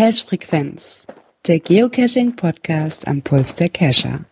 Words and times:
Cache 0.00 0.24
Frequenz, 0.26 1.06
der 1.46 1.60
Geocaching 1.60 2.34
Podcast 2.36 3.06
am 3.06 3.22
Puls 3.22 3.54
der 3.54 3.68
Cacher. 3.68 4.24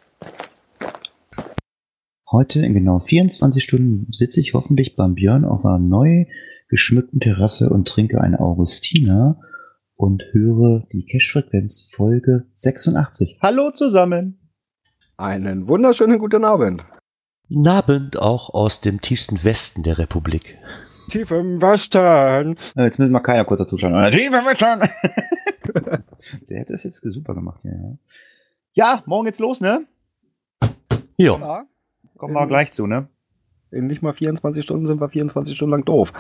Heute 2.31 2.61
in 2.61 2.75
genau 2.75 2.99
24 2.99 3.63
Stunden 3.63 4.13
sitze 4.13 4.41
ich 4.41 4.55
hoffentlich 4.55 4.97
beim 4.97 5.15
Björn 5.15 5.45
auf 5.45 5.65
einer 5.65 5.79
neu 5.79 6.27
geschmückten 6.69 7.21
Terrasse 7.21 7.71
und 7.71 7.89
trinke 7.89 8.21
eine 8.21 8.41
Augustiner 8.41 9.41
und 9.99 10.23
höre 10.33 10.87
die 10.93 11.05
Cache-Frequenz 11.05 11.91
Folge 11.95 12.47
86. 12.55 13.39
Hallo 13.43 13.73
zusammen! 13.73 14.39
Einen 15.17 15.67
wunderschönen 15.67 16.21
guten 16.21 16.45
Abend. 16.45 16.85
Guten 17.49 17.67
Abend 17.67 18.17
auch 18.17 18.55
aus 18.55 18.81
dem 18.81 19.01
tiefsten 19.01 19.43
Westen 19.43 19.83
der 19.83 19.99
Republik. 19.99 20.57
Tief 21.11 21.33
im 21.33 21.61
Westen. 21.61 22.57
Äh, 22.77 22.85
Jetzt 22.85 22.99
müssen 23.01 23.11
wir 23.11 23.21
keiner 23.21 23.45
kurz 23.45 23.59
dazu 23.59 23.77
schauen. 23.77 23.93
Tief 24.13 24.29
im 24.29 24.45
Westen! 24.47 24.89
Der 26.49 26.61
hätte 26.61 26.75
es 26.75 26.85
jetzt 26.85 27.03
super 27.03 27.35
gemacht, 27.35 27.61
ja, 27.65 27.73
ja. 27.73 27.99
Ja, 28.75 29.03
morgen 29.07 29.27
geht's 29.27 29.39
los, 29.41 29.61
ne? 29.61 29.87
Ja, 31.17 31.39
Ja, 31.39 31.67
Kommen 32.17 32.35
wir 32.35 32.47
gleich 32.47 32.71
zu, 32.73 32.87
ne? 32.87 33.09
in 33.71 33.87
nicht 33.87 34.01
mal 34.03 34.15
24 34.15 34.63
Stunden 34.65 34.87
sind 34.87 35.01
wir 35.01 35.09
24 35.09 35.55
Stunden 35.55 35.73
lang 35.73 35.85
doof. 35.85 36.13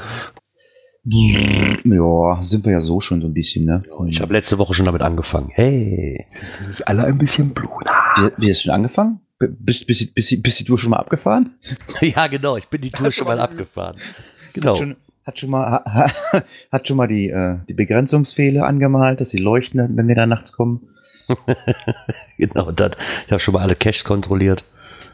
Ja, 1.10 2.38
sind 2.42 2.64
wir 2.64 2.72
ja 2.72 2.80
so 2.80 3.00
schon 3.00 3.20
so 3.22 3.28
ein 3.28 3.34
bisschen, 3.34 3.64
ne? 3.64 3.82
ich 4.08 4.20
habe 4.20 4.32
letzte 4.32 4.58
Woche 4.58 4.74
schon 4.74 4.86
damit 4.86 5.00
angefangen. 5.02 5.48
Hey. 5.52 6.26
Alle 6.84 7.04
ein 7.04 7.16
bisschen 7.18 7.54
Blut. 7.54 7.70
Wie, 8.16 8.30
wie 8.36 8.50
hast 8.50 8.60
du 8.60 8.64
schon 8.64 8.74
angefangen? 8.74 9.20
B- 9.38 9.46
Bist, 9.48 9.86
bist, 9.86 10.14
bist, 10.14 10.42
bist 10.42 10.60
die 10.60 10.64
Tour 10.64 10.78
schon 10.78 10.90
mal 10.90 10.98
abgefahren? 10.98 11.54
Ja, 12.00 12.26
genau, 12.26 12.56
ich 12.56 12.68
bin 12.68 12.80
die 12.82 12.90
Tour 12.90 13.10
schon 13.10 13.26
mal 13.26 13.40
abgefahren. 13.40 13.96
Genau. 14.52 14.70
Hat 14.72 14.78
schon, 14.78 14.96
hat 15.24 15.38
schon 15.38 15.50
mal, 15.50 15.64
ha, 15.70 15.84
ha, 15.86 16.42
hat 16.72 16.86
schon 16.88 16.96
mal 16.96 17.08
die, 17.08 17.30
äh, 17.30 17.58
die 17.68 17.74
Begrenzungsfehler 17.74 18.66
angemalt, 18.66 19.20
dass 19.20 19.30
sie 19.30 19.38
leuchten, 19.38 19.96
wenn 19.96 20.08
wir 20.08 20.14
da 20.14 20.26
nachts 20.26 20.52
kommen. 20.52 20.88
Genau, 22.38 22.68
und 22.68 22.78
dann, 22.80 22.92
ich 23.26 23.32
habe 23.32 23.40
schon 23.40 23.52
mal 23.54 23.62
alle 23.62 23.74
Caches 23.74 24.04
kontrolliert, 24.04 24.64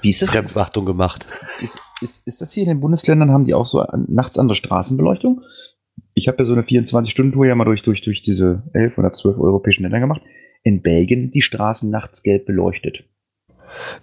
Wie 0.03 0.11
ist 0.11 0.21
das? 0.23 0.31
Fremdwartung 0.33 0.85
gemacht. 0.85 1.27
Ist, 1.63 1.81
ist, 2.03 2.27
ist 2.27 2.41
das 2.43 2.53
hier 2.53 2.65
in 2.65 2.69
den 2.69 2.81
Bundesländern, 2.81 3.31
haben 3.31 3.45
die 3.45 3.55
auch 3.55 3.65
so 3.67 3.81
an, 3.81 4.05
nachts 4.09 4.39
andere 4.39 4.55
Straßenbeleuchtung? 4.55 5.41
Ich 6.15 6.29
habe 6.29 6.39
ja 6.39 6.45
so 6.45 6.53
eine 6.53 6.63
24-Stunden-Tour 6.63 7.47
ja 7.47 7.55
mal 7.55 7.65
durch, 7.65 7.83
durch, 7.83 8.01
durch 8.01 8.23
diese 8.23 8.63
11 8.73 8.99
oder 8.99 9.13
12 9.13 9.39
europäischen 9.39 9.83
Länder 9.83 10.01
gemacht. 10.01 10.23
In 10.63 10.81
Belgien 10.81 11.21
sind 11.21 11.35
die 11.35 11.43
Straßen 11.43 11.91
nachts 11.91 12.23
gelb 12.23 12.47
beleuchtet. 12.47 13.05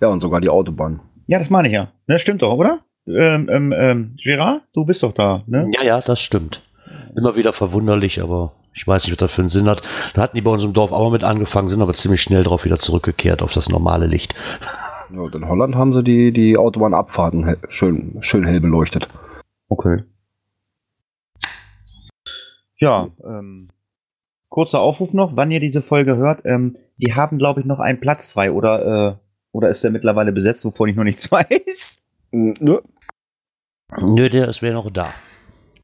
Ja, 0.01 0.09
und 0.09 0.19
sogar 0.19 0.41
die 0.41 0.49
Autobahn. 0.49 0.99
Ja, 1.27 1.39
das 1.39 1.49
meine 1.49 1.69
ich 1.69 1.73
ja. 1.73 1.91
Ne, 2.07 2.19
stimmt 2.19 2.41
doch, 2.41 2.53
oder? 2.53 2.81
Ähm, 3.07 3.49
ähm, 3.49 3.73
ähm, 3.75 4.13
Gerard, 4.21 4.63
du 4.73 4.85
bist 4.85 5.01
doch 5.01 5.13
da, 5.13 5.43
ne? 5.47 5.71
Ja, 5.73 5.83
ja, 5.83 6.01
das 6.01 6.21
stimmt. 6.21 6.61
Immer 7.15 7.35
wieder 7.35 7.53
verwunderlich, 7.53 8.21
aber 8.21 8.53
ich 8.73 8.87
weiß 8.87 9.05
nicht, 9.05 9.13
was 9.13 9.17
das 9.17 9.33
für 9.33 9.41
einen 9.41 9.49
Sinn 9.49 9.67
hat. 9.67 9.81
Da 10.13 10.21
hatten 10.21 10.35
die 10.35 10.41
bei 10.41 10.51
uns 10.51 10.63
im 10.63 10.73
Dorf 10.73 10.91
auch 10.91 11.03
mal 11.05 11.11
mit 11.11 11.23
angefangen, 11.23 11.69
sind 11.69 11.81
aber 11.81 11.93
ziemlich 11.93 12.21
schnell 12.21 12.43
drauf 12.43 12.65
wieder 12.65 12.79
zurückgekehrt 12.79 13.41
auf 13.41 13.53
das 13.53 13.69
normale 13.69 14.07
Licht. 14.07 14.35
Ja, 15.13 15.19
und 15.19 15.35
in 15.35 15.47
Holland 15.47 15.75
haben 15.75 15.93
sie 15.93 16.03
die, 16.03 16.31
die 16.31 16.57
Autobahnabfahrten 16.57 17.45
hell, 17.45 17.57
schön, 17.69 18.17
schön 18.21 18.45
hell 18.45 18.61
beleuchtet. 18.61 19.07
Okay. 19.67 20.03
Ja, 22.81 23.11
ähm, 23.23 23.69
kurzer 24.49 24.81
Aufruf 24.81 25.13
noch, 25.13 25.35
wann 25.35 25.51
ihr 25.51 25.59
diese 25.59 25.83
Folge 25.83 26.17
hört. 26.17 26.41
Ähm, 26.45 26.77
wir 26.97 27.15
haben, 27.15 27.37
glaube 27.37 27.59
ich, 27.59 27.65
noch 27.67 27.79
einen 27.79 27.99
Platz 27.99 28.31
frei 28.31 28.51
oder, 28.51 29.11
äh, 29.11 29.15
oder 29.51 29.69
ist 29.69 29.83
der 29.83 29.91
mittlerweile 29.91 30.31
besetzt, 30.31 30.65
wovon 30.65 30.89
ich 30.89 30.95
noch 30.95 31.03
nichts 31.03 31.31
weiß? 31.31 32.01
Nö. 32.31 32.79
Nö, 33.99 34.29
der 34.29 34.49
ist 34.49 34.63
wäre 34.63 34.73
noch 34.73 34.89
da. 34.89 35.13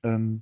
Ähm, 0.03 0.41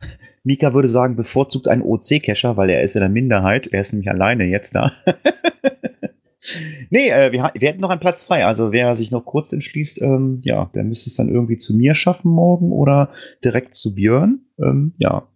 Mika 0.44 0.74
würde 0.74 0.88
sagen, 0.88 1.16
bevorzugt 1.16 1.66
einen 1.66 1.82
OC-Cacher, 1.82 2.56
weil 2.56 2.70
er 2.70 2.82
ist 2.82 2.94
in 2.94 3.00
der 3.00 3.08
Minderheit. 3.08 3.66
Er 3.66 3.80
ist 3.80 3.92
nämlich 3.92 4.10
alleine 4.10 4.44
jetzt 4.44 4.76
da. 4.76 4.92
nee, 6.90 7.08
äh, 7.08 7.32
wir, 7.32 7.50
wir 7.54 7.68
hätten 7.68 7.80
noch 7.80 7.90
einen 7.90 8.00
Platz 8.00 8.22
frei. 8.24 8.46
Also 8.46 8.70
wer 8.70 8.94
sich 8.94 9.10
noch 9.10 9.24
kurz 9.24 9.52
entschließt, 9.52 10.02
ähm, 10.02 10.40
ja, 10.44 10.70
der 10.72 10.84
müsste 10.84 11.10
es 11.10 11.16
dann 11.16 11.28
irgendwie 11.28 11.58
zu 11.58 11.74
mir 11.74 11.96
schaffen 11.96 12.30
morgen 12.30 12.70
oder 12.70 13.10
direkt 13.42 13.74
zu 13.74 13.96
Björn. 13.96 14.42
Ähm, 14.60 14.94
ja, 14.98 15.26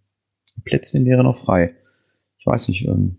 Plätzchen 0.65 1.05
wäre 1.05 1.23
noch 1.23 1.37
frei. 1.37 1.75
Ich 2.39 2.45
weiß 2.45 2.67
nicht, 2.69 2.85
ähm, 2.87 3.17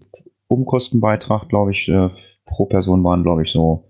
Umkostenbeitrag, 0.49 1.49
glaube 1.49 1.73
ich, 1.73 1.89
äh, 1.89 2.11
pro 2.47 2.67
Person 2.67 3.03
waren, 3.05 3.23
glaube 3.23 3.43
ich, 3.45 3.51
so 3.53 3.85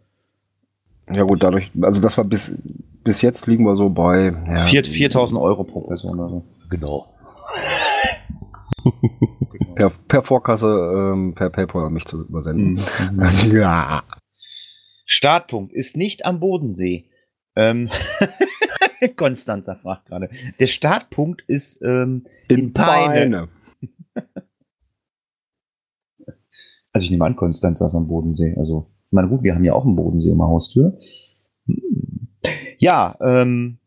Ja 1.12 1.22
gut, 1.24 1.42
dadurch, 1.42 1.70
also 1.82 2.00
das 2.00 2.16
war 2.16 2.24
bis, 2.24 2.50
bis 3.02 3.20
jetzt 3.22 3.46
liegen 3.46 3.64
wir 3.64 3.74
so 3.76 3.90
bei 3.90 4.32
ja, 4.48 4.56
vier- 4.56 4.84
4000 4.84 5.40
Euro 5.40 5.64
pro 5.64 5.80
Person. 5.82 6.20
Also. 6.20 6.44
Genau. 6.70 7.06
Genau. 9.52 9.74
per, 9.74 9.90
per 9.90 10.22
Vorkasse, 10.22 10.66
ähm, 10.68 11.34
per 11.34 11.50
PayPal 11.50 11.86
an 11.86 11.92
mich 11.92 12.04
zu 12.06 12.22
übersenden. 12.22 12.80
Mhm. 13.12 13.50
Ja. 13.52 14.02
Startpunkt 15.06 15.72
ist 15.72 15.96
nicht 15.96 16.24
am 16.24 16.40
Bodensee. 16.40 17.10
Ähm, 17.56 17.90
Konstanzer 19.16 19.76
fragt 19.76 20.06
gerade. 20.06 20.28
Der 20.58 20.66
Startpunkt 20.66 21.42
ist 21.46 21.82
ähm, 21.82 22.24
in, 22.48 22.72
Peine. 22.72 23.48
Also 26.92 27.06
ich 27.06 27.10
nehme 27.10 27.24
an, 27.24 27.34
Konstanzer 27.34 27.86
ist 27.86 27.96
am 27.96 28.06
Bodensee. 28.06 28.54
Also, 28.56 28.86
ich 29.06 29.12
meine, 29.12 29.28
gut, 29.28 29.42
wir 29.42 29.56
haben 29.56 29.64
ja 29.64 29.72
auch 29.72 29.84
einen 29.84 29.96
Bodensee 29.96 30.30
um 30.30 30.38
die 30.38 30.44
Haustür. 30.44 30.96
Hm. 31.66 32.28
Ja, 32.78 33.16
ähm, 33.20 33.78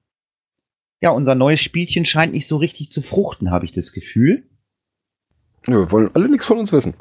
ja, 1.01 1.11
unser 1.11 1.33
neues 1.33 1.61
Spielchen 1.61 2.03
scheint 2.03 2.33
nicht 2.33 2.47
so 2.47 2.57
richtig 2.57 2.89
zu 2.89 3.01
fruchten, 3.01 3.49
habe 3.49 3.63
ich 3.63 3.71
das 3.71 3.93
Gefühl. 3.93 4.43
Ja, 5.67 5.75
wir 5.75 5.91
wollen 5.91 6.09
alle 6.15 6.29
nichts 6.29 6.47
von 6.47 6.59
uns 6.59 6.73
wissen. 6.73 6.95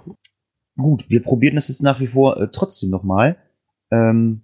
Gut, 0.77 1.09
wir 1.09 1.23
probieren 1.23 1.57
das 1.57 1.69
jetzt 1.69 1.83
nach 1.83 1.99
wie 1.99 2.07
vor 2.07 2.41
äh, 2.41 2.49
trotzdem 2.53 2.91
nochmal. 2.91 3.37
Ähm, 3.91 4.43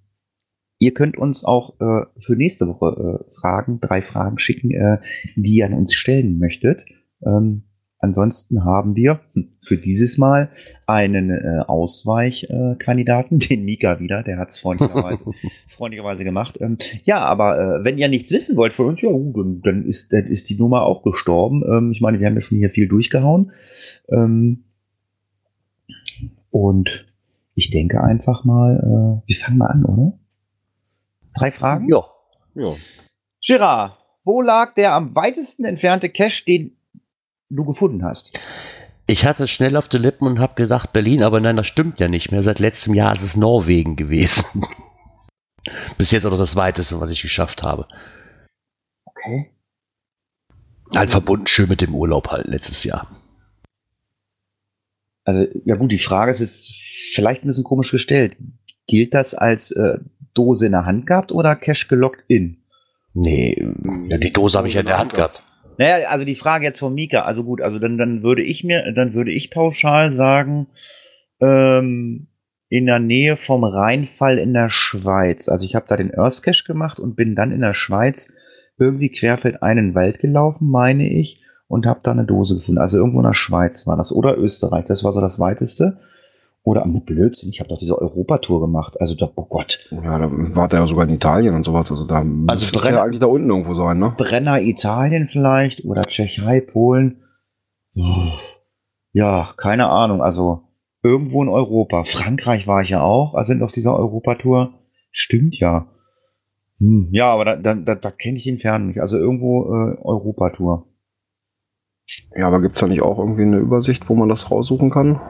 ihr 0.83 0.93
könnt 0.93 1.17
uns 1.17 1.45
auch 1.45 1.81
äh, 1.81 2.07
für 2.19 2.35
nächste 2.35 2.67
Woche 2.67 3.21
äh, 3.31 3.33
Fragen, 3.33 3.79
drei 3.81 4.03
Fragen 4.03 4.41
schicken, 4.41 4.73
äh, 4.73 4.99
die 5.37 5.59
ihr 5.59 5.67
an 5.67 5.75
uns 5.75 5.95
stellen 5.95 6.41
möchtet. 6.41 6.85
Ähm, 7.25 7.63
ansonsten 8.01 8.65
haben 8.65 8.97
wir 8.97 9.21
für 9.61 9.77
dieses 9.77 10.19
Mal 10.19 10.51
einen 10.89 11.31
äh, 11.31 11.61
Ausweichkandidaten, 11.69 13.41
äh, 13.41 13.47
den 13.49 13.65
Mika 13.65 14.01
wieder, 14.01 14.25
der 14.25 14.39
hat 14.39 14.51
es 14.51 14.59
freundlicherweise, 14.59 15.25
freundlicherweise 15.69 16.25
gemacht. 16.25 16.59
Ähm, 16.61 16.79
ja, 17.05 17.21
aber 17.21 17.59
äh, 17.61 17.85
wenn 17.85 17.97
ihr 17.97 18.09
nichts 18.09 18.33
wissen 18.33 18.57
wollt 18.57 18.73
von 18.73 18.87
uns, 18.87 19.03
ja 19.03 19.11
gut, 19.11 19.37
dann, 19.37 19.61
dann, 19.63 19.85
ist, 19.85 20.13
dann 20.13 20.27
ist 20.27 20.51
die 20.51 20.57
Nummer 20.57 20.83
auch 20.83 21.05
gestorben. 21.05 21.63
Ähm, 21.65 21.93
ich 21.93 22.01
meine, 22.01 22.19
wir 22.19 22.27
haben 22.27 22.35
ja 22.35 22.41
schon 22.41 22.59
hier 22.59 22.71
viel 22.71 22.89
durchgehauen. 22.89 23.53
Ähm, 24.09 24.65
und 26.51 27.07
ich 27.55 27.71
denke 27.71 28.03
einfach 28.03 28.45
mal, 28.45 29.23
äh, 29.23 29.29
wir 29.29 29.37
fangen 29.37 29.59
mal 29.59 29.67
an, 29.67 29.85
oder? 29.85 30.19
Drei 31.35 31.51
Fragen? 31.51 31.89
Ja. 31.89 32.05
Ja. 32.55 32.73
Gerard, 33.45 33.99
wo 34.25 34.43
lag 34.43 34.75
der 34.75 34.95
am 34.95 35.15
weitesten 35.15 35.65
entfernte 35.65 36.11
Cache, 36.11 36.45
den 36.45 36.77
du 37.49 37.65
gefunden 37.65 38.05
hast? 38.05 38.39
Ich 39.07 39.25
hatte 39.25 39.45
es 39.45 39.51
schnell 39.51 39.77
auf 39.77 39.89
den 39.89 40.03
Lippen 40.03 40.27
und 40.27 40.39
habe 40.39 40.55
gedacht 40.55 40.93
Berlin, 40.93 41.23
aber 41.23 41.41
nein, 41.41 41.57
das 41.57 41.67
stimmt 41.67 41.99
ja 41.99 42.09
nicht 42.09 42.31
mehr. 42.31 42.43
Seit 42.43 42.61
letztem 42.61 42.95
Jahr 42.95 43.13
ist 43.13 43.23
es 43.23 43.37
Norwegen 43.37 43.97
gewesen. 43.97 44.65
Bis 45.99 46.11
jetzt 46.11 46.25
auch 46.25 46.31
noch 46.31 46.39
das 46.39 46.57
weiteste, 46.57 47.01
was 47.01 47.11
ich 47.11 47.23
geschafft 47.23 47.63
habe. 47.63 47.89
Okay. 49.05 49.53
Halt 50.95 51.11
verbunden 51.11 51.47
schön 51.47 51.69
mit 51.69 51.81
dem 51.81 51.95
Urlaub 51.95 52.29
halt 52.29 52.47
letztes 52.47 52.85
Jahr. 52.85 53.11
Also, 55.25 55.47
ja 55.65 55.77
gut, 55.77 55.91
die 55.93 55.99
Frage 55.99 56.33
ist 56.33 56.41
jetzt 56.41 57.13
vielleicht 57.15 57.45
ein 57.45 57.47
bisschen 57.47 57.65
komisch 57.65 57.91
gestellt. 57.91 58.37
Gilt 58.87 59.15
das 59.15 59.35
als 59.35 59.71
äh, 59.71 59.99
Dose 60.35 60.67
in 60.67 60.73
der 60.73 60.87
Hand 60.87 61.07
gehabt 61.07 61.33
oder 61.33 61.57
Cache 61.57 61.87
gelockt 61.89 62.25
in? 62.29 62.59
Nee, 63.15 63.57
die 63.57 64.33
Dose 64.33 64.57
habe 64.57 64.69
ich 64.69 64.75
ja 64.75 64.81
in 64.81 64.87
der 64.87 64.99
Hand 64.99 65.15
gehabt. 65.15 65.43
Naja, 65.79 66.09
also 66.09 66.25
die 66.25 66.35
Frage 66.35 66.65
jetzt 66.65 66.79
von 66.79 66.95
Mika, 66.95 67.23
also 67.23 67.45
gut, 67.45 67.61
also 67.61 67.79
dann, 67.79 67.99
dann 67.99 68.23
würde 68.23 68.43
ich 68.43 68.65
mir, 68.65 68.93
dann 68.95 69.15
würde 69.15 69.33
ich 69.33 69.51
pauschal 69.51 70.13
sagen, 70.13 70.69
ähm, 71.41 72.29
in 72.69 72.87
der 72.87 73.01
Nähe 73.01 73.37
vom 73.37 73.65
Rheinfall 73.65 74.39
in 74.39 74.55
der 74.55 74.71
Schweiz. 74.71 75.49
Also 75.49 75.65
ich 75.65 75.75
habe 75.75 75.87
da 75.89 75.97
den 75.97 76.15
Earth 76.15 76.43
Cache 76.43 76.65
gemacht 76.67 76.99
und 76.99 77.17
bin 77.17 77.35
dann 77.35 77.53
in 77.53 77.61
der 77.61 77.75
Schweiz 77.75 78.35
irgendwie 78.79 79.11
querfeldein 79.11 79.77
in 79.77 79.89
den 79.89 79.95
Wald 79.95 80.21
gelaufen, 80.21 80.71
meine 80.71 81.09
ich, 81.09 81.43
und 81.69 81.87
habe 81.87 82.01
da 82.03 82.13
eine 82.13 82.25
Dose 82.25 82.57
gefunden. 82.57 82.81
Also 82.81 82.99
irgendwo 82.99 83.19
in 83.19 83.27
der 83.27 83.35
Schweiz 83.35 83.87
war 83.87 83.97
das 83.97 84.13
oder 84.13 84.39
Österreich. 84.39 84.87
Das 84.87 85.05
war 85.05 85.13
so 85.13 85.21
das 85.21 85.39
weiteste. 85.39 85.99
Oder 86.65 86.83
am 86.83 87.05
Blödsinn, 87.05 87.51
ich 87.51 87.59
habe 87.59 87.69
doch 87.69 87.79
diese 87.79 88.01
Europatour 88.01 88.61
gemacht. 88.61 89.01
Also 89.01 89.15
da, 89.17 89.29
oh 89.35 89.47
Gott. 89.47 89.89
Ja, 89.91 90.19
da 90.19 90.31
war 90.31 90.69
der 90.69 90.81
ja 90.81 90.87
sogar 90.87 91.05
in 91.09 91.15
Italien 91.15 91.55
und 91.55 91.65
sowas. 91.65 91.91
Also 91.91 92.07
da 92.07 92.19
Also 92.19 92.27
müsste 92.67 92.79
Brenner- 92.79 92.97
ja 92.99 93.03
eigentlich 93.03 93.21
da 93.21 93.27
unten 93.27 93.51
irgendwo 93.51 93.75
sein, 93.75 93.99
ne? 93.99 94.15
Brenner 94.17 94.61
Italien 94.61 95.27
vielleicht 95.27 95.85
oder 95.85 96.05
Tschechei, 96.05 96.61
Polen. 96.61 97.23
Ja, 99.13 99.49
keine 99.57 99.89
Ahnung. 99.91 100.23
Also 100.23 100.63
Irgendwo 101.05 101.43
in 101.43 101.49
Europa. 101.49 102.05
Frankreich 102.05 102.69
war 102.69 102.81
ich 102.81 102.91
ja 102.91 103.03
auch, 103.03 103.35
also 103.35 103.49
sind 103.53 103.63
auf 103.65 103.73
dieser 103.73 103.99
Europatour. 103.99 104.75
Stimmt 105.11 105.59
ja. 105.59 105.89
Hm, 106.79 107.09
ja, 107.11 107.27
aber 107.27 107.45
da, 107.45 107.57
da, 107.57 107.75
da, 107.75 107.97
da 107.97 108.11
kenne 108.13 108.37
ich 108.37 108.45
die 108.45 108.51
Entfernung 108.51 108.87
nicht. 108.87 109.01
Also 109.01 109.19
irgendwo 109.19 109.65
äh, 109.75 109.97
Europatour. 110.01 110.87
Ja, 112.37 112.47
aber 112.47 112.61
gibt's 112.61 112.79
da 112.79 112.87
nicht 112.87 113.03
auch 113.03 113.19
irgendwie 113.19 113.43
eine 113.43 113.59
Übersicht, 113.59 114.09
wo 114.09 114.15
man 114.15 114.29
das 114.29 114.49
raussuchen 114.51 114.91
kann? 114.91 115.21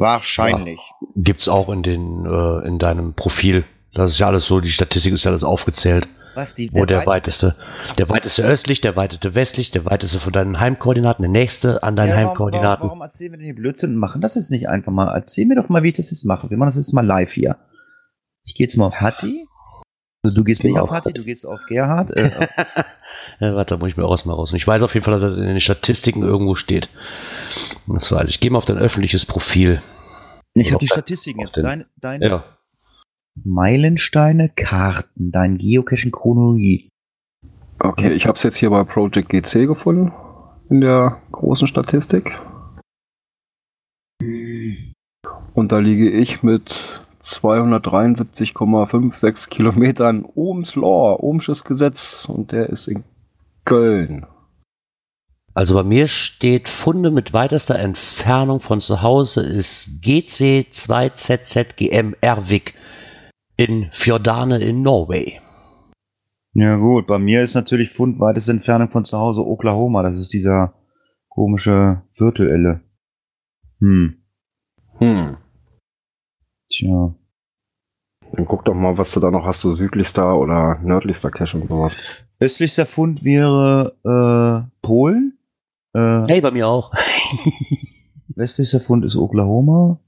Wahrscheinlich. 0.00 0.80
Gibt's 1.16 1.46
auch 1.48 1.68
in 1.68 1.82
den, 1.82 2.24
äh, 2.26 2.66
in 2.66 2.78
deinem 2.78 3.14
Profil. 3.14 3.64
Das 3.94 4.12
ist 4.12 4.18
ja 4.18 4.26
alles 4.28 4.46
so, 4.46 4.60
die 4.60 4.70
Statistik 4.70 5.12
ist 5.12 5.24
ja 5.24 5.30
alles 5.30 5.44
aufgezählt. 5.44 6.08
Was 6.34 6.54
die 6.54 6.70
Wo 6.72 6.84
der 6.84 6.98
weit- 7.00 7.06
weiteste, 7.06 7.56
der 7.98 8.06
so. 8.06 8.12
weiteste 8.14 8.42
östlich, 8.44 8.80
der 8.80 8.94
weiteste 8.94 9.34
westlich, 9.34 9.72
der 9.72 9.84
weiteste 9.84 10.20
von 10.20 10.32
deinen 10.32 10.60
Heimkoordinaten, 10.60 11.22
der 11.22 11.30
nächste 11.30 11.82
an 11.82 11.96
deinen 11.96 12.08
Ja, 12.10 12.14
warum, 12.14 12.22
warum, 12.24 12.30
Heimkoordinaten. 12.30 12.84
warum 12.86 13.00
erzählen 13.00 13.32
wir 13.32 13.38
denn 13.38 13.46
hier 13.46 13.54
Blödsinn 13.56 13.90
und 13.94 13.96
machen 13.98 14.20
das 14.22 14.36
jetzt 14.36 14.50
nicht 14.52 14.68
einfach 14.68 14.92
mal? 14.92 15.12
Erzähl 15.12 15.46
mir 15.46 15.56
doch 15.56 15.68
mal, 15.68 15.82
wie 15.82 15.88
ich 15.88 15.94
das 15.96 16.10
jetzt 16.10 16.24
mache. 16.24 16.48
Wir 16.48 16.56
machen 16.56 16.68
das 16.68 16.76
jetzt 16.76 16.92
mal 16.92 17.04
live 17.04 17.32
hier. 17.32 17.56
Ich 18.44 18.54
gehe 18.54 18.64
jetzt 18.64 18.76
mal 18.76 18.86
auf 18.86 19.00
Hatti. 19.00 19.44
Also 20.22 20.36
du 20.36 20.44
gehst 20.44 20.64
nicht 20.64 20.78
auf 20.78 20.90
Hatti, 20.90 21.12
du 21.14 21.24
gehst 21.24 21.46
auf 21.46 21.64
Gerhard. 21.66 22.10
Äh, 22.14 22.46
ja, 23.40 23.54
warte, 23.54 23.74
da 23.74 23.78
muss 23.78 23.88
ich 23.88 23.96
mir 23.96 24.04
auch 24.04 24.10
erstmal 24.12 24.36
raus. 24.36 24.52
Ich 24.52 24.66
weiß 24.66 24.82
auf 24.82 24.92
jeden 24.92 25.04
Fall, 25.04 25.18
dass 25.18 25.30
das 25.30 25.38
in 25.38 25.46
den 25.46 25.60
Statistiken 25.60 26.22
irgendwo 26.22 26.54
steht. 26.54 26.90
Das 27.86 28.12
weiß 28.12 28.24
ich. 28.24 28.34
Ich 28.36 28.40
gehe 28.40 28.50
mal 28.50 28.58
auf 28.58 28.66
dein 28.66 28.76
öffentliches 28.78 29.24
Profil. 29.24 29.80
ich 30.54 30.72
habe 30.72 30.80
die 30.80 30.88
Statistiken 30.88 31.40
jetzt. 31.40 31.56
Deine, 31.56 31.86
deine 31.96 32.26
Ja. 32.26 32.44
Meilensteine, 33.44 34.50
Karten, 34.54 35.30
dein 35.32 35.56
Geocaching 35.56 36.10
Chronologie. 36.10 36.88
Okay, 37.78 38.12
ich 38.12 38.26
habe 38.26 38.36
es 38.36 38.42
jetzt 38.42 38.56
hier 38.56 38.68
bei 38.68 38.84
Project 38.84 39.30
GC 39.30 39.66
gefunden, 39.66 40.12
in 40.68 40.82
der 40.82 41.22
großen 41.32 41.66
Statistik. 41.66 42.38
Und 45.54 45.72
da 45.72 45.78
liege 45.78 46.10
ich 46.10 46.42
mit 46.42 47.00
273,56 47.22 49.48
Kilometern 49.48 50.26
Ohms 50.34 50.74
Law, 50.76 51.18
Ohmsches 51.20 51.64
Gesetz, 51.64 52.26
und 52.26 52.52
der 52.52 52.68
ist 52.70 52.88
in 52.88 53.04
Köln. 53.64 54.26
Also 55.54 55.74
bei 55.74 55.82
mir 55.82 56.06
steht 56.06 56.68
Funde 56.68 57.10
mit 57.10 57.32
weitester 57.32 57.76
Entfernung 57.78 58.60
von 58.60 58.80
zu 58.80 59.00
Hause 59.02 59.42
ist 59.42 60.00
GC2ZZGM 60.02 62.14
Ervik 62.20 62.74
in 63.56 63.90
Fjordane 63.92 64.60
in 64.60 64.82
Norway. 64.82 65.40
Ja 66.54 66.76
gut, 66.76 67.06
bei 67.06 67.18
mir 67.18 67.42
ist 67.42 67.54
natürlich 67.54 67.90
Fund 67.90 68.18
weiteste 68.20 68.52
Entfernung 68.52 68.88
von 68.88 69.04
zu 69.04 69.18
Hause 69.18 69.46
Oklahoma. 69.46 70.02
Das 70.02 70.18
ist 70.18 70.32
dieser 70.32 70.72
komische 71.28 72.02
virtuelle. 72.16 72.80
Hm, 73.80 74.20
Hm. 75.00 75.38
Tja. 76.70 77.14
Dann 78.32 78.46
guck 78.46 78.64
doch 78.64 78.74
mal, 78.74 78.96
was 78.96 79.10
du 79.12 79.20
da 79.20 79.30
noch 79.30 79.44
hast, 79.44 79.60
so 79.60 79.74
südlichster 79.74 80.36
oder 80.38 80.78
nördlichster 80.82 81.30
Cache 81.30 81.58
und 81.58 81.68
sowas. 81.68 81.92
Östlichster 82.38 82.86
Fund 82.86 83.24
wäre 83.24 83.96
äh, 84.04 84.70
Polen. 84.82 85.38
Äh, 85.94 86.26
Hey, 86.28 86.40
bei 86.40 86.50
mir 86.50 86.68
auch. 86.68 86.92
Westlichster 88.28 88.80
Fund 88.80 89.04
ist 89.04 89.16
Oklahoma. 89.16 89.98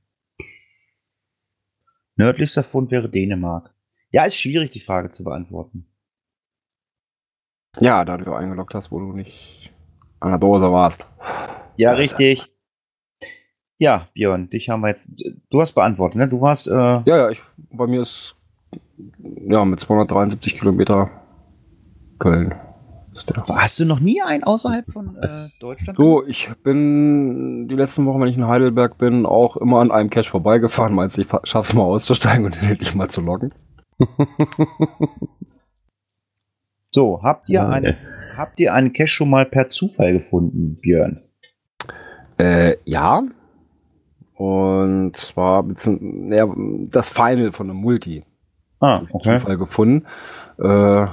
Nördlichster 2.17 2.63
Fund 2.63 2.91
wäre 2.91 3.09
Dänemark. 3.11 3.75
Ja, 4.11 4.25
ist 4.25 4.37
schwierig, 4.37 4.71
die 4.71 4.81
Frage 4.81 5.11
zu 5.11 5.25
beantworten. 5.25 5.87
Ja, 7.81 8.05
da 8.05 8.17
du 8.19 8.33
eingeloggt 8.35 8.75
hast, 8.75 8.93
wo 8.93 9.01
du 9.01 9.13
nicht 9.13 9.73
an 10.21 10.31
der 10.31 10.39
Dose 10.39 10.71
warst. 10.71 11.09
Ja, 11.77 11.93
richtig. 11.93 12.52
Ja, 13.83 14.07
Björn, 14.15 14.49
dich 14.49 14.71
haben 14.71 14.83
wir 14.83 14.91
jetzt. 14.91 15.11
Du 15.51 15.61
hast 15.61 15.73
beantwortet, 15.73 16.17
ne? 16.17 16.29
Du 16.29 16.41
warst. 16.41 16.69
Äh, 16.69 16.73
Ja, 16.73 17.03
ja, 17.05 17.31
ich, 17.31 17.43
bei 17.73 17.89
mir 17.89 18.01
ist 18.03 18.37
ja 19.49 19.65
mit 19.65 19.81
273 19.81 20.57
Kilometer 20.57 21.11
Köln. 22.21 22.55
Hast 23.49 23.81
du 23.81 23.85
noch 23.85 23.99
nie 23.99 24.23
einen 24.23 24.45
außerhalb 24.45 24.87
von 24.93 25.17
äh, 25.17 25.29
Deutschland? 25.59 25.97
So, 25.99 26.25
ich 26.25 26.49
bin 26.63 27.67
die 27.67 27.75
letzten 27.75 28.07
Wochen, 28.07 28.21
wenn 28.21 28.29
ich 28.29 28.37
in 28.37 28.47
Heidelberg 28.47 28.99
bin, 28.99 29.27
auch 29.27 29.57
immer 29.57 29.81
an 29.81 29.91
einem 29.91 30.11
Cache 30.11 30.31
vorbeigefahren. 30.31 30.95
Meinst 30.95 31.17
du, 31.17 31.23
ich 31.23 31.29
schaff's 31.43 31.75
mal 31.75 31.83
auszusteigen 31.83 32.47
und 32.47 32.55
den 32.55 32.63
endlich 32.71 32.95
mal 32.95 33.09
zu 33.11 33.21
loggen? 33.21 33.53
So, 36.95 37.23
habt 37.23 37.49
ihr, 37.49 37.55
Ja, 37.55 37.69
eine, 37.71 37.97
habt 38.37 38.61
ihr 38.61 38.75
einen 38.75 38.93
Cache 38.93 39.09
schon 39.09 39.31
mal 39.31 39.47
per 39.47 39.71
Zufall 39.71 40.13
gefunden, 40.13 40.77
Björn? 40.83 41.23
Äh, 42.39 42.77
ja. 42.85 43.23
Und 44.35 45.17
zwar 45.17 45.65
ja, 46.31 46.47
das 46.91 47.11
Final 47.11 47.53
von 47.53 47.71
einem 47.71 47.81
Multi. 47.81 48.25
Ah, 48.81 49.03
okay. 49.13 49.39
Zufall 49.39 49.59
gefunden. 49.59 50.07
Äh, 50.59 51.07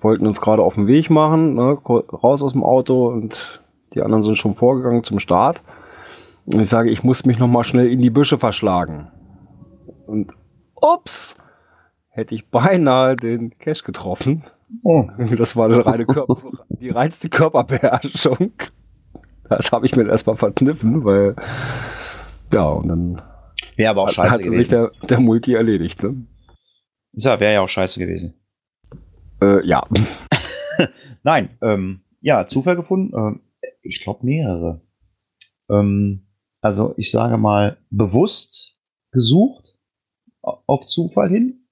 wollten 0.00 0.26
uns 0.26 0.40
gerade 0.40 0.62
auf 0.62 0.74
den 0.74 0.86
Weg 0.86 1.10
machen, 1.10 1.54
ne, 1.54 1.78
raus 1.84 2.42
aus 2.42 2.52
dem 2.52 2.64
Auto 2.64 3.08
und 3.08 3.62
die 3.94 4.02
anderen 4.02 4.22
sind 4.22 4.36
schon 4.36 4.54
vorgegangen 4.54 5.04
zum 5.04 5.18
Start. 5.18 5.62
Und 6.46 6.60
ich 6.60 6.68
sage, 6.68 6.90
ich 6.90 7.02
muss 7.02 7.26
mich 7.26 7.38
noch 7.38 7.48
mal 7.48 7.64
schnell 7.64 7.90
in 7.90 8.00
die 8.00 8.10
Büsche 8.10 8.38
verschlagen. 8.38 9.08
Und 10.06 10.32
ups, 10.74 11.36
hätte 12.08 12.34
ich 12.34 12.48
beinahe 12.48 13.16
den 13.16 13.58
Cash 13.58 13.84
getroffen. 13.84 14.44
Oh. 14.82 15.08
Das 15.36 15.56
war 15.56 15.68
Körper, 15.68 16.36
die 16.68 16.90
reinste 16.90 17.28
Körperbeherrschung. 17.28 18.52
Das 19.48 19.72
habe 19.72 19.86
ich 19.86 19.96
mir 19.96 20.06
erstmal 20.06 20.36
verkniffen, 20.36 21.04
weil 21.04 21.34
ja, 22.52 22.68
und 22.68 22.88
dann 22.88 23.22
Wäre 23.76 23.90
aber 23.90 24.02
auch 24.02 24.08
hat, 24.08 24.14
scheiße 24.14 24.30
hat 24.32 24.38
sich 24.40 24.46
gewesen. 24.50 24.70
der, 24.70 24.90
der 25.08 25.20
Multi 25.20 25.54
erledigt. 25.54 26.02
Ne? 26.02 26.26
Ja, 27.12 27.38
wäre 27.40 27.54
ja 27.54 27.60
auch 27.62 27.68
scheiße 27.68 28.00
gewesen. 28.00 28.34
Äh, 29.40 29.66
ja. 29.66 29.86
Nein, 31.22 31.50
ähm, 31.62 32.00
ja, 32.20 32.46
Zufall 32.46 32.76
gefunden. 32.76 33.14
Ähm, 33.16 33.40
ich 33.82 34.00
glaube 34.00 34.24
mehrere. 34.24 34.80
Ähm, 35.70 36.26
also 36.60 36.94
ich 36.96 37.10
sage 37.10 37.36
mal 37.38 37.78
bewusst 37.90 38.76
gesucht 39.12 39.76
au- 40.42 40.62
auf 40.66 40.86
Zufall 40.86 41.28
hin, 41.28 41.68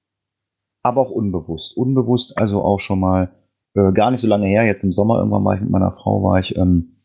aber 0.83 1.01
auch 1.01 1.11
unbewusst. 1.11 1.77
Unbewusst, 1.77 2.39
also 2.39 2.63
auch 2.63 2.79
schon 2.79 3.01
mal 3.01 3.35
äh, 3.75 3.93
gar 3.93 4.11
nicht 4.11 4.21
so 4.21 4.27
lange 4.27 4.47
her. 4.47 4.65
Jetzt 4.65 4.85
im 4.85 4.93
Sommer 4.93 5.19
irgendwann 5.19 5.45
war 5.45 5.55
ich 5.55 5.61
mit 5.61 5.71
meiner 5.71 5.91
Frau 5.93 6.23
war 6.23 6.39
ich 6.41 6.57
ähm, 6.57 7.03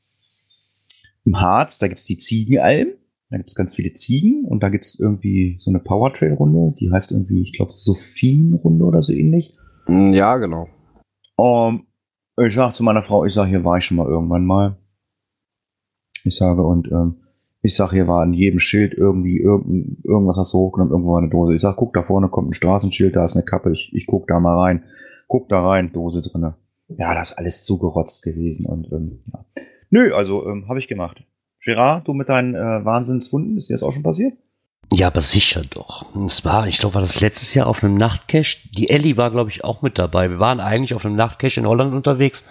im 1.25 1.39
Harz. 1.39 1.79
Da 1.79 1.87
gibt's 1.87 2.05
die 2.05 2.17
Ziegenalm. 2.17 2.89
Da 3.31 3.37
gibt's 3.37 3.55
ganz 3.55 3.73
viele 3.73 3.93
Ziegen 3.93 4.43
und 4.43 4.61
da 4.61 4.69
gibt's 4.69 4.99
irgendwie 4.99 5.55
so 5.57 5.71
eine 5.71 5.79
Powertrail-Runde. 5.79 6.75
Die 6.77 6.91
heißt 6.91 7.13
irgendwie, 7.13 7.41
ich 7.43 7.53
glaube, 7.53 7.71
Sophien-Runde 7.73 8.83
oder 8.83 9.01
so 9.01 9.13
ähnlich. 9.13 9.57
Mm, 9.87 10.11
Ja, 10.13 10.35
genau. 10.37 10.67
Um, 11.37 11.87
ich 12.37 12.53
sag 12.53 12.75
zu 12.75 12.83
meiner 12.83 13.01
Frau, 13.03 13.23
ich 13.23 13.33
sag, 13.33 13.47
hier 13.47 13.63
war 13.63 13.77
ich 13.77 13.85
schon 13.85 13.97
mal 13.97 14.07
irgendwann 14.07 14.45
mal. 14.45 14.77
Ich 16.25 16.35
sage, 16.35 16.61
und 16.61 16.91
ähm, 16.91 17.21
ich 17.61 17.75
sag, 17.75 17.91
hier 17.91 18.07
war 18.07 18.21
an 18.21 18.33
jedem 18.33 18.59
Schild 18.59 18.93
irgendwie 18.93 19.37
irgend, 19.39 20.03
irgendwas 20.03 20.37
hast 20.37 20.53
du 20.53 20.57
hochgenommen, 20.57 20.91
irgendwo 20.91 21.13
war 21.13 21.21
eine 21.21 21.29
Dose. 21.29 21.55
Ich 21.55 21.61
sag, 21.61 21.77
guck, 21.77 21.93
da 21.93 22.03
vorne 22.03 22.27
kommt 22.27 22.49
ein 22.49 22.53
Straßenschild, 22.53 23.15
da 23.15 23.23
ist 23.23 23.35
eine 23.37 23.45
Kappe, 23.45 23.71
ich, 23.71 23.91
ich 23.93 24.07
guck 24.07 24.27
da 24.27 24.39
mal 24.41 24.59
rein. 24.59 24.83
Guck 25.27 25.47
da 25.47 25.65
rein, 25.65 25.93
Dose 25.93 26.21
drinne. 26.21 26.55
Ja, 26.89 27.15
das 27.15 27.31
ist 27.31 27.37
alles 27.37 27.61
zugerotzt 27.61 28.23
gewesen 28.23 28.65
und 28.65 28.91
ähm, 28.91 29.19
ja. 29.31 29.45
Nö, 29.89 30.13
also 30.13 30.45
ähm, 30.47 30.67
habe 30.67 30.79
ich 30.79 30.89
gemacht. 30.89 31.23
Gerard, 31.63 32.07
du 32.07 32.13
mit 32.13 32.29
deinen 32.29 32.55
äh, 32.55 32.59
Wahnsinnsfunden, 32.85 33.57
ist 33.57 33.69
dir 33.69 33.73
das 33.73 33.83
auch 33.83 33.91
schon 33.91 34.03
passiert? 34.03 34.33
Ja, 34.93 35.07
aber 35.07 35.21
sicher 35.21 35.61
doch. 35.69 36.05
Es 36.25 36.43
war, 36.43 36.67
ich 36.67 36.79
glaube, 36.79 36.95
war 36.95 37.01
das 37.01 37.21
letztes 37.21 37.53
Jahr 37.53 37.67
auf 37.67 37.83
einem 37.83 37.95
Nachtcache. 37.95 38.57
Die 38.75 38.89
Ellie 38.89 39.15
war, 39.15 39.31
glaube 39.31 39.49
ich, 39.49 39.63
auch 39.63 39.81
mit 39.81 39.97
dabei. 39.97 40.29
Wir 40.29 40.39
waren 40.39 40.59
eigentlich 40.59 40.93
auf 40.93 41.05
einem 41.05 41.15
Nachtcache 41.15 41.59
in 41.61 41.67
Holland 41.67 41.93
unterwegs 41.93 42.45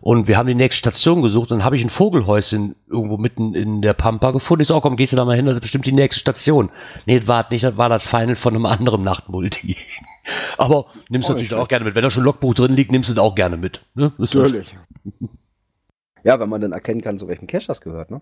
und 0.00 0.28
wir 0.28 0.36
haben 0.36 0.46
die 0.46 0.54
nächste 0.54 0.78
Station 0.78 1.22
gesucht 1.22 1.50
und 1.50 1.58
dann 1.58 1.64
habe 1.64 1.74
ich 1.76 1.82
ein 1.82 1.90
Vogelhäuschen 1.90 2.76
irgendwo 2.88 3.16
mitten 3.16 3.54
in 3.54 3.82
der 3.82 3.94
Pampa 3.94 4.30
gefunden. 4.30 4.62
Ich 4.62 4.68
so, 4.68 4.76
oh, 4.76 4.80
komm, 4.80 4.96
gehst 4.96 5.12
du 5.12 5.16
da 5.16 5.24
mal 5.24 5.34
hin, 5.34 5.46
das 5.46 5.56
ist 5.56 5.62
bestimmt 5.62 5.86
die 5.86 5.92
nächste 5.92 6.20
Station. 6.20 6.70
Nee, 7.06 7.18
das 7.18 7.26
war 7.28 7.42
das 7.42 7.50
nicht, 7.50 7.64
das 7.64 7.76
war 7.76 7.88
das 7.88 8.04
Final 8.04 8.36
von 8.36 8.54
einem 8.54 8.66
anderen 8.66 9.02
Nachtmulti. 9.02 9.76
Aber 10.58 10.86
nimmst 11.08 11.28
Oh, 11.28 11.32
du 11.32 11.38
natürlich 11.38 11.54
auch 11.54 11.68
gerne 11.68 11.84
mit. 11.86 11.94
Wenn 11.96 12.02
da 12.02 12.10
schon 12.10 12.22
Logbuch 12.22 12.54
drin 12.54 12.72
liegt, 12.74 12.92
nimmst 12.92 13.10
du 13.10 13.14
das 13.14 13.22
auch 13.24 13.34
gerne 13.34 13.56
mit. 13.56 13.80
Ne? 13.94 14.12
Ist 14.18 14.34
das- 14.34 14.52
Ja, 16.24 16.40
wenn 16.40 16.48
man 16.48 16.60
dann 16.60 16.72
erkennen 16.72 17.02
kann, 17.02 17.18
zu 17.18 17.28
welchem 17.28 17.46
Cache 17.46 17.66
das 17.66 17.80
gehört, 17.80 18.10
ne? 18.10 18.20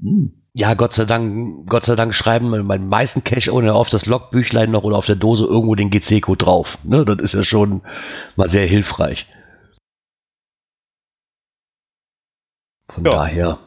Hm. 0.00 0.32
Ja, 0.54 0.74
Gott 0.74 0.92
sei 0.92 1.04
Dank, 1.06 1.68
Gott 1.68 1.84
sei 1.84 1.94
Dank 1.94 2.14
schreiben 2.14 2.50
bei 2.68 2.76
den 2.76 2.88
meisten 2.88 3.24
Cache 3.24 3.52
ohne 3.52 3.74
auf 3.74 3.88
das 3.88 4.06
Logbüchlein 4.06 4.70
noch 4.70 4.84
oder 4.84 4.96
auf 4.98 5.06
der 5.06 5.16
Dose 5.16 5.44
irgendwo 5.46 5.74
den 5.74 5.90
GC-Code 5.90 6.44
drauf. 6.44 6.78
Ne, 6.84 7.04
das 7.04 7.20
ist 7.22 7.34
ja 7.34 7.42
schon 7.42 7.82
mal 8.36 8.48
sehr 8.48 8.66
hilfreich. 8.66 9.26
Von 12.88 13.04
Ja. 13.04 13.12
daher. 13.12 13.58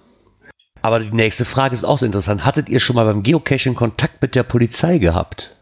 Aber 0.82 1.00
die 1.00 1.12
nächste 1.12 1.46
Frage 1.46 1.74
ist 1.74 1.84
auch 1.84 1.98
sehr 1.98 2.06
interessant. 2.08 2.46
Hattet 2.46 2.70
ihr 2.70 2.80
schon 2.80 2.96
mal 2.96 3.06
beim 3.06 3.24
Geocaching 3.24 3.74
Kontakt 3.74 4.22
mit 4.22 4.36
der 4.36 4.44
Polizei 4.44 5.00
gehabt? 5.00 5.56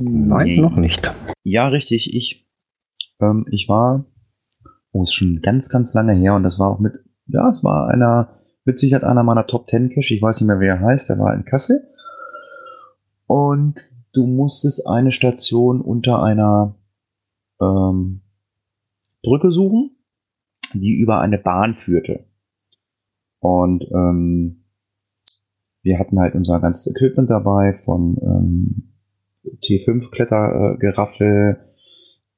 Nein, 0.00 0.46
Nee. 0.46 0.60
noch 0.60 0.76
nicht. 0.76 1.10
Ja, 1.42 1.66
richtig. 1.68 2.14
Ich, 2.14 2.46
ähm, 3.20 3.46
ich 3.50 3.68
war, 3.68 4.04
oh, 4.94 5.02
ist 5.02 5.12
schon 5.12 5.40
ganz, 5.42 5.68
ganz 5.68 5.92
lange 5.94 6.12
her 6.14 6.34
und 6.34 6.44
das 6.44 6.58
war 6.58 6.70
auch 6.70 6.78
mit, 6.78 7.04
ja, 7.26 7.48
es 7.48 7.62
war 7.64 7.88
einer 7.88 8.34
mit 8.64 8.78
Sicherheit 8.78 9.04
einer 9.04 9.22
meiner 9.22 9.46
Top 9.46 9.68
10 9.68 9.90
Cache. 9.90 10.14
Ich 10.14 10.22
weiß 10.22 10.40
nicht 10.40 10.48
mehr, 10.48 10.60
wer 10.60 10.76
er 10.76 10.80
heißt. 10.80 11.10
Der 11.10 11.18
war 11.18 11.34
in 11.34 11.44
Kassel. 11.44 11.86
Und 13.26 13.80
du 14.14 14.26
musstest 14.26 14.86
eine 14.86 15.12
Station 15.12 15.80
unter 15.80 16.22
einer 16.22 16.76
ähm, 17.60 18.22
Brücke 19.22 19.52
suchen, 19.52 19.96
die 20.72 20.98
über 20.98 21.20
eine 21.20 21.38
Bahn 21.38 21.74
führte. 21.74 22.24
Und 23.40 23.84
ähm, 23.92 24.64
wir 25.82 25.98
hatten 25.98 26.18
halt 26.18 26.34
unser 26.34 26.60
ganzes 26.60 26.94
Equipment 26.94 27.28
dabei 27.28 27.74
von 27.74 28.16
ähm, 28.22 28.94
T5 29.62 30.10
Klettergeraffel, 30.10 31.73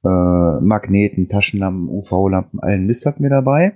äh, 0.04 0.60
Magneten, 0.60 1.28
Taschenlampen, 1.28 1.88
UV-Lampen, 1.88 2.60
allen 2.60 2.86
Mist 2.86 3.06
hatten 3.06 3.22
wir 3.22 3.30
dabei. 3.30 3.74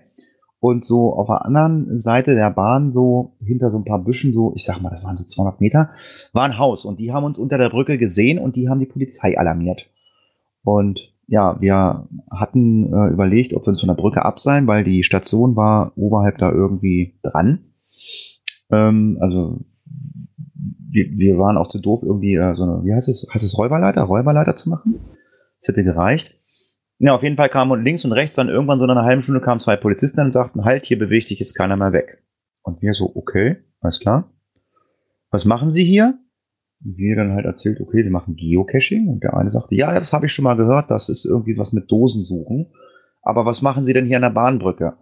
Und 0.61 0.85
so 0.85 1.15
auf 1.15 1.27
der 1.27 1.47
anderen 1.47 1.99
Seite 1.99 2.35
der 2.35 2.51
Bahn, 2.51 2.91
so 2.91 3.33
hinter 3.43 3.71
so 3.71 3.79
ein 3.79 3.85
paar 3.85 4.05
Büschen, 4.05 4.35
so, 4.35 4.53
ich 4.55 4.65
sag 4.65 4.83
mal, 4.83 4.91
das 4.91 5.03
waren 5.03 5.17
so 5.17 5.25
200 5.25 5.61
Meter, 5.61 5.91
war 6.35 6.45
ein 6.45 6.59
Haus. 6.59 6.85
Und 6.85 7.01
die 7.01 7.13
haben 7.13 7.25
uns 7.25 7.39
unter 7.39 7.57
der 7.57 7.71
Brücke 7.71 7.97
gesehen 7.97 8.39
und 8.39 8.57
die 8.57 8.69
haben 8.69 8.79
die 8.79 8.87
Polizei 8.87 9.39
alarmiert. 9.39 9.89
Und 10.63 11.15
ja, 11.29 11.59
wir 11.61 12.09
hatten 12.31 12.93
äh, 12.93 13.07
überlegt, 13.11 13.55
ob 13.55 13.63
wir 13.63 13.69
uns 13.69 13.81
von 13.81 13.89
der 13.89 13.95
Brücke 13.95 14.25
abseilen, 14.25 14.67
weil 14.67 14.85
die 14.85 15.03
Station 15.03 15.57
war 15.57 15.93
oberhalb 15.97 16.37
da 16.39 16.53
irgendwie 16.53 17.15
dran. 17.23 17.61
Ähm, 18.71 19.17
also 19.21 19.61
wir, 20.91 21.07
wir 21.13 21.39
waren 21.39 21.57
auch 21.57 21.69
zu 21.69 21.81
doof, 21.81 22.03
irgendwie 22.03 22.35
äh, 22.35 22.55
so 22.55 22.65
eine, 22.65 22.85
wie 22.85 22.93
heißt 22.93 23.09
es, 23.09 23.27
heißt 23.33 23.45
es 23.45 23.57
Räuberleiter, 23.57 24.03
Räuberleiter 24.03 24.57
zu 24.57 24.69
machen? 24.69 25.01
Das 25.61 25.69
hätte 25.69 25.85
gereicht. 25.85 26.39
Ja, 26.99 27.15
auf 27.15 27.23
jeden 27.23 27.37
Fall 27.37 27.49
kamen 27.49 27.83
links 27.83 28.05
und 28.05 28.13
rechts 28.13 28.37
dann 28.37 28.49
irgendwann 28.49 28.79
so 28.79 28.85
in 28.85 28.91
einer 28.91 29.05
halben 29.05 29.23
Stunde 29.23 29.41
kamen 29.41 29.61
zwei 29.61 29.77
Polizisten 29.77 30.21
und 30.21 30.33
sagten, 30.33 30.65
halt, 30.65 30.85
hier 30.85 30.99
bewegt 30.99 31.29
sich 31.29 31.39
jetzt 31.39 31.55
keiner 31.55 31.77
mehr 31.77 31.93
weg. 31.93 32.23
Und 32.63 32.83
wir 32.83 32.93
so, 32.93 33.13
okay, 33.15 33.57
alles 33.81 34.01
klar. 34.01 34.31
Was 35.31 35.45
machen 35.45 35.71
Sie 35.71 35.85
hier? 35.85 36.19
Und 36.85 36.99
wir 36.99 37.17
dann 37.17 37.33
halt 37.33 37.47
erzählt, 37.47 37.81
okay, 37.81 38.05
wir 38.05 38.11
machen 38.11 38.37
Geocaching. 38.37 39.09
Und 39.09 39.23
der 39.23 39.35
eine 39.35 39.51
sagte, 39.51 39.75
ja, 39.75 39.95
das 39.95 40.13
habe 40.13 40.27
ich 40.27 40.33
schon 40.33 40.43
mal 40.43 40.57
gehört, 40.57 40.91
das 40.91 41.09
ist 41.09 41.25
irgendwie 41.25 41.57
was 41.57 41.73
mit 41.73 41.91
Dosen 41.91 42.23
suchen. 42.23 42.73
Aber 43.23 43.47
was 43.47 43.63
machen 43.63 43.85
Sie 43.85 43.93
denn 43.93 44.07
hier 44.07 44.17
an 44.17 44.23
der 44.23 44.31
Bahnbrücke? 44.31 44.97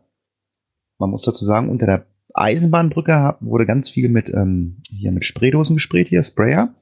Man 0.99 1.11
muss 1.11 1.23
dazu 1.23 1.45
sagen, 1.45 1.69
unter 1.69 1.87
der 1.87 2.07
Eisenbahnbrücke 2.35 3.37
wurde 3.41 3.67
ganz 3.67 3.91
viel 3.91 4.09
mit, 4.09 4.29
ähm, 4.31 4.83
hier 4.89 5.13
mit 5.13 5.25
Spraydosen 5.25 5.77
gesprayt, 5.77 6.09
hier, 6.09 6.23
Sprayer. 6.23 6.75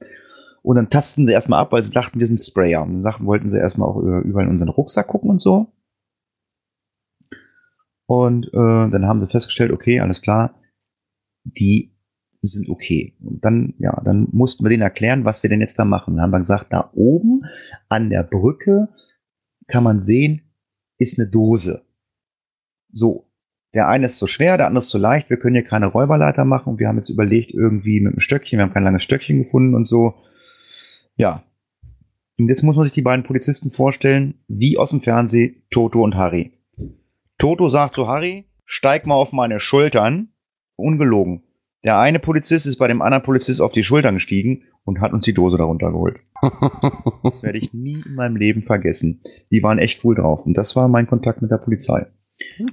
Und 0.67 0.75
dann 0.75 0.89
tasten 0.89 1.25
sie 1.25 1.31
erstmal 1.31 1.61
ab, 1.61 1.71
weil 1.71 1.81
sie 1.81 1.91
dachten, 1.91 2.19
wir 2.19 2.27
sind 2.27 2.41
Sprayer. 2.41 2.83
Und 2.83 3.01
dann 3.01 3.25
wollten 3.25 3.47
sie 3.47 3.57
erstmal 3.57 3.87
auch 3.87 4.03
äh, 4.03 4.27
überall 4.27 4.47
in 4.47 4.51
unseren 4.51 4.67
Rucksack 4.67 5.07
gucken 5.07 5.29
und 5.29 5.39
so. 5.39 5.71
Und 8.05 8.47
äh, 8.47 8.89
dann 8.89 9.05
haben 9.05 9.21
sie 9.21 9.29
festgestellt, 9.29 9.71
okay, 9.71 10.01
alles 10.01 10.21
klar, 10.21 10.59
die 11.45 11.95
sind 12.41 12.67
okay. 12.67 13.15
Und 13.21 13.45
dann, 13.45 13.75
ja, 13.79 14.01
dann 14.03 14.27
mussten 14.33 14.65
wir 14.65 14.69
denen 14.69 14.81
erklären, 14.81 15.23
was 15.23 15.41
wir 15.41 15.49
denn 15.49 15.61
jetzt 15.61 15.79
da 15.79 15.85
machen. 15.85 16.15
Dann 16.15 16.23
haben 16.23 16.31
wir 16.31 16.41
gesagt, 16.41 16.67
da 16.73 16.91
oben 16.93 17.45
an 17.87 18.09
der 18.09 18.23
Brücke 18.23 18.89
kann 19.67 19.85
man 19.85 20.01
sehen, 20.01 20.41
ist 20.97 21.17
eine 21.17 21.29
Dose. 21.29 21.83
So. 22.91 23.31
Der 23.73 23.87
eine 23.87 24.07
ist 24.07 24.17
zu 24.17 24.27
schwer, 24.27 24.57
der 24.57 24.67
andere 24.67 24.83
ist 24.83 24.89
zu 24.89 24.97
leicht. 24.97 25.29
Wir 25.29 25.37
können 25.37 25.55
hier 25.55 25.63
keine 25.63 25.85
Räuberleiter 25.85 26.43
machen. 26.43 26.71
Und 26.73 26.79
wir 26.81 26.89
haben 26.89 26.97
jetzt 26.97 27.09
überlegt, 27.09 27.51
irgendwie 27.51 28.01
mit 28.01 28.11
einem 28.11 28.19
Stöckchen, 28.19 28.59
wir 28.59 28.63
haben 28.63 28.73
kein 28.73 28.83
langes 28.83 29.03
Stöckchen 29.03 29.37
gefunden 29.37 29.73
und 29.73 29.87
so 29.87 30.15
ja. 31.17 31.43
Und 32.39 32.49
jetzt 32.49 32.63
muss 32.63 32.75
man 32.75 32.83
sich 32.83 32.93
die 32.93 33.01
beiden 33.01 33.25
Polizisten 33.25 33.69
vorstellen, 33.69 34.35
wie 34.47 34.77
aus 34.77 34.91
dem 34.91 35.01
Fernsehen, 35.01 35.63
Toto 35.69 36.03
und 36.03 36.15
Harry. 36.15 36.51
Toto 37.37 37.69
sagt 37.69 37.95
zu 37.95 38.07
Harry, 38.07 38.45
steig 38.65 39.05
mal 39.05 39.15
auf 39.15 39.33
meine 39.33 39.59
Schultern. 39.59 40.29
Ungelogen. 40.75 41.43
Der 41.83 41.99
eine 41.99 42.19
Polizist 42.19 42.67
ist 42.67 42.77
bei 42.77 42.87
dem 42.87 43.01
anderen 43.01 43.23
Polizist 43.23 43.61
auf 43.61 43.71
die 43.71 43.83
Schultern 43.83 44.15
gestiegen 44.15 44.63
und 44.83 45.01
hat 45.01 45.13
uns 45.13 45.25
die 45.25 45.33
Dose 45.33 45.57
darunter 45.57 45.91
geholt. 45.91 46.19
das 47.23 47.43
werde 47.43 47.57
ich 47.57 47.73
nie 47.73 48.03
in 48.05 48.15
meinem 48.15 48.35
Leben 48.35 48.61
vergessen. 48.61 49.21
Die 49.51 49.63
waren 49.63 49.79
echt 49.79 50.03
cool 50.03 50.15
drauf. 50.15 50.45
Und 50.45 50.57
das 50.57 50.75
war 50.75 50.87
mein 50.87 51.07
Kontakt 51.07 51.41
mit 51.41 51.49
der 51.49 51.57
Polizei. 51.57 52.07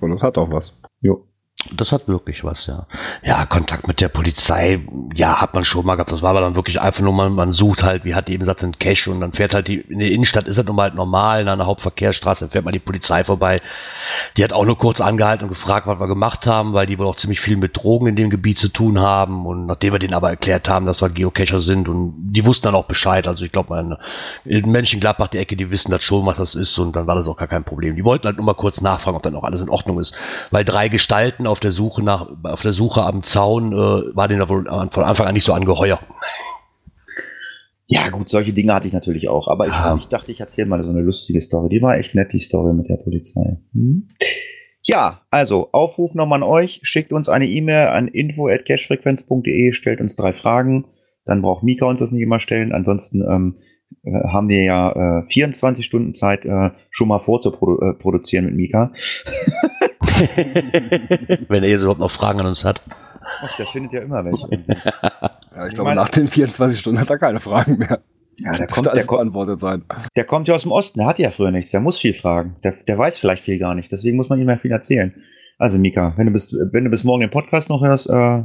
Und 0.01 0.11
das 0.11 0.23
hat 0.23 0.37
auch 0.37 0.53
was. 0.53 0.81
Jo. 1.01 1.27
Das 1.73 1.93
hat 1.93 2.09
wirklich 2.09 2.45
was, 2.45 2.67
ja. 2.67 2.87
Ja, 3.23 3.47
Kontakt 3.47 3.89
mit 3.89 4.01
der 4.01 4.09
Polizei, 4.09 4.81
ja, 5.15 5.41
hat 5.41 5.55
man 5.55 5.65
schon 5.65 5.87
mal 5.87 5.95
gehabt. 5.95 6.13
Das 6.13 6.23
war 6.23 6.31
aber 6.31 6.41
dann 6.41 6.55
wirklich 6.55 6.81
einfach 6.81 7.03
nur 7.03 7.13
mal, 7.13 7.31
man 7.31 7.53
sucht 7.53 7.83
halt, 7.83 8.05
wie 8.05 8.15
hat 8.15 8.29
die 8.29 8.33
eben 8.33 8.41
gesagt, 8.41 8.63
einen 8.63 8.79
Cash 8.79 9.09
und 9.09 9.21
dann 9.21 9.33
fährt 9.33 9.55
halt 9.55 9.69
die, 9.69 9.81
in 9.81 9.99
der 9.99 10.11
Innenstadt 10.11 10.47
ist 10.47 10.57
das 10.57 10.67
nun 10.67 10.77
mal 10.77 10.85
halt 10.85 10.95
normal, 10.95 11.41
in 11.41 11.49
einer 11.49 11.67
Hauptverkehrsstraße, 11.67 12.45
dann 12.45 12.51
fährt 12.51 12.65
mal 12.65 12.73
die 12.73 12.79
Polizei 12.79 13.25
vorbei. 13.25 13.63
Die 14.37 14.45
hat 14.45 14.53
auch 14.53 14.65
nur 14.65 14.79
kurz 14.79 15.01
angehalten 15.01 15.45
und 15.45 15.51
gefragt, 15.51 15.87
was 15.87 15.99
wir 15.99 16.07
gemacht 16.07 16.47
haben, 16.47 16.73
weil 16.73 16.87
die 16.87 16.99
wohl 16.99 17.07
auch 17.07 17.17
ziemlich 17.17 17.41
viel 17.41 17.57
mit 17.57 17.77
Drogen 17.77 18.07
in 18.07 18.17
dem 18.17 18.31
Gebiet 18.31 18.59
zu 18.59 18.69
tun 18.69 19.01
haben. 19.01 19.47
Und 19.47 19.67
nachdem 19.67 19.93
wir 19.93 19.99
denen 19.99 20.15
aber 20.15 20.31
erklärt 20.31 20.69
haben, 20.69 20.87
dass 20.87 21.03
wir 21.03 21.09
Geocacher 21.09 21.61
sind 21.61 21.89
und 21.89 22.15
die 22.17 22.45
wussten 22.45 22.67
dann 22.67 22.75
auch 22.75 22.87
Bescheid. 22.87 23.27
Also 23.27 23.45
ich 23.45 23.53
glaube, 23.53 23.99
in 24.45 24.71
Mönchengladbach, 24.71 25.29
die 25.29 25.39
Ecke, 25.39 25.57
die 25.57 25.71
wissen 25.71 25.91
das 25.91 26.03
schon, 26.03 26.27
was 26.27 26.37
das 26.37 26.55
ist 26.55 26.79
und 26.79 26.95
dann 26.97 27.07
war 27.07 27.15
das 27.15 27.29
auch 27.29 27.37
gar 27.37 27.49
kein 27.49 27.65
Problem. 27.65 27.97
Die 27.97 28.05
wollten 28.05 28.27
halt 28.27 28.37
nur 28.37 28.47
mal 28.47 28.55
kurz 28.55 28.81
nachfragen, 28.81 29.17
ob 29.17 29.23
dann 29.23 29.37
auch 29.37 29.45
alles 29.45 29.61
in 29.61 29.69
Ordnung 29.69 29.99
ist. 29.99 30.15
Weil 30.51 30.65
drei 30.65 30.89
Gestalten 30.89 31.47
auf 31.55 31.61
der 31.61 31.71
Suche 31.71 32.03
nach, 32.03 32.29
auf 32.43 32.63
der 32.63 32.73
Suche 32.73 33.05
am 33.05 33.23
Zaun 33.23 33.73
äh, 33.73 34.17
war 34.17 34.27
denen 34.27 34.41
da 34.41 34.49
wohl 34.49 34.65
von 34.65 35.05
Anfang 35.05 35.29
an 35.29 35.35
nicht 35.35 35.45
so 35.45 35.53
angeheuer. 35.53 36.01
Ja, 37.87 38.09
gut, 38.09 38.29
solche 38.29 38.53
Dinge 38.53 38.75
hatte 38.75 38.89
ich 38.89 38.93
natürlich 38.93 39.29
auch. 39.29 39.47
Aber 39.47 39.69
ich, 39.69 39.75
ich 40.01 40.09
dachte, 40.09 40.33
ich 40.33 40.41
erzähle 40.41 40.67
mal 40.67 40.83
so 40.83 40.91
eine 40.91 41.01
lustige 41.01 41.41
Story. 41.41 41.69
Die 41.69 41.81
war 41.81 41.97
echt 41.97 42.17
nett, 42.17 42.33
die 42.33 42.41
Story 42.41 42.75
mit 42.75 42.89
der 42.89 42.97
Polizei. 42.97 43.59
Hm? 43.73 44.09
Ja, 44.83 45.21
also 45.31 45.69
Aufruf 45.71 46.17
nochmal 46.17 46.43
an 46.43 46.49
euch. 46.49 46.81
Schickt 46.83 47.13
uns 47.13 47.29
eine 47.29 47.47
E-Mail 47.47 47.87
an 47.87 48.09
info.cashfrequenz.de, 48.09 49.73
stellt 49.73 50.01
uns 50.01 50.17
drei 50.17 50.33
Fragen. 50.33 50.87
Dann 51.25 51.41
braucht 51.41 51.63
Mika 51.63 51.87
uns 51.87 52.01
das 52.01 52.11
nicht 52.11 52.23
immer 52.23 52.41
stellen. 52.41 52.73
Ansonsten 52.73 53.23
ähm, 53.23 53.59
äh, 54.03 54.11
haben 54.29 54.49
wir 54.49 54.65
ja 54.65 55.21
äh, 55.21 55.31
24 55.31 55.87
Stunden 55.87 56.15
Zeit, 56.15 56.45
äh, 56.45 56.71
schon 56.91 57.07
mal 57.07 57.21
vorzuproduzieren 57.21 58.47
äh, 58.47 58.49
mit 58.49 58.57
Mika. 58.57 58.93
Wenn 61.49 61.63
er 61.63 61.69
jetzt 61.71 61.81
überhaupt 61.83 62.01
noch 62.01 62.11
Fragen 62.11 62.41
an 62.41 62.47
uns 62.47 62.65
hat. 62.65 62.83
Ach, 63.41 63.57
der 63.57 63.67
findet 63.67 63.93
ja 63.93 64.03
immer 64.03 64.25
welche. 64.25 64.49
Ja, 64.51 65.65
ich 65.65 65.69
Ich 65.71 65.75
glaube, 65.75 65.85
meine- 65.91 66.01
nach 66.01 66.09
den 66.09 66.27
24 66.27 66.81
Stunden 66.81 67.01
hat 67.01 67.11
er 67.11 67.19
keine 67.19 67.41
Fragen 67.41 67.79
mehr. 67.79 68.01
Ja, 68.39 68.53
der 68.53 68.67
kommt, 68.67 68.87
der, 68.87 69.05
kommt, 69.05 69.19
beantwortet 69.21 69.61
sein. 69.61 69.85
der 70.17 70.25
kommt 70.25 70.49
ja 70.49 70.55
aus 70.57 70.63
dem 70.63 70.73
Osten, 70.73 70.99
der 70.99 71.07
hat 71.07 71.19
ja 71.21 71.31
früher 71.31 71.53
nichts, 71.53 71.71
der 71.71 71.81
muss 71.81 71.99
viel 71.99 72.15
fragen. 72.15 72.57
Der, 72.65 72.73
der 72.89 72.99
weiß 72.99 73.19
vielleicht 73.19 73.45
viel 73.45 73.59
gar 73.61 73.77
nicht, 73.77 73.93
deswegen 73.93 74.17
muss 74.17 74.29
man 74.29 74.41
ihm 74.41 74.49
ja 74.49 74.57
viel 74.57 74.73
erzählen. 74.73 75.15
Also 75.57 75.79
Mika, 75.79 76.15
wenn 76.17 76.27
du 76.27 76.33
bis, 76.33 76.53
wenn 76.73 76.83
du 76.85 76.91
bis 76.91 77.05
morgen 77.05 77.21
den 77.21 77.31
Podcast 77.31 77.69
noch 77.69 77.81
hörst, 77.83 78.11
äh, 78.11 78.43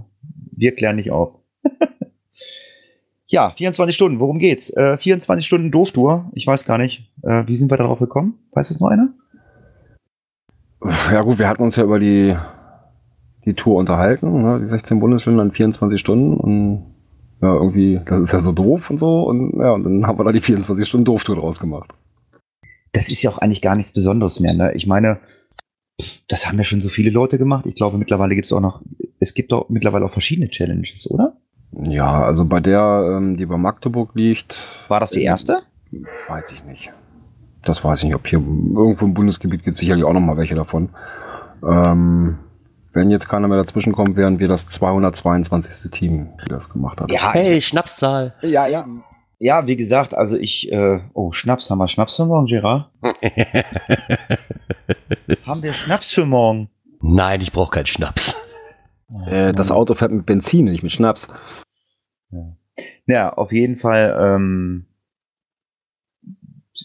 wir 0.55 0.75
klären 0.75 0.97
dich 0.97 1.09
auf. 1.09 1.39
ja, 3.27 3.49
24 3.57 3.95
Stunden, 3.95 4.19
worum 4.19 4.37
geht's? 4.37 4.69
Äh, 4.69 4.97
24 4.99 5.43
Stunden 5.45 5.71
Dooftour, 5.71 6.29
ich 6.33 6.45
weiß 6.45 6.65
gar 6.65 6.77
nicht. 6.77 7.11
Äh, 7.23 7.47
wie 7.47 7.57
sind 7.57 7.71
wir 7.71 7.77
darauf 7.77 7.97
gekommen? 7.97 8.37
Weiß 8.51 8.69
es 8.69 8.79
noch 8.79 8.89
einer? 8.89 9.13
Ja 10.81 11.21
gut, 11.21 11.39
wir 11.39 11.47
hatten 11.47 11.63
uns 11.63 11.75
ja 11.75 11.83
über 11.83 11.99
die, 11.99 12.35
die 13.45 13.53
Tour 13.53 13.77
unterhalten, 13.77 14.41
ne? 14.41 14.59
die 14.61 14.67
16 14.67 14.99
Bundesländer 14.99 15.43
in 15.43 15.51
24 15.51 15.99
Stunden 15.99 16.35
und 16.37 16.85
ja, 17.41 17.53
irgendwie, 17.53 17.99
das 18.05 18.21
ist 18.21 18.31
ja 18.33 18.39
so 18.39 18.51
doof 18.51 18.89
und 18.89 18.97
so 18.97 19.23
und 19.23 19.59
ja, 19.59 19.71
und 19.71 19.83
dann 19.83 20.07
haben 20.07 20.17
wir 20.19 20.25
da 20.25 20.31
die 20.31 20.41
24 20.41 20.87
Stunden 20.87 21.05
Doof-Tour 21.05 21.37
draus 21.37 21.59
gemacht. 21.59 21.93
Das 22.91 23.09
ist 23.09 23.21
ja 23.23 23.29
auch 23.29 23.37
eigentlich 23.37 23.61
gar 23.61 23.75
nichts 23.75 23.91
Besonderes 23.93 24.39
mehr, 24.39 24.53
ne? 24.53 24.73
Ich 24.73 24.87
meine, 24.87 25.19
das 26.27 26.47
haben 26.47 26.57
ja 26.57 26.63
schon 26.63 26.81
so 26.81 26.89
viele 26.89 27.11
Leute 27.11 27.37
gemacht. 27.37 27.65
Ich 27.65 27.75
glaube, 27.75 27.97
mittlerweile 27.97 28.35
gibt's 28.35 28.51
auch 28.51 28.61
noch, 28.61 28.81
es 29.19 29.33
gibt 29.33 29.53
auch 29.53 29.69
mittlerweile 29.69 30.05
auch 30.05 30.11
verschiedene 30.11 30.49
Challenges, 30.49 31.09
oder? 31.09 31.33
Ja, 31.83 32.23
also 32.23 32.45
bei 32.45 32.59
der, 32.59 33.17
ähm, 33.17 33.37
die 33.37 33.45
bei 33.45 33.57
Magdeburg 33.57 34.15
liegt, 34.15 34.55
War 34.87 34.99
das 34.99 35.11
die 35.11 35.23
erste? 35.23 35.61
weiß 36.27 36.51
ich 36.51 36.63
nicht. 36.65 36.91
Das 37.63 37.83
weiß 37.83 37.99
ich 37.99 38.05
nicht, 38.05 38.15
ob 38.15 38.27
hier 38.27 38.39
irgendwo 38.39 39.05
im 39.05 39.13
Bundesgebiet 39.13 39.63
gibt 39.63 39.75
es 39.75 39.81
sicherlich 39.81 40.05
auch 40.05 40.13
noch 40.13 40.21
mal 40.21 40.37
welche 40.37 40.55
davon. 40.55 40.89
Ähm, 41.67 42.37
wenn 42.93 43.09
jetzt 43.11 43.29
keiner 43.29 43.47
mehr 43.47 43.57
dazwischen 43.57 43.93
kommt, 43.93 44.15
wären 44.15 44.39
wir 44.39 44.47
das 44.47 44.67
222. 44.67 45.91
Team, 45.91 46.29
die 46.43 46.49
das 46.49 46.69
gemacht 46.69 46.99
hat. 47.01 47.11
Ja, 47.11 47.33
Hey, 47.33 47.61
Schnapszahl. 47.61 48.33
Ja, 48.41 48.67
ja. 48.67 48.85
Ja, 49.41 49.67
wie 49.67 49.77
gesagt, 49.77 50.13
also 50.13 50.35
ich, 50.35 50.69
äh, 50.71 50.99
oh, 51.13 51.31
Schnaps, 51.31 51.69
haben 51.69 51.77
wir 51.77 51.87
Schnaps 51.87 52.17
für 52.17 52.25
morgen, 52.25 52.47
Gerard? 52.47 52.89
Haben 55.45 55.63
wir 55.63 55.71
Schnaps 55.71 56.13
für 56.13 56.25
morgen? 56.25 56.69
Nein, 57.01 57.39
ich 57.39 57.53
brauche 57.53 57.71
keinen 57.71 57.85
Schnaps. 57.85 58.35
Äh, 59.27 59.53
das 59.53 59.71
Auto 59.71 59.93
fährt 59.93 60.11
mit 60.11 60.25
Benzin, 60.25 60.65
nicht 60.65 60.83
mit 60.83 60.91
Schnaps. 60.91 61.29
Ja, 63.07 63.31
auf 63.33 63.53
jeden 63.53 63.77
Fall, 63.77 64.17
ähm, 64.21 64.85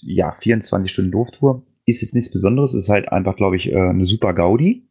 ja, 0.02 0.36
24 0.40 0.90
Stunden 0.90 1.12
Dooftour. 1.12 1.62
Ist 1.86 2.02
jetzt 2.02 2.14
nichts 2.14 2.30
Besonderes, 2.30 2.74
ist 2.74 2.88
halt 2.88 3.10
einfach, 3.10 3.36
glaube 3.36 3.56
ich, 3.56 3.70
äh, 3.70 3.76
eine 3.76 4.04
super 4.04 4.34
Gaudi. 4.34 4.88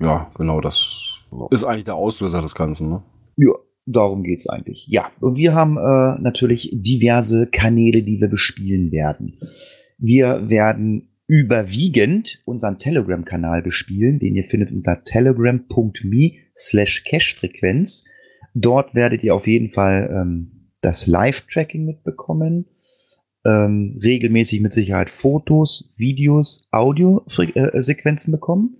Ja, 0.00 0.30
genau, 0.36 0.60
das 0.60 1.06
ist 1.50 1.64
eigentlich 1.64 1.84
der 1.84 1.94
Auslöser 1.94 2.42
des 2.42 2.54
Ganzen. 2.54 2.90
Ne? 2.90 3.02
Ja, 3.36 3.52
darum 3.86 4.22
geht's 4.22 4.48
eigentlich. 4.48 4.86
Ja, 4.88 5.10
und 5.20 5.36
wir 5.36 5.54
haben 5.54 5.76
äh, 5.76 6.20
natürlich 6.20 6.70
diverse 6.72 7.46
Kanäle, 7.46 8.02
die 8.02 8.20
wir 8.20 8.28
bespielen 8.28 8.92
werden. 8.92 9.38
Wir 9.98 10.48
werden 10.48 11.08
überwiegend 11.28 12.40
unseren 12.44 12.78
Telegram-Kanal 12.78 13.62
bespielen, 13.62 14.18
den 14.18 14.36
ihr 14.36 14.44
findet 14.44 14.70
unter 14.70 15.02
telegram.me 15.02 16.32
slash 16.54 17.04
cashfrequenz. 17.04 18.04
Dort 18.54 18.94
werdet 18.94 19.22
ihr 19.24 19.34
auf 19.34 19.46
jeden 19.46 19.70
Fall 19.70 20.08
ähm, 20.12 20.70
das 20.80 21.06
Live-Tracking 21.06 21.84
mitbekommen, 21.84 22.66
ähm, 23.46 23.98
regelmäßig 24.02 24.60
mit 24.60 24.72
Sicherheit 24.72 25.10
Fotos, 25.10 25.92
Videos, 25.96 26.66
Audio-Sequenzen 26.72 28.32
bekommen. 28.32 28.78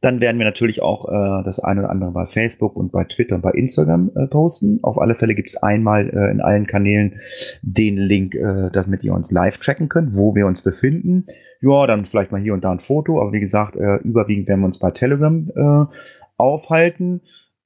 Dann 0.00 0.20
werden 0.20 0.38
wir 0.38 0.44
natürlich 0.44 0.82
auch 0.82 1.08
äh, 1.08 1.44
das 1.44 1.58
eine 1.58 1.80
oder 1.80 1.90
andere 1.90 2.12
bei 2.12 2.26
Facebook 2.26 2.76
und 2.76 2.92
bei 2.92 3.04
Twitter 3.04 3.34
und 3.34 3.42
bei 3.42 3.52
Instagram 3.52 4.10
äh, 4.14 4.26
posten. 4.26 4.78
Auf 4.82 4.98
alle 4.98 5.14
Fälle 5.14 5.34
gibt 5.34 5.48
es 5.48 5.56
einmal 5.56 6.08
äh, 6.10 6.30
in 6.30 6.40
allen 6.40 6.66
Kanälen 6.66 7.18
den 7.62 7.96
Link, 7.96 8.34
äh, 8.34 8.70
damit 8.72 9.02
ihr 9.02 9.14
uns 9.14 9.30
live 9.30 9.58
tracken 9.58 9.88
könnt, 9.88 10.14
wo 10.14 10.34
wir 10.34 10.46
uns 10.46 10.62
befinden. 10.62 11.26
Ja, 11.60 11.86
dann 11.86 12.04
vielleicht 12.04 12.30
mal 12.30 12.40
hier 12.40 12.54
und 12.54 12.64
da 12.64 12.72
ein 12.72 12.80
Foto, 12.80 13.20
aber 13.20 13.32
wie 13.32 13.40
gesagt, 13.40 13.76
äh, 13.76 13.96
überwiegend 14.04 14.48
werden 14.48 14.60
wir 14.60 14.66
uns 14.66 14.78
bei 14.78 14.90
Telegram 14.90 15.50
äh, 15.56 15.96
aufhalten. 16.36 17.22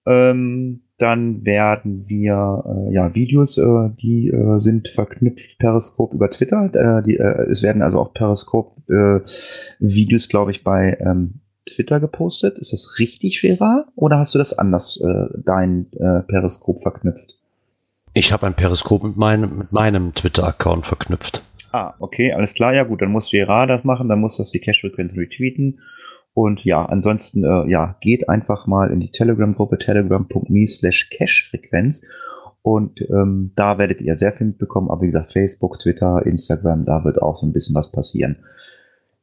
Ähm, 0.06 0.82
dann 1.00 1.44
werden 1.44 2.04
wir 2.08 2.64
äh, 2.66 2.94
ja 2.94 3.14
Videos, 3.14 3.58
äh, 3.58 3.90
die 4.00 4.28
äh, 4.28 4.58
sind 4.58 4.88
verknüpft 4.88 5.58
Periscope 5.58 6.14
über 6.14 6.30
Twitter. 6.30 6.70
Äh, 6.74 7.02
die, 7.02 7.16
äh, 7.16 7.48
es 7.50 7.62
werden 7.62 7.82
also 7.82 7.98
auch 7.98 8.12
Periscope 8.12 8.80
äh, 8.88 9.20
Videos, 9.78 10.28
glaube 10.28 10.50
ich, 10.50 10.62
bei 10.62 10.98
ähm, 11.00 11.40
Twitter 11.66 12.00
gepostet. 12.00 12.58
Ist 12.58 12.72
das 12.72 12.98
richtig, 12.98 13.40
Gerard? 13.40 13.86
Oder 13.94 14.18
hast 14.18 14.34
du 14.34 14.38
das 14.38 14.58
anders, 14.58 15.00
dein 15.44 15.86
Periskop 16.26 16.80
verknüpft? 16.80 17.38
Ich 18.12 18.32
habe 18.32 18.46
ein 18.46 18.54
Periskop 18.54 19.04
mit 19.04 19.16
meinem, 19.16 19.58
mit 19.58 19.70
meinem 19.70 20.12
Twitter-Account 20.14 20.86
verknüpft. 20.86 21.44
Ah, 21.70 21.94
okay, 22.00 22.32
alles 22.32 22.54
klar. 22.54 22.74
Ja 22.74 22.82
gut, 22.82 23.02
dann 23.02 23.12
muss 23.12 23.30
Gerard 23.30 23.70
das 23.70 23.84
machen, 23.84 24.08
dann 24.08 24.20
muss 24.20 24.38
das 24.38 24.50
die 24.50 24.58
Cash-Frequenz 24.58 25.16
retweeten. 25.16 25.78
Und 26.32 26.64
ja, 26.64 26.84
ansonsten, 26.84 27.44
äh, 27.44 27.70
ja, 27.70 27.96
geht 28.00 28.28
einfach 28.28 28.66
mal 28.66 28.90
in 28.90 29.00
die 29.00 29.10
Telegram-Gruppe 29.10 29.78
telegram.me 29.78 30.66
slash 30.66 31.10
Cash-Frequenz 31.10 32.02
und 32.62 33.00
ähm, 33.00 33.52
da 33.56 33.78
werdet 33.78 34.00
ihr 34.00 34.18
sehr 34.18 34.32
viel 34.32 34.48
mitbekommen. 34.48 34.90
Aber 34.90 35.02
wie 35.02 35.06
gesagt, 35.06 35.32
Facebook, 35.32 35.78
Twitter, 35.78 36.24
Instagram, 36.24 36.84
da 36.84 37.04
wird 37.04 37.20
auch 37.20 37.36
so 37.36 37.46
ein 37.46 37.52
bisschen 37.52 37.74
was 37.74 37.90
passieren. 37.90 38.36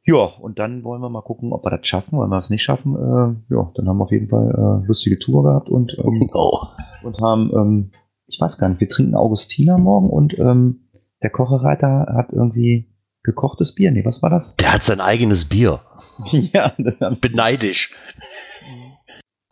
Ja, 0.04 0.24
und 0.40 0.58
dann 0.58 0.84
wollen 0.84 1.02
wir 1.02 1.10
mal 1.10 1.22
gucken, 1.22 1.52
ob 1.52 1.64
wir 1.64 1.70
das 1.70 1.86
schaffen. 1.86 2.18
Wenn 2.18 2.30
wir 2.30 2.38
es 2.38 2.50
nicht 2.50 2.62
schaffen, 2.62 2.94
äh, 2.96 3.54
ja, 3.54 3.70
dann 3.74 3.88
haben 3.88 3.98
wir 3.98 4.04
auf 4.04 4.10
jeden 4.10 4.28
Fall 4.28 4.50
äh, 4.50 4.86
lustige 4.86 5.18
Tour 5.18 5.44
gehabt 5.44 5.68
und, 5.68 5.96
ähm, 5.98 6.30
Oh. 6.32 6.60
und 7.04 7.20
haben, 7.20 7.50
ähm, 7.54 7.90
ich 8.26 8.40
weiß 8.40 8.58
gar 8.58 8.68
nicht, 8.70 8.80
wir 8.80 8.88
trinken 8.88 9.14
Augustiner 9.14 9.78
morgen 9.78 10.10
und 10.10 10.38
ähm, 10.38 10.88
der 11.22 11.30
Kochereiter 11.30 12.06
hat 12.16 12.32
irgendwie 12.32 12.88
gekochtes 13.22 13.74
Bier. 13.74 13.90
Nee, 13.90 14.04
was 14.04 14.22
war 14.22 14.30
das? 14.30 14.56
Der 14.56 14.72
hat 14.72 14.84
sein 14.84 15.00
eigenes 15.00 15.44
Bier. 15.44 15.80
ja, 16.32 16.74
Beneidisch. 17.20 17.94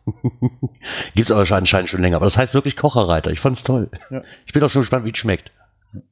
Gibt's 1.15 1.31
aber 1.31 1.45
anscheinend 1.55 1.89
schon 1.89 2.01
länger. 2.01 2.17
Aber 2.17 2.25
das 2.25 2.37
heißt 2.37 2.53
wirklich 2.53 2.77
Kocherreiter. 2.77 3.31
Ich 3.31 3.39
fand's 3.39 3.63
toll. 3.63 3.89
Ja. 4.09 4.23
Ich 4.45 4.53
bin 4.53 4.63
auch 4.63 4.69
schon 4.69 4.81
gespannt, 4.83 5.05
wie 5.05 5.11
es 5.11 5.17
schmeckt. 5.17 5.51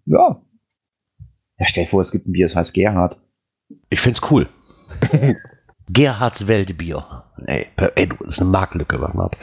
ja. 0.06 0.42
Ja, 1.58 1.68
stell 1.68 1.86
dir 1.86 1.90
vor, 1.90 2.02
es 2.02 2.12
gibt 2.12 2.28
ein 2.28 2.34
Bier, 2.34 2.46
das 2.48 2.56
heißt 2.58 2.74
Gerhard. 2.74 3.18
Ich 3.90 4.02
find's 4.02 4.22
cool. 4.30 4.50
Gerhards 5.90 6.48
Weltbier. 6.48 7.24
Ey, 7.46 7.68
per- 7.78 7.96
ey, 7.98 8.10
du, 8.10 8.18
das 8.26 8.36
ist 8.36 8.42
eine 8.42 8.50
Marktlücke, 8.52 8.98
mal 8.98 9.26
ab. 9.26 9.38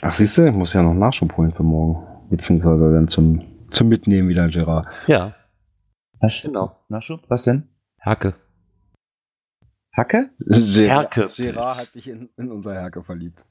Ach, 0.00 0.12
siehst 0.14 0.38
du, 0.38 0.46
ich 0.48 0.54
muss 0.54 0.72
ja 0.72 0.82
noch 0.82 0.94
Nachschub 0.94 1.36
holen 1.36 1.52
für 1.52 1.62
morgen. 1.64 2.06
Beziehungsweise 2.30 2.90
dann 2.94 3.08
zum, 3.08 3.42
zum 3.70 3.88
Mitnehmen 3.88 4.30
wieder, 4.30 4.48
Gerard. 4.48 4.86
Ja, 5.06 5.34
Was? 6.20 6.40
genau. 6.40 6.76
Nachschub? 6.88 7.20
Was 7.28 7.44
denn? 7.44 7.68
Hacke. 8.00 8.34
Hacke? 9.94 10.30
Herke. 10.48 11.28
Gerard 11.36 11.78
hat 11.78 11.92
sich 11.92 12.08
in, 12.08 12.30
in 12.36 12.50
unser 12.50 12.72
Herke 12.74 13.02
verliebt. 13.02 13.44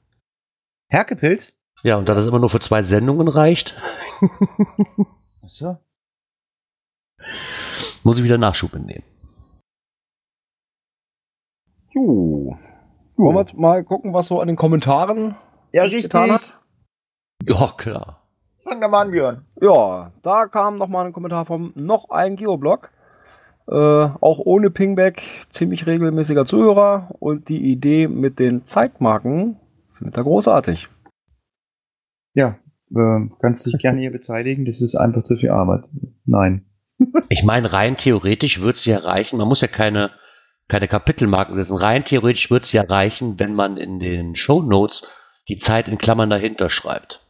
Herkepilz? 0.88 1.56
Ja, 1.84 1.96
und 1.96 2.08
da 2.08 2.14
das 2.14 2.26
immer 2.26 2.38
nur 2.38 2.50
für 2.50 2.60
zwei 2.60 2.82
Sendungen 2.82 3.28
reicht, 3.28 3.80
Achso. 5.42 5.78
muss 8.04 8.18
ich 8.18 8.24
wieder 8.24 8.38
Nachschub 8.38 8.74
entnehmen. 8.74 9.04
Jo. 11.90 12.56
Wollen 13.16 13.36
wir 13.36 13.46
mal 13.60 13.84
gucken, 13.84 14.12
was 14.12 14.26
so 14.26 14.40
an 14.40 14.48
den 14.48 14.56
Kommentaren 14.56 15.36
Ja, 15.72 15.88
sich 15.88 16.04
getan 16.04 16.32
hat? 16.32 16.60
Ja, 17.44 17.72
klar. 17.76 18.22
Fang 18.58 18.80
da 18.80 18.88
mal 18.88 19.02
an, 19.02 19.10
Björn. 19.10 19.44
Ja, 19.60 20.12
da 20.22 20.46
kam 20.46 20.76
noch 20.76 20.88
mal 20.88 21.06
ein 21.06 21.12
Kommentar 21.12 21.44
vom 21.44 21.72
noch 21.74 22.10
ein 22.10 22.36
Geoblog. 22.36 22.90
Äh, 23.68 23.74
auch 23.74 24.38
ohne 24.38 24.70
Pingback, 24.70 25.22
ziemlich 25.50 25.86
regelmäßiger 25.86 26.46
Zuhörer 26.46 27.14
und 27.20 27.48
die 27.48 27.70
Idee 27.70 28.08
mit 28.08 28.38
den 28.38 28.64
Zeitmarken 28.64 29.56
findet 29.96 30.16
er 30.16 30.24
großartig. 30.24 30.88
Ja, 32.34 32.58
äh, 32.94 33.28
kannst 33.40 33.66
dich 33.66 33.78
gerne 33.78 34.00
hier 34.00 34.12
beteiligen. 34.12 34.64
Das 34.64 34.80
ist 34.80 34.96
einfach 34.96 35.22
zu 35.22 35.36
viel 35.36 35.50
Arbeit. 35.50 35.84
Nein. 36.24 36.66
Ich 37.28 37.42
meine, 37.44 37.72
rein 37.72 37.96
theoretisch 37.96 38.60
würde 38.60 38.76
es 38.76 38.84
ja 38.84 38.98
reichen, 38.98 39.38
man 39.38 39.48
muss 39.48 39.60
ja 39.60 39.68
keine, 39.68 40.10
keine 40.68 40.88
Kapitelmarken 40.88 41.54
setzen. 41.54 41.76
Rein 41.76 42.04
theoretisch 42.04 42.50
würde 42.50 42.64
es 42.64 42.72
ja 42.72 42.82
reichen, 42.82 43.38
wenn 43.38 43.54
man 43.54 43.76
in 43.76 43.98
den 43.98 44.36
Shownotes 44.36 45.08
die 45.48 45.58
Zeit 45.58 45.88
in 45.88 45.98
Klammern 45.98 46.30
dahinter 46.30 46.70
schreibt. 46.70 47.20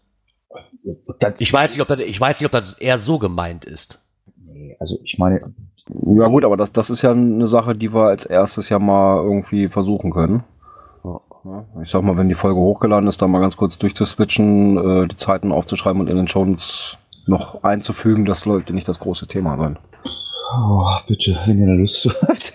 Ich 1.38 1.53
weiß 1.53 1.71
nicht, 1.71 1.81
ob 1.81 1.88
das, 1.88 2.01
ich 2.01 2.21
weiß 2.21 2.40
nicht, 2.40 2.47
ob 2.47 2.53
das 2.53 2.75
eher 2.75 2.99
so 2.99 3.18
gemeint 3.18 3.64
ist. 3.64 4.03
nee, 4.37 4.77
also 4.79 4.99
ich 5.03 5.18
meine, 5.18 5.55
Ja 5.88 6.29
gut, 6.29 6.45
aber 6.45 6.57
das, 6.57 6.73
das 6.73 6.90
ist 6.90 7.03
ja 7.03 7.11
eine 7.11 7.49
Sache, 7.49 7.75
die 7.75 7.92
wir 7.92 8.05
als 8.05 8.25
erstes 8.25 8.68
ja 8.68 8.79
mal 8.79 9.23
irgendwie 9.23 9.68
versuchen 9.68 10.11
können. 10.11 10.45
Ich 11.83 11.90
sag 11.90 12.03
mal, 12.03 12.16
wenn 12.16 12.29
die 12.29 12.37
Folge 12.37 12.61
hochgeladen 12.61 13.09
ist, 13.09 13.21
da 13.21 13.27
mal 13.27 13.40
ganz 13.40 13.57
kurz 13.57 13.77
durchzuswitchen, 13.79 14.77
äh, 15.05 15.09
die 15.09 15.16
Zeiten 15.16 15.51
aufzuschreiben 15.51 16.01
und 16.01 16.09
in 16.09 16.16
den 16.16 16.29
Shownotes 16.29 16.99
noch 17.27 17.64
einzufügen, 17.64 18.25
das 18.25 18.40
sollte 18.40 18.73
nicht 18.73 18.87
das 18.87 19.01
große 19.01 19.27
Thema 19.27 19.57
sein. 19.57 19.79
oh, 20.55 20.87
bitte, 21.09 21.37
wenn 21.47 21.59
ihr 21.59 21.66
da 21.66 21.73
Lust 21.73 22.09
habt. 22.23 22.53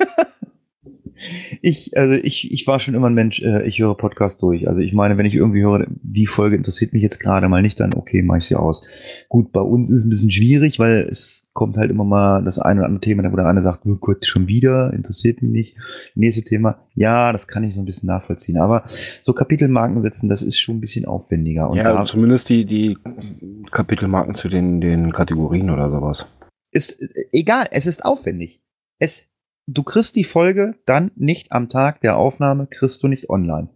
Ich, 1.62 1.98
also 1.98 2.16
ich, 2.16 2.52
ich 2.52 2.68
war 2.68 2.80
schon 2.80 2.94
immer 2.94 3.08
ein 3.08 3.14
Mensch, 3.14 3.42
äh, 3.42 3.68
ich 3.68 3.80
höre 3.80 3.96
Podcast 3.96 4.42
durch. 4.42 4.68
Also 4.68 4.82
ich 4.82 4.94
meine, 4.94 5.18
wenn 5.18 5.26
ich 5.26 5.36
irgendwie 5.36 5.62
höre, 5.62 5.86
die 5.90 6.28
Folge 6.28 6.56
interessiert 6.56 6.94
mich 6.94 7.02
jetzt 7.02 7.20
gerade 7.20 7.50
mal 7.50 7.62
nicht, 7.62 7.80
dann 7.80 7.94
okay, 7.94 8.22
mache 8.22 8.40
ich 8.40 8.46
sie 8.46 8.56
aus. 8.56 9.26
Gut, 9.30 9.52
bei 9.52 9.62
uns 9.62 9.90
ist 9.90 10.00
es 10.00 10.06
ein 10.06 10.10
bisschen 10.10 10.32
schwierig, 10.32 10.80
weil 10.80 11.08
es 11.10 11.50
kommt 11.54 11.78
halt 11.78 11.92
immer 11.92 12.04
mal 12.04 12.44
das 12.44 12.60
eine 12.60 12.82
oder 12.82 12.88
andere 12.88 13.02
Thema, 13.02 13.32
wo 13.32 13.36
der 13.36 13.48
eine 13.48 13.62
sagt, 13.62 13.86
oh 13.86 13.98
Gott, 14.00 14.26
schon 14.26 14.48
wieder, 14.48 14.94
interessiert 14.94 15.42
mich 15.42 15.52
nicht. 15.52 15.78
Nächste 16.16 16.44
Thema, 16.44 16.78
ja, 16.94 17.32
das 17.32 17.48
kann 17.48 17.64
ich 17.64 17.74
so 17.74 17.82
ein 17.82 17.86
bisschen 17.86 18.08
nachvollziehen. 18.08 18.58
Aber 18.58 18.84
so 18.88 19.34
Kapitelmarken 19.34 20.02
setzen, 20.02 20.30
das 20.30 20.42
ist 20.42 20.60
schon 20.60 20.78
ein 20.78 20.82
bisschen 20.82 21.06
aufwendiger. 21.06 21.70
Und 21.70 21.78
ja, 21.78 21.86
also 21.86 22.14
zumindest 22.14 22.50
die, 22.50 22.66
die 22.66 22.98
Kapitelmarken 23.72 24.36
zu 24.36 24.50
den, 24.50 24.82
den 24.82 25.12
Kategorien 25.12 25.70
oder 25.70 25.90
sowas. 25.92 26.26
ist 26.72 27.02
äh, 27.02 27.08
egal, 27.32 27.68
es 27.72 27.86
ist 27.86 28.06
aufwendig. 28.06 28.62
Es, 29.00 29.28
du 29.68 29.84
kriegst 29.84 30.16
die 30.16 30.24
Folge 30.24 30.76
dann 30.86 31.12
nicht 31.16 31.52
am 31.52 31.70
Tag 31.70 32.02
der 32.02 32.18
Aufnahme, 32.18 32.68
kriegst 32.68 33.04
du 33.04 33.08
nicht 33.08 33.30
online. 33.30 33.70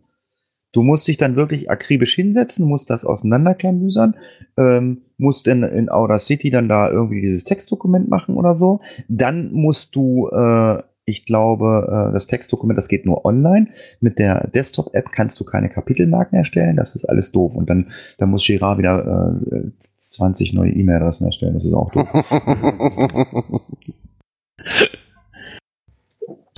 Du 0.72 0.84
musst 0.84 1.08
dich 1.08 1.18
dann 1.18 1.36
wirklich 1.36 1.70
akribisch 1.70 2.16
hinsetzen, 2.16 2.66
musst 2.66 2.90
das 2.90 3.04
auseinanderklamüsern, 3.04 4.16
ähm, 4.58 5.02
musst 5.18 5.50
in, 5.50 5.64
in 5.64 5.90
Audacity 5.90 6.50
dann 6.50 6.70
da 6.70 6.90
irgendwie 6.90 7.20
dieses 7.20 7.44
Textdokument 7.44 8.10
machen 8.10 8.38
oder 8.38 8.56
so. 8.56 8.80
Dann 9.10 9.52
musst 9.52 9.98
du, 9.98 10.30
äh, 10.30 10.82
ich 11.04 11.26
glaube, 11.26 11.90
äh, 11.90 12.14
das 12.14 12.28
Textdokument, 12.28 12.78
das 12.78 12.88
geht 12.88 13.06
nur 13.06 13.26
online. 13.26 13.68
Mit 14.00 14.18
der 14.18 14.48
Desktop-App 14.48 15.12
kannst 15.12 15.38
du 15.42 15.44
keine 15.44 15.68
Kapitelmarken 15.68 16.38
erstellen. 16.38 16.78
Das 16.78 16.96
ist 16.96 17.04
alles 17.04 17.34
doof. 17.34 17.54
Und 17.54 17.70
dann, 17.70 17.92
dann 18.18 18.30
muss 18.30 18.46
Girard 18.46 18.78
wieder 18.78 19.42
äh, 19.44 19.72
20 19.78 20.54
neue 20.54 20.72
E-Mail-Adressen 20.72 21.26
erstellen. 21.26 21.56
Das 21.56 21.66
ist 21.66 21.74
auch 21.74 21.92
doof. 21.92 22.14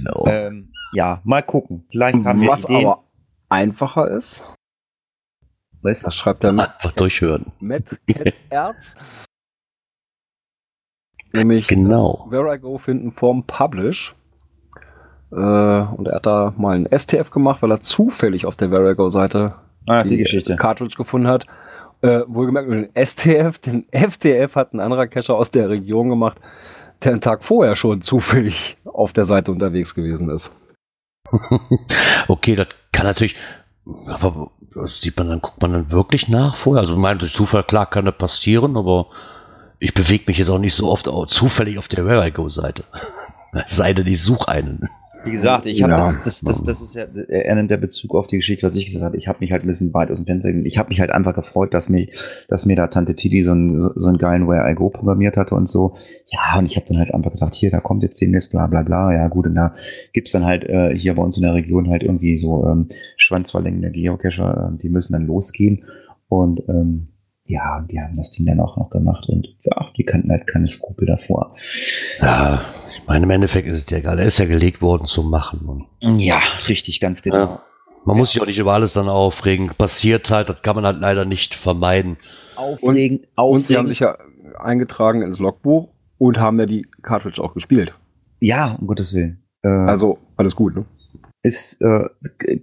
No. 0.03 0.23
Ähm, 0.27 0.71
ja, 0.93 1.21
mal 1.23 1.41
gucken. 1.41 1.85
Vielleicht 1.89 2.23
haben 2.25 2.41
wir 2.41 2.49
Was 2.49 2.65
Ideen. 2.65 2.85
aber 2.87 3.03
einfacher 3.49 4.09
ist, 4.11 4.43
Was? 5.81 6.01
das 6.01 6.15
schreibt 6.15 6.43
der 6.43 6.51
Einfach 6.51 6.91
durchhören. 6.93 7.51
Matt 7.59 7.99
Erz. 8.49 8.95
Nämlich 11.31 11.67
Genau. 11.67 12.27
Where 12.29 12.53
I 12.53 12.59
Go 12.59 12.77
finden 12.77 13.11
vom 13.11 13.43
Publish. 13.45 14.15
Äh, 15.31 15.35
und 15.35 16.07
er 16.07 16.15
hat 16.15 16.25
da 16.25 16.53
mal 16.57 16.75
ein 16.75 16.87
STF 16.97 17.31
gemacht, 17.31 17.61
weil 17.61 17.71
er 17.71 17.81
zufällig 17.81 18.45
auf 18.45 18.55
der 18.55 18.69
Where 18.71 18.91
I 18.91 18.95
Go 18.95 19.09
Seite 19.09 19.55
Ah, 19.87 20.03
die 20.03 20.17
Geschichte. 20.17 20.55
Cartridge 20.55 20.95
gefunden 20.95 21.27
hat. 21.27 21.45
Äh, 22.01 22.21
wohlgemerkt 22.27 22.69
den 22.69 22.89
STF, 23.05 23.57
den 23.59 23.85
FTF 23.91 24.55
hat 24.55 24.73
ein 24.73 24.79
anderer 24.79 25.07
Cacher 25.07 25.35
aus 25.35 25.51
der 25.51 25.69
Region 25.69 26.09
gemacht, 26.09 26.37
der 27.03 27.13
einen 27.13 27.21
Tag 27.21 27.43
vorher 27.43 27.75
schon 27.75 28.01
zufällig 28.01 28.77
auf 28.85 29.13
der 29.13 29.25
Seite 29.25 29.51
unterwegs 29.51 29.95
gewesen 29.95 30.29
ist. 30.29 30.51
okay, 32.27 32.55
das 32.55 32.67
kann 32.91 33.05
natürlich, 33.05 33.35
aber 34.05 34.51
sieht 34.85 35.17
man 35.17 35.29
dann, 35.29 35.41
guckt 35.41 35.61
man 35.61 35.73
dann 35.73 35.91
wirklich 35.91 36.27
nach 36.27 36.57
vorher? 36.57 36.81
Also, 36.81 36.95
durch 37.15 37.33
Zufall, 37.33 37.63
klar, 37.63 37.89
kann 37.89 38.05
das 38.05 38.17
passieren, 38.17 38.77
aber 38.77 39.07
ich 39.79 39.93
bewege 39.93 40.25
mich 40.27 40.37
jetzt 40.37 40.49
auch 40.49 40.59
nicht 40.59 40.75
so 40.75 40.89
oft 40.89 41.07
auch 41.07 41.25
zufällig 41.27 41.77
auf 41.77 41.87
der 41.87 42.05
Where 42.05 42.25
I 42.27 42.31
Go 42.31 42.49
Seite. 42.49 42.85
Sei 43.67 43.93
denn, 43.93 44.07
ich 44.07 44.21
suche 44.21 44.47
einen. 44.47 44.89
Wie 45.25 45.31
gesagt, 45.31 45.65
ich 45.65 45.81
habe 45.83 45.93
Ja. 45.93 45.97
das, 45.97 46.21
das, 46.23 46.41
das, 46.41 46.63
das 46.63 46.81
ist 46.81 46.95
ja, 46.95 47.05
er 47.29 47.55
nimmt 47.55 47.71
der 47.71 47.77
Bezug 47.77 48.13
auf 48.15 48.27
die 48.27 48.37
Geschichte, 48.37 48.67
was 48.67 48.75
ich 48.75 48.85
gesagt 48.85 49.03
habe. 49.05 49.17
Ich 49.17 49.27
habe 49.27 49.39
mich 49.39 49.51
halt 49.51 49.63
ein 49.63 49.67
bisschen 49.67 49.93
weit 49.93 50.11
aus 50.11 50.17
dem 50.17 50.25
Fenster 50.25 50.49
gelehnt. 50.49 50.67
Ich 50.67 50.77
habe 50.77 50.89
mich 50.89 50.99
halt 50.99 51.11
einfach 51.11 51.33
gefreut, 51.33 51.73
dass 51.73 51.87
mir, 51.89 52.07
dass 52.49 52.65
mir 52.65 52.75
da 52.75 52.87
Tante 52.87 53.15
Titi 53.15 53.41
so 53.43 53.51
einen, 53.51 53.79
so 53.79 54.07
einen 54.07 54.17
geilen 54.17 54.47
Where 54.47 54.69
I 54.69 54.75
Go 54.75 54.89
programmiert 54.89 55.37
hatte 55.37 55.55
und 55.55 55.69
so. 55.69 55.95
Ja, 56.31 56.59
und 56.59 56.65
ich 56.65 56.75
habe 56.75 56.85
dann 56.87 56.97
halt 56.97 57.13
einfach 57.13 57.31
gesagt, 57.31 57.55
hier, 57.55 57.71
da 57.71 57.79
kommt 57.79 58.03
jetzt 58.03 58.19
demnächst 58.19 58.51
bla 58.51 58.67
bla 58.67 58.83
bla. 58.83 59.13
Ja, 59.13 59.27
gut, 59.29 59.45
und 59.45 59.55
da 59.55 59.73
gibt's 60.11 60.31
dann 60.31 60.45
halt 60.45 60.65
äh, 60.65 60.93
hier 60.95 61.15
bei 61.15 61.23
uns 61.23 61.37
in 61.37 61.43
der 61.43 61.53
Region 61.53 61.89
halt 61.89 62.03
irgendwie 62.03 62.37
so 62.37 62.65
ähm, 62.67 62.89
schwanzverlängende 63.15 63.91
Geocacher, 63.91 64.73
äh, 64.73 64.77
die 64.77 64.89
müssen 64.89 65.13
dann 65.13 65.25
losgehen. 65.25 65.85
Und 66.27 66.63
ähm, 66.67 67.07
ja, 67.45 67.85
die 67.89 67.99
haben 67.99 68.15
das 68.15 68.31
Ding 68.31 68.45
dann 68.45 68.59
auch 68.59 68.77
noch 68.77 68.89
gemacht 68.89 69.27
und 69.27 69.55
ja, 69.63 69.87
die 69.97 70.03
kannten 70.03 70.31
halt 70.31 70.47
keine 70.47 70.67
Skrupel 70.67 71.05
davor. 71.07 71.53
Ja, 72.21 72.61
meine, 73.07 73.25
im 73.25 73.29
Endeffekt 73.29 73.67
ist 73.67 73.77
es 73.77 73.85
dir 73.85 73.97
egal. 73.97 74.19
Er 74.19 74.25
ist 74.25 74.37
ja 74.39 74.45
gelegt 74.45 74.81
worden 74.81 75.05
zum 75.05 75.29
Machen. 75.29 75.87
Und, 76.01 76.19
Ja, 76.19 76.41
richtig, 76.67 76.99
ganz 76.99 77.21
genau. 77.21 77.35
ja. 77.37 77.61
Man 78.05 78.17
muss 78.17 78.31
sich 78.31 78.41
auch 78.41 78.45
nicht 78.45 78.57
über 78.59 78.73
alles 78.73 78.93
dann 78.93 79.07
aufregen. 79.07 79.69
Passiert 79.77 80.29
halt, 80.29 80.49
das 80.49 80.61
kann 80.61 80.75
man 80.75 80.85
halt 80.85 80.99
leider 80.99 81.23
nicht 81.23 81.55
vermeiden. 81.55 82.17
Aufregen, 82.55 83.19
Und 83.19 83.27
aufregen. 83.37 83.65
sie 83.67 83.77
haben 83.77 83.87
sich 83.87 83.99
ja 83.99 84.17
eingetragen 84.59 85.21
ins 85.21 85.39
Logbuch 85.39 85.87
und 86.17 86.37
haben 86.37 86.59
ja 86.59 86.65
die 86.65 86.85
Cartridge 87.01 87.41
auch 87.41 87.53
gespielt. 87.53 87.93
Ja, 88.41 88.75
um 88.79 88.87
Gottes 88.87 89.13
Willen. 89.13 89.41
Äh, 89.63 89.69
Also 89.69 90.17
alles 90.35 90.55
gut, 90.55 90.75
ne? 90.75 90.85
Ist, 91.43 91.81
äh, 91.81 92.05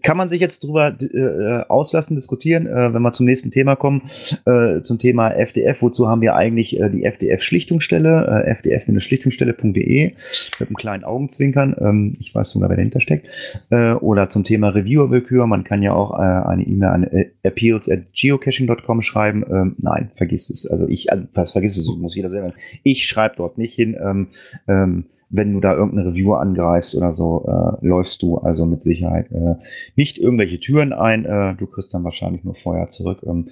kann 0.03 0.17
man 0.17 0.31
sich 0.31 0.41
jetzt 0.41 0.65
drüber 0.65 0.97
äh, 0.99 1.65
auslassen, 1.69 2.15
diskutieren, 2.17 2.67
äh, 2.67 2.95
wenn 2.95 3.03
wir 3.03 3.13
zum 3.13 3.27
nächsten 3.27 3.51
Thema 3.51 3.77
kommen, 3.77 4.03
äh, 4.47 4.81
zum 4.81 4.99
Thema 4.99 5.31
FDF. 5.31 5.83
Wozu 5.83 6.09
haben 6.09 6.23
wir 6.23 6.35
eigentlich 6.35 6.81
äh, 6.81 6.89
die 6.89 7.05
FDF-Schlichtungsstelle, 7.05 8.45
äh, 8.47 8.55
fdf-schlichtungsstelle.de 8.55 10.13
mit 10.59 10.69
einem 10.69 10.77
kleinen 10.77 11.05
Augenzwinkern. 11.05 11.77
Ähm, 11.79 12.17
ich 12.19 12.35
weiß 12.35 12.51
sogar, 12.51 12.71
wer 12.71 12.77
dahinter 12.77 13.03
steckt. 13.03 13.29
Äh, 13.69 13.93
oder 13.93 14.31
zum 14.31 14.45
Thema 14.45 14.71
Reviewer-Willkür. 14.71 15.47
Man 15.47 15.63
kann 15.63 15.83
ja 15.83 15.93
auch 15.93 16.15
äh, 16.15 16.23
eine 16.23 16.67
E-Mail 16.67 16.89
an 16.89 17.05
äh, 17.05 17.31
appeals 17.45 17.87
at 17.91 18.15
geocaching.com 18.15 19.03
schreiben. 19.03 19.45
Ähm, 19.51 19.77
nein, 19.79 20.11
vergiss 20.15 20.49
es. 20.49 20.67
Also 20.67 20.89
ich, 20.89 21.13
also, 21.13 21.27
was 21.35 21.53
vergiss 21.53 21.77
es, 21.77 21.87
muss 21.87 22.17
jeder 22.17 22.31
selber. 22.31 22.55
Ich 22.83 23.07
schreibe 23.07 23.37
dort 23.37 23.59
nicht 23.59 23.75
hin. 23.75 23.95
Ähm, 24.03 24.29
ähm, 24.67 25.05
wenn 25.31 25.53
du 25.55 25.61
da 25.61 25.75
irgendeine 25.75 26.11
Review 26.11 26.33
angreifst 26.35 26.95
oder 26.97 27.15
so, 27.15 27.47
äh, 27.47 27.87
läufst 27.87 28.21
du 28.23 28.39
also 28.39 28.67
mit 28.67 28.83
Sicherheit 28.83 29.31
äh, 29.31 29.55
nicht 29.97 30.19
irgendwelche 30.19 30.59
Türen 30.59 30.93
ein. 30.93 31.25
Äh, 31.25 31.57
du 31.57 31.67
kriegst 31.67 31.95
dann 31.95 32.05
wahrscheinlich 32.05 32.43
nur 32.45 32.55
Feuer 32.57 32.91
zurück. 32.91 33.23
Ähm, 33.25 33.49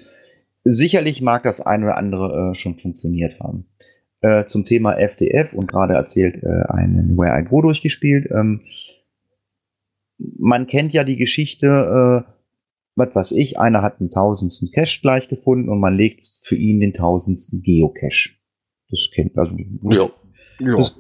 sicherlich 0.64 1.22
mag 1.22 1.44
das 1.44 1.60
ein 1.60 1.84
oder 1.84 1.96
andere 1.96 2.50
äh, 2.50 2.54
schon 2.54 2.74
funktioniert 2.74 3.38
haben. 3.40 3.66
Äh, 4.20 4.46
zum 4.46 4.64
Thema 4.64 4.94
FDF 4.98 5.54
und 5.54 5.68
gerade 5.68 5.94
erzählt 5.94 6.42
äh, 6.42 6.64
einen 6.72 7.16
Where 7.16 7.40
I 7.40 7.44
Go 7.44 7.62
durchgespielt. 7.62 8.28
Ähm, 8.36 8.62
man 10.36 10.66
kennt 10.66 10.92
ja 10.92 11.04
die 11.04 11.16
Geschichte, 11.16 11.66
äh, 12.26 12.32
was 12.96 13.14
weiß 13.14 13.32
ich, 13.32 13.60
einer 13.60 13.82
hat 13.82 14.00
einen 14.00 14.10
tausendsten 14.10 14.70
Cache 14.72 14.98
gleich 15.00 15.28
gefunden 15.28 15.68
und 15.68 15.78
man 15.78 15.94
legt 15.96 16.24
für 16.42 16.56
ihn 16.56 16.80
den 16.80 16.92
tausendsten 16.92 17.62
Geocache. 17.62 18.30
Das 18.90 19.10
kennt 19.14 19.38
also 19.38 19.54
Ja. 19.84 20.10
Ja. 20.58 20.76
Das- 20.76 20.96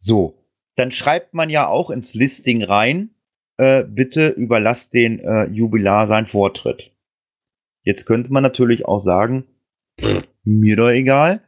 so, 0.00 0.38
dann 0.76 0.92
schreibt 0.92 1.34
man 1.34 1.50
ja 1.50 1.68
auch 1.68 1.90
ins 1.90 2.14
Listing 2.14 2.64
rein, 2.64 3.10
äh, 3.58 3.84
bitte 3.84 4.28
überlasst 4.28 4.94
den 4.94 5.20
äh, 5.20 5.44
Jubilar 5.48 6.06
seinen 6.06 6.26
Vortritt. 6.26 6.92
Jetzt 7.84 8.06
könnte 8.06 8.32
man 8.32 8.42
natürlich 8.42 8.86
auch 8.86 8.98
sagen, 8.98 9.44
pff, 10.00 10.26
mir 10.42 10.76
doch 10.76 10.88
egal, 10.88 11.42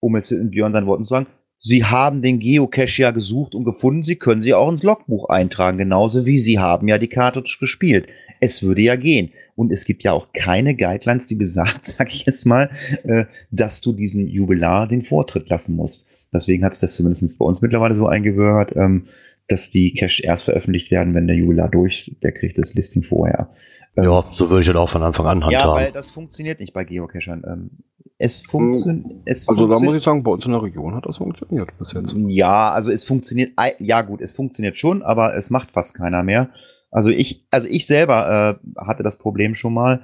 um 0.00 0.14
es 0.16 0.30
in 0.30 0.50
Björn 0.50 0.72
seinen 0.72 0.86
Worten 0.86 1.04
zu 1.04 1.10
sagen, 1.10 1.26
Sie 1.60 1.84
haben 1.84 2.22
den 2.22 2.38
Geocache 2.38 3.02
ja 3.02 3.10
gesucht 3.10 3.54
und 3.54 3.64
gefunden, 3.64 4.02
Sie 4.02 4.16
können 4.16 4.42
sie 4.42 4.54
auch 4.54 4.70
ins 4.70 4.84
Logbuch 4.84 5.28
eintragen, 5.28 5.78
genauso 5.78 6.24
wie 6.24 6.38
Sie 6.38 6.58
haben 6.58 6.86
ja 6.86 6.98
die 6.98 7.08
Cartridge 7.08 7.56
gespielt. 7.58 8.06
Es 8.40 8.62
würde 8.62 8.82
ja 8.82 8.94
gehen. 8.94 9.32
Und 9.56 9.72
es 9.72 9.84
gibt 9.84 10.04
ja 10.04 10.12
auch 10.12 10.32
keine 10.32 10.76
Guidelines, 10.76 11.26
die 11.26 11.34
besagt, 11.34 11.86
sag 11.98 12.14
ich 12.14 12.26
jetzt 12.26 12.44
mal, 12.44 12.70
äh, 13.02 13.24
dass 13.50 13.80
du 13.80 13.92
diesem 13.92 14.28
Jubilar 14.28 14.86
den 14.86 15.02
Vortritt 15.02 15.48
lassen 15.48 15.74
musst. 15.74 16.07
Deswegen 16.32 16.64
hat 16.64 16.72
es 16.72 16.78
das 16.78 16.94
zumindest 16.94 17.38
bei 17.38 17.44
uns 17.44 17.62
mittlerweile 17.62 17.94
so 17.94 18.06
eingehört, 18.06 18.74
ähm, 18.76 19.06
dass 19.48 19.70
die 19.70 19.94
Cache 19.94 20.22
erst 20.22 20.44
veröffentlicht 20.44 20.90
werden, 20.90 21.14
wenn 21.14 21.26
der 21.26 21.36
Jubilar 21.36 21.68
durch, 21.70 22.16
der 22.22 22.32
kriegt 22.32 22.58
das 22.58 22.74
Listing 22.74 23.02
vorher. 23.02 23.48
Ähm, 23.96 24.04
Ja, 24.04 24.24
so 24.34 24.50
würde 24.50 24.60
ich 24.60 24.66
das 24.66 24.76
auch 24.76 24.90
von 24.90 25.02
Anfang 25.02 25.26
an 25.26 25.38
ja, 25.50 25.60
weil 25.60 25.66
handhaben. 25.68 25.92
das 25.94 26.10
funktioniert 26.10 26.60
nicht 26.60 26.74
bei 26.74 26.84
Geocachern. 26.84 27.42
Ähm, 27.46 27.70
es 28.18 28.40
funktioniert. 28.40 29.06
Es 29.24 29.48
Also 29.48 29.66
da 29.68 29.76
funktio- 29.76 29.84
muss 29.86 29.94
ich 29.96 30.04
sagen, 30.04 30.22
bei 30.22 30.30
uns 30.32 30.44
in 30.44 30.50
der 30.52 30.62
Region 30.62 30.94
hat 30.94 31.06
das 31.06 31.16
funktioniert 31.18 31.70
bis 31.78 31.92
jetzt. 31.92 32.14
ja, 32.28 32.70
also 32.72 32.90
es 32.90 33.04
funktioniert, 33.04 33.52
ja 33.78 34.02
gut, 34.02 34.20
es 34.20 34.32
funktioniert 34.32 34.76
schon, 34.76 35.02
aber 35.02 35.34
es 35.36 35.50
macht 35.50 35.70
fast 35.70 35.96
keiner 35.96 36.22
mehr. 36.24 36.50
Also 36.90 37.10
ich, 37.10 37.46
also 37.50 37.68
ich 37.70 37.86
selber 37.86 38.58
äh, 38.60 38.80
hatte 38.86 39.02
das 39.02 39.18
Problem 39.18 39.54
schon 39.54 39.72
mal, 39.72 40.02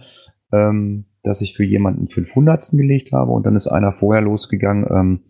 ähm, 0.53 1.07
dass 1.23 1.41
ich 1.41 1.55
für 1.57 1.65
jemanden 1.65 2.07
500. 2.09 2.63
gelegt 2.73 3.13
habe 3.13 3.33
und 3.33 3.45
dann 3.47 3.57
ist 3.57 3.67
einer 3.67 3.93
vorher 3.93 4.23
losgegangen 4.23 4.87
ähm, 4.91 5.21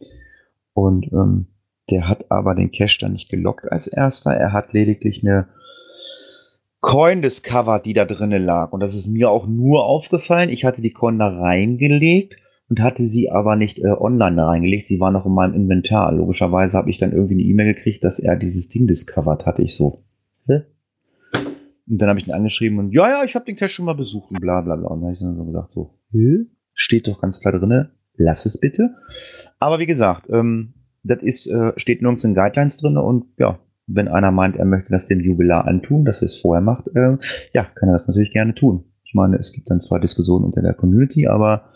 und 0.74 1.10
ähm, 1.12 1.46
der 1.90 2.08
hat 2.08 2.30
aber 2.30 2.54
den 2.54 2.72
Cache 2.72 2.98
dann 3.00 3.12
nicht 3.12 3.28
gelockt 3.28 3.70
als 3.70 3.86
erster. 3.86 4.32
Er 4.32 4.52
hat 4.52 4.72
lediglich 4.72 5.22
eine 5.22 5.48
Coin 6.80 7.22
discovered, 7.22 7.86
die 7.86 7.94
da 7.94 8.04
drinnen 8.04 8.44
lag. 8.44 8.72
Und 8.72 8.80
das 8.80 8.94
ist 8.94 9.06
mir 9.06 9.30
auch 9.30 9.46
nur 9.46 9.84
aufgefallen. 9.84 10.50
Ich 10.50 10.64
hatte 10.64 10.82
die 10.82 10.92
Coin 10.92 11.18
da 11.18 11.28
reingelegt 11.28 12.36
und 12.68 12.80
hatte 12.80 13.06
sie 13.06 13.30
aber 13.30 13.56
nicht 13.56 13.78
äh, 13.78 13.88
online 13.88 14.46
reingelegt. 14.46 14.88
Sie 14.88 15.00
war 15.00 15.10
noch 15.10 15.26
in 15.26 15.32
meinem 15.32 15.54
Inventar. 15.54 16.12
Logischerweise 16.12 16.76
habe 16.76 16.90
ich 16.90 16.98
dann 16.98 17.12
irgendwie 17.12 17.34
eine 17.34 17.42
E-Mail 17.42 17.74
gekriegt, 17.74 18.04
dass 18.04 18.18
er 18.18 18.36
dieses 18.36 18.68
Ding 18.68 18.86
discovered 18.86 19.46
hatte. 19.46 19.62
Ich 19.62 19.76
so, 19.76 20.04
hä? 20.46 20.62
Und 21.86 22.00
dann 22.00 22.08
habe 22.08 22.18
ich 22.18 22.26
ihn 22.26 22.34
angeschrieben 22.34 22.78
und 22.78 22.92
ja, 22.92 23.08
ja, 23.08 23.24
ich 23.24 23.34
habe 23.34 23.44
den 23.44 23.56
Cache 23.56 23.68
schon 23.68 23.84
mal 23.84 23.94
besucht 23.94 24.30
und 24.30 24.40
bla 24.40 24.62
bla 24.62 24.76
bla. 24.76 24.88
Und 24.88 25.00
dann 25.00 25.08
habe 25.08 25.14
ich 25.14 25.20
dann 25.20 25.36
so 25.36 25.44
gesagt, 25.44 25.72
so, 25.72 25.98
hä? 26.10 26.46
Steht 26.72 27.06
doch 27.06 27.20
ganz 27.20 27.40
klar 27.40 27.52
drinne, 27.52 27.90
lass 28.16 28.46
es 28.46 28.58
bitte. 28.58 28.94
Aber 29.60 29.78
wie 29.78 29.86
gesagt, 29.86 30.28
ähm, 30.30 30.74
das 31.02 31.22
ist, 31.22 31.46
äh, 31.46 31.72
steht 31.76 32.02
nirgends 32.02 32.24
in 32.24 32.34
Guidelines 32.34 32.78
drinne 32.78 33.02
und 33.02 33.26
ja, 33.38 33.58
wenn 33.86 34.08
einer 34.08 34.30
meint, 34.30 34.56
er 34.56 34.64
möchte 34.64 34.90
das 34.90 35.06
dem 35.06 35.20
Jubilar 35.20 35.66
antun, 35.66 36.04
dass 36.04 36.22
er 36.22 36.26
es 36.26 36.38
vorher 36.38 36.62
macht, 36.62 36.88
äh, 36.94 37.18
ja, 37.52 37.64
kann 37.64 37.88
er 37.88 37.98
das 37.98 38.06
natürlich 38.06 38.32
gerne 38.32 38.54
tun. 38.54 38.84
Ich 39.04 39.14
meine, 39.14 39.36
es 39.36 39.52
gibt 39.52 39.70
dann 39.70 39.80
zwar 39.80 40.00
Diskussionen 40.00 40.44
unter 40.44 40.62
der 40.62 40.74
Community, 40.74 41.26
aber 41.26 41.70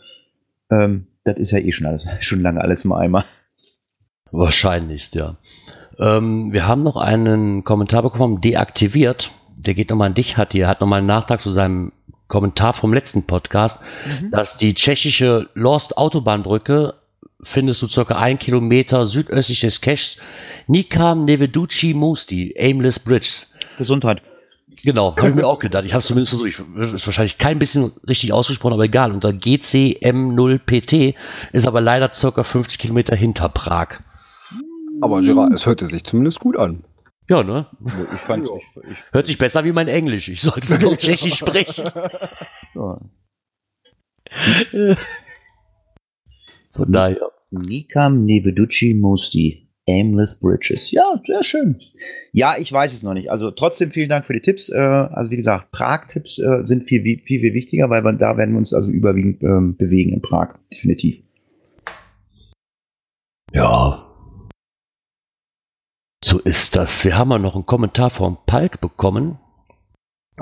ähm, 0.71 1.07
das 1.25 1.37
ist 1.37 1.51
ja 1.51 1.59
eh 1.59 1.73
schon 1.73 1.87
alles, 1.87 2.07
schon 2.21 2.41
lange 2.41 2.61
alles 2.61 2.85
im 2.85 2.93
Eimer. 2.93 3.25
Wahrscheinlichst, 4.31 5.15
ja. 5.15 5.37
Ähm, 5.99 6.53
wir 6.53 6.67
haben 6.67 6.83
noch 6.83 6.97
einen 6.97 7.65
Kommentar 7.65 8.03
bekommen, 8.03 8.41
deaktiviert. 8.41 9.33
Der 9.57 9.75
geht 9.75 9.91
nochmal 9.91 10.09
an 10.09 10.15
dich, 10.15 10.37
hat 10.37 10.53
hier, 10.53 10.69
hat 10.69 10.81
nochmal 10.81 10.99
einen 10.99 11.09
Nachtrag 11.09 11.41
zu 11.41 11.51
seinem 11.51 11.93
Kommentar 12.29 12.75
vom 12.75 12.93
letzten 12.93 13.25
Podcast, 13.25 13.81
dass 14.31 14.57
die 14.57 14.75
tschechische 14.75 15.49
Lost 15.55 15.97
Autobahnbrücke 15.97 16.95
findest 17.43 17.83
du 17.83 17.89
circa 17.89 18.17
ein 18.17 18.39
Kilometer 18.39 19.07
südöstlich 19.07 19.61
des 19.61 19.81
Caches 19.81 20.19
Nikam 20.67 21.25
Neveduci 21.25 21.95
Musti, 21.95 22.55
Aimless 22.59 22.99
Bridge. 22.99 23.47
Gesundheit. 23.79 24.23
Genau, 24.85 25.17
habe 25.17 25.31
ich 25.31 25.35
mir 25.35 25.47
auch 25.47 25.59
gedacht. 25.59 25.85
Ich 25.85 25.93
habe 25.93 26.01
es 26.01 26.07
zumindest 26.07 26.31
versucht. 26.31 26.49
Ich, 26.49 26.93
ist 26.95 27.07
wahrscheinlich 27.07 27.39
kein 27.39 27.59
bisschen 27.59 27.93
richtig 28.07 28.33
ausgesprochen, 28.33 28.75
aber 28.75 28.85
egal. 28.85 29.13
Unter 29.13 29.31
GCM0PT 29.31 31.15
ist 31.53 31.67
aber 31.67 31.81
leider 31.81 32.13
circa 32.13 32.45
50 32.45 32.79
Kilometer 32.79 33.17
hinter 33.17 33.49
Prag. 33.49 34.01
Aber 35.01 35.21
Gerard, 35.21 35.53
es 35.53 35.67
hörte 35.67 35.87
sich 35.87 36.05
zumindest 36.05 36.41
gut 36.41 36.57
an. 36.57 36.85
Ja, 37.29 37.43
ne? 37.43 37.67
Ich 38.15 38.21
fand 38.21 38.47
Ja. 38.47 38.55
ich, 38.57 38.65
ich, 38.91 39.05
Hört 39.13 39.27
sich 39.27 39.37
besser 39.39 39.65
wie 39.65 39.73
mein 39.73 39.89
Englisch. 39.89 40.29
Ich 40.29 40.41
sollte 40.41 40.79
doch 40.79 40.97
Tschechisch 40.99 41.35
sprechen. 41.37 41.85
ja. 42.75 43.01
Von 46.75 46.93
daher. 46.93 47.31
Nikam 47.51 48.25
Neveduci 48.25 48.95
Musti. 48.95 49.65
Aimless 49.89 50.39
Bridges. 50.39 50.91
Ja, 50.91 51.19
sehr 51.27 51.43
schön. 51.43 51.79
Ja, 52.33 52.55
ich 52.59 52.71
weiß 52.71 52.93
es 52.93 53.03
noch 53.03 53.15
nicht. 53.15 53.31
Also 53.31 53.51
trotzdem 53.51 53.91
vielen 53.91 54.11
Dank 54.11 54.27
für 54.27 54.35
die 54.35 54.43
Tipps. 54.43 54.69
Äh, 54.69 54.77
also 54.77 55.31
wie 55.31 55.37
gesagt, 55.37 55.71
Prag-Tipps 55.71 56.39
äh, 56.39 56.61
sind 56.65 56.85
viel, 56.85 57.03
viel, 57.03 57.41
viel 57.41 57.55
wichtiger, 57.55 57.89
weil 57.89 58.05
wir, 58.05 58.13
da 58.13 58.37
werden 58.37 58.53
wir 58.53 58.59
uns 58.59 58.75
also 58.75 58.91
überwiegend 58.91 59.43
ähm, 59.43 59.77
bewegen 59.79 60.13
in 60.13 60.21
Prag. 60.21 60.57
Definitiv. 60.71 61.21
Ja. 63.53 64.08
So 66.25 66.39
ist 66.39 66.77
das. 66.77 67.05
Wir 67.05 67.17
haben 67.17 67.31
ja 67.31 67.39
noch 67.39 67.55
einen 67.55 67.67
Kommentar 67.67 68.11
vom 68.11 68.39
Palk 68.47 68.81
bekommen. 68.81 69.39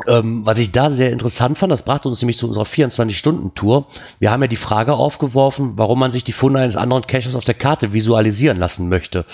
Ähm, 0.07 0.45
was 0.45 0.59
ich 0.59 0.73
da 0.73 0.91
sehr 0.91 1.11
interessant 1.11 1.59
fand, 1.59 1.73
das 1.73 1.85
brachte 1.85 2.09
uns 2.09 2.21
nämlich 2.21 2.37
zu 2.37 2.47
unserer 2.47 2.65
24-Stunden-Tour. 2.65 3.87
Wir 4.19 4.31
haben 4.31 4.43
ja 4.43 4.49
die 4.49 4.57
Frage 4.57 4.95
aufgeworfen, 4.95 5.73
warum 5.77 5.99
man 5.99 6.11
sich 6.11 6.25
die 6.25 6.33
Funde 6.33 6.61
eines 6.61 6.77
anderen 6.77 7.07
Caches 7.07 7.35
auf 7.35 7.45
der 7.45 7.55
Karte 7.55 7.93
visualisieren 7.93 8.59
lassen 8.59 8.89
möchte. 8.89 9.25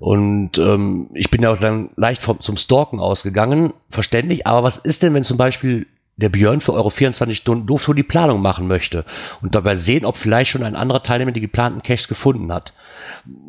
Und 0.00 0.58
ähm, 0.58 1.10
ich 1.14 1.30
bin 1.30 1.42
ja 1.42 1.52
auch 1.52 1.58
dann 1.58 1.90
leicht 1.96 2.22
vom, 2.22 2.40
zum 2.40 2.56
Stalken 2.56 3.00
ausgegangen, 3.00 3.72
verständlich. 3.90 4.46
Aber 4.46 4.62
was 4.62 4.78
ist 4.78 5.02
denn, 5.02 5.14
wenn 5.14 5.24
zum 5.24 5.36
Beispiel 5.36 5.86
der 6.18 6.28
Björn 6.28 6.60
für 6.60 6.74
eure 6.74 6.90
24 6.90 7.36
Stunden 7.36 7.66
Dooftour 7.66 7.94
die 7.94 8.02
Planung 8.02 8.42
machen 8.42 8.66
möchte 8.66 9.04
und 9.40 9.54
dabei 9.54 9.76
sehen, 9.76 10.04
ob 10.04 10.16
vielleicht 10.16 10.50
schon 10.50 10.64
ein 10.64 10.74
anderer 10.74 11.02
Teilnehmer 11.02 11.30
die 11.30 11.40
geplanten 11.40 11.82
Caches 11.82 12.08
gefunden 12.08 12.52
hat. 12.52 12.74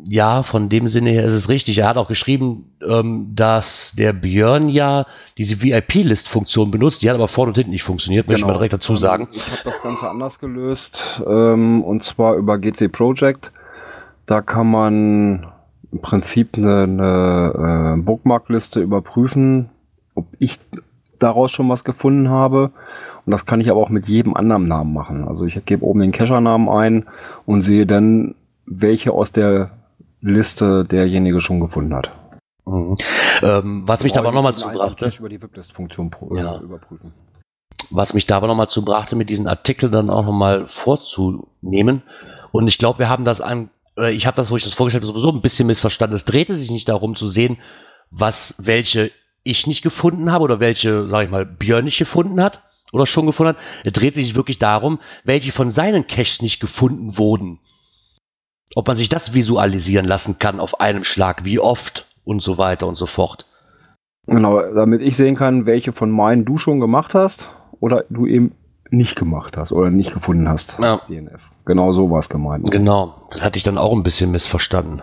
Ja, 0.04 0.44
von 0.44 0.68
dem 0.68 0.88
Sinne 0.88 1.10
her 1.10 1.24
ist 1.24 1.34
es 1.34 1.48
richtig. 1.48 1.78
Er 1.78 1.88
hat 1.88 1.96
auch 1.96 2.08
geschrieben, 2.08 2.70
ähm, 2.86 3.32
dass 3.34 3.92
der 3.96 4.12
Björn 4.12 4.68
ja 4.68 5.06
diese 5.36 5.62
VIP-List-Funktion 5.62 6.70
benutzt. 6.70 7.02
Die 7.02 7.10
hat 7.10 7.16
aber 7.16 7.28
vorne 7.28 7.50
und 7.50 7.56
hinten 7.56 7.72
nicht 7.72 7.82
funktioniert, 7.82 8.28
möchte 8.28 8.42
ich 8.42 8.46
mal 8.46 8.52
direkt 8.52 8.72
dazu 8.72 8.94
sagen. 8.94 9.28
Ich 9.32 9.46
habe 9.50 9.62
das 9.64 9.82
Ganze 9.82 10.08
anders 10.08 10.38
gelöst 10.38 11.22
ähm, 11.26 11.82
und 11.82 12.04
zwar 12.04 12.36
über 12.36 12.58
GC 12.58 12.90
Project. 12.90 13.50
Da 14.26 14.42
kann 14.42 14.70
man 14.70 15.48
im 15.90 16.00
Prinzip 16.00 16.56
eine, 16.56 16.84
eine 16.84 17.94
äh, 17.98 18.00
Bookmark-Liste 18.00 18.80
überprüfen, 18.80 19.70
ob 20.14 20.26
ich 20.38 20.58
daraus 21.22 21.50
schon 21.50 21.68
was 21.68 21.84
gefunden 21.84 22.28
habe. 22.28 22.70
Und 23.26 23.30
das 23.32 23.46
kann 23.46 23.60
ich 23.60 23.70
aber 23.70 23.80
auch 23.80 23.90
mit 23.90 24.08
jedem 24.08 24.34
anderen 24.34 24.66
Namen 24.66 24.92
machen. 24.92 25.26
Also 25.28 25.44
ich 25.44 25.64
gebe 25.64 25.84
oben 25.84 26.00
den 26.00 26.12
Cacher-Namen 26.12 26.68
ein 26.68 27.06
und 27.46 27.62
sehe 27.62 27.86
dann, 27.86 28.34
welche 28.66 29.12
aus 29.12 29.32
der 29.32 29.70
Liste 30.20 30.84
derjenige 30.84 31.40
schon 31.40 31.60
gefunden 31.60 31.94
hat. 31.94 32.10
Mhm. 32.66 32.94
Ähm, 33.42 33.82
was 33.86 34.02
mich 34.02 34.12
da 34.12 34.20
aber 34.20 34.32
nochmal 34.32 34.54
zubrachte. 34.54 35.10
über 35.18 35.28
die 35.28 35.40
Whiplist-Funktion 35.40 36.10
Ja. 36.34 36.56
äh, 36.56 36.60
überprüfen. 36.62 37.12
was 37.90 38.14
mich 38.14 38.26
da 38.26 38.36
aber 38.36 38.46
nochmal 38.46 38.68
zu 38.68 38.84
brachte, 38.84 39.16
mit 39.16 39.30
diesen 39.30 39.46
Artikeln 39.46 39.90
dann 39.92 40.10
auch 40.10 40.24
nochmal 40.24 40.66
vorzunehmen. 40.68 42.02
Und 42.52 42.68
ich 42.68 42.78
glaube, 42.78 42.98
wir 43.00 43.08
haben 43.08 43.24
das 43.24 43.40
an, 43.40 43.70
ich 44.12 44.26
habe 44.26 44.36
das, 44.36 44.50
wo 44.50 44.56
ich 44.56 44.64
das 44.64 44.74
vorgestellt 44.74 45.04
habe, 45.04 45.12
sowieso 45.12 45.30
ein 45.32 45.40
bisschen 45.42 45.66
missverstanden. 45.66 46.14
Es 46.16 46.24
drehte 46.24 46.54
sich 46.54 46.70
nicht 46.70 46.88
darum 46.88 47.14
zu 47.16 47.28
sehen, 47.28 47.58
was, 48.10 48.56
welche 48.58 49.10
ich 49.42 49.66
nicht 49.66 49.82
gefunden 49.82 50.30
habe 50.30 50.44
oder 50.44 50.60
welche, 50.60 51.08
sag 51.08 51.24
ich 51.24 51.30
mal, 51.30 51.46
Björn 51.46 51.84
nicht 51.84 51.98
gefunden 51.98 52.42
hat 52.42 52.62
oder 52.92 53.06
schon 53.06 53.26
gefunden 53.26 53.56
hat. 53.56 53.62
Es 53.84 53.92
dreht 53.92 54.14
sich 54.14 54.34
wirklich 54.34 54.58
darum, 54.58 54.98
welche 55.24 55.52
von 55.52 55.70
seinen 55.70 56.06
Caches 56.06 56.42
nicht 56.42 56.60
gefunden 56.60 57.16
wurden. 57.16 57.58
Ob 58.74 58.86
man 58.86 58.96
sich 58.96 59.08
das 59.08 59.34
visualisieren 59.34 60.06
lassen 60.06 60.38
kann 60.38 60.60
auf 60.60 60.80
einem 60.80 61.04
Schlag, 61.04 61.44
wie 61.44 61.58
oft 61.58 62.06
und 62.24 62.42
so 62.42 62.58
weiter 62.58 62.86
und 62.86 62.94
so 62.96 63.06
fort. 63.06 63.46
Genau, 64.26 64.60
damit 64.60 65.00
ich 65.00 65.16
sehen 65.16 65.34
kann, 65.34 65.66
welche 65.66 65.92
von 65.92 66.10
meinen 66.10 66.44
du 66.44 66.58
schon 66.58 66.78
gemacht 66.78 67.14
hast 67.14 67.50
oder 67.80 68.04
du 68.10 68.26
eben 68.26 68.52
nicht 68.90 69.16
gemacht 69.16 69.56
hast 69.56 69.72
oder 69.72 69.90
nicht 69.90 70.12
gefunden 70.12 70.48
hast 70.48 70.76
Ja. 70.78 70.96
DNF. 70.96 71.40
Genau 71.64 71.92
so 71.92 72.10
war 72.10 72.18
es 72.18 72.28
gemeint. 72.28 72.70
Genau, 72.70 73.14
das 73.30 73.44
hatte 73.44 73.56
ich 73.56 73.62
dann 73.64 73.78
auch 73.78 73.92
ein 73.92 74.02
bisschen 74.02 74.30
missverstanden. 74.30 75.02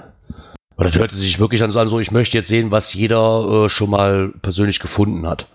Aber 0.77 0.85
das 0.85 0.97
hörte 0.97 1.15
sich 1.15 1.39
wirklich 1.39 1.59
dann 1.59 1.71
so 1.71 1.79
an, 1.79 1.89
so 1.89 1.99
ich 1.99 2.11
möchte 2.11 2.37
jetzt 2.37 2.47
sehen, 2.47 2.71
was 2.71 2.93
jeder 2.93 3.65
äh, 3.65 3.69
schon 3.69 3.89
mal 3.89 4.31
persönlich 4.41 4.79
gefunden 4.79 5.27
hat. 5.27 5.47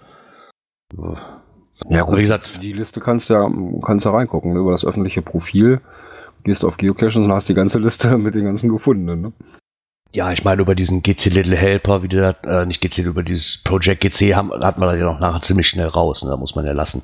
Ja, 1.88 2.02
Aber 2.02 2.16
wie 2.18 2.22
gesagt, 2.22 2.58
Die 2.60 2.72
Liste 2.72 3.00
kannst 3.00 3.30
du 3.30 3.34
ja, 3.34 3.50
kannst 3.84 4.04
ja 4.04 4.10
reingucken, 4.10 4.52
ne, 4.52 4.58
über 4.58 4.72
das 4.72 4.84
öffentliche 4.84 5.22
Profil. 5.22 5.80
Gehst 6.44 6.64
auf 6.64 6.76
Geocaches 6.76 7.16
und 7.16 7.32
hast 7.32 7.48
die 7.48 7.54
ganze 7.54 7.78
Liste 7.78 8.18
mit 8.18 8.34
den 8.34 8.44
ganzen 8.44 8.68
gefundenen. 8.68 9.22
Ne? 9.22 9.32
ja, 10.14 10.30
ich 10.32 10.44
meine, 10.44 10.60
über 10.62 10.74
diesen 10.74 11.02
GC 11.02 11.26
Little 11.30 11.56
Helper, 11.56 12.02
wie 12.02 12.08
der, 12.08 12.36
äh, 12.44 12.66
nicht 12.66 12.82
GC, 12.82 12.98
über 12.98 13.22
dieses 13.22 13.62
Project 13.62 14.02
GC 14.02 14.34
haben, 14.34 14.52
hat 14.52 14.78
man 14.78 14.90
das 14.90 14.98
ja 14.98 15.04
noch 15.04 15.20
nachher 15.20 15.40
ziemlich 15.40 15.68
schnell 15.68 15.88
raus, 15.88 16.22
ne? 16.22 16.30
da 16.30 16.36
muss 16.36 16.54
man 16.54 16.66
ja 16.66 16.72
lassen. 16.72 17.02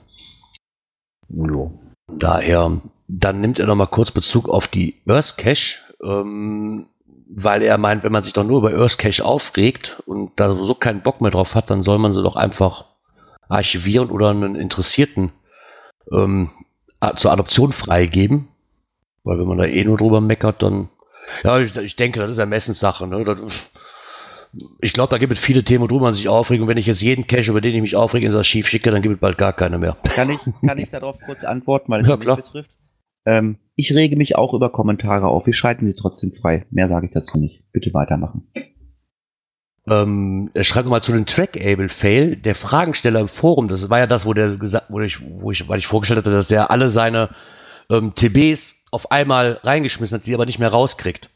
Jo. 1.28 1.72
Daher, 2.12 2.80
dann 3.06 3.40
nimmt 3.40 3.58
er 3.58 3.66
noch 3.66 3.76
mal 3.76 3.86
kurz 3.86 4.10
Bezug 4.10 4.48
auf 4.48 4.68
die 4.68 5.00
Earth 5.06 5.36
Cache, 5.38 5.78
ähm, 6.02 6.86
weil 7.28 7.62
er 7.62 7.78
meint, 7.78 8.04
wenn 8.04 8.12
man 8.12 8.24
sich 8.24 8.32
doch 8.32 8.44
nur 8.44 8.58
über 8.58 8.78
Earth 8.78 8.98
Cache 8.98 9.24
aufregt 9.24 10.02
und 10.06 10.32
da 10.36 10.54
so 10.54 10.74
keinen 10.74 11.02
Bock 11.02 11.20
mehr 11.20 11.30
drauf 11.30 11.54
hat, 11.54 11.70
dann 11.70 11.82
soll 11.82 11.98
man 11.98 12.12
sie 12.12 12.22
doch 12.22 12.36
einfach 12.36 12.86
archivieren 13.48 14.10
oder 14.10 14.30
einen 14.30 14.54
Interessierten 14.54 15.32
ähm, 16.12 16.50
zur 17.16 17.32
Adoption 17.32 17.72
freigeben. 17.72 18.48
Weil 19.24 19.38
wenn 19.38 19.46
man 19.46 19.58
da 19.58 19.64
eh 19.64 19.84
nur 19.84 19.98
drüber 19.98 20.20
meckert, 20.20 20.62
dann 20.62 20.88
ja, 21.44 21.58
ich, 21.60 21.76
ich 21.76 21.96
denke, 21.96 22.20
das 22.20 22.30
ist 22.32 22.38
Ermessenssache. 22.38 23.06
Ne? 23.06 23.24
Das, 23.24 23.38
ich 24.80 24.92
glaube, 24.92 25.10
da 25.10 25.18
gibt 25.18 25.32
es 25.32 25.38
viele 25.38 25.62
Themen, 25.62 25.82
worüber 25.82 26.06
man 26.06 26.14
sich 26.14 26.28
aufregt. 26.28 26.62
Und 26.62 26.68
wenn 26.68 26.78
ich 26.78 26.86
jetzt 26.86 27.02
jeden 27.02 27.26
Cache, 27.26 27.50
über 27.50 27.60
den 27.60 27.74
ich 27.74 27.82
mich 27.82 27.96
aufrege, 27.96 28.26
ins 28.26 28.36
Archiv 28.36 28.66
schicke, 28.68 28.90
dann 28.90 29.02
gibt 29.02 29.16
es 29.16 29.20
bald 29.20 29.38
gar 29.38 29.52
keine 29.52 29.78
mehr. 29.78 29.96
Kann 30.14 30.30
ich, 30.30 30.38
kann 30.66 30.78
ich 30.78 30.90
darauf 30.90 31.18
kurz 31.24 31.44
antworten, 31.44 31.92
weil 31.92 32.00
es 32.00 32.08
Ja, 32.08 32.16
mich 32.16 32.26
betrifft? 32.26 32.76
Ähm, 33.26 33.58
ich 33.78 33.94
rege 33.94 34.16
mich 34.16 34.34
auch 34.34 34.54
über 34.54 34.70
Kommentare 34.70 35.28
auf. 35.28 35.46
Wir 35.46 35.52
schalten 35.52 35.86
sie 35.86 35.94
trotzdem 35.94 36.32
frei. 36.32 36.66
Mehr 36.72 36.88
sage 36.88 37.06
ich 37.06 37.12
dazu 37.12 37.38
nicht. 37.38 37.62
Bitte 37.70 37.94
weitermachen. 37.94 38.48
Ähm, 39.86 40.50
schreibt 40.62 40.86
nochmal 40.86 41.00
zu 41.00 41.12
den 41.12 41.26
Trackable-Fail. 41.26 42.34
Der 42.34 42.56
Fragensteller 42.56 43.20
im 43.20 43.28
Forum, 43.28 43.68
das 43.68 43.88
war 43.88 44.00
ja 44.00 44.08
das, 44.08 44.26
wo 44.26 44.34
der 44.34 44.56
gesagt, 44.56 44.86
wo 44.88 44.98
ich, 44.98 45.20
wo 45.22 45.52
ich, 45.52 45.68
weil 45.68 45.78
ich 45.78 45.86
vorgestellt 45.86 46.18
hatte, 46.18 46.32
dass 46.32 46.48
der 46.48 46.72
alle 46.72 46.90
seine 46.90 47.30
ähm, 47.88 48.14
TBs 48.16 48.82
auf 48.90 49.12
einmal 49.12 49.60
reingeschmissen 49.62 50.16
hat, 50.16 50.24
sie 50.24 50.34
aber 50.34 50.44
nicht 50.44 50.58
mehr 50.58 50.70
rauskriegt. 50.70 51.30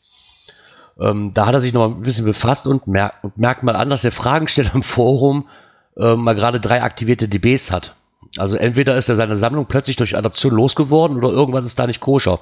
Ähm, 0.98 1.30
da 1.34 1.46
hat 1.46 1.54
er 1.54 1.62
sich 1.62 1.72
noch 1.72 1.88
mal 1.88 1.94
ein 1.94 2.02
bisschen 2.02 2.24
befasst 2.24 2.66
und, 2.66 2.88
mer 2.88 3.12
und 3.22 3.38
merkt 3.38 3.62
mal 3.62 3.76
an, 3.76 3.88
dass 3.88 4.02
der 4.02 4.10
Fragensteller 4.10 4.74
im 4.74 4.82
Forum 4.82 5.48
ähm, 5.96 6.24
mal 6.24 6.34
gerade 6.34 6.58
drei 6.58 6.82
aktivierte 6.82 7.28
DBs 7.28 7.70
hat. 7.70 7.94
Also 8.38 8.56
entweder 8.56 8.96
ist 8.96 9.08
er 9.08 9.16
seine 9.16 9.36
Sammlung 9.36 9.66
plötzlich 9.66 9.96
durch 9.96 10.16
Adoption 10.16 10.54
losgeworden 10.54 11.16
oder 11.16 11.28
irgendwas 11.28 11.64
ist 11.64 11.78
da 11.78 11.86
nicht 11.86 12.00
koscher. 12.00 12.40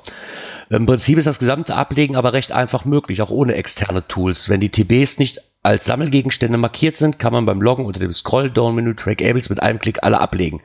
Im 0.69 0.87
Prinzip 0.87 1.19
ist 1.19 1.27
das 1.27 1.41
gesamte 1.41 1.75
Ablegen 1.75 2.15
aber 2.15 2.33
recht 2.33 2.53
einfach 2.53 2.85
möglich, 2.85 3.23
auch 3.23 3.31
ohne 3.31 3.55
externe 3.55 4.07
Tools. 4.07 4.49
Wenn 4.49 4.61
die 4.61 4.69
TBs 4.69 5.19
nicht 5.19 5.41
als 5.63 5.85
Sammelgegenstände 5.85 6.57
markiert 6.59 6.97
sind, 6.97 7.19
kann 7.19 7.33
man 7.33 7.45
beim 7.45 7.61
Loggen 7.61 7.85
unter 7.85 8.01
dem 8.01 8.13
Scroll-Down-Menü 8.13 8.95
Trackables 8.95 9.51
mit 9.51 9.61
einem 9.61 9.79
Klick 9.79 10.03
alle 10.03 10.21
ablegen. 10.21 10.63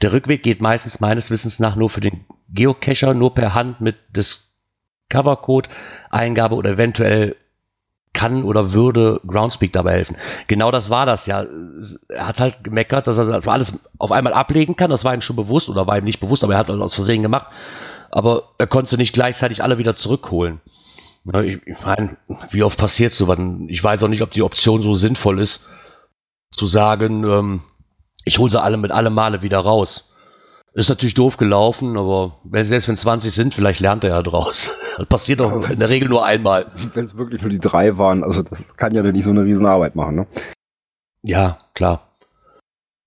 Der 0.00 0.12
Rückweg 0.12 0.42
geht 0.42 0.62
meistens 0.62 1.00
meines 1.00 1.30
Wissens 1.30 1.58
nach 1.58 1.76
nur 1.76 1.90
für 1.90 2.00
den 2.00 2.24
Geocacher, 2.50 3.14
nur 3.14 3.34
per 3.34 3.54
Hand 3.54 3.80
mit 3.80 3.96
Discover-Code, 4.16 5.68
Eingabe 6.10 6.54
oder 6.54 6.70
eventuell 6.70 7.36
kann 8.12 8.44
oder 8.44 8.72
würde 8.72 9.20
Groundspeak 9.26 9.72
dabei 9.72 9.92
helfen. 9.92 10.16
Genau 10.46 10.70
das 10.70 10.90
war 10.90 11.06
das 11.06 11.26
ja. 11.26 11.44
Er 12.08 12.26
hat 12.26 12.40
halt 12.40 12.64
gemeckert, 12.64 13.06
dass 13.06 13.18
er 13.18 13.26
das 13.26 13.46
alles 13.46 13.72
auf 13.98 14.12
einmal 14.12 14.32
ablegen 14.32 14.76
kann. 14.76 14.90
Das 14.90 15.04
war 15.04 15.14
ihm 15.14 15.20
schon 15.20 15.36
bewusst 15.36 15.68
oder 15.68 15.86
war 15.86 15.98
ihm 15.98 16.04
nicht 16.04 16.20
bewusst, 16.20 16.44
aber 16.44 16.54
er 16.54 16.58
hat 16.58 16.68
es 16.68 16.80
aus 16.80 16.94
Versehen 16.94 17.22
gemacht. 17.22 17.46
Aber 18.10 18.54
er 18.58 18.66
konnte 18.66 18.96
nicht 18.96 19.12
gleichzeitig 19.12 19.62
alle 19.62 19.78
wieder 19.78 19.94
zurückholen. 19.94 20.60
Ich, 21.42 21.60
ich 21.66 21.80
meine, 21.84 22.16
wie 22.50 22.62
oft 22.62 22.78
passiert 22.78 23.12
sowas? 23.12 23.38
Ich 23.68 23.84
weiß 23.84 24.02
auch 24.02 24.08
nicht, 24.08 24.22
ob 24.22 24.30
die 24.30 24.42
Option 24.42 24.82
so 24.82 24.94
sinnvoll 24.94 25.40
ist, 25.40 25.68
zu 26.50 26.66
sagen, 26.66 27.24
ähm, 27.24 27.60
ich 28.24 28.38
hole 28.38 28.50
sie 28.50 28.62
alle 28.62 28.78
mit 28.78 28.90
allem 28.90 29.14
Male 29.14 29.42
wieder 29.42 29.58
raus. 29.58 30.14
Ist 30.78 30.90
natürlich 30.90 31.14
doof 31.14 31.38
gelaufen, 31.38 31.96
aber 31.96 32.36
wenn, 32.44 32.64
selbst 32.64 32.86
wenn 32.86 32.96
20 32.96 33.34
sind, 33.34 33.52
vielleicht 33.52 33.80
lernt 33.80 34.04
er 34.04 34.10
ja 34.10 34.22
draus. 34.22 34.78
Das 34.98 35.06
passiert 35.06 35.38
doch 35.38 35.70
in 35.70 35.78
der 35.78 35.90
Regel 35.90 36.08
nur 36.08 36.24
einmal. 36.24 36.66
Wenn 36.92 37.04
es 37.04 37.16
wirklich 37.16 37.40
nur 37.40 37.50
die 37.50 37.60
drei 37.60 37.98
waren, 37.98 38.24
also 38.24 38.42
das 38.42 38.76
kann 38.76 38.92
ja 38.92 39.02
nicht 39.02 39.24
so 39.24 39.30
eine 39.30 39.44
Riesenarbeit 39.44 39.94
machen. 39.94 40.16
Ne? 40.16 40.26
Ja, 41.22 41.58
klar. 41.74 42.08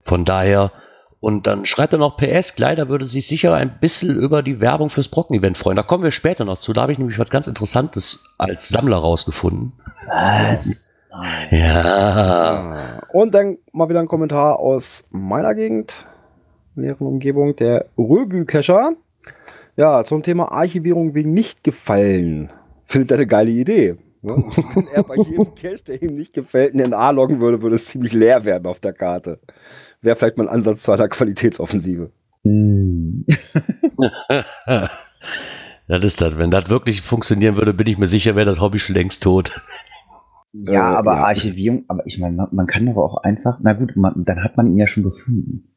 Von 0.05 0.23
daher, 0.23 0.71
und 1.19 1.47
dann 1.47 1.65
schreibt 1.65 1.91
er 1.91 1.99
noch 1.99 2.15
PS, 2.15 2.55
Kleider 2.55 2.87
würde 2.87 3.07
sich 3.07 3.27
sicher 3.27 3.55
ein 3.55 3.79
bisschen 3.81 4.17
über 4.17 4.41
die 4.41 4.61
Werbung 4.61 4.89
fürs 4.89 5.09
Brocken-Event 5.09 5.57
freuen. 5.57 5.75
Da 5.75 5.83
kommen 5.83 6.05
wir 6.05 6.11
später 6.11 6.45
noch 6.45 6.59
zu. 6.59 6.71
Da 6.71 6.83
habe 6.83 6.93
ich 6.93 6.97
nämlich 6.97 7.19
was 7.19 7.29
ganz 7.29 7.47
Interessantes 7.47 8.23
als 8.37 8.69
Sammler 8.69 8.97
rausgefunden. 8.97 9.73
Was? 10.07 10.93
Nein. 11.11 11.59
Ja. 11.59 11.81
Ah. 11.83 13.01
Und 13.11 13.33
dann 13.33 13.57
mal 13.73 13.89
wieder 13.89 13.99
ein 13.99 14.07
Kommentar 14.07 14.59
aus 14.59 15.03
meiner 15.09 15.53
Gegend, 15.55 15.93
näheren 16.81 17.07
Umgebung, 17.07 17.55
der 17.55 17.85
Röbü-Cacher. 17.97 18.93
Ja, 19.77 20.03
zum 20.03 20.23
Thema 20.23 20.51
Archivierung 20.51 21.15
wegen 21.15 21.33
nicht 21.33 21.63
gefallen. 21.63 22.51
Findet 22.85 23.11
er 23.11 23.17
eine 23.17 23.27
geile 23.27 23.51
Idee. 23.51 23.95
Ne? 24.21 24.33
Wenn 24.73 24.87
er 24.87 25.03
bei 25.03 25.15
jedem 25.15 25.55
Cache, 25.55 25.83
der 25.87 26.01
ihm 26.01 26.15
nicht 26.15 26.33
gefällt, 26.33 26.73
einen 26.73 26.91
NA 26.91 27.09
loggen 27.11 27.39
würde, 27.39 27.61
würde 27.61 27.75
es 27.75 27.85
ziemlich 27.85 28.13
leer 28.13 28.45
werden 28.45 28.65
auf 28.65 28.79
der 28.79 28.93
Karte. 28.93 29.39
Wäre 30.01 30.15
vielleicht 30.15 30.37
mal 30.37 30.47
ein 30.47 30.55
Ansatz 30.55 30.83
zu 30.83 30.91
einer 30.91 31.07
Qualitätsoffensive. 31.07 32.11
Hm. 32.43 33.25
das 35.87 36.03
ist 36.03 36.21
das. 36.21 36.37
Wenn 36.37 36.51
das 36.51 36.69
wirklich 36.69 37.01
funktionieren 37.01 37.55
würde, 37.55 37.73
bin 37.73 37.87
ich 37.87 37.97
mir 37.97 38.07
sicher, 38.07 38.35
wäre 38.35 38.45
das 38.47 38.59
Hobby 38.59 38.79
schon 38.79 38.95
längst 38.95 39.23
tot. 39.23 39.61
Ja, 40.53 40.97
aber. 40.97 41.17
Archivierung, 41.17 41.85
aber 41.87 42.05
ich 42.05 42.19
meine, 42.19 42.35
man, 42.35 42.49
man 42.51 42.67
kann 42.67 42.85
doch 42.85 42.97
auch 42.97 43.17
einfach, 43.17 43.59
na 43.61 43.73
gut, 43.73 43.95
man, 43.95 44.25
dann 44.25 44.43
hat 44.43 44.57
man 44.57 44.67
ihn 44.67 44.77
ja 44.77 44.87
schon 44.87 45.03
gefunden. 45.03 45.70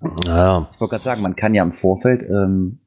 Naja. 0.00 0.68
Ich 0.72 0.80
wollte 0.80 0.92
gerade 0.92 1.04
sagen, 1.04 1.22
man 1.22 1.36
kann 1.36 1.54
ja 1.54 1.62
im 1.62 1.72
Vorfeld, 1.72 2.22
ähm, 2.22 2.80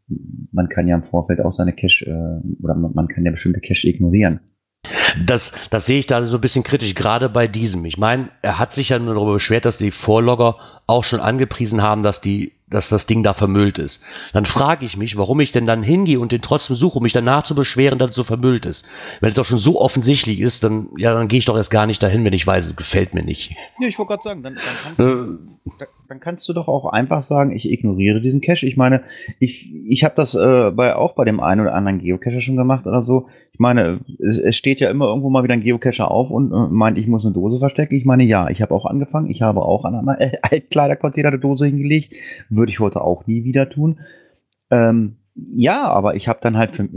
man 0.52 0.69
kann 0.69 0.88
ja 0.88 0.95
im 0.95 1.04
Vorfeld 1.04 1.41
auch 1.41 1.52
seine 1.52 1.73
Cache, 1.73 2.06
äh, 2.06 2.63
oder 2.63 2.76
man, 2.76 2.93
man 2.93 3.08
kann 3.08 3.26
ja 3.26 3.32
bestimmte 3.32 3.62
Cache 3.62 3.88
ignorieren. 3.88 4.39
Das, 5.26 5.54
das 5.69 5.86
sehe 5.86 5.99
ich 5.99 6.08
da 6.08 6.26
so 6.26 6.38
ein 6.38 6.41
bisschen 6.41 6.63
kritisch, 6.63 6.95
gerade 6.95 7.30
bei 7.30 7.47
diesem. 7.47 7.86
Ich 7.86 7.97
meine, 7.97 8.30
er 8.41 8.60
hat 8.60 8.73
sich 8.73 8.89
ja 8.89 8.99
nur 8.99 9.13
darüber 9.13 9.34
beschwert, 9.34 9.65
dass 9.65 9.78
die 9.78 9.91
Vorlogger 9.91 10.58
auch 10.88 11.04
schon 11.04 11.19
angepriesen 11.19 11.82
haben, 11.82 12.02
dass 12.02 12.19
die 12.19 12.54
dass 12.74 12.90
das 12.90 13.06
Ding 13.06 13.24
da 13.24 13.34
vermüllt 13.34 13.80
ist. 13.80 14.04
Dann 14.34 14.46
frage 14.46 14.86
ich 14.86 14.98
mich, 14.98 15.18
warum 15.18 15.40
ich 15.40 15.52
denn 15.52 15.66
dann 15.66 15.84
hingehe 15.84 16.20
und 16.20 16.32
den 16.32 16.42
trotzdem 16.42 16.76
suche, 16.76 16.98
um 16.98 17.04
mich 17.04 17.14
danach 17.14 17.44
zu 17.44 17.56
beschweren, 17.56 18.00
dass 18.00 18.12
es 18.12 18.16
so 18.16 18.24
vermüllt 18.24 18.66
ist. 18.66 18.86
Wenn 19.22 19.30
es 19.30 19.36
doch 19.36 19.46
schon 19.46 19.60
so 19.60 19.80
offensichtlich 19.80 20.40
ist, 20.40 20.64
dann, 20.64 20.90
ja, 20.98 21.14
dann 21.14 21.28
gehe 21.28 21.40
ich 21.40 21.46
doch 21.46 21.56
erst 21.56 21.72
gar 21.72 21.86
nicht 21.86 22.02
dahin, 22.02 22.26
wenn 22.26 22.34
ich 22.34 22.46
weiß, 22.46 22.66
es 22.66 22.76
gefällt 22.76 23.14
mir 23.14 23.24
nicht. 23.24 23.56
Ja, 23.80 23.88
ich 23.88 23.98
wollte 23.98 24.10
gerade 24.10 24.24
sagen, 24.24 24.44
dann, 24.44 24.56
dann, 24.56 24.64
kannst 24.84 25.00
du, 25.00 25.04
äh, 25.04 25.72
da, 25.80 25.86
dann 26.08 26.20
kannst 26.20 26.48
du 26.50 26.54
doch 26.54 26.68
auch 26.68 26.86
einfach 26.86 27.22
sagen, 27.22 27.56
ich 27.56 27.72
ignoriere 27.72 28.22
diesen 28.22 28.42
Cache. 28.42 28.66
Ich 28.66 28.78
meine, 28.78 29.04
ich, 29.40 29.74
ich 29.88 30.04
habe 30.04 30.16
das 30.16 30.36
äh, 30.36 30.72
bei, 30.72 30.96
auch 30.96 31.14
bei 31.14 31.26
dem 31.26 31.40
einen 31.40 31.62
oder 31.62 31.76
anderen 31.76 32.00
Geocacher 32.00 32.42
schon 32.42 32.58
gemacht 32.58 32.86
oder 32.86 33.02
so. 33.02 33.28
Ich 33.54 33.60
meine, 33.60 34.00
es, 34.20 34.38
es 34.38 34.58
steht 34.58 34.80
ja 34.80 34.90
immer 34.90 35.08
irgendwo 35.08 35.30
mal 35.30 35.44
wieder 35.44 35.54
ein 35.54 35.62
Geocacher 35.62 36.10
auf 36.10 36.32
und 36.32 36.52
äh, 36.52 36.68
meint, 36.70 36.98
ich 36.98 37.08
muss 37.08 37.26
eine 37.26 37.34
Dose 37.34 37.60
verstecken. 37.60 37.96
Ich 37.96 38.06
meine, 38.06 38.24
ja, 38.24 38.50
ich 38.50 38.62
habe 38.62 38.74
auch 38.74 38.86
angefangen. 38.86 39.30
Ich 39.30 39.42
habe 39.42 39.62
auch 39.62 39.86
an 39.86 39.96
einem 39.96 40.10
äh, 40.10 40.32
Altkleidercontainer 40.42 41.30
eine 41.30 41.40
Dose 41.40 41.66
hingelegt. 41.66 42.14
Würde 42.63 42.71
ich 42.71 42.80
heute 42.80 43.02
auch 43.02 43.28
nie 43.28 43.43
wieder 43.43 43.69
tun. 43.69 43.99
Ähm, 44.71 45.17
ja, 45.36 45.84
aber 45.89 46.15
ich 46.15 46.30
habe 46.30 46.39
dann 46.41 46.56
halt 46.56 46.71
für, 46.71 46.88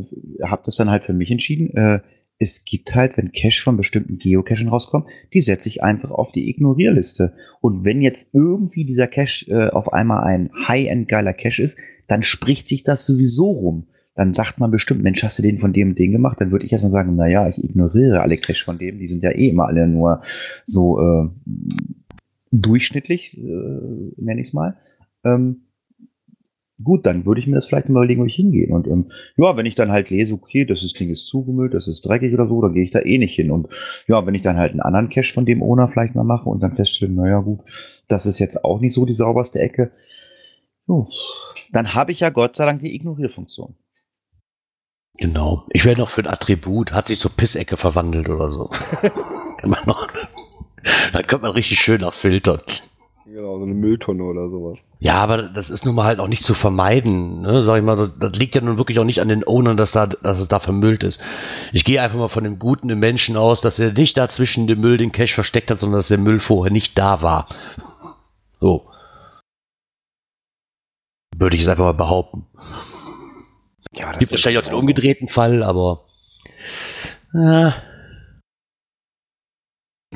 hab 0.45 0.63
das 0.63 0.77
dann 0.77 0.91
halt 0.91 1.03
für 1.03 1.13
mich 1.13 1.33
entschieden. 1.33 1.75
Äh, 1.75 2.03
es 2.39 2.65
gibt 2.65 2.95
halt, 2.95 3.17
wenn 3.17 3.33
Cache 3.33 3.61
von 3.61 3.77
bestimmten 3.77 4.17
Geocachen 4.17 4.69
rauskommen, 4.69 5.09
die 5.35 5.41
setze 5.41 5.69
ich 5.69 5.83
einfach 5.83 6.13
auf 6.13 6.31
die 6.31 6.49
Ignorierliste. 6.49 7.33
Und 7.61 7.85
wenn 7.85 8.01
jetzt 8.01 8.33
irgendwie 8.33 8.85
dieser 8.85 9.09
Cache 9.09 9.51
äh, 9.51 9.71
auf 9.71 9.93
einmal 9.93 10.23
ein 10.23 10.51
High-End 10.69 11.09
geiler 11.09 11.33
Cache 11.33 11.65
ist, 11.65 11.79
dann 12.07 12.23
spricht 12.23 12.69
sich 12.69 12.85
das 12.85 13.05
sowieso 13.05 13.51
rum. 13.51 13.89
Dann 14.15 14.35
sagt 14.35 14.61
man 14.61 14.71
bestimmt, 14.71 15.03
Mensch, 15.03 15.25
hast 15.25 15.41
du 15.41 15.43
den 15.43 15.59
von 15.59 15.73
dem 15.73 15.89
und 15.89 15.99
dem 15.99 16.13
gemacht? 16.13 16.41
Dann 16.41 16.53
würde 16.53 16.65
ich 16.65 16.71
erstmal 16.71 16.93
sagen, 16.93 17.17
na 17.17 17.27
ja, 17.27 17.49
ich 17.49 17.59
ignoriere 17.59 18.21
alle 18.21 18.39
Cache 18.39 18.65
von 18.65 18.79
dem. 18.79 19.01
Die 19.01 19.09
sind 19.09 19.25
ja 19.25 19.33
eh 19.33 19.49
immer 19.49 19.67
alle 19.67 19.89
nur 19.89 20.21
so 20.65 21.01
äh, 21.01 21.29
durchschnittlich, 22.53 23.37
äh, 23.37 24.13
nenne 24.17 24.41
ich 24.41 24.49
es 24.49 24.53
mal. 24.53 24.77
Ähm, 25.27 25.67
gut, 26.83 27.07
dann 27.07 27.27
würde 27.27 27.41
ich 27.41 27.47
mir 27.47 27.55
das 27.55 27.67
vielleicht 27.67 27.89
mal 27.89 28.01
überlegen, 28.01 28.21
wo 28.21 28.27
ich 28.27 28.37
hingehe. 28.37 28.69
Und 28.69 28.87
ähm, 28.87 29.11
ja, 29.37 29.57
wenn 29.57 29.67
ich 29.67 29.75
dann 29.75 29.91
halt 29.91 30.11
lese, 30.11 30.35
okay, 30.35 30.65
das 30.65 30.83
ist, 30.83 30.99
Ding 30.99 31.11
ist 31.11 31.27
zugemüllt, 31.27 31.75
das 31.75 31.89
ist 31.89 32.03
dreckig 32.03 32.35
oder 32.35 32.47
so, 32.47 32.61
dann 32.61 32.75
gehe 32.75 32.85
ich 32.85 32.91
da 32.91 33.01
eh 33.01 33.19
nicht 33.19 33.35
hin. 33.35 33.51
Und 33.51 33.69
ja, 34.07 34.27
wenn 34.27 34.35
ich 34.35 34.43
dann 34.43 34.57
halt 34.57 34.73
einen 34.73 34.81
anderen 34.81 35.09
Cache 35.09 35.33
von 35.33 35.47
dem 35.47 35.63
Owner 35.63 35.89
vielleicht 35.89 36.15
mal 36.15 36.25
mache 36.25 36.49
und 36.49 36.63
dann 36.63 36.75
feststelle, 36.75 37.13
naja 37.13 37.41
gut, 37.41 37.61
das 38.09 38.27
ist 38.27 38.39
jetzt 38.39 38.65
auch 38.65 38.81
nicht 38.81 38.93
so 38.93 39.05
die 39.07 39.15
sauberste 39.15 39.59
Ecke, 39.59 39.93
jo, 40.87 41.09
dann 41.73 41.95
habe 41.95 42.13
ich 42.13 42.21
ja 42.21 42.31
Gott 42.31 42.57
sei 42.57 42.67
Dank 42.67 42.81
die 42.81 42.95
Ignorierfunktion. 42.95 43.75
Genau. 45.19 45.67
Ich 45.71 45.85
wäre 45.85 45.99
noch 45.99 46.11
für 46.11 46.21
ein 46.21 46.27
Attribut, 46.27 46.93
hat 46.93 47.09
sich 47.09 47.19
zur 47.19 47.31
Pissecke 47.31 47.79
verwandelt 47.79 48.29
oder 48.29 48.51
so. 48.51 48.67
kann 49.57 49.71
man 49.71 49.87
noch, 49.87 50.09
da 51.13 51.23
könnte 51.23 51.47
man 51.47 51.53
richtig 51.53 51.81
schön 51.81 52.03
noch 52.03 52.15
filtern. 52.15 52.61
Genau, 53.29 53.59
so 53.59 53.65
eine 53.65 53.75
Mülltonne 53.75 54.23
oder 54.23 54.49
sowas. 54.51 54.85
Ja, 55.01 55.15
aber 55.15 55.49
das 55.49 55.69
ist 55.71 55.85
nun 55.85 55.97
mal 55.97 56.05
halt 56.05 56.21
auch 56.21 56.29
nicht 56.29 56.45
zu 56.45 56.55
vermeiden. 56.55 57.43
Ne? 57.43 57.61
Sag 57.63 57.79
ich 57.79 57.83
mal, 57.83 57.97
das, 57.97 58.11
das, 58.21 58.39
liegt 58.39 58.55
ja 58.55 58.61
nun 58.61 58.79
wirklich 58.79 59.01
auch 59.01 59.05
nicht 59.05 59.21
an 59.21 59.27
den 59.27 59.45
Ownern, 59.45 59.77
dass, 59.77 59.91
da, 59.91 60.07
dass 60.07 60.39
es 60.39 60.47
da 60.47 60.61
vermüllt 60.61 61.03
ist. 61.03 61.21
Ich 61.73 61.85
gehe 61.85 62.01
einfach 62.01 62.19
mal 62.19 62.29
von 62.29 62.45
dem 62.45 62.61
Guten 62.61 62.89
im 62.89 63.01
Menschen 63.01 63.37
aus, 63.37 63.61
dass 63.61 63.81
er 63.81 63.93
nicht 63.93 64.17
da 64.17 64.29
zwischen 64.29 64.69
dem 64.69 64.81
Müll 64.81 64.97
den 64.97 65.11
Cash 65.11 65.35
versteckt 65.35 65.73
hat, 65.73 65.81
sondern 65.81 65.99
dass 65.99 66.07
der 66.07 66.19
Müll 66.19 66.39
vorher 66.39 66.73
nicht 66.73 66.97
da 66.97 67.21
war. 67.21 67.49
So. 68.61 68.89
Würde 71.37 71.57
ich 71.57 71.63
es 71.63 71.69
einfach 71.69 71.85
mal 71.85 71.95
behaupten. 71.95 72.47
Ja, 73.93 74.13
es 74.13 74.19
gibt 74.19 74.31
wahrscheinlich 74.31 74.63
auch 74.63 74.69
den 74.69 74.75
umgedrehten 74.75 75.29
Fall, 75.29 75.65
aber. 75.65 76.05
Äh. 77.35 77.73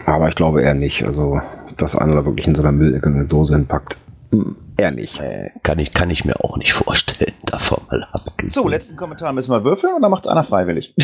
Aber 0.06 0.28
ich 0.28 0.36
glaube 0.36 0.62
eher 0.62 0.74
nicht. 0.74 1.02
Also 1.02 1.40
dass 1.80 1.96
einer 1.96 2.14
da 2.14 2.24
wirklich 2.24 2.46
in 2.46 2.54
so 2.54 2.62
einer 2.62 2.72
Müllecke 2.72 3.08
eine 3.08 3.26
Dose 3.26 3.54
hinpackt. 3.54 3.96
Hm, 4.30 4.56
eher 4.76 4.90
nicht. 4.90 5.18
Äh, 5.20 5.50
kann, 5.62 5.78
ich, 5.78 5.92
kann 5.92 6.10
ich 6.10 6.24
mir 6.24 6.42
auch 6.44 6.56
nicht 6.56 6.72
vorstellen, 6.72 7.34
davon 7.46 7.82
mal 7.90 8.04
abgesehen. 8.12 8.48
So, 8.48 8.68
letzten 8.68 8.96
Kommentar 8.96 9.32
müssen 9.32 9.50
wir 9.50 9.64
würfeln 9.64 9.94
oder 9.94 10.08
macht 10.08 10.28
einer 10.28 10.44
freiwillig? 10.44 10.94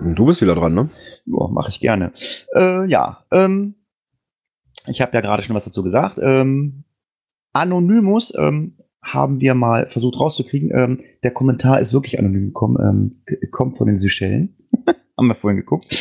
du 0.00 0.26
bist 0.26 0.40
wieder 0.40 0.54
dran, 0.54 0.74
ne? 0.74 0.90
Ja, 1.26 1.48
mache 1.48 1.70
ich 1.70 1.80
gerne. 1.80 2.12
Äh, 2.54 2.86
ja, 2.86 3.24
ähm, 3.32 3.74
ich 4.86 5.00
habe 5.00 5.12
ja 5.14 5.20
gerade 5.20 5.42
schon 5.42 5.56
was 5.56 5.64
dazu 5.64 5.82
gesagt. 5.82 6.18
Ähm, 6.22 6.84
Anonymous 7.52 8.32
ähm, 8.36 8.76
haben 9.02 9.40
wir 9.40 9.54
mal 9.54 9.86
versucht 9.88 10.18
rauszukriegen. 10.18 10.70
Ähm, 10.74 11.00
der 11.22 11.32
Kommentar 11.32 11.80
ist 11.80 11.92
wirklich 11.92 12.18
anonym 12.18 12.46
gekommen, 12.46 12.76
ähm, 12.80 13.50
kommt 13.50 13.78
von 13.78 13.86
den 13.86 13.96
Seychellen. 13.96 14.56
haben 15.16 15.28
wir 15.28 15.34
vorhin 15.34 15.58
geguckt. 15.58 15.94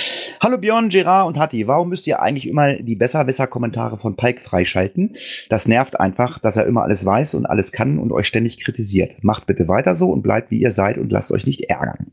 Hallo 0.44 0.58
Björn, 0.58 0.90
Gerard 0.90 1.26
und 1.26 1.40
Hatti. 1.40 1.68
Warum 1.68 1.88
müsst 1.88 2.06
ihr 2.06 2.22
eigentlich 2.22 2.50
immer 2.50 2.74
die 2.74 2.98
Besserwisser-Kommentare 2.98 3.98
von 3.98 4.18
Pike 4.18 4.42
freischalten? 4.42 5.14
Das 5.48 5.70
nervt 5.70 6.02
einfach, 6.02 6.38
dass 6.38 6.58
er 6.58 6.66
immer 6.66 6.82
alles 6.82 7.06
weiß 7.06 7.36
und 7.36 7.46
alles 7.46 7.72
kann 7.72 7.98
und 7.98 8.12
euch 8.12 8.28
ständig 8.28 8.60
kritisiert. 8.60 9.24
Macht 9.24 9.48
bitte 9.48 9.70
weiter 9.70 9.96
so 9.96 10.10
und 10.10 10.22
bleibt 10.22 10.52
wie 10.52 10.60
ihr 10.60 10.72
seid 10.72 10.98
und 10.98 11.14
lasst 11.14 11.32
euch 11.32 11.48
nicht 11.48 11.70
ärgern. 11.70 12.12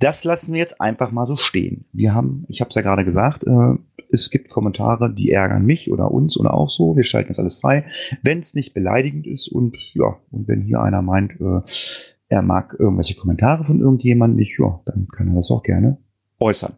Das 0.00 0.24
lassen 0.24 0.54
wir 0.54 0.58
jetzt 0.58 0.80
einfach 0.80 1.12
mal 1.12 1.24
so 1.24 1.36
stehen. 1.36 1.84
Wir 1.92 2.14
haben, 2.14 2.46
ich 2.48 2.60
habe 2.60 2.70
es 2.70 2.74
ja 2.74 2.82
gerade 2.82 3.04
gesagt, 3.04 3.44
äh, 3.44 3.74
es 4.10 4.30
gibt 4.30 4.50
Kommentare, 4.50 5.14
die 5.14 5.30
ärgern 5.30 5.64
mich 5.64 5.92
oder 5.92 6.10
uns 6.10 6.36
oder 6.36 6.52
auch 6.52 6.68
so. 6.68 6.96
Wir 6.96 7.04
schalten 7.04 7.28
das 7.28 7.38
alles 7.38 7.60
frei, 7.60 7.84
wenn 8.24 8.40
es 8.40 8.54
nicht 8.54 8.74
beleidigend 8.74 9.28
ist 9.28 9.46
und 9.46 9.76
ja, 9.94 10.16
und 10.32 10.48
wenn 10.48 10.62
hier 10.62 10.80
einer 10.80 11.00
meint, 11.00 11.40
äh, 11.40 11.60
er 12.28 12.42
mag 12.42 12.74
irgendwelche 12.76 13.14
Kommentare 13.14 13.62
von 13.62 13.80
irgendjemandem 13.80 14.36
nicht, 14.36 14.58
ja, 14.58 14.80
dann 14.84 15.06
kann 15.06 15.28
er 15.28 15.36
das 15.36 15.52
auch 15.52 15.62
gerne 15.62 15.98
äußern. 16.40 16.72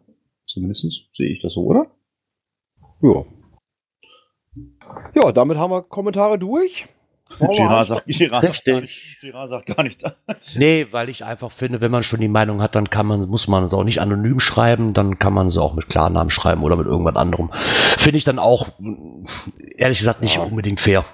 Zumindest 0.45 0.85
sehe 1.13 1.29
ich 1.29 1.41
das 1.41 1.53
so, 1.53 1.63
oder? 1.63 1.87
Ja. 3.01 3.25
Ja, 5.15 5.31
damit 5.31 5.57
haben 5.57 5.71
wir 5.71 5.81
Kommentare 5.81 6.37
durch. 6.37 6.87
Girard 7.39 7.87
sagt, 7.87 8.05
Girard, 8.05 8.45
sagt 8.45 8.65
gar 8.65 8.81
nicht, 8.81 8.93
Girard 9.21 9.49
sagt 9.49 9.65
gar 9.65 9.83
nichts. 9.83 10.03
nee, 10.55 10.87
weil 10.91 11.09
ich 11.09 11.23
einfach 11.23 11.51
finde, 11.51 11.81
wenn 11.81 11.89
man 11.89 12.03
schon 12.03 12.19
die 12.19 12.27
Meinung 12.27 12.61
hat, 12.61 12.75
dann 12.75 12.89
kann 12.89 13.07
man, 13.07 13.27
muss 13.27 13.47
man 13.47 13.63
es 13.63 13.73
auch 13.73 13.83
nicht 13.83 14.01
anonym 14.01 14.39
schreiben, 14.39 14.93
dann 14.93 15.17
kann 15.17 15.33
man 15.33 15.47
es 15.47 15.57
auch 15.57 15.73
mit 15.73 15.89
Klarnamen 15.89 16.29
schreiben 16.29 16.63
oder 16.63 16.75
mit 16.75 16.85
irgendwas 16.85 17.15
anderem. 17.15 17.49
Finde 17.53 18.17
ich 18.17 18.23
dann 18.23 18.39
auch, 18.39 18.69
ehrlich 19.77 19.99
gesagt, 19.99 20.21
nicht 20.21 20.35
ja. 20.35 20.43
unbedingt 20.43 20.79
fair. 20.79 21.05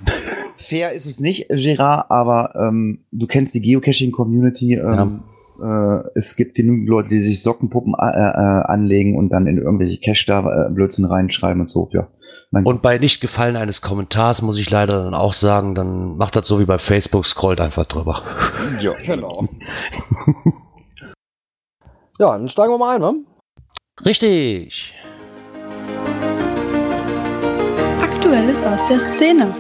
Fair 0.58 0.92
ist 0.92 1.06
es 1.06 1.20
nicht, 1.20 1.48
Gerard, 1.50 2.12
aber 2.12 2.54
ähm, 2.56 3.06
du 3.12 3.28
kennst 3.28 3.56
die 3.56 3.62
Geocaching-Community. 3.62 4.74
Ähm, 4.74 4.82
ja 4.82 5.20
äh, 5.62 6.10
es 6.16 6.36
gibt 6.36 6.56
genügend 6.56 6.90
Leute, 6.90 7.10
die 7.10 7.22
sich 7.22 7.44
Sockenpuppen 7.44 7.94
äh, 7.94 8.06
äh, 8.06 8.64
anlegen 8.66 9.18
und 9.18 9.30
dann 9.30 9.48
in 9.48 9.58
irgendwelche 9.58 10.00
Cache 10.00 10.26
da 10.28 10.68
äh, 10.68 10.72
Blödsinn 10.72 11.06
reinschreiben 11.06 11.62
und 11.62 11.70
so, 11.70 11.90
ja. 11.92 12.08
Mein 12.52 12.66
und 12.66 12.82
bei 12.82 12.98
Nicht-Gefallen 12.98 13.56
eines 13.56 13.82
Kommentars 13.82 14.42
muss 14.42 14.60
ich 14.60 14.70
leider 14.70 15.04
dann 15.04 15.14
auch 15.14 15.34
sagen, 15.34 15.76
dann 15.76 16.18
macht 16.18 16.36
das 16.36 16.48
so 16.48 16.60
wie 16.60 16.66
bei 16.66 16.80
Facebook, 16.80 17.26
scrollt 17.26 17.62
einfach 17.62 17.86
drüber. 17.86 18.24
Ja, 18.82 18.94
genau. 19.04 19.48
ja, 22.20 22.38
dann 22.38 22.50
steigen 22.50 22.72
wir 22.72 22.78
mal 22.78 22.96
ein, 22.96 23.02
ne? 23.02 23.16
Richtig. 24.06 24.96
Aktuelles 28.02 28.58
aus 28.64 28.88
der 28.88 29.00
Szene. 29.14 29.54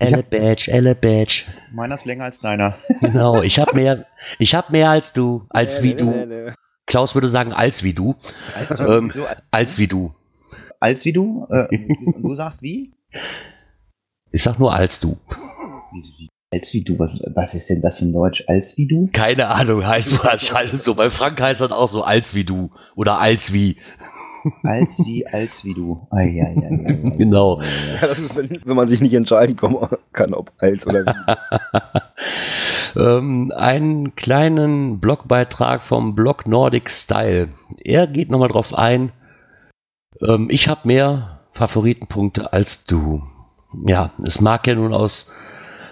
Elle 0.00 0.22
Badge, 0.22 0.70
Elle 0.72 0.94
Badge. 0.94 1.44
Meiner 1.72 1.94
ist 1.94 2.06
länger 2.06 2.24
als 2.24 2.40
deiner. 2.40 2.76
genau, 3.02 3.42
ich 3.42 3.58
habe 3.58 3.76
mehr, 3.76 4.06
ich 4.38 4.54
habe 4.54 4.72
mehr 4.72 4.88
als 4.88 5.12
du, 5.12 5.46
als 5.50 5.82
wie 5.82 5.94
du. 5.94 6.54
Klaus 6.86 7.14
würde 7.14 7.28
sagen, 7.28 7.52
als 7.52 7.82
wie 7.82 7.92
du. 7.92 8.16
Als, 8.54 8.80
ähm, 8.80 9.12
du, 9.14 9.26
als 9.50 9.78
wie 9.78 9.86
du. 9.86 10.14
Als 10.80 11.04
wie 11.04 11.12
du? 11.12 11.46
Äh, 11.50 11.68
du 12.22 12.34
sagst 12.34 12.62
wie? 12.62 12.92
Ich 14.32 14.42
sag 14.42 14.58
nur 14.58 14.72
als 14.72 14.98
du. 15.00 15.18
Wie, 15.92 16.28
als 16.50 16.72
wie 16.72 16.82
du? 16.82 16.98
Was, 16.98 17.20
was, 17.34 17.54
ist 17.54 17.68
denn 17.68 17.82
das 17.82 17.98
für 17.98 18.06
ein 18.06 18.12
Deutsch? 18.12 18.42
Als 18.48 18.76
wie 18.78 18.88
du? 18.88 19.10
Keine 19.12 19.48
Ahnung, 19.48 19.86
heißt 19.86 20.24
wahrscheinlich 20.24 20.80
so. 20.82 20.94
Bei 20.94 21.10
Frank 21.10 21.40
heißt 21.40 21.60
das 21.60 21.72
auch 21.72 21.88
so 21.88 22.02
als 22.02 22.34
wie 22.34 22.44
du. 22.44 22.70
Oder 22.96 23.18
als 23.18 23.52
wie. 23.52 23.76
Als 24.62 25.04
wie, 25.06 25.26
als 25.26 25.64
wie 25.64 25.74
du. 25.74 26.06
Ai, 26.10 26.40
ai, 26.42 26.56
ai, 26.56 26.84
ai, 26.86 27.10
genau. 27.16 27.60
Ja, 27.60 28.06
das 28.06 28.18
ist, 28.18 28.34
wenn, 28.36 28.48
wenn, 28.64 28.76
man 28.76 28.88
sich 28.88 29.00
nicht 29.00 29.14
entscheiden 29.14 29.56
kann, 30.12 30.34
ob 30.34 30.52
als 30.58 30.86
oder 30.86 31.04
wie. 31.04 31.14
ähm, 33.00 33.52
einen 33.54 34.14
kleinen 34.16 35.00
Blogbeitrag 35.00 35.82
vom 35.82 36.14
Blog 36.14 36.46
Nordic 36.46 36.90
Style. 36.90 37.50
Er 37.82 38.06
geht 38.06 38.30
nochmal 38.30 38.48
drauf 38.48 38.74
ein. 38.74 39.12
Ähm, 40.26 40.48
ich 40.50 40.68
habe 40.68 40.80
mehr 40.84 41.40
Favoritenpunkte 41.52 42.52
als 42.52 42.84
du. 42.84 43.22
Ja, 43.86 44.12
es 44.24 44.40
mag 44.40 44.66
ja 44.66 44.74
nun 44.74 44.94
aus 44.94 45.30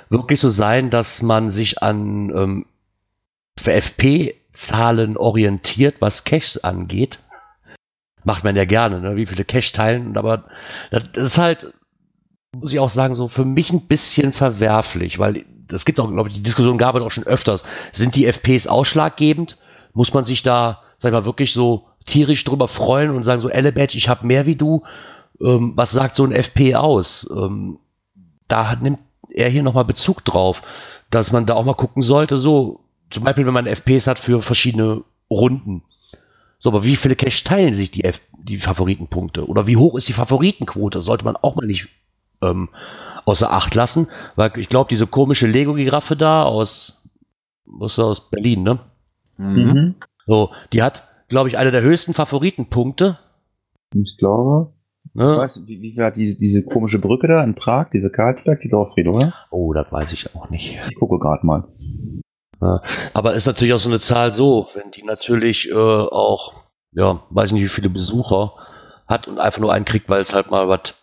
wirklich 0.09 0.41
so 0.41 0.49
sein, 0.49 0.91
dass 0.91 1.23
man 1.23 1.51
sich 1.51 1.83
an 1.83 2.33
ähm, 2.35 2.67
FP-Zahlen 3.61 5.17
orientiert, 5.17 5.97
was 6.01 6.25
Caches 6.25 6.65
angeht 6.65 7.21
macht 8.25 8.45
man 8.45 8.57
ja 8.57 8.65
gerne, 8.65 9.01
ne? 9.01 9.17
wie 9.17 9.27
viele 9.27 9.45
Cache 9.45 9.73
teilen. 9.73 10.17
Aber 10.17 10.45
das 10.91 11.03
ist 11.17 11.39
halt, 11.39 11.73
muss 12.53 12.73
ich 12.73 12.81
auch 12.81 12.91
sagen, 12.91 13.15
so 13.15 13.29
für 13.29 13.45
mich 13.45 13.73
ein 13.73 13.87
bisschen 13.87 14.33
verwerflich, 14.33 15.19
weil 15.19 15.45
es 15.73 15.85
gibt 15.85 16.01
auch, 16.01 16.11
glaube 16.11 16.29
ich, 16.29 16.35
die 16.35 16.43
Diskussion 16.43 16.79
gab 16.79 16.97
es 16.97 17.03
auch 17.03 17.11
schon 17.11 17.25
öfters. 17.25 17.65
Sind 17.93 18.17
die 18.17 18.27
FPs 18.27 18.67
ausschlaggebend? 18.67 19.59
Muss 19.93 20.15
man 20.15 20.25
sich 20.25 20.43
da, 20.43 20.83
sag 20.99 21.11
ich 21.11 21.13
mal, 21.13 21.25
wirklich 21.25 21.53
so 21.53 21.87
tierisch 22.07 22.45
drüber 22.45 22.69
freuen 22.69 23.11
und 23.11 23.25
sagen 23.25 23.43
so, 23.43 23.51
Elebadge, 23.51 23.97
ich 23.97 24.09
habe 24.09 24.27
mehr 24.27 24.47
wie 24.47 24.57
du. 24.57 24.83
Ähm, 25.41 25.73
was 25.77 25.91
sagt 25.91 26.15
so 26.15 26.25
ein 26.25 26.33
FP 26.33 26.75
aus? 26.75 27.29
Ähm, 27.31 27.79
da 28.49 28.77
nimmt 28.77 29.01
eher 29.31 29.51
hier 29.51 29.63
nochmal 29.63 29.85
Bezug 29.85 30.25
drauf, 30.25 30.63
dass 31.11 31.33
man 31.33 31.47
da 31.47 31.55
auch 31.55 31.65
mal 31.65 31.75
gucken 31.75 32.03
sollte, 32.03 32.39
so, 32.39 32.81
zum 33.11 33.25
Beispiel, 33.25 33.47
wenn 33.47 33.55
man 33.55 33.67
FPs 33.67 34.07
hat 34.07 34.19
für 34.19 34.43
verschiedene 34.43 35.03
Runden. 35.31 35.83
So, 36.59 36.71
aber 36.71 36.83
wie 36.83 36.97
viele 36.97 37.17
Cash 37.17 37.45
teilen 37.45 37.75
sich 37.75 37.91
die, 37.91 38.05
F 38.05 38.21
die 38.43 38.59
Favoritenpunkte? 38.59 39.47
Oder 39.47 39.67
wie 39.67 39.77
hoch 39.77 39.97
ist 39.97 40.09
die 40.09 40.13
Favoritenquote? 40.13 41.01
Sollte 41.01 41.25
man 41.25 41.37
auch 41.37 41.55
mal 41.55 41.67
nicht 41.67 41.89
ähm, 42.43 42.69
außer 43.25 43.53
Acht 43.53 43.75
lassen, 43.75 44.09
weil 44.37 44.53
ich 44.59 44.69
glaube, 44.69 44.89
diese 44.91 45.07
komische 45.07 45.47
Lego-Giraffe 45.47 46.17
da 46.17 46.45
aus, 46.45 47.05
was 47.65 47.99
aus 47.99 48.31
Berlin, 48.31 48.63
ne? 48.63 48.81
Mhm. 49.37 49.95
So, 50.27 50.51
die 50.73 50.83
hat, 50.83 51.05
glaube 51.29 51.49
ich, 51.49 51.59
eine 51.59 51.71
der 51.71 51.83
höchsten 51.83 52.15
Favoritenpunkte. 52.15 53.19
Ich 53.95 54.17
glaube. 54.19 54.73
Ne? 55.15 55.33
Ich 55.33 55.39
weiß, 55.39 55.67
wie, 55.67 55.81
wie 55.81 55.97
war 55.97 56.13
die, 56.13 56.37
diese 56.37 56.65
komische 56.65 56.99
Brücke 56.99 57.29
da 57.29 57.43
in 57.43 57.55
Prag, 57.55 57.91
diese 57.93 58.11
Karlsberg, 58.11 58.61
die 58.61 58.69
Dorffried, 58.69 59.09
oder? 59.09 59.33
Oh, 59.51 59.73
das 59.73 59.91
weiß 59.91 60.13
ich 60.13 60.35
auch 60.35 60.51
nicht. 60.51 60.79
Ich 60.89 60.97
gucke 60.97 61.19
gerade 61.19 61.47
mal. 61.47 61.69
Aber 62.61 63.35
ist 63.35 63.47
natürlich 63.47 63.75
auch 63.75 63.79
so 63.79 63.89
eine 63.89 64.01
Zahl 64.01 64.33
so, 64.33 64.69
wenn 64.75 64.91
die 64.91 65.05
natürlich 65.05 65.69
äh, 65.69 65.75
auch, 65.75 66.55
ja, 66.93 67.23
weiß 67.31 67.53
nicht, 67.53 67.63
wie 67.63 67.69
viele 67.69 67.91
Besucher 67.91 68.55
hat 69.07 69.29
und 69.29 69.39
einfach 69.39 69.61
nur 69.61 69.73
einen 69.73 69.85
kriegt, 69.85 70.09
weil 70.09 70.23
es 70.23 70.35
halt 70.35 70.51
mal 70.51 70.69
was 70.69 70.95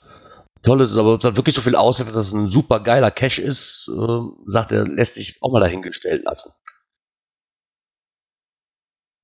Tolles 0.64 0.92
ist, 0.92 0.98
aber 0.98 1.14
ob 1.14 1.22
das 1.22 1.36
wirklich 1.36 1.56
so 1.56 1.62
viel 1.62 1.76
aussieht, 1.76 2.08
dass 2.08 2.28
es 2.28 2.34
ein 2.34 2.50
super 2.50 2.80
geiler 2.80 3.12
Cache 3.12 3.42
ist, 3.42 3.88
äh, 3.88 4.20
sagt 4.46 4.72
er, 4.72 4.86
lässt 4.88 5.16
sich 5.16 5.38
auch 5.42 5.52
mal 5.52 5.60
dahingestellt 5.60 6.24
lassen. 6.26 6.52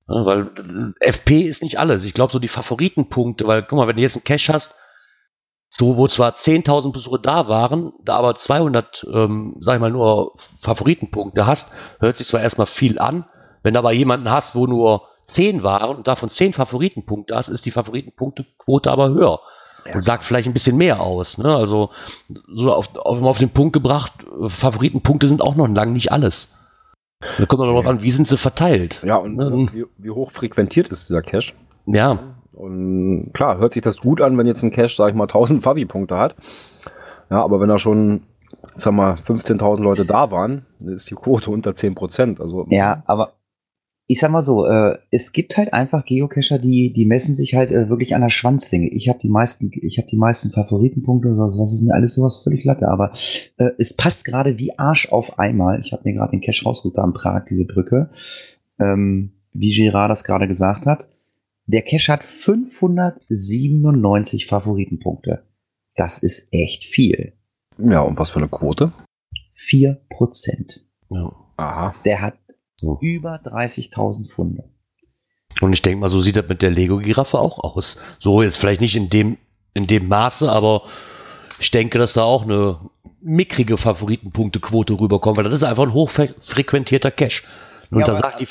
Ja, 0.08 0.24
weil 0.24 0.94
äh, 1.00 1.08
FP 1.08 1.42
ist 1.42 1.62
nicht 1.62 1.78
alles. 1.78 2.04
Ich 2.04 2.14
glaube, 2.14 2.32
so 2.32 2.38
die 2.38 2.48
Favoritenpunkte, 2.48 3.46
weil, 3.46 3.62
guck 3.62 3.76
mal, 3.76 3.88
wenn 3.88 3.96
du 3.96 4.02
jetzt 4.02 4.16
einen 4.16 4.24
Cache 4.24 4.52
hast, 4.52 4.74
so, 5.74 5.96
wo 5.96 6.06
zwar 6.06 6.34
10.000 6.34 6.92
Besucher 6.92 7.18
da 7.18 7.48
waren, 7.48 7.94
da 8.04 8.16
aber 8.16 8.34
200, 8.34 9.06
ähm, 9.10 9.56
sag 9.58 9.76
ich 9.76 9.80
mal, 9.80 9.90
nur 9.90 10.34
Favoritenpunkte 10.60 11.46
hast, 11.46 11.72
hört 11.98 12.18
sich 12.18 12.26
zwar 12.26 12.42
erstmal 12.42 12.66
viel 12.66 12.98
an, 12.98 13.24
wenn 13.62 13.72
du 13.72 13.78
aber 13.78 13.92
jemanden 13.92 14.30
hast, 14.30 14.54
wo 14.54 14.66
nur 14.66 15.08
10 15.28 15.62
waren 15.62 15.96
und 15.96 16.06
davon 16.06 16.28
10 16.28 16.52
Favoritenpunkte 16.52 17.34
hast, 17.34 17.48
ist 17.48 17.64
die 17.64 17.70
Favoritenpunktequote 17.70 18.90
aber 18.90 19.08
höher. 19.08 19.40
Und 19.94 20.02
sagt 20.02 20.24
vielleicht 20.24 20.46
ein 20.46 20.52
bisschen 20.52 20.76
mehr 20.76 21.00
aus. 21.00 21.38
Ne? 21.38 21.56
Also 21.56 21.88
so 22.28 22.70
auf, 22.70 22.94
auf, 22.94 23.22
auf 23.22 23.38
den 23.38 23.50
Punkt 23.50 23.72
gebracht, 23.72 24.12
Favoritenpunkte 24.48 25.26
sind 25.26 25.40
auch 25.40 25.56
noch 25.56 25.68
lang 25.68 25.94
nicht 25.94 26.12
alles. 26.12 26.54
Da 27.38 27.46
kommt 27.46 27.60
man 27.60 27.68
darauf 27.68 27.86
an, 27.86 28.02
wie 28.02 28.10
sind 28.10 28.28
sie 28.28 28.36
verteilt. 28.36 29.02
Ja, 29.02 29.16
und 29.16 29.36
Ne? 29.36 29.68
wie, 29.72 29.86
wie 29.96 30.10
hoch 30.10 30.32
frequentiert 30.32 30.88
ist 30.88 31.08
dieser 31.08 31.22
Cache? 31.22 31.54
Ja, 31.86 32.36
Und 32.62 33.32
klar, 33.32 33.58
hört 33.58 33.72
sich 33.72 33.82
das 33.82 33.96
gut 33.96 34.20
an, 34.20 34.38
wenn 34.38 34.46
jetzt 34.46 34.62
ein 34.62 34.70
Cache, 34.70 34.94
sag 34.94 35.08
ich 35.08 35.16
mal, 35.16 35.24
1000 35.24 35.64
Favi-Punkte 35.64 36.16
hat. 36.16 36.36
Ja, 37.28 37.42
aber 37.42 37.60
wenn 37.60 37.68
da 37.68 37.76
schon, 37.76 38.22
sag 38.76 38.92
mal, 38.92 39.14
15.000 39.14 39.82
Leute 39.82 40.04
da 40.04 40.30
waren, 40.30 40.64
ist 40.86 41.10
die 41.10 41.16
Quote 41.16 41.50
unter 41.50 41.72
10%. 41.72 42.40
Also, 42.40 42.66
Ja, 42.70 43.02
aber 43.06 43.32
ich 44.06 44.20
sag 44.20 44.30
mal 44.30 44.42
so, 44.42 44.64
äh, 44.66 44.96
es 45.10 45.32
gibt 45.32 45.56
halt 45.56 45.72
einfach 45.72 46.04
Geocacher, 46.04 46.60
die, 46.60 46.92
die 46.92 47.04
messen 47.04 47.34
sich 47.34 47.56
halt 47.56 47.72
äh, 47.72 47.88
wirklich 47.88 48.14
an 48.14 48.20
der 48.20 48.28
Schwanzlänge. 48.28 48.90
Ich 48.90 49.08
habe 49.08 49.18
die 49.18 49.28
meisten, 49.28 49.72
ich 49.82 49.98
habe 49.98 50.06
die 50.06 50.16
meisten 50.16 50.50
Favoritenpunkte 50.50 51.28
und 51.28 51.34
sowas, 51.34 51.58
was 51.58 51.72
ist 51.72 51.82
mir 51.82 51.94
alles 51.94 52.14
sowas 52.14 52.44
völlig 52.44 52.64
latte, 52.64 52.86
aber 52.86 53.12
äh, 53.56 53.70
es 53.78 53.96
passt 53.96 54.24
gerade 54.24 54.56
wie 54.58 54.78
Arsch 54.78 55.10
auf 55.10 55.40
einmal. 55.40 55.80
Ich 55.80 55.92
habe 55.92 56.02
mir 56.04 56.14
gerade 56.14 56.30
den 56.30 56.40
Cache 56.40 56.64
da 56.94 57.04
in 57.04 57.12
Prag, 57.12 57.44
diese 57.50 57.64
Brücke. 57.64 58.10
Ähm, 58.78 59.32
wie 59.52 59.74
Gerard 59.74 60.12
das 60.12 60.22
gerade 60.22 60.46
gesagt 60.46 60.86
hat. 60.86 61.08
Der 61.66 61.82
Cache 61.82 62.12
hat 62.12 62.24
597 62.24 64.46
Favoritenpunkte. 64.46 65.44
Das 65.94 66.18
ist 66.18 66.48
echt 66.52 66.84
viel. 66.84 67.34
ja, 67.78 68.00
und 68.00 68.18
was 68.18 68.30
für 68.30 68.38
eine 68.38 68.48
Quote? 68.48 68.92
4 69.54 70.00
Prozent. 70.08 70.80
ja. 71.10 71.30
Aha. 71.58 71.94
Der 72.04 72.20
hat 72.22 72.38
So. 72.76 72.98
über 73.00 73.36
30.000 73.36 74.28
Funde. 74.30 74.64
Und 75.60 75.72
ich 75.74 75.82
denke 75.82 76.00
mal, 76.00 76.08
so 76.08 76.20
sieht 76.20 76.34
das 76.36 76.48
mit 76.48 76.62
der 76.62 76.70
Lego-Giraffe 76.70 77.38
auch 77.38 77.58
aus. 77.62 77.98
So 78.18 78.42
jetzt 78.42 78.56
vielleicht 78.56 78.80
nicht 78.80 78.96
in 78.96 79.10
dem, 79.10 79.36
in 79.74 79.86
dem 79.86 80.08
Maße, 80.08 80.50
aber 80.50 80.82
ich 81.60 81.70
denke, 81.70 81.98
dass 81.98 82.14
da 82.14 82.22
auch 82.24 82.42
eine 82.42 82.80
mickrige 83.20 83.76
Favoritenpunktequote 83.78 84.98
rüberkommt, 84.98 85.36
weil 85.36 85.44
das 85.44 85.52
ist 85.52 85.62
einfach 85.62 85.84
ein 85.84 85.92
hochfrequentierter 85.92 87.10
Cache. 87.12 87.42
Und 87.90 88.00
Ja, 88.00 88.06
da 88.06 88.14
sagt 88.16 88.40
die 88.40 88.46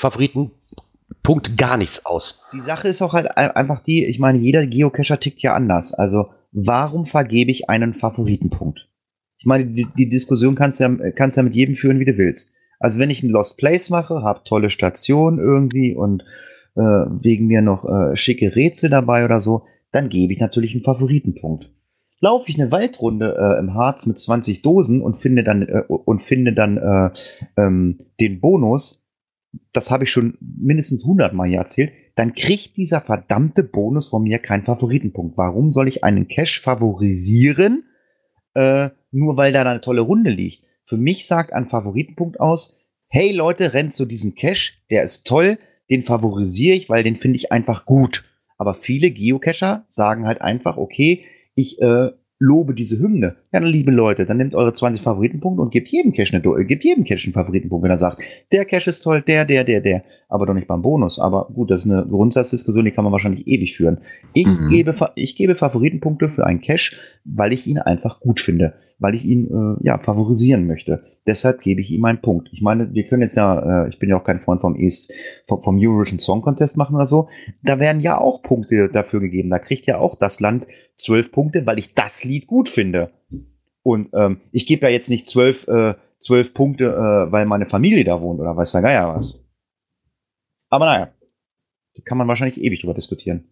Favoritenpunkte 1.12 1.56
gar 1.56 1.78
nichts 1.78 2.06
aus. 2.06 2.44
Die 2.54 2.60
Sache 2.60 2.88
ist 2.88 3.02
auch 3.02 3.14
halt 3.14 3.38
ein- 3.38 3.52
einfach 3.52 3.82
die, 3.82 4.06
ich 4.06 4.20
meine, 4.20 4.38
jeder 4.40 4.66
Geocacher 4.66 5.20
tickt 5.20 5.42
ja 5.42 5.54
anders. 5.54 5.94
Also, 5.94 6.26
warum 6.52 7.06
vergebe 7.06 7.52
ich 7.52 7.70
einen 7.70 7.94
Favoritenpunkt? 7.94 8.88
Ich 9.38 9.46
meine, 9.46 9.66
die, 9.66 9.88
die 9.98 10.10
Diskussion 10.10 10.56
kannst 10.56 10.80
du 10.80 10.84
ja, 10.86 11.12
kannst 11.12 11.38
ja 11.38 11.44
mit 11.44 11.56
jedem 11.56 11.76
führen, 11.76 12.00
wie 12.00 12.06
du 12.06 12.18
willst. 12.18 12.56
Also, 12.80 13.00
wenn 13.00 13.10
ich 13.10 13.24
einen 13.24 13.32
Lost 13.32 13.58
Place 13.58 13.90
mache, 13.90 14.22
habe 14.24 14.42
tolle 14.46 14.70
Station 14.70 15.40
irgendwie 15.40 15.96
und 15.96 16.24
äh, 16.76 16.80
wegen 16.82 17.48
mir 17.48 17.62
noch 17.62 17.86
äh, 17.86 18.16
schicke 18.16 18.56
Rätsel 18.56 18.90
dabei 18.90 19.26
oder 19.26 19.40
so, 19.40 19.64
dann 19.92 20.10
gebe 20.10 20.34
ich 20.34 20.40
natürlich 20.40 20.74
einen 20.74 20.84
Favoritenpunkt. 20.84 21.70
Laufe 22.24 22.50
ich 22.50 22.60
eine 22.62 22.72
Waldrunde 22.72 23.36
äh, 23.38 23.60
im 23.60 23.74
Harz 23.74 24.06
mit 24.06 24.20
20 24.20 24.62
Dosen 24.62 25.02
und 25.02 25.16
finde 25.16 25.44
dann 25.44 25.64
äh, 25.64 25.84
und 25.88 26.22
finde 26.22 26.54
dann 26.54 26.78
äh, 26.78 27.10
ähm, 27.60 27.98
den 28.20 28.40
Bonus, 28.40 29.01
das 29.74 29.92
habe 29.92 30.06
ich 30.06 30.12
schon 30.12 30.38
mindestens 30.40 31.04
100 31.04 31.34
Mal 31.34 31.48
hier 31.48 31.60
erzählt, 31.60 31.92
dann 32.16 32.34
kriegt 32.36 32.78
dieser 32.78 33.02
verdammte 33.02 33.64
Bonus 33.64 34.10
von 34.10 34.24
mir 34.24 34.40
keinen 34.40 34.64
Favoritenpunkt. 34.64 35.38
Warum 35.38 35.72
soll 35.72 35.88
ich 35.88 36.04
einen 36.04 36.28
Cache 36.28 36.62
favorisieren, 36.62 37.84
äh, 38.54 38.90
nur 39.12 39.38
weil 39.38 39.54
da 39.54 39.62
eine 39.62 39.82
tolle 39.82 40.02
Runde 40.02 40.30
liegt? 40.30 40.64
Für 40.86 40.98
mich 40.98 41.26
sagt 41.26 41.54
ein 41.54 41.68
Favoritenpunkt 41.68 42.40
aus, 42.40 42.90
hey 43.08 43.32
Leute, 43.32 43.74
rennt 43.74 43.94
zu 43.94 44.06
diesem 44.06 44.36
Cache, 44.36 44.74
der 44.90 45.04
ist 45.04 45.26
toll, 45.26 45.58
den 45.90 46.04
favorisiere 46.04 46.76
ich, 46.76 46.90
weil 46.90 47.04
den 47.04 47.16
finde 47.16 47.38
ich 47.38 47.52
einfach 47.52 47.86
gut. 47.86 48.26
Aber 48.58 48.74
viele 48.74 49.12
Geocacher 49.12 49.86
sagen 49.90 50.26
halt 50.26 50.42
einfach, 50.42 50.78
okay, 50.78 51.26
ich 51.56 51.82
äh, 51.82 52.12
lobe 52.44 52.74
diese 52.74 53.00
Hymne. 53.00 53.36
Ja, 53.54 53.60
dann 53.60 53.66
liebe 53.66 53.92
Leute, 53.92 54.26
dann 54.26 54.38
nehmt 54.38 54.56
eure 54.56 54.74
20 54.74 55.04
Favoritenpunkte 55.04 55.62
und 55.62 55.72
gebt 55.72 55.90
jedem 55.90 56.12
Cache 56.12 56.36
eine, 56.36 56.44
äh, 56.60 56.66
gebt 56.66 56.84
jedem 56.84 57.04
Cache 57.04 57.26
einen 57.26 57.34
Favoritenpunkt, 57.34 57.84
wenn 57.84 57.92
er 57.92 57.98
sagt, 58.00 58.24
der 58.52 58.66
Cache 58.66 58.90
ist 58.90 59.02
toll, 59.04 59.22
der, 59.22 59.46
der, 59.46 59.64
der, 59.64 59.80
der, 59.80 60.02
aber 60.28 60.48
doch 60.48 60.56
nicht 60.56 60.68
beim 60.68 60.82
Bonus. 60.82 61.20
Aber 61.20 61.50
gut, 61.54 61.70
das 61.70 61.86
ist 61.86 61.92
eine 61.92 62.04
Grundsatzdiskussion, 62.08 62.84
die 62.86 62.92
kann 62.92 63.04
man 63.04 63.14
wahrscheinlich 63.14 63.46
ewig 63.48 63.78
führen. 63.78 64.00
Ich 64.34 64.48
Mhm. 64.48 64.70
gebe, 64.70 64.96
ich 65.16 65.36
gebe 65.36 65.54
Favoritenpunkte 65.56 66.30
für 66.30 66.48
einen 66.48 66.62
Cache, 66.62 66.96
weil 67.26 67.54
ich 67.54 67.68
ihn 67.68 67.78
einfach 67.78 68.20
gut 68.20 68.40
finde, 68.40 68.74
weil 68.98 69.14
ich 69.14 69.26
ihn 69.26 69.46
äh, 69.80 69.86
ja 69.86 70.00
favorisieren 70.00 70.66
möchte. 70.66 71.04
Deshalb 71.28 71.62
gebe 71.62 71.82
ich 71.82 71.92
ihm 71.92 72.04
einen 72.06 72.22
Punkt. 72.22 72.50
Ich 72.52 72.64
meine, 72.64 72.92
wir 72.92 73.04
können 73.04 73.22
jetzt 73.22 73.36
ja, 73.36 73.86
äh, 73.86 73.90
ich 73.90 74.00
bin 74.00 74.10
ja 74.10 74.18
auch 74.18 74.24
kein 74.24 74.40
Freund 74.40 74.62
vom 74.62 74.76
East, 74.76 75.14
vom, 75.46 75.62
vom 75.62 75.78
Eurovision 75.80 76.18
Song 76.18 76.42
Contest 76.42 76.76
machen 76.76 76.96
oder 76.96 77.06
so. 77.06 77.28
Da 77.62 77.80
werden 77.80 78.02
ja 78.02 78.18
auch 78.20 78.42
Punkte 78.42 78.90
dafür 78.90 79.20
gegeben. 79.20 79.52
Da 79.52 79.60
kriegt 79.60 79.86
ja 79.86 80.00
auch 80.00 80.18
das 80.18 80.40
Land 80.40 80.66
zwölf 81.02 81.32
Punkte, 81.32 81.66
weil 81.66 81.80
ich 81.80 81.94
das 81.94 82.24
Lied 82.24 82.48
gut 82.48 82.70
finde. 82.70 83.12
Und 83.84 84.10
ähm, 84.14 84.42
ich 84.52 84.66
gebe 84.66 84.86
ja 84.86 84.92
jetzt 84.92 85.10
nicht 85.10 85.28
zwölf, 85.28 85.68
äh, 85.68 85.96
zwölf 86.20 86.54
Punkte, 86.54 86.86
äh, 86.86 87.32
weil 87.32 87.46
meine 87.46 87.66
Familie 87.66 88.04
da 88.04 88.22
wohnt 88.22 88.40
oder 88.40 88.56
weiß 88.56 88.72
der 88.74 88.82
Geier 88.82 89.14
was. 89.14 89.44
Aber 90.70 90.86
naja, 90.86 91.12
da 91.96 92.02
kann 92.06 92.18
man 92.18 92.28
wahrscheinlich 92.28 92.62
ewig 92.62 92.82
drüber 92.82 92.94
diskutieren. 92.94 93.52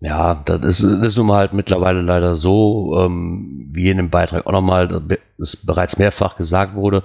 Ja, 0.00 0.42
das 0.44 0.82
ist, 0.82 0.82
ist 0.82 1.16
nun 1.16 1.26
mal 1.26 1.38
halt 1.38 1.52
mittlerweile 1.52 2.02
leider 2.02 2.34
so, 2.34 2.94
ähm, 2.98 3.68
wie 3.72 3.88
in 3.88 3.96
dem 3.96 4.10
Beitrag 4.10 4.46
auch 4.46 4.52
nochmal, 4.52 5.02
das 5.38 5.56
bereits 5.56 5.98
mehrfach 5.98 6.36
gesagt 6.36 6.74
wurde, 6.74 7.04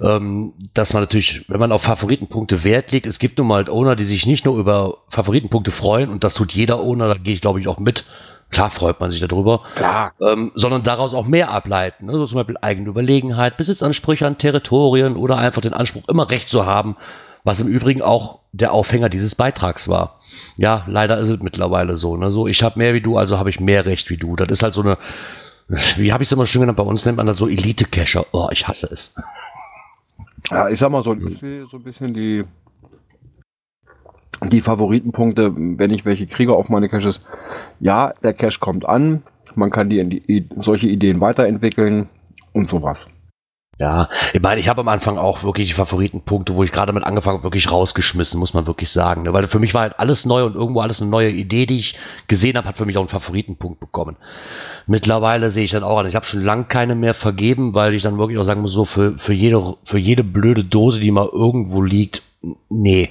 ähm, 0.00 0.52
dass 0.74 0.92
man 0.92 1.02
natürlich, 1.02 1.48
wenn 1.48 1.58
man 1.58 1.72
auf 1.72 1.82
Favoritenpunkte 1.82 2.62
Wert 2.62 2.92
legt, 2.92 3.06
es 3.06 3.18
gibt 3.18 3.38
nun 3.38 3.48
mal 3.48 3.56
halt 3.56 3.70
Owner, 3.70 3.96
die 3.96 4.04
sich 4.04 4.26
nicht 4.26 4.44
nur 4.44 4.58
über 4.58 4.98
Favoritenpunkte 5.08 5.72
freuen, 5.72 6.10
und 6.10 6.22
das 6.22 6.34
tut 6.34 6.52
jeder 6.52 6.80
Owner, 6.80 7.08
da 7.08 7.14
gehe 7.14 7.34
ich 7.34 7.40
glaube 7.40 7.60
ich 7.60 7.66
auch 7.66 7.78
mit, 7.78 8.04
klar 8.50 8.70
freut 8.70 9.00
man 9.00 9.10
sich 9.10 9.20
darüber, 9.20 9.62
Klar. 9.76 10.12
ähm, 10.20 10.52
sondern 10.54 10.82
daraus 10.82 11.14
auch 11.14 11.26
mehr 11.26 11.50
ableiten. 11.50 12.06
Ne? 12.06 12.12
So 12.12 12.26
zum 12.26 12.36
Beispiel 12.36 12.56
eigene 12.60 12.88
Überlegenheit, 12.88 13.56
Besitzansprüche 13.56 14.26
an 14.26 14.38
Territorien 14.38 15.16
oder 15.16 15.36
einfach 15.36 15.62
den 15.62 15.72
Anspruch, 15.72 16.08
immer 16.08 16.30
Recht 16.30 16.48
zu 16.48 16.66
haben, 16.66 16.96
was 17.44 17.60
im 17.60 17.68
Übrigen 17.68 18.02
auch 18.02 18.40
der 18.52 18.72
Aufhänger 18.72 19.08
dieses 19.08 19.34
Beitrags 19.34 19.88
war. 19.88 20.20
Ja, 20.56 20.84
leider 20.86 21.18
ist 21.18 21.28
es 21.28 21.40
mittlerweile 21.40 21.96
so. 21.96 22.16
Ne? 22.16 22.30
so 22.30 22.46
ich 22.46 22.62
habe 22.62 22.78
mehr 22.78 22.94
wie 22.94 23.00
du, 23.00 23.16
also 23.16 23.38
habe 23.38 23.50
ich 23.50 23.60
mehr 23.60 23.86
Recht 23.86 24.10
wie 24.10 24.16
du. 24.16 24.36
Das 24.36 24.48
ist 24.48 24.62
halt 24.62 24.74
so 24.74 24.82
eine, 24.82 24.98
wie 25.96 26.12
habe 26.12 26.22
ich 26.22 26.28
es 26.28 26.32
immer 26.32 26.46
schön 26.46 26.60
genannt, 26.62 26.76
bei 26.76 26.82
uns 26.82 27.04
nennt 27.04 27.16
man 27.16 27.26
das 27.26 27.38
so 27.38 27.48
Elite-Cacher. 27.48 28.26
Oh, 28.32 28.48
ich 28.50 28.66
hasse 28.66 28.88
es. 28.90 29.14
Ja, 30.50 30.68
ich 30.68 30.78
sag 30.78 30.90
mal 30.90 31.02
so, 31.02 31.14
ich 31.14 31.38
sehe 31.38 31.66
so 31.66 31.76
ein 31.76 31.82
bisschen 31.82 32.14
die, 32.14 32.44
die 34.42 34.60
Favoritenpunkte, 34.60 35.52
wenn 35.54 35.90
ich 35.90 36.04
welche 36.04 36.26
kriege 36.26 36.54
auf 36.54 36.68
meine 36.68 36.88
Caches. 36.88 37.20
Ja, 37.80 38.14
der 38.22 38.34
Cache 38.34 38.60
kommt 38.60 38.86
an, 38.86 39.22
man 39.54 39.70
kann 39.70 39.90
die, 39.90 40.20
die 40.20 40.48
solche 40.56 40.86
Ideen 40.86 41.20
weiterentwickeln 41.20 42.08
und 42.52 42.68
sowas. 42.68 43.08
Ja, 43.80 44.10
ich 44.34 44.42
meine, 44.42 44.60
ich 44.60 44.68
habe 44.68 44.82
am 44.82 44.88
Anfang 44.88 45.16
auch 45.16 45.42
wirklich 45.42 45.68
die 45.68 45.74
Favoritenpunkte, 45.74 46.54
wo 46.54 46.62
ich 46.62 46.70
gerade 46.70 46.92
mit 46.92 47.02
angefangen 47.02 47.38
habe, 47.38 47.44
wirklich 47.44 47.72
rausgeschmissen, 47.72 48.38
muss 48.38 48.52
man 48.52 48.66
wirklich 48.66 48.90
sagen. 48.90 49.22
Ne? 49.22 49.32
Weil 49.32 49.48
für 49.48 49.58
mich 49.58 49.72
war 49.72 49.80
halt 49.80 49.98
alles 49.98 50.26
neu 50.26 50.44
und 50.44 50.54
irgendwo 50.54 50.82
alles 50.82 51.00
eine 51.00 51.10
neue 51.10 51.30
Idee, 51.30 51.64
die 51.64 51.78
ich 51.78 51.98
gesehen 52.28 52.58
habe, 52.58 52.68
hat 52.68 52.76
für 52.76 52.84
mich 52.84 52.98
auch 52.98 53.00
einen 53.00 53.08
Favoritenpunkt 53.08 53.80
bekommen. 53.80 54.18
Mittlerweile 54.86 55.50
sehe 55.50 55.64
ich 55.64 55.70
dann 55.70 55.82
auch 55.82 55.96
an, 55.96 56.06
ich 56.06 56.14
habe 56.14 56.26
schon 56.26 56.44
lange 56.44 56.64
keine 56.64 56.94
mehr 56.94 57.14
vergeben, 57.14 57.72
weil 57.72 57.94
ich 57.94 58.02
dann 58.02 58.18
wirklich 58.18 58.36
auch 58.36 58.44
sagen 58.44 58.60
muss, 58.60 58.72
so 58.72 58.84
für, 58.84 59.16
für, 59.16 59.32
jede, 59.32 59.76
für 59.84 59.98
jede 59.98 60.24
blöde 60.24 60.62
Dose, 60.62 61.00
die 61.00 61.10
mal 61.10 61.30
irgendwo 61.32 61.80
liegt, 61.80 62.20
nee. 62.68 63.08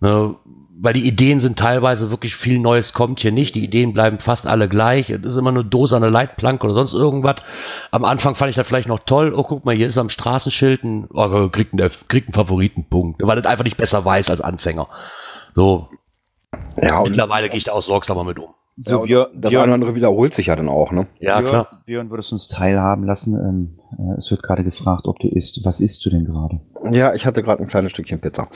Ne? 0.00 0.36
weil 0.82 0.94
die 0.94 1.06
Ideen 1.06 1.40
sind 1.40 1.58
teilweise 1.58 2.10
wirklich 2.10 2.34
viel 2.34 2.58
Neues 2.58 2.94
kommt 2.94 3.20
hier 3.20 3.32
nicht. 3.32 3.54
Die 3.54 3.62
Ideen 3.62 3.92
bleiben 3.92 4.18
fast 4.18 4.46
alle 4.46 4.68
gleich. 4.68 5.10
Es 5.10 5.22
ist 5.22 5.36
immer 5.36 5.52
nur 5.52 5.62
Dose 5.62 5.94
an 5.94 6.02
der 6.02 6.10
Leitplanke 6.10 6.64
oder 6.64 6.74
sonst 6.74 6.94
irgendwas. 6.94 7.36
Am 7.90 8.04
Anfang 8.04 8.34
fand 8.34 8.48
ich 8.48 8.56
das 8.56 8.66
vielleicht 8.66 8.88
noch 8.88 9.00
toll. 9.00 9.34
Oh, 9.36 9.42
guck 9.42 9.66
mal, 9.66 9.76
hier 9.76 9.86
ist 9.86 9.98
am 9.98 10.08
Straßenschild 10.08 10.82
ein, 10.84 11.08
oh, 11.12 11.48
kriegt 11.50 11.74
einen, 11.74 11.90
kriegt 12.08 12.28
einen 12.28 12.34
Favoritenpunkt, 12.34 13.20
weil 13.22 13.36
das 13.36 13.44
einfach 13.44 13.64
nicht 13.64 13.76
besser 13.76 14.04
weiß 14.04 14.30
als 14.30 14.40
Anfänger. 14.40 14.88
So. 15.54 15.88
Ja, 16.80 17.02
mittlerweile 17.02 17.50
gehe 17.50 17.58
ich 17.58 17.64
da 17.64 17.72
auch 17.72 17.82
sorgsamer 17.82 18.24
mit 18.24 18.38
um. 18.38 18.54
So, 18.76 19.00
ja, 19.00 19.04
Björn, 19.04 19.28
das 19.34 19.50
Björn, 19.50 19.64
eine 19.64 19.74
andere 19.74 19.94
wiederholt 19.94 20.34
sich 20.34 20.46
ja 20.46 20.56
dann 20.56 20.70
auch, 20.70 20.90
ne? 20.92 21.06
Ja, 21.18 21.40
Björn, 21.40 21.50
klar. 21.50 21.82
Björn, 21.84 22.10
würdest 22.10 22.30
du 22.30 22.36
uns 22.36 22.48
teilhaben 22.48 23.04
lassen? 23.04 23.34
Ähm, 23.34 23.78
äh, 23.98 24.16
es 24.16 24.30
wird 24.30 24.42
gerade 24.42 24.64
gefragt, 24.64 25.06
ob 25.06 25.18
du 25.18 25.28
isst. 25.28 25.66
Was 25.66 25.82
isst 25.82 26.06
du 26.06 26.10
denn 26.10 26.24
gerade? 26.24 26.60
Ja, 26.90 27.12
ich 27.12 27.26
hatte 27.26 27.42
gerade 27.42 27.62
ein 27.62 27.68
kleines 27.68 27.92
Stückchen 27.92 28.20
Pizza. 28.20 28.48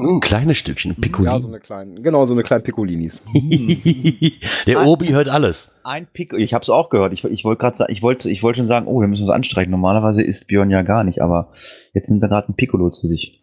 Ein 0.00 0.20
kleines 0.20 0.58
Stückchen, 0.58 0.94
Piccolini. 0.96 1.34
Ja, 1.34 1.40
so 1.40 1.48
eine 1.48 1.60
kleine, 1.60 2.00
genau, 2.00 2.26
so 2.26 2.34
eine 2.34 2.42
kleine 2.42 2.62
Piccolinis. 2.62 3.22
Der 4.66 4.80
ein, 4.80 4.86
Obi 4.86 5.08
hört 5.08 5.28
alles. 5.28 5.76
Ein 5.84 6.06
Pico, 6.12 6.36
ich 6.36 6.54
habe 6.54 6.62
es 6.62 6.70
auch 6.70 6.90
gehört. 6.90 7.12
Ich, 7.12 7.24
ich 7.24 7.44
wollte 7.44 7.60
gerade 7.60 7.76
sagen, 7.76 7.92
ich 7.92 8.02
wollte 8.02 8.30
ich 8.30 8.42
wollte 8.42 8.58
schon 8.58 8.68
sagen, 8.68 8.86
oh, 8.86 9.00
wir 9.00 9.08
müssen 9.08 9.22
uns 9.22 9.30
anstrengen. 9.30 9.70
Normalerweise 9.70 10.22
isst 10.22 10.48
Björn 10.48 10.70
ja 10.70 10.82
gar 10.82 11.04
nicht, 11.04 11.22
aber 11.22 11.50
jetzt 11.94 12.10
nimmt 12.10 12.22
er 12.22 12.28
gerade 12.28 12.50
ein 12.50 12.54
Piccolo 12.54 12.88
zu 12.88 13.06
sich. 13.06 13.40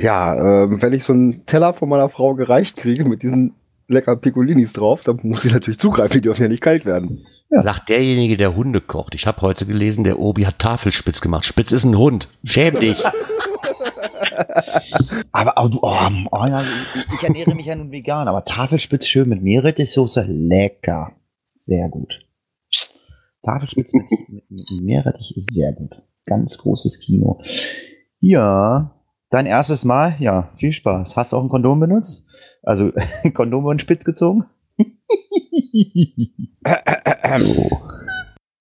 Ja, 0.00 0.34
äh, 0.34 0.82
wenn 0.82 0.92
ich 0.92 1.04
so 1.04 1.12
einen 1.12 1.44
Teller 1.46 1.74
von 1.74 1.88
meiner 1.88 2.08
Frau 2.08 2.34
gereicht 2.34 2.76
kriege 2.76 3.04
mit 3.04 3.22
diesen 3.22 3.54
leckeren 3.88 4.20
Piccolinis 4.20 4.72
drauf, 4.72 5.02
dann 5.02 5.20
muss 5.22 5.44
ich 5.44 5.52
natürlich 5.52 5.78
zugreifen, 5.78 6.14
die 6.14 6.22
dürfen 6.22 6.42
ja 6.42 6.48
nicht 6.48 6.62
kalt 6.62 6.84
werden. 6.84 7.20
Ja. 7.50 7.60
Sagt 7.60 7.90
derjenige, 7.90 8.36
der 8.36 8.56
Hunde 8.56 8.80
kocht. 8.80 9.14
Ich 9.14 9.26
habe 9.26 9.42
heute 9.42 9.66
gelesen, 9.66 10.04
der 10.04 10.18
Obi 10.18 10.46
hat 10.46 10.58
Tafelspitz 10.58 11.20
gemacht. 11.20 11.44
Spitz 11.44 11.72
ist 11.72 11.84
ein 11.84 11.98
Hund. 11.98 12.28
Schäm 12.44 12.80
dich. 12.80 13.02
aber 15.32 15.54
oh, 15.56 15.68
du, 15.68 15.78
oh, 15.82 16.08
oh, 16.30 16.46
ja, 16.46 16.62
ich, 16.62 17.14
ich, 17.14 17.24
ernähre 17.24 17.54
mich 17.54 17.66
ja 17.66 17.76
nun 17.76 17.90
vegan, 17.90 18.28
aber 18.28 18.44
Tafelspitz 18.44 19.06
schön 19.06 19.28
mit 19.28 19.42
Meerrettichsoße, 19.42 20.26
lecker. 20.28 21.12
Sehr 21.56 21.88
gut. 21.88 22.26
Tafelspitz 23.42 23.92
mit, 23.94 24.10
mit, 24.28 24.50
mit 24.50 24.70
Meerrettich 24.82 25.36
ist 25.36 25.52
sehr 25.52 25.72
gut. 25.72 26.02
Ganz 26.26 26.58
großes 26.58 27.00
Kino. 27.00 27.40
Ja, 28.20 28.94
dein 29.30 29.46
erstes 29.46 29.84
Mal? 29.84 30.14
Ja, 30.20 30.52
viel 30.56 30.72
Spaß. 30.72 31.16
Hast 31.16 31.32
du 31.32 31.36
auch 31.36 31.42
ein 31.42 31.48
Kondom 31.48 31.80
benutzt? 31.80 32.26
Also 32.62 32.92
Kondom 33.34 33.64
und 33.64 33.82
Spitz 33.82 34.04
gezogen? 34.04 34.44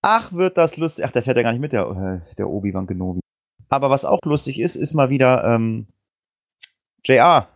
Ach, 0.02 0.34
wird 0.34 0.58
das 0.58 0.78
lustig. 0.78 1.06
Ach, 1.06 1.12
der 1.12 1.22
fährt 1.22 1.38
ja 1.38 1.44
gar 1.44 1.52
nicht 1.52 1.62
mit, 1.62 1.74
der, 1.74 2.26
der 2.38 2.50
Obi-Wan 2.50 2.88
Kenobi. 2.88 3.20
Aber 3.72 3.90
was 3.90 4.04
auch 4.04 4.20
lustig 4.26 4.60
ist, 4.60 4.76
ist 4.76 4.94
mal 4.94 5.10
wieder 5.10 5.46
ähm, 5.46 5.88
JR. 7.06 7.48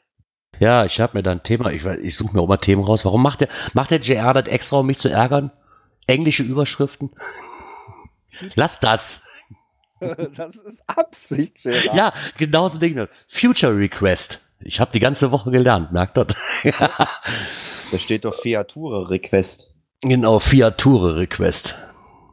ja, 0.58 0.86
ich 0.86 0.98
habe 0.98 1.18
mir 1.18 1.22
da 1.22 1.32
ein 1.32 1.42
Thema, 1.42 1.70
ich, 1.70 1.84
ich 1.84 2.16
suche 2.16 2.34
mir 2.34 2.40
auch 2.40 2.48
mal 2.48 2.56
Themen 2.56 2.82
raus. 2.82 3.04
Warum 3.04 3.22
macht 3.22 3.42
der, 3.42 3.48
macht 3.74 3.90
der 3.90 4.00
JR 4.00 4.32
das 4.32 4.46
extra, 4.46 4.78
um 4.78 4.86
mich 4.86 4.98
zu 4.98 5.10
ärgern? 5.10 5.52
Englische 6.06 6.42
Überschriften? 6.42 7.10
Lass 8.54 8.80
das. 8.80 9.22
Das 10.00 10.54
ist 10.54 10.80
Absicht, 10.86 11.58
JR. 11.64 11.92
Ja, 11.92 12.12
genau 12.36 12.68
so 12.68 12.78
Dinge. 12.78 13.08
Future 13.26 13.76
Request. 13.76 14.40
Ich 14.60 14.78
habe 14.78 14.92
die 14.92 15.00
ganze 15.00 15.32
Woche 15.32 15.50
gelernt, 15.50 15.90
merkt 15.90 16.16
das? 16.16 16.28
da 16.78 17.98
steht 17.98 18.24
doch 18.24 18.32
Fiature 18.32 19.10
Request. 19.10 19.74
Genau, 20.02 20.38
Fiature 20.38 21.16
Request. 21.16 21.74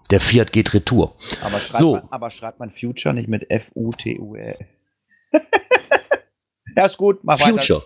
Der 0.09 0.19
Fiat 0.21 0.51
geht 0.51 0.73
retour. 0.73 1.15
Aber 1.41 1.59
schreibt, 1.59 1.79
so. 1.79 1.93
man, 1.93 2.07
aber 2.09 2.29
schreibt 2.31 2.59
man 2.59 2.69
Future 2.69 3.13
nicht 3.13 3.27
mit 3.27 3.49
F-U-T-U-R? 3.49 4.55
ja, 6.75 6.85
ist 6.85 6.97
gut, 6.97 7.23
mach 7.23 7.39
Future. 7.39 7.81
weiter. 7.81 7.83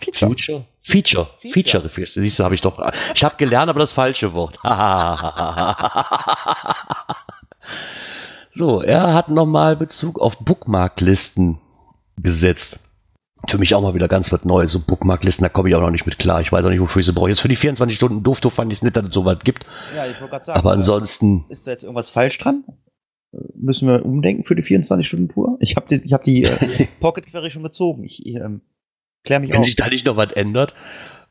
Feature. 0.00 0.30
Future? 0.30 0.64
Feature. 0.80 1.28
Feature. 1.40 1.88
Feature. 1.88 2.22
Siehst 2.22 2.38
du, 2.38 2.44
habe 2.44 2.54
ich 2.54 2.60
doch. 2.60 2.78
Ich 3.14 3.24
habe 3.24 3.36
gelernt, 3.36 3.68
aber 3.70 3.80
das 3.80 3.92
falsche 3.92 4.32
Wort. 4.32 4.58
so, 8.50 8.82
er 8.82 9.14
hat 9.14 9.28
nochmal 9.28 9.76
Bezug 9.76 10.20
auf 10.20 10.38
Bookmarklisten 10.38 11.58
gesetzt 12.16 12.87
für 13.46 13.58
mich 13.58 13.74
auch 13.74 13.82
mal 13.82 13.94
wieder 13.94 14.08
ganz 14.08 14.32
was 14.32 14.44
Neues. 14.44 14.72
So 14.72 14.80
Bookmarklisten, 14.80 15.44
da 15.44 15.48
komme 15.48 15.68
ich 15.68 15.74
auch 15.74 15.80
noch 15.80 15.90
nicht 15.90 16.06
mit 16.06 16.18
klar. 16.18 16.40
Ich 16.40 16.50
weiß 16.50 16.64
auch 16.64 16.70
nicht, 16.70 16.80
wofür 16.80 17.00
ich 17.00 17.06
sie 17.06 17.12
brauche. 17.12 17.28
Jetzt 17.28 17.40
für 17.40 17.48
die 17.48 17.56
24 17.56 17.96
Stunden 17.96 18.22
doof, 18.22 18.40
doof 18.40 18.54
fand 18.54 18.72
ich 18.72 18.78
es 18.78 18.82
nicht, 18.82 18.96
dass 18.96 19.06
es 19.06 19.14
so 19.14 19.24
weit 19.24 19.44
gibt. 19.44 19.64
Ja, 19.94 20.06
ich 20.06 20.20
wollte 20.20 20.30
gerade 20.30 20.44
sagen. 20.44 20.58
Aber 20.58 20.72
ansonsten. 20.72 21.44
Ist 21.48 21.66
da 21.66 21.70
jetzt 21.70 21.84
irgendwas 21.84 22.10
falsch 22.10 22.38
dran? 22.38 22.64
Müssen 23.54 23.88
wir 23.88 24.04
umdenken 24.04 24.42
für 24.42 24.54
die 24.54 24.62
24 24.62 25.06
Stunden 25.06 25.28
Tour? 25.28 25.58
Ich 25.60 25.76
habe 25.76 25.86
die, 25.86 26.02
ich 26.02 26.12
hab 26.12 26.22
die 26.22 26.44
äh, 26.44 26.86
Pocket 27.00 27.26
Query 27.26 27.50
schon 27.50 27.62
gezogen. 27.62 28.04
Ich 28.04 28.24
ähm, 28.26 28.62
klär 29.24 29.40
mich 29.40 29.50
Wenn 29.50 29.58
auf. 29.58 29.64
sich 29.66 29.76
da 29.76 29.88
nicht 29.88 30.06
noch 30.06 30.16
was 30.16 30.32
ändert. 30.32 30.74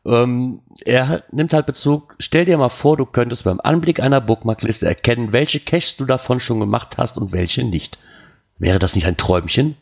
Ähm, 0.05 0.61
er 0.85 1.23
nimmt 1.31 1.53
halt 1.53 1.65
Bezug. 1.65 2.15
Stell 2.19 2.45
dir 2.45 2.57
mal 2.57 2.69
vor, 2.69 2.97
du 2.97 3.05
könntest 3.05 3.43
beim 3.43 3.59
Anblick 3.59 3.99
einer 3.99 4.21
Bookmarkliste 4.21 4.85
erkennen, 4.85 5.31
welche 5.31 5.59
Caches 5.59 5.97
du 5.97 6.05
davon 6.05 6.39
schon 6.39 6.59
gemacht 6.59 6.97
hast 6.97 7.17
und 7.17 7.31
welche 7.31 7.63
nicht. 7.63 7.97
Wäre 8.57 8.79
das 8.79 8.95
nicht 8.95 9.05
ein 9.05 9.17
Träumchen? 9.17 9.75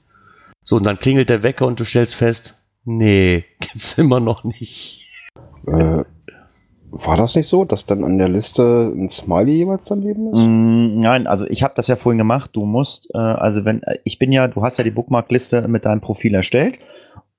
So, 0.65 0.75
und 0.75 0.83
dann 0.83 0.99
klingelt 0.99 1.29
der 1.29 1.43
Wecker 1.43 1.65
und 1.67 1.79
du 1.79 1.85
stellst 1.85 2.15
fest, 2.15 2.55
nee, 2.83 3.45
gibt's 3.59 3.97
immer 3.97 4.19
noch 4.19 4.43
nicht. 4.43 5.07
Äh, 5.67 6.03
war 6.91 7.17
das 7.17 7.35
nicht 7.35 7.47
so, 7.47 7.65
dass 7.65 7.85
dann 7.85 8.03
an 8.03 8.17
der 8.17 8.29
Liste 8.29 8.91
ein 8.95 9.09
Smiley 9.09 9.57
jeweils 9.57 9.85
daneben 9.85 10.33
ist? 10.33 10.41
Mm, 10.41 10.99
nein, 10.99 11.27
also 11.27 11.45
ich 11.47 11.61
habe 11.61 11.73
das 11.75 11.87
ja 11.87 11.95
vorhin 11.95 12.17
gemacht. 12.17 12.51
Du 12.53 12.65
musst, 12.65 13.13
äh, 13.13 13.17
also 13.17 13.65
wenn, 13.65 13.81
ich 14.03 14.17
bin 14.17 14.31
ja, 14.31 14.47
du 14.47 14.63
hast 14.63 14.77
ja 14.77 14.83
die 14.83 14.91
Bookmark-Liste 14.91 15.67
mit 15.67 15.85
deinem 15.85 16.01
Profil 16.01 16.33
erstellt 16.33 16.79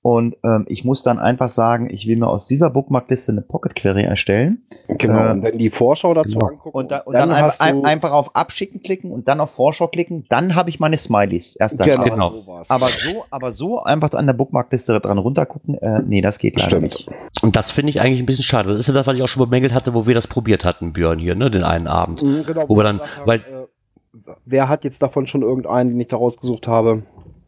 und 0.07 0.37
ähm, 0.45 0.67
ich 0.69 0.85
muss 0.85 1.03
dann 1.03 1.19
einfach 1.19 1.49
sagen, 1.49 1.91
ich 1.91 2.07
will 2.07 2.15
mir 2.15 2.29
aus 2.29 2.47
dieser 2.47 2.71
Bookmarkliste 2.71 3.33
eine 3.33 3.43
Pocket 3.43 3.75
Query 3.75 4.05
erstellen. 4.05 4.63
Genau, 4.87 5.19
äh, 5.19 5.33
und 5.33 5.43
dann 5.43 5.59
die 5.59 5.69
Vorschau 5.69 6.15
dazu 6.15 6.35
genau. 6.35 6.47
angucken. 6.47 6.79
Und, 6.79 6.93
da, 6.93 6.99
und 6.99 7.15
dann, 7.15 7.31
dann 7.31 7.45
einfach, 7.45 7.59
ein, 7.59 7.85
einfach, 7.85 8.13
auf 8.13 8.37
Abschicken 8.37 8.85
klicken 8.85 9.11
und 9.11 9.27
dann 9.27 9.41
auf 9.41 9.51
Vorschau 9.51 9.89
klicken. 9.89 10.25
Dann 10.29 10.55
habe 10.55 10.71
ich 10.71 10.79
meine 10.79 10.97
Smileys. 10.97 11.57
Erst 11.57 11.81
dann. 11.81 12.05
Genau. 12.05 12.45
Aber, 12.47 12.63
aber, 12.69 12.87
so, 12.87 13.25
aber 13.33 13.51
so 13.51 13.83
einfach 13.83 14.13
an 14.13 14.27
der 14.27 14.35
Bookmarkliste 14.35 15.01
dran 15.01 15.19
runtergucken, 15.19 15.75
äh, 15.79 16.03
nee, 16.07 16.21
das 16.21 16.39
geht 16.39 16.57
leider 16.57 16.77
Stimmt. 16.77 16.85
nicht. 16.85 17.11
Und 17.43 17.57
das 17.57 17.73
finde 17.73 17.91
ich 17.91 18.01
eigentlich 18.01 18.21
ein 18.21 18.27
bisschen 18.27 18.45
schade. 18.45 18.69
Das 18.69 18.79
ist 18.79 18.87
ja 18.87 18.95
das, 18.95 19.09
was 19.09 19.17
ich 19.17 19.23
auch 19.25 19.27
schon 19.27 19.43
bemängelt 19.45 19.75
hatte, 19.75 19.93
wo 19.93 20.07
wir 20.07 20.15
das 20.15 20.29
probiert 20.29 20.65
hatten, 20.65 20.93
Björn, 20.93 21.19
hier, 21.19 21.35
ne, 21.35 21.51
den 21.51 21.65
einen 21.65 21.89
Abend. 21.89 22.23
Mhm, 22.23 22.45
genau, 22.47 22.69
wo 22.69 22.77
wir 22.77 22.85
dann, 22.85 23.01
weil, 23.25 23.41
äh, 23.41 24.31
wer 24.45 24.69
hat 24.69 24.85
jetzt 24.85 25.03
davon 25.03 25.27
schon 25.27 25.43
irgendeinen, 25.43 25.91
den 25.91 26.01
ich 26.01 26.07
da 26.07 26.17
rausgesucht 26.17 26.69
habe? 26.69 27.03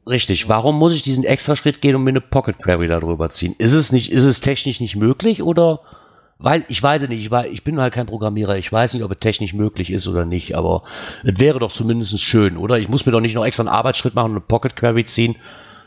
Richtig. 0.08 0.48
Warum 0.48 0.78
muss 0.78 0.94
ich 0.94 1.02
diesen 1.02 1.24
extra 1.24 1.54
Schritt 1.54 1.80
gehen 1.80 1.94
und 1.94 2.02
mir 2.02 2.10
eine 2.10 2.20
Pocket 2.20 2.58
Query 2.58 2.88
darüber 2.88 3.28
ziehen? 3.30 3.54
Ist 3.58 3.74
es 3.74 3.92
nicht, 3.92 4.10
ist 4.10 4.24
es 4.24 4.40
technisch 4.40 4.80
nicht 4.80 4.96
möglich 4.96 5.42
oder? 5.42 5.80
Weil, 6.40 6.64
ich 6.68 6.80
weiß 6.80 7.02
es 7.02 7.08
nicht, 7.08 7.20
ich, 7.20 7.30
war, 7.32 7.46
ich 7.48 7.64
bin 7.64 7.80
halt 7.80 7.92
kein 7.92 8.06
Programmierer, 8.06 8.56
ich 8.56 8.70
weiß 8.70 8.94
nicht, 8.94 9.02
ob 9.02 9.10
es 9.10 9.18
technisch 9.18 9.54
möglich 9.54 9.90
ist 9.90 10.06
oder 10.06 10.24
nicht, 10.24 10.54
aber 10.54 10.84
es 11.24 11.40
wäre 11.40 11.58
doch 11.58 11.72
zumindest 11.72 12.20
schön, 12.20 12.56
oder? 12.56 12.78
Ich 12.78 12.88
muss 12.88 13.04
mir 13.04 13.12
doch 13.12 13.20
nicht 13.20 13.34
noch 13.34 13.44
extra 13.44 13.62
einen 13.62 13.68
Arbeitsschritt 13.68 14.14
machen 14.14 14.30
und 14.30 14.36
eine 14.36 14.46
Pocket 14.46 14.76
Query 14.76 15.04
ziehen 15.04 15.34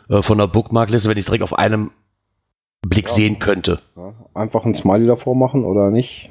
äh, 0.09 0.21
von 0.21 0.37
der 0.37 0.47
Bookmarkliste, 0.47 1.07
wenn 1.07 1.17
ich 1.17 1.21
es 1.21 1.27
direkt 1.27 1.43
auf 1.43 1.57
einem 1.57 1.91
Blick 2.81 3.07
ja, 3.07 3.13
sehen 3.13 3.39
könnte. 3.39 3.79
Ja, 3.95 4.13
einfach 4.33 4.65
ein 4.65 4.73
Smiley 4.73 5.07
davor 5.07 5.35
machen 5.35 5.63
oder 5.63 5.89
nicht? 5.89 6.29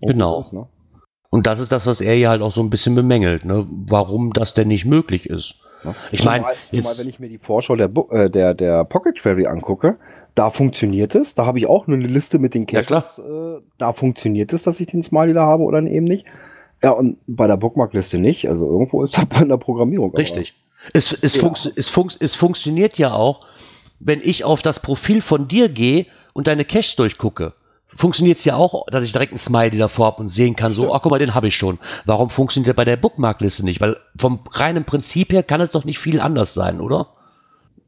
genau. 0.00 0.38
Was, 0.38 0.52
ne? 0.52 0.66
Und 1.28 1.46
das 1.46 1.60
ist 1.60 1.72
das, 1.72 1.86
was 1.86 2.00
er 2.00 2.14
hier 2.14 2.30
halt 2.30 2.42
auch 2.42 2.52
so 2.52 2.62
ein 2.62 2.70
bisschen 2.70 2.94
bemängelt, 2.94 3.44
ne? 3.44 3.66
warum 3.70 4.32
das 4.32 4.54
denn 4.54 4.68
nicht 4.68 4.84
möglich 4.84 5.26
ist. 5.26 5.56
Ne? 5.84 5.94
Ich 6.10 6.24
meine, 6.24 6.44
wenn 6.70 7.08
ich 7.08 7.18
mir 7.18 7.28
die 7.28 7.38
Vorschau 7.38 7.76
der, 7.76 7.90
äh, 8.10 8.30
der, 8.30 8.54
der 8.54 8.84
Pocket 8.84 9.18
Query 9.18 9.46
angucke, 9.46 9.96
da 10.34 10.50
funktioniert 10.50 11.14
es. 11.14 11.34
Da 11.34 11.46
habe 11.46 11.58
ich 11.58 11.66
auch 11.66 11.86
nur 11.86 11.98
eine 11.98 12.06
Liste 12.06 12.38
mit 12.38 12.54
den 12.54 12.66
Caches. 12.66 13.18
Ja, 13.18 13.56
äh, 13.56 13.60
da 13.78 13.92
funktioniert 13.92 14.52
es, 14.52 14.62
dass 14.62 14.80
ich 14.80 14.86
den 14.86 15.02
Smiley 15.02 15.34
da 15.34 15.44
habe 15.44 15.62
oder 15.62 15.82
eben 15.82 16.04
nicht. 16.04 16.26
Ja, 16.82 16.90
und 16.90 17.18
bei 17.26 17.46
der 17.46 17.56
Bookmark-Liste 17.56 18.18
nicht. 18.18 18.48
Also 18.48 18.66
irgendwo 18.66 19.02
ist 19.02 19.16
das 19.16 19.26
bei 19.26 19.44
der 19.44 19.56
Programmierung. 19.56 20.14
Richtig. 20.14 20.54
Es, 20.92 21.12
es, 21.12 21.34
ja. 21.34 21.42
funks, 21.42 21.70
es, 21.76 21.88
funks, 21.88 22.16
es 22.18 22.34
funktioniert 22.34 22.98
ja 22.98 23.12
auch, 23.12 23.46
wenn 24.00 24.20
ich 24.22 24.44
auf 24.44 24.62
das 24.62 24.80
Profil 24.80 25.22
von 25.22 25.46
dir 25.46 25.68
gehe 25.68 26.06
und 26.32 26.48
deine 26.48 26.64
Caches 26.64 26.96
durchgucke 26.96 27.54
funktioniert 27.96 28.38
es 28.38 28.44
ja 28.44 28.56
auch, 28.56 28.86
dass 28.86 29.04
ich 29.04 29.12
direkt 29.12 29.32
ein 29.32 29.38
Smiley 29.38 29.78
davor 29.78 30.06
habe 30.06 30.22
und 30.22 30.28
sehen 30.28 30.56
kann, 30.56 30.72
so, 30.72 30.94
ach 30.94 31.02
guck 31.02 31.10
mal, 31.10 31.18
den 31.18 31.34
habe 31.34 31.48
ich 31.48 31.56
schon. 31.56 31.78
Warum 32.04 32.30
funktioniert 32.30 32.68
der 32.68 32.74
bei 32.74 32.84
der 32.84 32.96
Bookmarkliste 32.96 33.64
nicht? 33.64 33.80
Weil 33.80 33.96
vom 34.16 34.40
reinen 34.52 34.84
Prinzip 34.84 35.32
her 35.32 35.42
kann 35.42 35.60
es 35.60 35.70
doch 35.70 35.84
nicht 35.84 35.98
viel 35.98 36.20
anders 36.20 36.54
sein, 36.54 36.80
oder? 36.80 37.08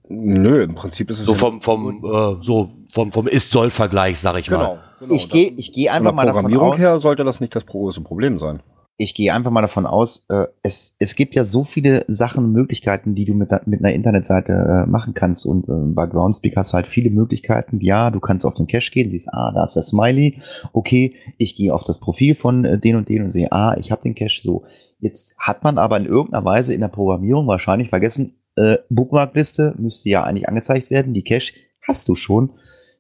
Nö, 0.09 0.63
im 0.63 0.75
Prinzip 0.75 1.11
ist 1.11 1.21
es 1.21 1.25
so 1.25 1.33
ja 1.33 1.39
vom 1.39 1.63
vom 1.63 2.05
äh, 2.05 2.45
so 2.45 2.71
vom 2.91 3.11
vom 3.11 3.27
Ist-Soll-Vergleich, 3.27 4.21
sag 4.21 4.37
ich 4.37 4.47
genau, 4.47 4.59
mal. 4.59 4.79
Genau, 5.01 5.15
ich 5.15 5.31
gehe 5.31 5.53
ich 5.57 5.73
gehe 5.73 5.91
einfach 5.91 6.13
mal 6.13 6.27
davon 6.27 6.55
aus. 6.59 6.79
her 6.79 7.01
sollte 7.01 7.25
das 7.25 7.41
nicht 7.41 7.57
das 7.57 7.65
große 7.65 8.03
Problem 8.03 8.39
sein. 8.39 8.61
Ich 8.97 9.15
gehe 9.15 9.35
einfach 9.35 9.51
mal 9.51 9.63
davon 9.63 9.87
aus, 9.87 10.25
äh, 10.29 10.47
es, 10.63 10.95
es 11.01 11.17
gibt 11.17 11.35
ja 11.35 11.43
so 11.43 11.65
viele 11.65 12.05
Sachen 12.07 12.53
Möglichkeiten, 12.53 13.15
die 13.15 13.25
du 13.25 13.35
mit, 13.35 13.51
mit 13.67 13.81
einer 13.81 13.93
Internetseite 13.93 14.53
äh, 14.53 14.87
machen 14.89 15.15
kannst. 15.15 15.47
Und 15.47 15.69
äh, 15.69 15.73
bei 15.73 16.07
Groundspeak 16.07 16.57
hast 16.57 16.73
du 16.73 16.75
halt 16.75 16.87
viele 16.87 17.11
Möglichkeiten. 17.11 17.81
Ja, 17.81 18.11
du 18.11 18.21
kannst 18.21 18.47
auf 18.47 18.55
den 18.55 18.69
Cache 18.69 18.93
gehen, 18.93 19.11
siehst, 19.11 19.29
ah, 19.33 19.51
da 19.53 19.65
ist 19.65 19.75
der 19.75 19.83
Smiley. 19.83 20.41
Okay, 20.73 21.15
ich 21.39 21.57
gehe 21.57 21.75
auf 21.75 21.83
das 21.83 21.99
Profil 21.99 22.37
von 22.37 22.65
äh, 22.65 22.79
den 22.79 22.95
und 22.95 23.09
den 23.09 23.23
und 23.23 23.31
sehe, 23.31 23.51
ah, 23.51 23.77
ich 23.79 23.91
habe 23.91 24.03
den 24.03 24.15
Cache 24.15 24.41
so. 24.43 24.65
Jetzt 25.01 25.37
hat 25.39 25.65
man 25.65 25.77
aber 25.77 25.97
in 25.97 26.07
irgendeiner 26.07 26.45
Weise 26.45 26.73
in 26.73 26.81
der 26.81 26.89
Programmierung 26.89 27.49
wahrscheinlich 27.49 27.89
vergessen, 27.89 28.37
äh, 28.57 28.79
Bookmarkliste 28.91 29.75
müsste 29.77 30.09
ja 30.09 30.23
eigentlich 30.23 30.49
angezeigt 30.49 30.91
werden. 30.91 31.15
Die 31.15 31.25
Cache 31.25 31.53
hast 31.83 32.09
du 32.09 32.15
schon. 32.15 32.53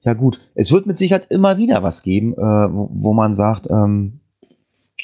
Ja 0.03 0.14
gut, 0.14 0.40
es 0.55 0.72
wird 0.72 0.86
mit 0.86 0.99
Sicherheit 0.99 1.28
immer 1.30 1.57
wieder 1.57 1.82
was 1.84 2.03
geben, 2.03 2.34
äh, 2.34 2.36
wo, 2.36 2.90
wo 2.92 3.12
man 3.14 3.32
sagt, 3.32 3.70
ähm, 3.70 4.20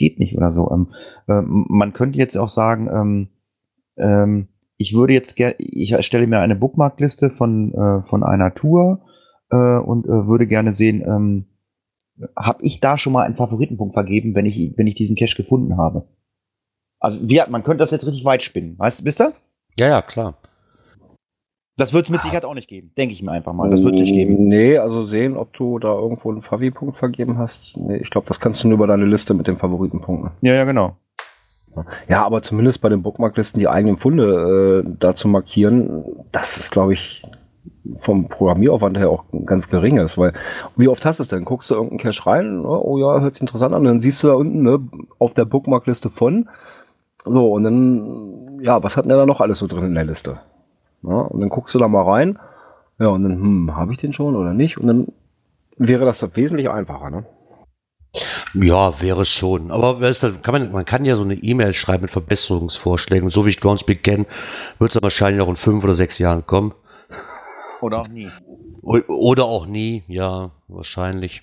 geht 0.00 0.18
nicht 0.18 0.36
oder 0.36 0.50
so. 0.50 0.68
Ähm, 0.72 0.88
äh, 1.28 1.42
man 1.44 1.92
könnte 1.92 2.18
jetzt 2.18 2.36
auch 2.36 2.48
sagen, 2.48 2.88
ähm, 2.92 3.28
ähm, 3.96 4.48
ich 4.78 4.94
würde 4.94 5.12
jetzt 5.12 5.36
gerne, 5.36 5.54
ich 5.58 5.92
erstelle 5.92 6.26
mir 6.26 6.40
eine 6.40 6.56
Bookmarkliste 6.56 7.30
von, 7.30 7.72
äh, 7.74 8.02
von 8.02 8.24
einer 8.24 8.54
Tour 8.54 9.04
äh, 9.50 9.78
und 9.78 10.06
äh, 10.06 10.26
würde 10.26 10.46
gerne 10.46 10.74
sehen, 10.74 11.02
ähm, 11.06 11.46
habe 12.36 12.62
ich 12.62 12.80
da 12.80 12.98
schon 12.98 13.12
mal 13.12 13.24
einen 13.24 13.36
Favoritenpunkt 13.36 13.94
vergeben, 13.94 14.34
wenn 14.34 14.46
ich, 14.46 14.74
wenn 14.76 14.86
ich 14.86 14.94
diesen 14.94 15.16
Cache 15.16 15.36
gefunden 15.36 15.76
habe. 15.76 16.08
Also 16.98 17.18
wie, 17.28 17.40
man 17.48 17.62
könnte 17.62 17.78
das 17.80 17.90
jetzt 17.90 18.06
richtig 18.06 18.24
weit 18.24 18.42
spinnen. 18.42 18.78
Weißt 18.78 19.00
du, 19.00 19.04
wisst 19.04 19.20
ihr? 19.20 19.32
Ja, 19.78 19.88
ja, 19.88 20.02
klar. 20.02 20.39
Das 21.80 21.94
wird 21.94 22.04
es 22.04 22.10
mit 22.10 22.20
Sicherheit 22.20 22.44
auch 22.44 22.54
nicht 22.54 22.68
geben. 22.68 22.90
Denke 22.98 23.14
ich 23.14 23.22
mir 23.22 23.32
einfach 23.32 23.54
mal. 23.54 23.70
Das 23.70 23.82
wird 23.82 23.94
es 23.94 24.02
nicht 24.02 24.12
geben. 24.12 24.48
Nee, 24.48 24.76
also 24.76 25.02
sehen, 25.02 25.34
ob 25.34 25.54
du 25.54 25.78
da 25.78 25.94
irgendwo 25.94 26.30
einen 26.30 26.42
Favi-Punkt 26.42 26.98
vergeben 26.98 27.38
hast. 27.38 27.74
Nee, 27.76 27.96
ich 27.96 28.10
glaube, 28.10 28.26
das 28.28 28.38
kannst 28.38 28.62
du 28.62 28.68
nur 28.68 28.76
über 28.76 28.86
deine 28.86 29.06
Liste 29.06 29.32
mit 29.32 29.46
den 29.46 29.56
Favoritenpunkten. 29.56 30.32
Ja, 30.42 30.52
ja, 30.52 30.64
genau. 30.64 30.96
Ja, 32.06 32.22
aber 32.24 32.42
zumindest 32.42 32.82
bei 32.82 32.90
den 32.90 33.02
Bookmarklisten 33.02 33.58
die 33.58 33.68
eigenen 33.68 33.96
Funde 33.96 34.84
äh, 34.84 34.90
da 34.98 35.14
zu 35.14 35.28
markieren, 35.28 36.04
das 36.32 36.58
ist, 36.58 36.70
glaube 36.70 36.92
ich, 36.92 37.22
vom 38.00 38.28
Programmieraufwand 38.28 38.98
her 38.98 39.08
auch 39.08 39.24
ganz 39.46 39.70
geringes, 39.70 40.18
weil 40.18 40.34
wie 40.76 40.88
oft 40.88 41.06
hast 41.06 41.18
du 41.18 41.22
es 41.22 41.28
denn? 41.28 41.46
Guckst 41.46 41.70
du 41.70 41.76
irgendeinen 41.76 42.00
Cache 42.00 42.26
rein, 42.26 42.64
oh 42.64 42.98
ja, 42.98 43.20
hört 43.20 43.34
sich 43.34 43.42
interessant 43.42 43.74
an, 43.74 43.84
dann 43.84 44.00
siehst 44.00 44.22
du 44.22 44.28
da 44.28 44.34
unten 44.34 44.62
ne, 44.62 44.80
auf 45.18 45.32
der 45.32 45.46
Bookmarkliste 45.46 46.10
von, 46.10 46.48
so, 47.24 47.52
und 47.52 47.64
dann, 47.64 48.60
ja, 48.62 48.82
was 48.82 48.96
hat 48.96 49.04
denn 49.04 49.10
da 49.10 49.26
noch 49.26 49.40
alles 49.40 49.58
so 49.58 49.66
drin 49.66 49.84
in 49.84 49.94
der 49.94 50.04
Liste? 50.04 50.40
Ja, 51.02 51.10
und 51.10 51.40
dann 51.40 51.48
guckst 51.48 51.74
du 51.74 51.78
da 51.78 51.88
mal 51.88 52.02
rein. 52.02 52.38
Ja, 52.98 53.08
und 53.08 53.22
dann, 53.22 53.32
hm, 53.32 53.76
habe 53.76 53.92
ich 53.92 53.98
den 53.98 54.12
schon 54.12 54.36
oder 54.36 54.52
nicht? 54.52 54.78
Und 54.78 54.86
dann 54.86 55.08
wäre 55.76 56.04
das 56.04 56.36
wesentlich 56.36 56.68
einfacher, 56.68 57.10
ne? 57.10 57.24
Ja, 58.54 59.00
wäre 59.00 59.22
es 59.22 59.30
schon. 59.30 59.70
Aber 59.70 60.00
weißt 60.00 60.22
du, 60.24 60.38
kann 60.40 60.52
man, 60.52 60.72
man 60.72 60.84
kann 60.84 61.04
ja 61.04 61.14
so 61.14 61.22
eine 61.22 61.34
E-Mail 61.34 61.72
schreiben 61.72 62.02
mit 62.02 62.10
Verbesserungsvorschlägen. 62.10 63.30
so 63.30 63.46
wie 63.46 63.50
ich 63.50 63.60
Groundspeak 63.60 64.02
kenne, 64.02 64.26
wird 64.78 64.94
es 64.94 65.02
wahrscheinlich 65.02 65.38
noch 65.38 65.48
in 65.48 65.56
fünf 65.56 65.84
oder 65.84 65.94
sechs 65.94 66.18
Jahren 66.18 66.46
kommen. 66.46 66.74
Oder 67.80 68.00
auch 68.00 68.08
nie. 68.08 68.28
Oder 68.82 69.44
auch 69.44 69.66
nie, 69.66 70.02
ja, 70.08 70.50
wahrscheinlich. 70.68 71.42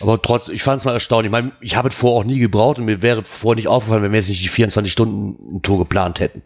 Aber 0.00 0.20
trotzdem, 0.20 0.54
ich 0.54 0.62
fand 0.62 0.80
es 0.80 0.84
mal 0.84 0.92
erstaunlich. 0.92 1.28
Ich 1.28 1.32
meine, 1.32 1.52
ich 1.60 1.76
habe 1.76 1.88
es 1.88 1.94
vorher 1.94 2.20
auch 2.20 2.24
nie 2.24 2.38
gebraucht 2.38 2.78
und 2.78 2.86
mir 2.86 3.00
wäre 3.00 3.22
vorher 3.22 3.56
nicht 3.56 3.68
aufgefallen, 3.68 4.02
wenn 4.02 4.12
wir 4.12 4.18
jetzt 4.18 4.28
nicht 4.28 4.42
die 4.42 4.48
24 4.48 4.92
Stunden 4.92 5.62
Tour 5.62 5.78
geplant 5.78 6.18
hätten. 6.20 6.42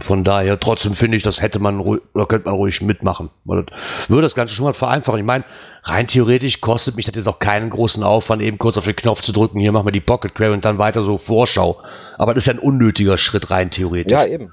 Von 0.00 0.24
daher, 0.24 0.58
trotzdem 0.58 0.94
finde 0.94 1.16
ich, 1.16 1.22
das 1.22 1.40
hätte 1.40 1.58
man 1.58 1.80
oder 1.80 2.26
könnte 2.26 2.46
man 2.46 2.54
ruhig 2.54 2.80
mitmachen. 2.80 3.30
Weil 3.44 3.64
das 3.64 4.08
würde 4.08 4.22
das 4.22 4.34
Ganze 4.34 4.54
schon 4.54 4.64
mal 4.64 4.72
vereinfachen. 4.72 5.20
Ich 5.20 5.26
meine, 5.26 5.44
rein 5.82 6.06
theoretisch 6.06 6.60
kostet 6.60 6.96
mich 6.96 7.04
das 7.04 7.14
jetzt 7.14 7.28
auch 7.28 7.38
keinen 7.38 7.70
großen 7.70 8.02
Aufwand, 8.02 8.42
eben 8.42 8.58
kurz 8.58 8.78
auf 8.78 8.84
den 8.84 8.96
Knopf 8.96 9.20
zu 9.20 9.32
drücken, 9.32 9.60
hier 9.60 9.72
machen 9.72 9.86
wir 9.86 9.92
die 9.92 10.00
Pocket 10.00 10.34
Query 10.34 10.54
und 10.54 10.64
dann 10.64 10.78
weiter 10.78 11.04
so 11.04 11.18
Vorschau. 11.18 11.80
Aber 12.16 12.34
das 12.34 12.42
ist 12.42 12.46
ja 12.46 12.54
ein 12.54 12.58
unnötiger 12.58 13.18
Schritt 13.18 13.50
rein 13.50 13.70
theoretisch. 13.70 14.18
Ja, 14.18 14.26
eben. 14.26 14.52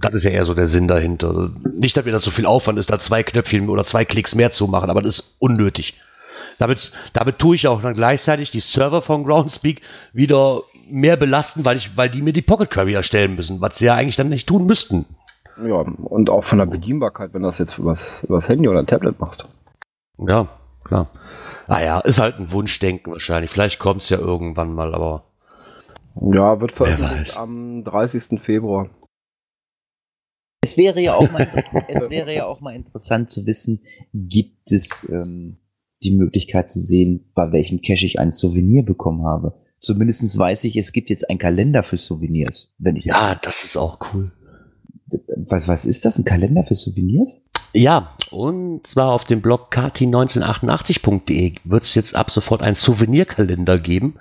Das 0.00 0.14
ist 0.14 0.24
ja 0.24 0.30
eher 0.30 0.46
so 0.46 0.54
der 0.54 0.68
Sinn 0.68 0.88
dahinter. 0.88 1.50
Nicht, 1.74 1.96
dass 1.96 2.06
wieder 2.06 2.20
zu 2.20 2.30
viel 2.30 2.46
Aufwand 2.46 2.78
ist, 2.78 2.90
da 2.90 2.98
zwei 2.98 3.22
Knöpfchen 3.22 3.68
oder 3.68 3.84
zwei 3.84 4.04
Klicks 4.04 4.34
mehr 4.34 4.50
zu 4.50 4.66
machen, 4.66 4.90
aber 4.90 5.02
das 5.02 5.18
ist 5.18 5.36
unnötig. 5.38 6.00
Damit, 6.58 6.92
damit 7.12 7.38
tue 7.38 7.56
ich 7.56 7.68
auch 7.68 7.82
dann 7.82 7.94
gleichzeitig 7.94 8.50
die 8.50 8.60
Server 8.60 9.02
von 9.02 9.24
Groundspeak 9.24 9.80
wieder 10.12 10.62
mehr 10.90 11.16
belasten, 11.16 11.64
weil, 11.64 11.76
ich, 11.76 11.96
weil 11.96 12.10
die 12.10 12.22
mir 12.22 12.32
die 12.32 12.42
Pocket 12.42 12.70
Query 12.70 12.94
erstellen 12.94 13.34
müssen, 13.34 13.60
was 13.60 13.78
sie 13.78 13.86
ja 13.86 13.94
eigentlich 13.94 14.16
dann 14.16 14.28
nicht 14.28 14.48
tun 14.48 14.66
müssten. 14.66 15.06
Ja, 15.64 15.76
und 15.76 16.30
auch 16.30 16.44
von 16.44 16.58
der 16.58 16.66
Bedienbarkeit, 16.66 17.34
wenn 17.34 17.42
du 17.42 17.48
das 17.48 17.58
jetzt 17.58 17.78
übers, 17.78 18.24
übers 18.24 18.48
Handy 18.48 18.68
oder 18.68 18.86
Tablet 18.86 19.18
machst. 19.20 19.46
Ja, 20.18 20.48
klar. 20.84 21.10
Naja, 21.66 21.98
ah 21.98 22.00
ist 22.00 22.18
halt 22.18 22.38
ein 22.38 22.50
Wunschdenken 22.50 23.12
wahrscheinlich. 23.12 23.50
Vielleicht 23.50 23.78
kommt 23.78 24.02
es 24.02 24.08
ja 24.08 24.18
irgendwann 24.18 24.72
mal, 24.72 24.94
aber. 24.94 25.24
Ja, 26.20 26.60
wird 26.60 26.72
veröffentlicht 26.72 27.36
am 27.36 27.84
30. 27.84 28.40
Februar. 28.40 28.90
Es 30.62 30.76
wäre 30.76 31.00
ja 31.00 31.14
auch 31.14 31.30
mal, 31.30 31.48
es 31.88 32.10
wäre 32.10 32.34
ja 32.34 32.46
auch 32.46 32.60
mal 32.60 32.74
interessant 32.74 33.30
zu 33.30 33.46
wissen, 33.46 33.80
gibt 34.12 34.72
es 34.72 35.08
ähm, 35.10 35.58
die 36.02 36.16
Möglichkeit 36.16 36.68
zu 36.68 36.80
sehen, 36.80 37.30
bei 37.34 37.52
welchem 37.52 37.80
Cache 37.82 38.06
ich 38.06 38.18
ein 38.18 38.32
Souvenir 38.32 38.84
bekommen 38.84 39.24
habe. 39.24 39.54
Zumindestens 39.80 40.38
weiß 40.38 40.64
ich, 40.64 40.76
es 40.76 40.92
gibt 40.92 41.08
jetzt 41.08 41.28
einen 41.30 41.38
Kalender 41.38 41.82
für 41.82 41.96
Souvenirs. 41.96 42.74
Wenn 42.78 42.96
ich 42.96 43.06
ja, 43.06 43.34
das 43.34 43.64
ist 43.64 43.76
auch 43.76 43.98
cool. 44.12 44.30
Was, 45.36 45.66
was 45.68 45.86
ist 45.86 46.04
das? 46.04 46.18
Ein 46.18 46.24
Kalender 46.24 46.64
für 46.64 46.74
Souvenirs? 46.74 47.42
Ja, 47.72 48.14
und 48.30 48.86
zwar 48.86 49.12
auf 49.12 49.24
dem 49.24 49.40
Blog 49.40 49.72
kati1988.de 49.72 51.54
wird 51.64 51.82
es 51.82 51.94
jetzt 51.94 52.14
ab 52.14 52.30
sofort 52.30 52.62
einen 52.62 52.74
Souvenirkalender 52.74 53.78
geben. 53.78 54.18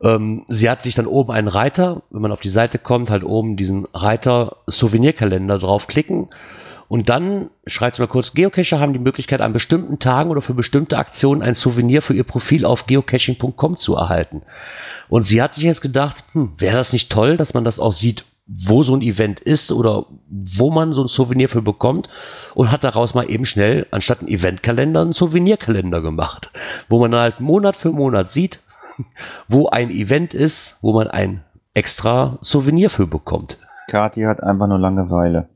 Ähm, 0.00 0.44
sie 0.48 0.70
hat 0.70 0.82
sich 0.82 0.94
dann 0.94 1.06
oben 1.06 1.32
einen 1.32 1.48
Reiter, 1.48 2.02
wenn 2.10 2.22
man 2.22 2.32
auf 2.32 2.40
die 2.40 2.48
Seite 2.48 2.78
kommt, 2.78 3.10
halt 3.10 3.24
oben 3.24 3.56
diesen 3.56 3.86
Reiter 3.92 4.58
Souvenirkalender 4.66 5.58
draufklicken 5.58 6.28
und 6.88 7.10
dann 7.10 7.50
schreibt 7.66 7.96
sie 7.96 8.02
mal 8.02 8.08
kurz, 8.08 8.32
Geocacher 8.32 8.80
haben 8.80 8.94
die 8.94 8.98
Möglichkeit, 8.98 9.42
an 9.42 9.52
bestimmten 9.52 9.98
Tagen 9.98 10.30
oder 10.30 10.40
für 10.40 10.54
bestimmte 10.54 10.96
Aktionen 10.96 11.42
ein 11.42 11.54
Souvenir 11.54 12.00
für 12.00 12.14
ihr 12.14 12.24
Profil 12.24 12.64
auf 12.64 12.86
geocaching.com 12.86 13.76
zu 13.76 13.94
erhalten. 13.96 14.42
Und 15.10 15.24
sie 15.24 15.42
hat 15.42 15.54
sich 15.54 15.64
jetzt 15.64 15.82
gedacht, 15.82 16.24
hm, 16.32 16.52
wäre 16.56 16.78
das 16.78 16.94
nicht 16.94 17.12
toll, 17.12 17.36
dass 17.36 17.52
man 17.52 17.64
das 17.64 17.78
auch 17.78 17.92
sieht, 17.92 18.24
wo 18.46 18.82
so 18.82 18.96
ein 18.96 19.02
Event 19.02 19.40
ist 19.40 19.70
oder 19.70 20.06
wo 20.30 20.70
man 20.70 20.94
so 20.94 21.02
ein 21.02 21.08
Souvenir 21.08 21.50
für 21.50 21.60
bekommt 21.60 22.08
und 22.54 22.72
hat 22.72 22.82
daraus 22.82 23.12
mal 23.12 23.28
eben 23.28 23.44
schnell 23.44 23.86
anstatt 23.90 24.20
einen 24.20 24.28
Eventkalender 24.28 25.02
einen 25.02 25.12
Souvenirkalender 25.12 26.00
gemacht, 26.00 26.50
wo 26.88 26.98
man 26.98 27.14
halt 27.14 27.40
Monat 27.40 27.76
für 27.76 27.92
Monat 27.92 28.32
sieht, 28.32 28.62
wo 29.48 29.68
ein 29.68 29.90
Event 29.90 30.32
ist, 30.32 30.78
wo 30.80 30.94
man 30.94 31.08
ein 31.08 31.44
extra 31.74 32.38
Souvenir 32.40 32.88
für 32.88 33.06
bekommt. 33.06 33.58
Kathi 33.90 34.22
hat 34.22 34.42
einfach 34.42 34.66
nur 34.66 34.78
Langeweile. 34.78 35.48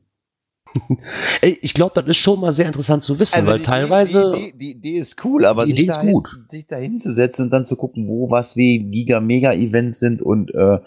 Ich 1.41 1.73
glaube, 1.73 1.93
das 1.95 2.07
ist 2.09 2.17
schon 2.17 2.39
mal 2.39 2.51
sehr 2.51 2.65
interessant 2.67 3.03
zu 3.03 3.19
wissen, 3.19 3.35
also 3.35 3.51
weil 3.51 3.59
die, 3.59 3.63
teilweise. 3.63 4.31
Die, 4.35 4.57
die, 4.57 4.81
die, 4.81 4.93
ist 4.93 5.23
cool, 5.23 5.45
aber 5.45 5.65
sich, 5.67 5.85
dahin, 5.85 6.21
sich 6.47 6.65
da 6.65 6.77
hinzusetzen 6.77 7.45
und 7.45 7.51
dann 7.51 7.65
zu 7.65 7.75
gucken, 7.75 8.07
wo 8.07 8.29
was 8.31 8.57
wie 8.57 8.79
Giga-Mega-Events 8.79 9.99
sind 9.99 10.21
und 10.21 10.53
äh, 10.53 10.79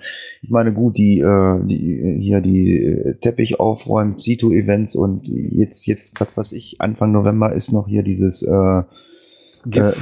ich 0.42 0.50
meine, 0.50 0.72
gut, 0.72 0.96
die, 0.96 1.20
äh, 1.20 1.66
die 1.66 2.18
hier 2.20 2.40
die 2.40 2.82
äh, 2.82 3.14
Teppich 3.18 3.60
aufräumen, 3.60 4.16
Zito-Events 4.16 4.96
und 4.96 5.28
jetzt, 5.28 5.86
jetzt, 5.86 6.20
was 6.20 6.36
weiß 6.36 6.52
ich, 6.52 6.80
Anfang 6.80 7.12
November 7.12 7.52
ist 7.52 7.72
noch 7.72 7.86
hier 7.86 8.02
dieses 8.02 8.42
äh, 8.42 8.82
äh, 9.70 9.92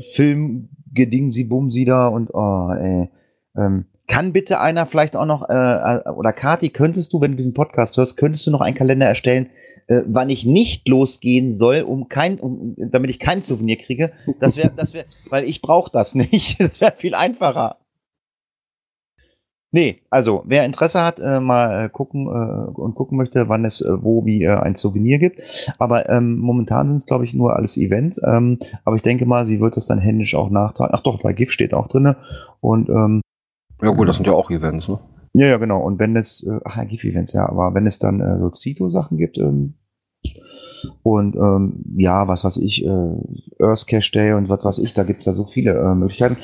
Film-Gedingsi 0.00 1.44
Bumsi 1.44 1.84
da 1.84 2.08
und 2.08 2.30
oh, 2.32 2.70
ey. 2.72 3.08
Ähm, 3.56 3.86
kann 4.08 4.32
bitte 4.32 4.60
einer 4.60 4.86
vielleicht 4.86 5.14
auch 5.14 5.26
noch, 5.26 5.48
äh, 5.48 5.52
äh, 5.52 6.08
oder 6.10 6.32
Kati, 6.32 6.70
könntest 6.70 7.12
du, 7.12 7.20
wenn 7.20 7.32
du 7.32 7.36
diesen 7.36 7.54
Podcast 7.54 7.96
hörst, 7.96 8.16
könntest 8.16 8.46
du 8.46 8.50
noch 8.50 8.62
einen 8.62 8.74
Kalender 8.74 9.06
erstellen, 9.06 9.50
äh, 9.86 10.02
wann 10.06 10.30
ich 10.30 10.44
nicht 10.44 10.88
losgehen 10.88 11.54
soll, 11.54 11.82
um 11.82 12.08
kein, 12.08 12.40
um, 12.40 12.74
damit 12.76 13.10
ich 13.10 13.18
kein 13.18 13.42
Souvenir 13.42 13.76
kriege? 13.76 14.10
Das 14.40 14.56
wäre, 14.56 14.72
das 14.74 14.94
wäre, 14.94 15.06
weil 15.30 15.44
ich 15.44 15.62
brauche 15.62 15.92
das 15.92 16.14
nicht. 16.14 16.60
Das 16.60 16.80
wäre 16.80 16.94
viel 16.96 17.14
einfacher. 17.14 17.76
Nee, 19.70 20.00
also 20.08 20.44
wer 20.46 20.64
Interesse 20.64 21.04
hat, 21.04 21.20
äh, 21.20 21.40
mal 21.40 21.84
äh, 21.84 21.88
gucken 21.90 22.26
äh, 22.26 22.70
und 22.80 22.94
gucken 22.94 23.18
möchte, 23.18 23.50
wann 23.50 23.66
es 23.66 23.82
äh, 23.82 24.02
wo 24.02 24.24
wie 24.24 24.42
äh, 24.44 24.56
ein 24.56 24.74
Souvenir 24.74 25.18
gibt. 25.18 25.42
Aber 25.78 26.08
ähm, 26.08 26.38
momentan 26.38 26.88
sind 26.88 26.96
es, 26.96 27.06
glaube 27.06 27.26
ich, 27.26 27.34
nur 27.34 27.54
alles 27.54 27.76
Events. 27.76 28.18
Ähm, 28.26 28.58
aber 28.86 28.96
ich 28.96 29.02
denke 29.02 29.26
mal, 29.26 29.44
sie 29.44 29.60
wird 29.60 29.76
das 29.76 29.84
dann 29.84 29.98
händisch 29.98 30.34
auch 30.34 30.48
nachtragen. 30.48 30.94
Ach 30.94 31.02
doch, 31.02 31.20
bei 31.20 31.34
GIF 31.34 31.52
steht 31.52 31.74
auch 31.74 31.86
drinne. 31.86 32.16
Und 32.60 32.88
ähm, 32.88 33.20
ja 33.82 33.90
gut, 33.90 34.08
das 34.08 34.16
sind 34.16 34.26
ja 34.26 34.32
auch 34.32 34.50
Events, 34.50 34.88
ne? 34.88 34.98
Ja, 35.34 35.46
ja, 35.46 35.58
genau. 35.58 35.82
Und 35.82 35.98
wenn 35.98 36.16
es, 36.16 36.42
äh, 36.42 36.58
ach, 36.64 36.80
GIF-Events, 36.88 37.32
ja, 37.32 37.48
aber 37.48 37.74
wenn 37.74 37.86
es 37.86 37.98
dann 37.98 38.20
äh, 38.20 38.38
so 38.38 38.50
Zito-Sachen 38.50 39.18
gibt, 39.18 39.38
ähm, 39.38 39.74
und 41.02 41.34
ähm, 41.36 41.84
ja, 41.96 42.28
was 42.28 42.44
weiß 42.44 42.58
ich, 42.58 42.84
äh, 42.84 42.88
Earth 43.60 43.86
Cache 43.86 44.10
Day 44.12 44.32
und 44.32 44.48
was 44.48 44.64
weiß 44.64 44.78
ich, 44.78 44.94
da 44.94 45.02
gibt's 45.02 45.24
ja 45.26 45.32
so 45.32 45.44
viele 45.44 45.72
äh, 45.72 45.94
Möglichkeiten. 45.94 46.38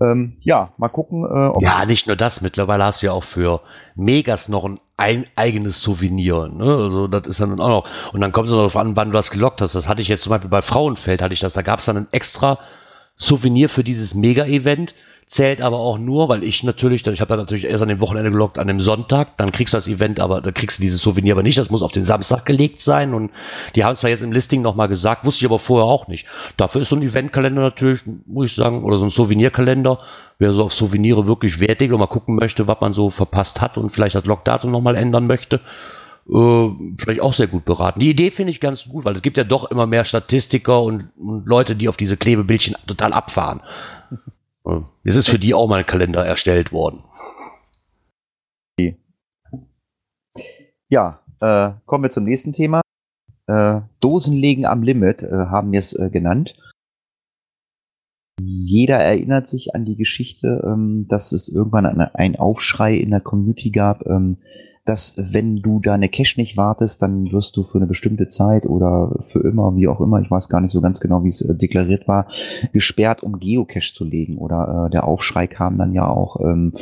Ähm, 0.00 0.36
ja, 0.40 0.72
mal 0.76 0.88
gucken. 0.88 1.24
Äh, 1.24 1.48
ob 1.48 1.62
ja, 1.62 1.84
nicht 1.84 2.06
nur 2.06 2.16
das, 2.16 2.40
mittlerweile 2.40 2.84
hast 2.84 3.02
du 3.02 3.06
ja 3.06 3.12
auch 3.12 3.24
für 3.24 3.60
Megas 3.96 4.48
noch 4.48 4.64
ein, 4.64 4.80
ein 4.96 5.26
eigenes 5.34 5.80
Souvenir. 5.80 6.48
Ne? 6.48 6.64
Also 6.64 7.08
das 7.08 7.26
ist 7.26 7.40
dann 7.40 7.60
auch 7.60 7.68
noch. 7.68 8.12
Und 8.12 8.20
dann 8.20 8.32
kommt 8.32 8.48
es 8.48 8.54
darauf 8.54 8.76
an, 8.76 8.96
wann 8.96 9.08
du 9.08 9.14
das 9.14 9.30
gelockt 9.30 9.60
hast. 9.60 9.74
Das 9.74 9.88
hatte 9.88 10.02
ich 10.02 10.08
jetzt 10.08 10.22
zum 10.22 10.30
Beispiel 10.30 10.50
bei 10.50 10.62
Frauenfeld, 10.62 11.22
hatte 11.22 11.34
ich 11.34 11.40
das. 11.40 11.54
Da 11.54 11.62
gab's 11.62 11.86
dann 11.86 11.96
ein 11.96 12.08
extra 12.12 12.58
Souvenir 13.16 13.68
für 13.68 13.84
dieses 13.84 14.14
Mega-Event 14.14 14.94
zählt 15.26 15.60
aber 15.60 15.78
auch 15.78 15.98
nur, 15.98 16.28
weil 16.28 16.44
ich 16.44 16.62
natürlich, 16.62 17.06
ich 17.06 17.20
habe 17.20 17.30
da 17.30 17.36
natürlich 17.36 17.64
erst 17.64 17.82
an 17.82 17.88
dem 17.88 18.00
Wochenende 18.00 18.30
gelockt, 18.30 18.58
an 18.58 18.66
dem 18.66 18.80
Sonntag, 18.80 19.36
dann 19.38 19.52
kriegst 19.52 19.72
du 19.72 19.78
das 19.78 19.88
Event, 19.88 20.20
aber 20.20 20.40
da 20.40 20.52
kriegst 20.52 20.78
du 20.78 20.82
dieses 20.82 21.00
Souvenir 21.00 21.34
aber 21.34 21.42
nicht, 21.42 21.58
das 21.58 21.70
muss 21.70 21.82
auf 21.82 21.92
den 21.92 22.04
Samstag 22.04 22.44
gelegt 22.44 22.80
sein 22.80 23.14
und 23.14 23.30
die 23.74 23.84
haben 23.84 23.96
zwar 23.96 24.10
jetzt 24.10 24.22
im 24.22 24.32
Listing 24.32 24.62
nochmal 24.62 24.88
gesagt, 24.88 25.24
wusste 25.24 25.44
ich 25.44 25.50
aber 25.50 25.58
vorher 25.58 25.86
auch 25.86 26.08
nicht. 26.08 26.26
Dafür 26.56 26.82
ist 26.82 26.90
so 26.90 26.96
ein 26.96 27.02
Eventkalender 27.02 27.62
natürlich, 27.62 28.02
muss 28.26 28.50
ich 28.50 28.56
sagen, 28.56 28.84
oder 28.84 28.98
so 28.98 29.04
ein 29.04 29.10
Souvenirkalender, 29.10 30.00
wer 30.38 30.52
so 30.52 30.64
auf 30.64 30.74
Souvenire 30.74 31.26
wirklich 31.26 31.60
Wert 31.60 31.80
legt 31.80 31.92
und 31.92 32.00
mal 32.00 32.06
gucken 32.06 32.36
möchte, 32.36 32.66
was 32.66 32.80
man 32.80 32.94
so 32.94 33.10
verpasst 33.10 33.60
hat 33.60 33.78
und 33.78 33.90
vielleicht 33.90 34.14
das 34.14 34.24
Logdatum 34.24 34.70
nochmal 34.70 34.96
ändern 34.96 35.26
möchte, 35.26 35.60
äh, 36.28 36.68
vielleicht 36.98 37.20
auch 37.20 37.32
sehr 37.32 37.46
gut 37.46 37.64
beraten. 37.64 38.00
Die 38.00 38.10
Idee 38.10 38.30
finde 38.30 38.50
ich 38.50 38.60
ganz 38.60 38.88
gut, 38.88 39.04
weil 39.04 39.16
es 39.16 39.22
gibt 39.22 39.38
ja 39.38 39.44
doch 39.44 39.70
immer 39.70 39.86
mehr 39.86 40.04
Statistiker 40.04 40.82
und, 40.82 41.08
und 41.18 41.46
Leute, 41.46 41.74
die 41.74 41.88
auf 41.88 41.96
diese 41.96 42.16
Klebebildchen 42.16 42.76
total 42.86 43.12
abfahren. 43.12 43.62
Es 45.04 45.16
ist 45.16 45.28
für 45.28 45.38
die 45.38 45.54
auch 45.54 45.68
mal 45.68 45.80
ein 45.80 45.86
Kalender 45.86 46.24
erstellt 46.24 46.72
worden. 46.72 47.04
Ja, 50.88 51.20
äh, 51.40 51.72
kommen 51.86 52.04
wir 52.04 52.10
zum 52.10 52.24
nächsten 52.24 52.52
Thema. 52.52 52.82
Äh, 53.46 53.80
Dosenlegen 54.00 54.66
am 54.66 54.82
Limit 54.82 55.22
äh, 55.22 55.30
haben 55.30 55.72
wir 55.72 55.78
es 55.78 55.94
äh, 55.94 56.10
genannt. 56.10 56.54
Jeder 58.38 58.98
erinnert 58.98 59.48
sich 59.48 59.74
an 59.74 59.84
die 59.84 59.96
Geschichte, 59.96 60.62
ähm, 60.66 61.06
dass 61.08 61.32
es 61.32 61.48
irgendwann 61.48 61.86
einen 61.86 62.36
Aufschrei 62.36 62.94
in 62.94 63.10
der 63.10 63.20
Community 63.20 63.70
gab, 63.70 64.06
ähm, 64.06 64.38
dass 64.84 65.14
wenn 65.16 65.62
du 65.62 65.78
deine 65.78 66.08
Cache 66.08 66.40
nicht 66.40 66.56
wartest, 66.56 67.02
dann 67.02 67.30
wirst 67.30 67.56
du 67.56 67.62
für 67.62 67.78
eine 67.78 67.86
bestimmte 67.86 68.26
Zeit 68.26 68.66
oder 68.66 69.16
für 69.22 69.38
immer, 69.44 69.76
wie 69.76 69.86
auch 69.86 70.00
immer, 70.00 70.20
ich 70.20 70.30
weiß 70.30 70.48
gar 70.48 70.60
nicht 70.60 70.72
so 70.72 70.80
ganz 70.80 70.98
genau, 70.98 71.22
wie 71.22 71.28
es 71.28 71.40
äh, 71.40 71.54
deklariert 71.54 72.08
war, 72.08 72.26
gesperrt, 72.72 73.22
um 73.22 73.38
Geocache 73.38 73.94
zu 73.94 74.04
legen. 74.04 74.38
Oder 74.38 74.86
äh, 74.86 74.90
der 74.90 75.06
Aufschrei 75.06 75.46
kam 75.46 75.78
dann 75.78 75.92
ja 75.92 76.08
auch, 76.08 76.40
ähm, 76.40 76.72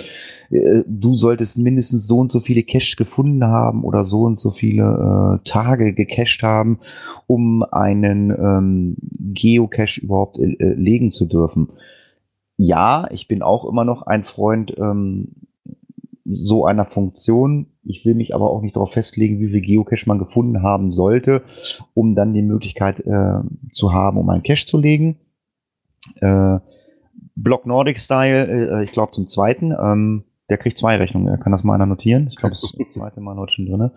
äh, 0.51 0.83
du 0.87 1.15
solltest 1.15 1.59
mindestens 1.59 2.07
so 2.07 2.19
und 2.19 2.33
so 2.33 2.41
viele 2.41 2.63
Caches 2.63 2.97
gefunden 2.97 3.45
haben 3.45 3.85
oder 3.85 4.05
so 4.05 4.23
und 4.23 4.39
so 4.39 4.51
viele 4.51 5.39
äh, 5.43 5.45
Tage 5.45 5.93
gecached 5.93 6.43
haben, 6.43 6.79
um 7.27 7.63
einen 7.71 8.31
ähm, 8.31 8.97
Geocache 9.35 10.01
überhaupt 10.01 10.39
äh, 10.39 10.53
äh, 10.53 10.73
legen 10.73 11.11
zu 11.11 11.27
dürfen. 11.27 11.69
Ja, 12.57 13.09
ich 13.11 13.29
bin 13.29 13.43
auch 13.43 13.67
immer 13.67 13.85
noch 13.85 14.03
ein 14.03 14.25
Freund 14.25 14.75
ähm, 14.79 15.33
so 16.33 16.66
einer 16.66 16.85
Funktion. 16.85 17.66
Ich 17.83 18.05
will 18.05 18.14
mich 18.14 18.35
aber 18.35 18.51
auch 18.51 18.62
nicht 18.62 18.76
darauf 18.76 18.93
festlegen, 18.93 19.41
wie 19.41 19.49
viel 19.49 19.61
Geocache 19.61 20.07
man 20.07 20.18
gefunden 20.18 20.62
haben 20.62 20.93
sollte, 20.93 21.43
um 21.95 22.14
dann 22.14 22.35
die 22.35 22.43
Möglichkeit 22.43 23.01
äh, 23.01 23.41
zu 23.72 23.93
haben, 23.93 24.18
um 24.18 24.28
einen 24.28 24.43
Cache 24.43 24.66
zu 24.66 24.78
legen. 24.78 25.18
Äh, 26.20 26.59
Block 27.35 27.66
Nordic 27.66 27.99
Style, 27.99 28.81
äh, 28.81 28.85
ich 28.85 28.93
glaube 28.93 29.12
zum 29.12 29.26
zweiten. 29.26 29.72
Ähm, 29.72 30.24
der 30.51 30.59
kriegt 30.59 30.76
zwei 30.76 30.97
Rechnungen, 30.97 31.39
kann 31.39 31.53
das 31.53 31.62
mal 31.62 31.74
einer 31.74 31.87
notieren. 31.87 32.26
Ich 32.28 32.37
glaube, 32.37 32.55
das 32.55 32.74
zweite 32.91 33.20
Mal 33.20 33.37
heute 33.37 33.55
schon 33.55 33.66
drin. 33.66 33.91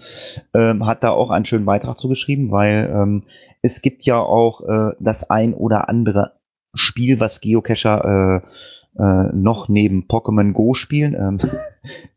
Ähm, 0.54 0.86
hat 0.86 1.04
da 1.04 1.10
auch 1.10 1.32
einen 1.32 1.46
schönen 1.46 1.66
Beitrag 1.66 1.98
zugeschrieben, 1.98 2.52
weil 2.52 2.94
ähm, 2.96 3.24
es 3.64 3.82
gibt 3.82 4.06
ja 4.06 4.20
auch 4.20 4.62
äh, 4.62 4.92
das 5.00 5.30
ein 5.32 5.56
oder 5.56 5.90
andere 5.90 6.34
Spiel, 6.76 7.20
was 7.20 7.42
Geocacher 7.42 8.42
äh, 8.44 9.02
äh, 9.02 9.30
noch 9.34 9.68
neben 9.68 10.04
Pokémon 10.04 10.54
Go 10.54 10.76
spielen. 10.76 11.16
Ähm, 11.16 11.40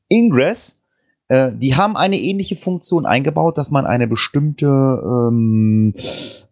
Ingress, 0.09 0.81
äh, 1.29 1.53
die 1.53 1.75
haben 1.75 1.97
eine 1.97 2.17
ähnliche 2.17 2.57
Funktion 2.57 3.07
eingebaut, 3.07 3.59
dass 3.59 3.71
man 3.71 3.87
eine 3.87 4.07
bestimmte 4.07 4.67
ähm, 4.67 5.95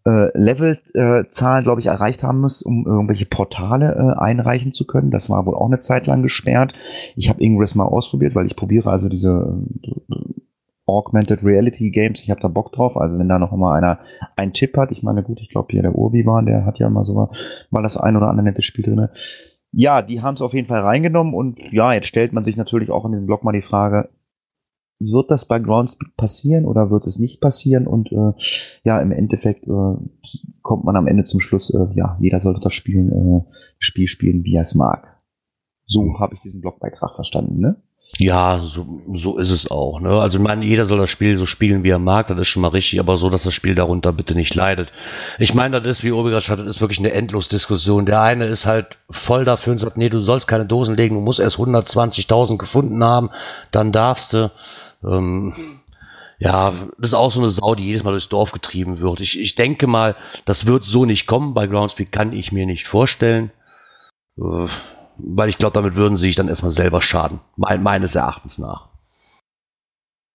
äh, 0.04 0.36
Levelzahl, 0.36 1.60
äh, 1.60 1.62
glaube 1.62 1.80
ich, 1.80 1.86
erreicht 1.86 2.22
haben 2.22 2.40
muss, 2.40 2.62
um 2.62 2.84
irgendwelche 2.86 3.26
Portale 3.26 3.94
äh, 3.94 4.20
einreichen 4.20 4.72
zu 4.72 4.86
können. 4.86 5.10
Das 5.10 5.30
war 5.30 5.46
wohl 5.46 5.54
auch 5.54 5.66
eine 5.66 5.78
Zeit 5.78 6.06
lang 6.06 6.22
gesperrt. 6.22 6.74
Ich 7.14 7.28
habe 7.28 7.42
Ingress 7.42 7.74
mal 7.74 7.86
ausprobiert, 7.86 8.34
weil 8.34 8.46
ich 8.46 8.56
probiere 8.56 8.90
also 8.90 9.08
diese 9.08 9.56
äh, 9.82 10.14
Augmented 10.86 11.42
Reality 11.42 11.90
Games. 11.90 12.20
Ich 12.22 12.30
habe 12.30 12.40
da 12.40 12.48
Bock 12.48 12.72
drauf. 12.72 12.96
Also 12.96 13.18
wenn 13.18 13.28
da 13.28 13.38
noch 13.38 13.52
mal 13.52 13.76
einer 13.76 14.00
einen 14.36 14.52
Tipp 14.52 14.76
hat, 14.76 14.90
ich 14.90 15.02
meine, 15.02 15.22
gut, 15.22 15.40
ich 15.40 15.48
glaube 15.48 15.68
hier 15.70 15.82
der 15.82 15.94
Urbi 15.94 16.26
war, 16.26 16.44
der 16.44 16.66
hat 16.66 16.78
ja 16.78 16.90
mal 16.90 17.04
so 17.04 17.30
mal 17.70 17.82
das 17.82 17.96
ein 17.96 18.16
oder 18.16 18.28
andere 18.28 18.44
nette 18.44 18.62
Spiel 18.62 18.84
drinne 18.84 19.10
ja, 19.74 20.02
die 20.02 20.22
haben 20.22 20.34
es 20.34 20.42
auf 20.42 20.54
jeden 20.54 20.68
Fall 20.68 20.80
reingenommen 20.80 21.34
und 21.34 21.58
ja, 21.72 21.92
jetzt 21.92 22.06
stellt 22.06 22.32
man 22.32 22.44
sich 22.44 22.56
natürlich 22.56 22.90
auch 22.90 23.04
in 23.04 23.12
dem 23.12 23.26
Blog 23.26 23.44
mal 23.44 23.52
die 23.52 23.62
Frage, 23.62 24.08
wird 25.00 25.30
das 25.30 25.46
bei 25.46 25.58
Groundspeak 25.58 26.16
passieren 26.16 26.64
oder 26.64 26.90
wird 26.90 27.06
es 27.06 27.18
nicht 27.18 27.40
passieren? 27.40 27.86
Und 27.86 28.12
äh, 28.12 28.32
ja, 28.84 29.00
im 29.00 29.10
Endeffekt 29.10 29.64
äh, 29.64 29.96
kommt 30.62 30.84
man 30.84 30.96
am 30.96 31.06
Ende 31.06 31.24
zum 31.24 31.40
Schluss, 31.40 31.70
äh, 31.70 31.92
ja, 31.94 32.16
jeder 32.20 32.40
sollte 32.40 32.60
das 32.60 32.72
Spielen, 32.72 33.10
äh, 33.10 33.54
Spiel 33.78 34.06
spielen, 34.06 34.44
wie 34.44 34.54
er 34.54 34.62
es 34.62 34.74
mag. 34.74 35.20
So 35.86 36.18
habe 36.18 36.34
ich 36.34 36.40
diesen 36.40 36.60
Blogbeitrag 36.60 37.14
verstanden, 37.14 37.58
ne? 37.60 37.82
Ja, 38.18 38.60
so, 38.66 39.02
so 39.14 39.38
ist 39.38 39.50
es 39.50 39.70
auch. 39.70 39.98
Ne? 39.98 40.10
Also 40.10 40.38
ich 40.38 40.44
meine, 40.44 40.64
jeder 40.64 40.84
soll 40.84 40.98
das 40.98 41.10
Spiel 41.10 41.38
so 41.38 41.46
spielen, 41.46 41.84
wie 41.84 41.90
er 41.90 41.98
mag, 41.98 42.26
das 42.26 42.38
ist 42.38 42.48
schon 42.48 42.62
mal 42.62 42.68
richtig, 42.68 43.00
aber 43.00 43.16
so, 43.16 43.30
dass 43.30 43.44
das 43.44 43.54
Spiel 43.54 43.74
darunter 43.74 44.12
bitte 44.12 44.34
nicht 44.34 44.54
leidet. 44.54 44.92
Ich 45.38 45.54
meine, 45.54 45.80
das 45.80 45.98
ist, 45.98 46.04
wie 46.04 46.12
Obi 46.12 46.30
gerade 46.30 46.64
das 46.64 46.76
ist 46.76 46.80
wirklich 46.80 46.98
eine 46.98 47.12
Endlos-Diskussion. 47.12 48.04
Der 48.04 48.20
eine 48.20 48.46
ist 48.46 48.66
halt 48.66 48.98
voll 49.10 49.44
dafür 49.44 49.72
und 49.72 49.78
sagt, 49.78 49.96
nee, 49.96 50.10
du 50.10 50.20
sollst 50.20 50.46
keine 50.46 50.66
Dosen 50.66 50.96
legen, 50.96 51.14
du 51.14 51.22
musst 51.22 51.40
erst 51.40 51.56
120.000 51.56 52.58
gefunden 52.58 53.02
haben, 53.02 53.30
dann 53.72 53.90
darfst 53.90 54.34
du. 54.34 54.50
Ähm, 55.02 55.54
ja, 56.38 56.72
das 56.98 57.10
ist 57.10 57.14
auch 57.14 57.30
so 57.30 57.40
eine 57.40 57.48
Sau, 57.48 57.74
die 57.74 57.86
jedes 57.86 58.02
Mal 58.02 58.10
durchs 58.10 58.28
Dorf 58.28 58.52
getrieben 58.52 59.00
wird. 59.00 59.20
Ich, 59.20 59.40
ich 59.40 59.54
denke 59.54 59.86
mal, 59.86 60.14
das 60.44 60.66
wird 60.66 60.84
so 60.84 61.06
nicht 61.06 61.26
kommen. 61.26 61.54
Bei 61.54 61.66
Groundspeak 61.66 62.12
kann 62.12 62.32
ich 62.32 62.52
mir 62.52 62.66
nicht 62.66 62.86
vorstellen. 62.86 63.50
Äh, 64.36 64.66
weil 65.16 65.48
ich 65.48 65.58
glaube, 65.58 65.74
damit 65.74 65.94
würden 65.94 66.16
sie 66.16 66.26
sich 66.26 66.36
dann 66.36 66.48
erstmal 66.48 66.70
selber 66.72 67.02
schaden, 67.02 67.40
me 67.56 67.78
meines 67.78 68.14
Erachtens 68.14 68.58
nach. 68.58 68.88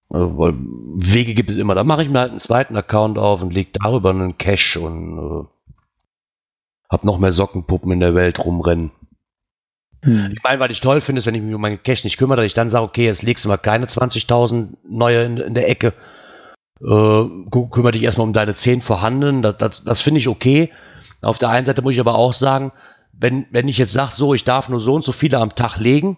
Also, 0.09 0.37
weil 0.37 0.55
Wege 0.57 1.35
gibt 1.35 1.51
es 1.51 1.57
immer. 1.57 1.75
Da 1.75 1.83
mache 1.83 2.01
ich 2.01 2.09
mir 2.09 2.19
halt 2.19 2.31
einen 2.31 2.39
zweiten 2.39 2.75
Account 2.75 3.17
auf 3.17 3.41
und 3.41 3.53
lege 3.53 3.71
darüber 3.73 4.09
einen 4.09 4.37
Cache 4.37 4.79
und 4.79 5.17
äh, 5.17 5.47
hab 6.89 7.03
noch 7.03 7.19
mehr 7.19 7.31
Sockenpuppen 7.31 7.91
in 7.91 7.99
der 7.99 8.15
Welt 8.15 8.43
rumrennen. 8.43 8.91
Hm. 10.01 10.33
Ich 10.35 10.43
meine, 10.43 10.59
was 10.59 10.71
ich 10.71 10.81
toll 10.81 11.01
finde, 11.01 11.19
ist, 11.19 11.25
wenn 11.25 11.35
ich 11.35 11.41
mich 11.41 11.53
um 11.53 11.61
meinen 11.61 11.83
Cache 11.83 12.05
nicht 12.05 12.17
kümmere, 12.17 12.37
dass 12.37 12.47
ich 12.47 12.53
dann 12.53 12.69
sage, 12.69 12.85
okay, 12.85 13.05
jetzt 13.05 13.21
legst 13.21 13.45
du 13.45 13.49
mal 13.49 13.57
keine 13.57 13.85
20.000 13.85 14.77
neue 14.87 15.23
in, 15.23 15.37
in, 15.37 15.53
der 15.53 15.69
Ecke. 15.69 15.93
Äh, 16.81 17.25
kümmere 17.51 17.91
dich 17.91 18.03
erstmal 18.03 18.25
um 18.25 18.33
deine 18.33 18.55
10 18.55 18.81
vorhandenen. 18.81 19.43
Das, 19.43 19.57
das, 19.57 19.83
das 19.83 20.01
finde 20.01 20.19
ich 20.19 20.27
okay. 20.27 20.71
Auf 21.21 21.37
der 21.37 21.49
einen 21.49 21.65
Seite 21.65 21.81
muss 21.81 21.93
ich 21.93 21.99
aber 21.99 22.15
auch 22.15 22.33
sagen, 22.33 22.71
wenn, 23.19 23.45
wenn 23.51 23.67
ich 23.67 23.77
jetzt 23.77 23.93
sage, 23.93 24.13
so, 24.13 24.33
ich 24.33 24.43
darf 24.43 24.69
nur 24.69 24.79
so 24.79 24.95
und 24.95 25.03
so 25.03 25.11
viele 25.11 25.37
am 25.37 25.55
Tag 25.55 25.77
legen, 25.77 26.17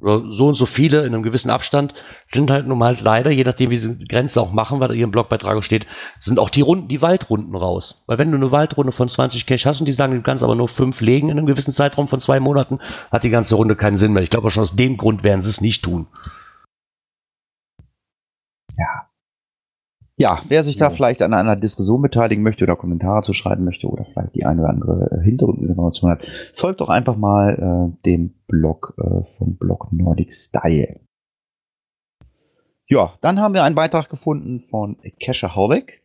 oder 0.00 0.32
so 0.32 0.48
und 0.48 0.54
so 0.54 0.66
viele 0.66 1.00
in 1.00 1.12
einem 1.12 1.22
gewissen 1.22 1.50
Abstand, 1.50 1.92
sind 2.26 2.50
halt 2.50 2.66
nun 2.66 2.78
mal 2.78 2.96
leider, 2.98 3.30
je 3.30 3.44
nachdem, 3.44 3.70
wie 3.70 3.76
sie 3.76 3.98
die 3.98 4.08
Grenze 4.08 4.40
auch 4.40 4.52
machen, 4.52 4.80
was 4.80 4.88
da 4.88 4.94
hier 4.94 5.04
im 5.04 5.10
Blogbeitrag 5.10 5.62
steht, 5.62 5.86
sind 6.18 6.38
auch 6.38 6.48
die 6.48 6.62
Runden, 6.62 6.88
die 6.88 7.02
Waldrunden 7.02 7.54
raus. 7.54 8.04
Weil 8.06 8.18
wenn 8.18 8.30
du 8.30 8.38
eine 8.38 8.50
Waldrunde 8.50 8.92
von 8.92 9.08
20 9.08 9.44
Cash 9.46 9.66
hast 9.66 9.80
und 9.80 9.86
die 9.86 9.92
sagen, 9.92 10.14
du 10.14 10.22
kannst 10.22 10.42
aber 10.42 10.54
nur 10.54 10.68
fünf 10.68 11.00
legen 11.00 11.28
in 11.28 11.36
einem 11.36 11.46
gewissen 11.46 11.72
Zeitraum 11.72 12.08
von 12.08 12.20
zwei 12.20 12.40
Monaten, 12.40 12.78
hat 13.10 13.24
die 13.24 13.30
ganze 13.30 13.56
Runde 13.56 13.76
keinen 13.76 13.98
Sinn 13.98 14.12
mehr. 14.12 14.22
Ich 14.22 14.30
glaube 14.30 14.50
schon 14.50 14.62
aus 14.62 14.74
dem 14.76 14.96
Grund 14.96 15.22
werden 15.22 15.42
sie 15.42 15.50
es 15.50 15.60
nicht 15.60 15.84
tun. 15.84 16.06
Ja, 18.78 19.09
ja, 20.20 20.38
wer 20.48 20.62
sich 20.64 20.76
da 20.76 20.90
vielleicht 20.90 21.22
an 21.22 21.32
einer 21.32 21.56
Diskussion 21.56 22.02
beteiligen 22.02 22.42
möchte 22.42 22.64
oder 22.64 22.76
Kommentare 22.76 23.22
zu 23.22 23.32
schreiben 23.32 23.64
möchte 23.64 23.86
oder 23.86 24.04
vielleicht 24.04 24.34
die 24.34 24.44
eine 24.44 24.60
oder 24.60 24.68
andere 24.68 25.10
äh, 25.12 25.24
Hintergrundinformation 25.24 26.10
hat, 26.10 26.26
folgt 26.52 26.82
doch 26.82 26.90
einfach 26.90 27.16
mal 27.16 27.54
äh, 27.54 28.02
dem 28.04 28.34
Blog 28.46 28.94
äh, 28.98 29.24
von 29.38 29.56
Blog 29.56 29.90
Nordic 29.92 30.30
Style. 30.34 31.00
Ja, 32.86 33.14
dann 33.22 33.40
haben 33.40 33.54
wir 33.54 33.64
einen 33.64 33.74
Beitrag 33.74 34.10
gefunden 34.10 34.60
von 34.60 34.98
Kesha 35.18 35.54
Haubeck. 35.54 36.02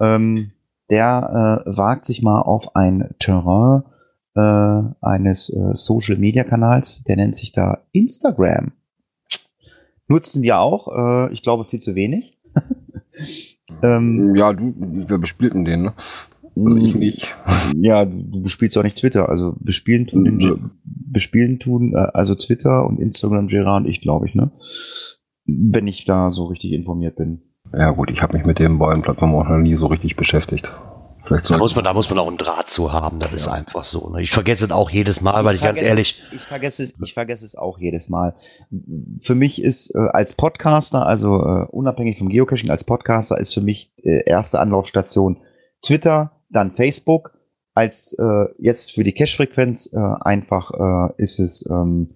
Ähm, 0.00 0.50
der 0.90 1.64
äh, 1.66 1.76
wagt 1.76 2.04
sich 2.04 2.24
mal 2.24 2.40
auf 2.40 2.74
ein 2.74 3.14
Terrain 3.20 3.84
äh, 4.34 4.82
eines 5.00 5.50
äh, 5.50 5.70
Social 5.74 6.16
Media 6.16 6.42
Kanals, 6.42 7.04
der 7.04 7.14
nennt 7.14 7.36
sich 7.36 7.52
da 7.52 7.84
Instagram. 7.92 8.72
Nutzen 10.08 10.42
wir 10.42 10.58
auch, 10.58 10.88
äh, 10.88 11.32
ich 11.32 11.42
glaube 11.42 11.64
viel 11.64 11.80
zu 11.80 11.94
wenig. 11.94 12.35
Ähm, 13.82 14.34
ja, 14.34 14.52
du, 14.52 14.74
wer 15.08 15.18
bespielt 15.18 15.54
denn 15.54 15.64
den, 15.64 15.82
ne? 15.82 15.94
Also 16.56 16.76
ich 16.76 16.94
nicht. 16.94 17.36
Ja, 17.76 18.06
du 18.06 18.42
bespielst 18.42 18.78
auch 18.78 18.82
nicht 18.82 18.96
Twitter. 18.96 19.28
Also 19.28 19.54
bespielen 19.60 20.06
tun, 20.06 20.24
den, 20.24 20.70
bespielen 20.84 21.58
tun 21.58 21.92
äh, 21.94 22.08
also 22.14 22.34
Twitter 22.34 22.86
und 22.86 22.98
Instagram 22.98 23.46
Gerard 23.46 23.84
und 23.84 23.90
ich, 23.90 24.00
glaube 24.00 24.26
ich, 24.26 24.34
ne? 24.34 24.50
Wenn 25.44 25.86
ich 25.86 26.04
da 26.04 26.30
so 26.30 26.44
richtig 26.46 26.72
informiert 26.72 27.16
bin. 27.16 27.42
Ja 27.72 27.90
gut, 27.90 28.10
ich 28.10 28.22
habe 28.22 28.36
mich 28.36 28.46
mit 28.46 28.58
den 28.58 28.78
beiden 28.78 29.02
Plattformen 29.02 29.34
auch 29.34 29.48
noch 29.48 29.58
nie 29.58 29.76
so 29.76 29.86
richtig 29.86 30.16
beschäftigt. 30.16 30.70
Vielleicht 31.26 31.50
da, 31.50 31.58
muss 31.58 31.74
man, 31.74 31.84
da 31.84 31.92
muss 31.92 32.08
man 32.08 32.18
auch 32.18 32.28
einen 32.28 32.36
Draht 32.36 32.70
zu 32.70 32.92
haben, 32.92 33.18
das 33.18 33.30
ja. 33.30 33.36
ist 33.36 33.48
einfach 33.48 33.84
so. 33.84 34.10
Ne? 34.10 34.22
Ich 34.22 34.30
vergesse 34.30 34.66
es 34.66 34.70
auch 34.70 34.90
jedes 34.90 35.20
Mal, 35.20 35.44
weil 35.44 35.56
ich, 35.56 35.60
ich 35.60 35.66
ganz 35.66 35.82
ehrlich. 35.82 36.22
Es, 36.30 36.36
ich 36.36 36.42
vergesse 36.42 36.82
es, 36.84 36.94
ich 37.02 37.14
vergesse 37.14 37.44
es 37.44 37.56
auch 37.56 37.78
jedes 37.78 38.08
Mal. 38.08 38.34
Für 39.20 39.34
mich 39.34 39.62
ist 39.62 39.94
äh, 39.94 39.98
als 40.12 40.34
Podcaster, 40.34 41.04
also 41.04 41.42
äh, 41.42 41.66
unabhängig 41.70 42.18
vom 42.18 42.28
Geocaching, 42.28 42.70
als 42.70 42.84
Podcaster 42.84 43.38
ist 43.38 43.54
für 43.54 43.60
mich 43.60 43.92
äh, 44.02 44.22
erste 44.26 44.60
Anlaufstation 44.60 45.38
Twitter, 45.82 46.32
dann 46.48 46.72
Facebook, 46.72 47.32
als 47.74 48.16
äh, 48.18 48.46
jetzt 48.58 48.92
für 48.92 49.04
die 49.04 49.12
Cache-Frequenz 49.12 49.92
äh, 49.92 49.98
einfach 50.20 50.70
äh, 50.70 51.22
ist 51.22 51.40
es 51.40 51.64
ähm, 51.68 52.14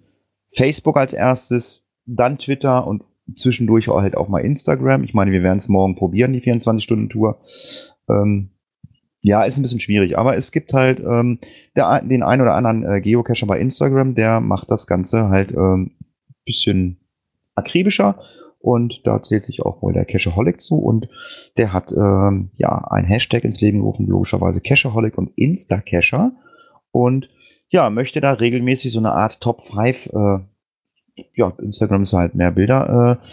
Facebook 0.55 0.97
als 0.97 1.13
erstes, 1.13 1.87
dann 2.07 2.39
Twitter 2.39 2.87
und 2.87 3.03
zwischendurch 3.35 3.89
halt 3.89 4.17
auch 4.17 4.29
mal 4.29 4.41
Instagram. 4.41 5.05
Ich 5.05 5.15
meine, 5.15 5.33
wir 5.33 5.43
werden 5.43 5.59
es 5.59 5.69
morgen 5.69 5.97
probieren, 5.97 6.33
die 6.33 6.41
24-Stunden-Tour. 6.41 7.41
Ähm, 8.09 8.51
ja, 9.23 9.43
ist 9.43 9.59
ein 9.59 9.63
bisschen 9.63 9.81
schwierig, 9.81 10.17
aber 10.19 10.37
es 10.37 10.51
gibt 10.51 10.73
halt 10.73 11.01
ähm, 11.01 11.39
der, 11.77 12.03
den 12.03 12.23
ein 12.23 12.41
oder 12.41 12.55
anderen 12.55 12.85
äh, 12.85 13.01
Geocacher 13.01 13.47
bei 13.47 13.59
Instagram, 13.59 14.15
der 14.15 14.41
macht 14.41 14.71
das 14.71 14.87
Ganze 14.87 15.29
halt 15.29 15.53
ähm, 15.53 15.93
bisschen 16.47 17.01
akribischer 17.55 18.19
und 18.59 19.07
da 19.07 19.21
zählt 19.21 19.45
sich 19.45 19.63
auch 19.63 19.83
wohl 19.83 19.93
der 19.93 20.05
Cacheholic 20.05 20.61
zu 20.61 20.77
und 20.77 21.09
der 21.59 21.73
hat 21.73 21.93
ähm, 21.93 22.51
ja 22.55 22.71
ein 22.91 23.05
Hashtag 23.05 23.45
ins 23.45 23.61
Leben 23.61 23.81
gerufen, 23.81 24.07
logischerweise 24.07 24.61
Cacheholic 24.61 25.19
und 25.19 25.33
Instacacher 25.37 26.33
und 26.91 27.29
ja, 27.69 27.89
möchte 27.91 28.21
da 28.21 28.33
regelmäßig 28.33 28.93
so 28.93 28.99
eine 28.99 29.13
Art 29.13 29.41
Top 29.41 29.63
5 29.63 30.07
äh, 30.07 30.39
ja, 31.35 31.53
Instagram 31.59 32.03
ist 32.03 32.13
halt 32.13 32.35
mehr 32.35 32.53
Bilder 32.53 33.19
äh, 33.21 33.27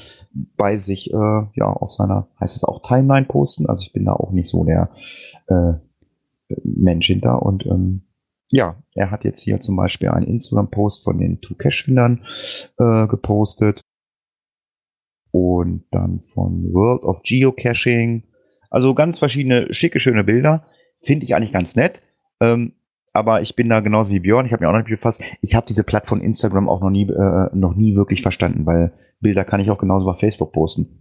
bei 0.57 0.77
sich, 0.77 1.11
äh, 1.11 1.43
ja, 1.53 1.65
auf 1.65 1.91
seiner, 1.91 2.27
heißt 2.39 2.55
es 2.55 2.63
auch 2.63 2.81
Timeline 2.81 3.25
posten. 3.25 3.65
Also 3.65 3.83
ich 3.83 3.93
bin 3.93 4.05
da 4.05 4.13
auch 4.13 4.31
nicht 4.31 4.47
so 4.49 4.63
der 4.63 4.91
äh, 5.47 5.73
Mensch 6.63 7.07
hinter. 7.07 7.43
Und 7.43 7.65
ähm, 7.65 8.03
ja, 8.51 8.81
er 8.93 9.11
hat 9.11 9.23
jetzt 9.23 9.41
hier 9.41 9.59
zum 9.59 9.75
Beispiel 9.75 10.09
einen 10.09 10.27
Instagram-Post 10.27 11.03
von 11.03 11.17
den 11.17 11.41
Two 11.41 11.55
Cash-Findern 11.55 12.23
äh, 12.79 13.07
gepostet. 13.07 13.81
Und 15.31 15.85
dann 15.91 16.21
von 16.21 16.73
World 16.73 17.03
of 17.03 17.21
Geocaching. 17.23 18.23
Also 18.69 18.95
ganz 18.95 19.19
verschiedene 19.19 19.73
schicke, 19.73 19.99
schöne 19.99 20.23
Bilder. 20.23 20.65
Finde 20.99 21.25
ich 21.25 21.35
eigentlich 21.35 21.53
ganz 21.53 21.75
nett. 21.75 22.01
Ähm, 22.39 22.73
aber 23.17 23.41
ich 23.41 23.55
bin 23.55 23.69
da 23.69 23.79
genauso 23.79 24.11
wie 24.11 24.19
Björn, 24.19 24.45
ich 24.45 24.53
habe 24.53 24.63
mir 24.63 24.69
auch 24.69 24.73
noch 24.73 24.79
nicht 24.79 24.89
befasst. 24.89 25.23
Ich 25.41 25.55
habe 25.55 25.65
diese 25.67 25.83
Plattform 25.83 26.21
Instagram 26.21 26.69
auch 26.69 26.81
noch 26.81 26.89
nie, 26.89 27.09
äh, 27.09 27.49
noch 27.53 27.75
nie 27.75 27.95
wirklich 27.95 28.21
verstanden, 28.21 28.65
weil 28.65 28.93
Bilder 29.19 29.43
kann 29.43 29.59
ich 29.59 29.71
auch 29.71 29.79
genauso 29.79 30.05
bei 30.05 30.13
Facebook 30.13 30.53
posten. 30.53 30.99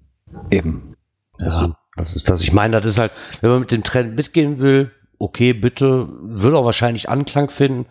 Eben. 0.51 0.97
Ja, 1.39 1.77
das 1.97 2.17
ist 2.17 2.29
das. 2.29 2.43
Ich 2.43 2.53
meine, 2.53 2.81
das 2.81 2.87
ist 2.87 2.99
halt, 2.99 3.13
wenn 3.41 3.51
man 3.51 3.61
mit 3.61 3.71
dem 3.71 3.83
Trend 3.83 4.17
mitgehen 4.17 4.59
will, 4.59 4.91
okay, 5.19 5.53
bitte, 5.53 6.09
würde 6.23 6.57
auch 6.57 6.65
wahrscheinlich 6.65 7.09
Anklang 7.09 7.51
finden. 7.51 7.87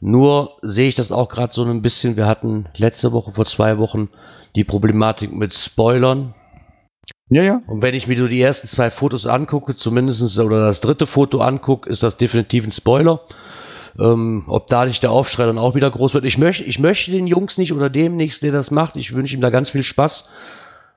Nur 0.00 0.58
sehe 0.62 0.88
ich 0.88 0.94
das 0.94 1.12
auch 1.12 1.28
gerade 1.28 1.52
so 1.52 1.64
ein 1.64 1.82
bisschen. 1.82 2.16
Wir 2.16 2.26
hatten 2.26 2.66
letzte 2.74 3.12
Woche, 3.12 3.32
vor 3.32 3.46
zwei 3.46 3.78
Wochen, 3.78 4.08
die 4.54 4.64
Problematik 4.64 5.32
mit 5.32 5.54
Spoilern. 5.54 6.34
Ja, 7.30 7.42
ja. 7.42 7.60
Und 7.66 7.82
wenn 7.82 7.94
ich 7.94 8.06
mir 8.06 8.18
nur 8.18 8.28
die 8.28 8.40
ersten 8.40 8.68
zwei 8.68 8.90
Fotos 8.90 9.26
angucke, 9.26 9.76
zumindest 9.76 10.38
oder 10.38 10.66
das 10.66 10.80
dritte 10.80 11.06
Foto 11.06 11.40
angucke, 11.40 11.90
ist 11.90 12.02
das 12.02 12.16
definitiv 12.16 12.64
ein 12.64 12.70
Spoiler. 12.70 13.20
Ähm, 13.98 14.44
ob 14.48 14.66
da 14.66 14.84
nicht 14.86 15.02
der 15.02 15.10
Aufschrei 15.12 15.46
dann 15.46 15.58
auch 15.58 15.74
wieder 15.74 15.90
groß 15.90 16.14
wird. 16.14 16.24
Ich 16.24 16.38
möchte, 16.38 16.64
ich 16.64 16.78
möchte 16.78 17.10
den 17.12 17.26
Jungs 17.26 17.58
nicht 17.58 17.72
oder 17.72 17.88
dem 17.90 18.16
nichts, 18.16 18.40
der 18.40 18.52
das 18.52 18.70
macht. 18.70 18.96
Ich 18.96 19.14
wünsche 19.14 19.34
ihm 19.34 19.40
da 19.40 19.50
ganz 19.50 19.70
viel 19.70 19.82
Spaß. 19.82 20.30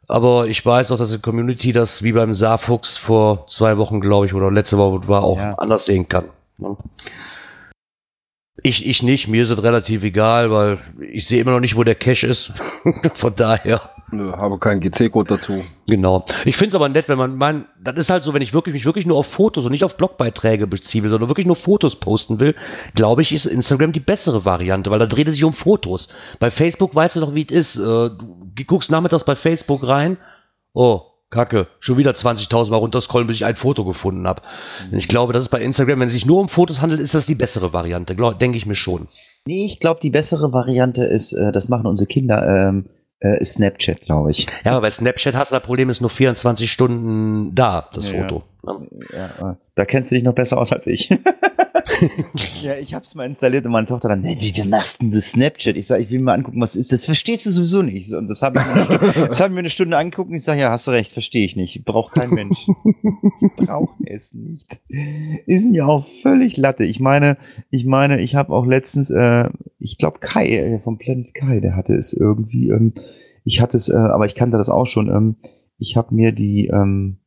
Aber 0.08 0.48
ich 0.48 0.66
weiß 0.66 0.92
auch, 0.92 0.98
dass 0.98 1.12
die 1.12 1.20
Community 1.20 1.72
das 1.74 2.04
wie 2.04 2.12
beim 2.12 2.34
Saarfuchs 2.34 2.98
vor 2.98 3.48
zwei 3.48 3.78
Wochen, 3.78 4.02
glaube 4.02 4.26
ich, 4.26 4.34
oder 4.34 4.52
letzte 4.52 4.78
Woche 4.78 5.08
war, 5.08 5.24
auch 5.24 5.38
Ja. 5.38 5.54
anders 5.56 5.86
sehen 5.86 6.08
kann. 6.10 6.26
ne? 6.58 6.76
Ich, 8.64 8.86
ich 8.86 9.02
nicht, 9.02 9.28
mir 9.28 9.44
ist 9.44 9.50
es 9.50 9.64
relativ 9.64 10.04
egal, 10.04 10.52
weil 10.52 10.78
ich 11.12 11.26
sehe 11.28 11.42
immer 11.42 11.52
noch 11.52 11.60
nicht, 11.62 11.76
wo 11.78 11.84
der 11.84 11.96
Cache 11.96 12.28
ist. 12.28 12.52
Von 13.16 13.34
daher. 13.36 13.90
Nö, 14.12 14.34
habe 14.34 14.60
keinen 14.60 14.82
GC-Code 14.82 15.38
dazu. 15.38 15.64
Genau. 15.88 16.26
Ich 16.46 16.58
finde 16.58 16.70
es 16.70 16.76
aber 16.76 16.90
nett, 16.90 17.08
wenn 17.08 17.18
man, 17.18 17.36
man, 17.36 17.66
das 17.82 17.96
ist 17.96 18.10
halt 18.10 18.24
so, 18.24 18.34
wenn 18.34 18.42
ich 18.42 18.54
wirklich 18.54 18.74
mich 18.74 18.86
wirklich 18.86 19.06
nur 19.06 19.18
auf 19.18 19.28
Fotos 19.28 19.66
und 19.66 19.72
nicht 19.72 19.84
auf 19.84 19.98
Blogbeiträge 19.98 20.68
beziehe, 20.68 21.08
sondern 21.08 21.30
wirklich 21.30 21.48
nur 21.48 21.56
Fotos 21.56 21.96
posten 21.96 22.40
will, 22.40 22.56
glaube 22.94 23.22
ich, 23.22 23.34
ist 23.34 23.46
Instagram 23.46 23.94
die 23.94 24.00
bessere 24.00 24.44
Variante, 24.44 24.92
weil 24.92 25.00
da 25.00 25.06
dreht 25.06 25.28
es 25.28 25.36
sich 25.36 25.44
um 25.44 25.54
Fotos. 25.54 26.10
Bei 26.40 26.52
Facebook 26.52 26.94
weißt 26.94 27.16
du 27.16 27.20
doch, 27.22 27.36
wie 27.36 27.46
es 27.50 27.76
ist. 27.76 27.78
Äh, 27.78 28.10
Du 28.54 28.66
guckst 28.66 28.92
nachmittags 28.92 29.24
bei 29.24 29.36
Facebook 29.36 29.88
rein, 29.88 30.18
oh, 30.74 31.02
Kacke, 31.30 31.68
schon 31.80 31.98
wieder 31.98 32.12
20.000 32.12 32.70
Mal 32.70 32.78
runterscrollen, 32.78 33.28
bis 33.28 33.38
ich 33.38 33.46
ein 33.46 33.56
Foto 33.56 33.86
gefunden 33.86 34.28
habe. 34.28 34.42
Ich 34.92 35.08
glaube, 35.08 35.32
das 35.32 35.44
ist 35.44 35.50
bei 35.50 35.62
Instagram, 35.62 36.02
wenn 36.02 36.10
es 36.10 36.14
sich 36.14 36.26
nur 36.26 36.42
um 36.42 36.50
Fotos 36.50 36.82
handelt, 36.82 37.00
ist 37.00 37.16
das 37.16 37.26
die 37.26 37.36
bessere 37.36 37.72
Variante, 37.72 38.16
denke 38.16 38.58
ich 38.58 38.66
mir 38.66 38.76
schon. 38.76 39.08
Nee, 39.46 39.66
ich 39.66 39.80
glaube, 39.80 40.02
die 40.02 40.10
bessere 40.10 40.52
Variante 40.52 41.06
ist, 41.06 41.32
äh, 41.34 41.54
das 41.54 41.70
machen 41.70 41.88
unsere 41.88 42.08
Kinder, 42.08 42.46
ähm, 42.46 42.90
äh, 43.22 43.44
Snapchat, 43.44 44.02
glaube 44.02 44.32
ich. 44.32 44.48
Ja, 44.66 44.74
aber 44.74 44.82
bei 44.82 44.92
Snapchat 44.92 45.34
hast 45.36 45.52
du 45.52 45.56
das 45.56 45.64
Problem, 45.64 45.90
ist 45.90 46.02
nur 46.02 46.10
24 46.10 46.72
Stunden 46.72 47.56
da, 47.56 47.90
das 47.94 48.12
Ja, 48.12 48.28
Foto. 48.28 48.44
ne? 48.64 48.88
Ja, 49.14 49.52
äh, 49.52 49.56
da 49.76 49.86
kennst 49.86 50.12
du 50.12 50.16
dich 50.16 50.24
noch 50.24 50.34
besser 50.36 50.58
aus 50.60 50.72
als 50.74 50.86
ich. 50.88 51.10
ja, 52.62 52.74
ich 52.80 52.94
hab's 52.94 53.16
mal 53.16 53.26
installiert 53.26 53.66
und 53.66 53.72
meine 53.72 53.88
Tochter 53.88 54.10
dann, 54.10 54.22
"Nee, 54.22 54.38
wie 54.40 54.52
du 54.52 54.68
machst 54.68 55.02
denn 55.02 55.12
das 55.12 55.30
Snapchat? 55.32 55.76
Ich 55.78 55.88
sag, 55.88 56.00
ich 56.02 56.10
will 56.10 56.20
mir 56.20 56.34
angucken, 56.34 56.60
was 56.62 56.76
ist 56.76 56.92
das? 56.92 57.06
Verstehst 57.06 57.46
du 57.46 57.52
sowieso 57.52 57.82
nicht. 57.82 58.12
Und 58.14 58.30
das 58.30 58.42
habe 58.42 58.60
ich, 58.60 58.66
mir 58.66 58.72
eine 58.74 58.84
Stunde- 58.84 59.14
das 59.28 59.40
hab 59.42 59.48
ich 59.48 59.54
mir 59.54 59.60
eine 59.60 59.70
Stunde 59.70 59.98
angeguckt 59.98 60.30
und 60.30 60.36
ich 60.36 60.44
sage, 60.44 60.62
ja, 60.62 60.70
hast 60.72 60.88
du 60.88 60.92
recht, 60.92 61.12
verstehe 61.12 61.46
ich 61.46 61.56
nicht. 61.56 61.84
Braucht 61.86 62.14
kein 62.14 62.30
Mensch. 62.32 62.68
Braucht 63.58 63.98
es 64.06 64.34
nicht. 64.34 64.82
Ist 65.46 65.70
mir 65.72 65.88
auch 65.88 66.08
völlig 66.22 66.58
Latte. 66.58 66.84
Ich 66.84 67.00
meine, 67.00 67.38
ich 67.70 67.86
meine, 67.86 68.22
ich 68.22 68.36
habe 68.36 68.54
auch 68.54 68.66
letztens, 68.66 69.10
äh, 69.10 69.50
ich 69.80 69.98
glaube 69.98 70.20
Kai 70.20 70.48
äh, 70.50 70.80
vom 70.80 70.98
Planet 70.98 71.34
Kai, 71.34 71.60
der 71.60 71.76
hatte 71.76 71.94
es 71.96 72.14
irgendwie, 72.14 72.70
ähm, 72.70 72.94
ich 73.44 73.62
hatte 73.62 73.78
es, 73.78 73.90
äh, 73.90 73.94
aber 73.96 74.26
ich 74.26 74.36
kannte 74.36 74.58
das 74.58 74.70
auch 74.70 74.88
schon. 74.88 75.10
Ähm, 75.10 75.36
ich 75.78 75.98
habe 75.98 76.14
mir 76.14 76.32
die 76.32 76.68
ähm, 76.68 77.18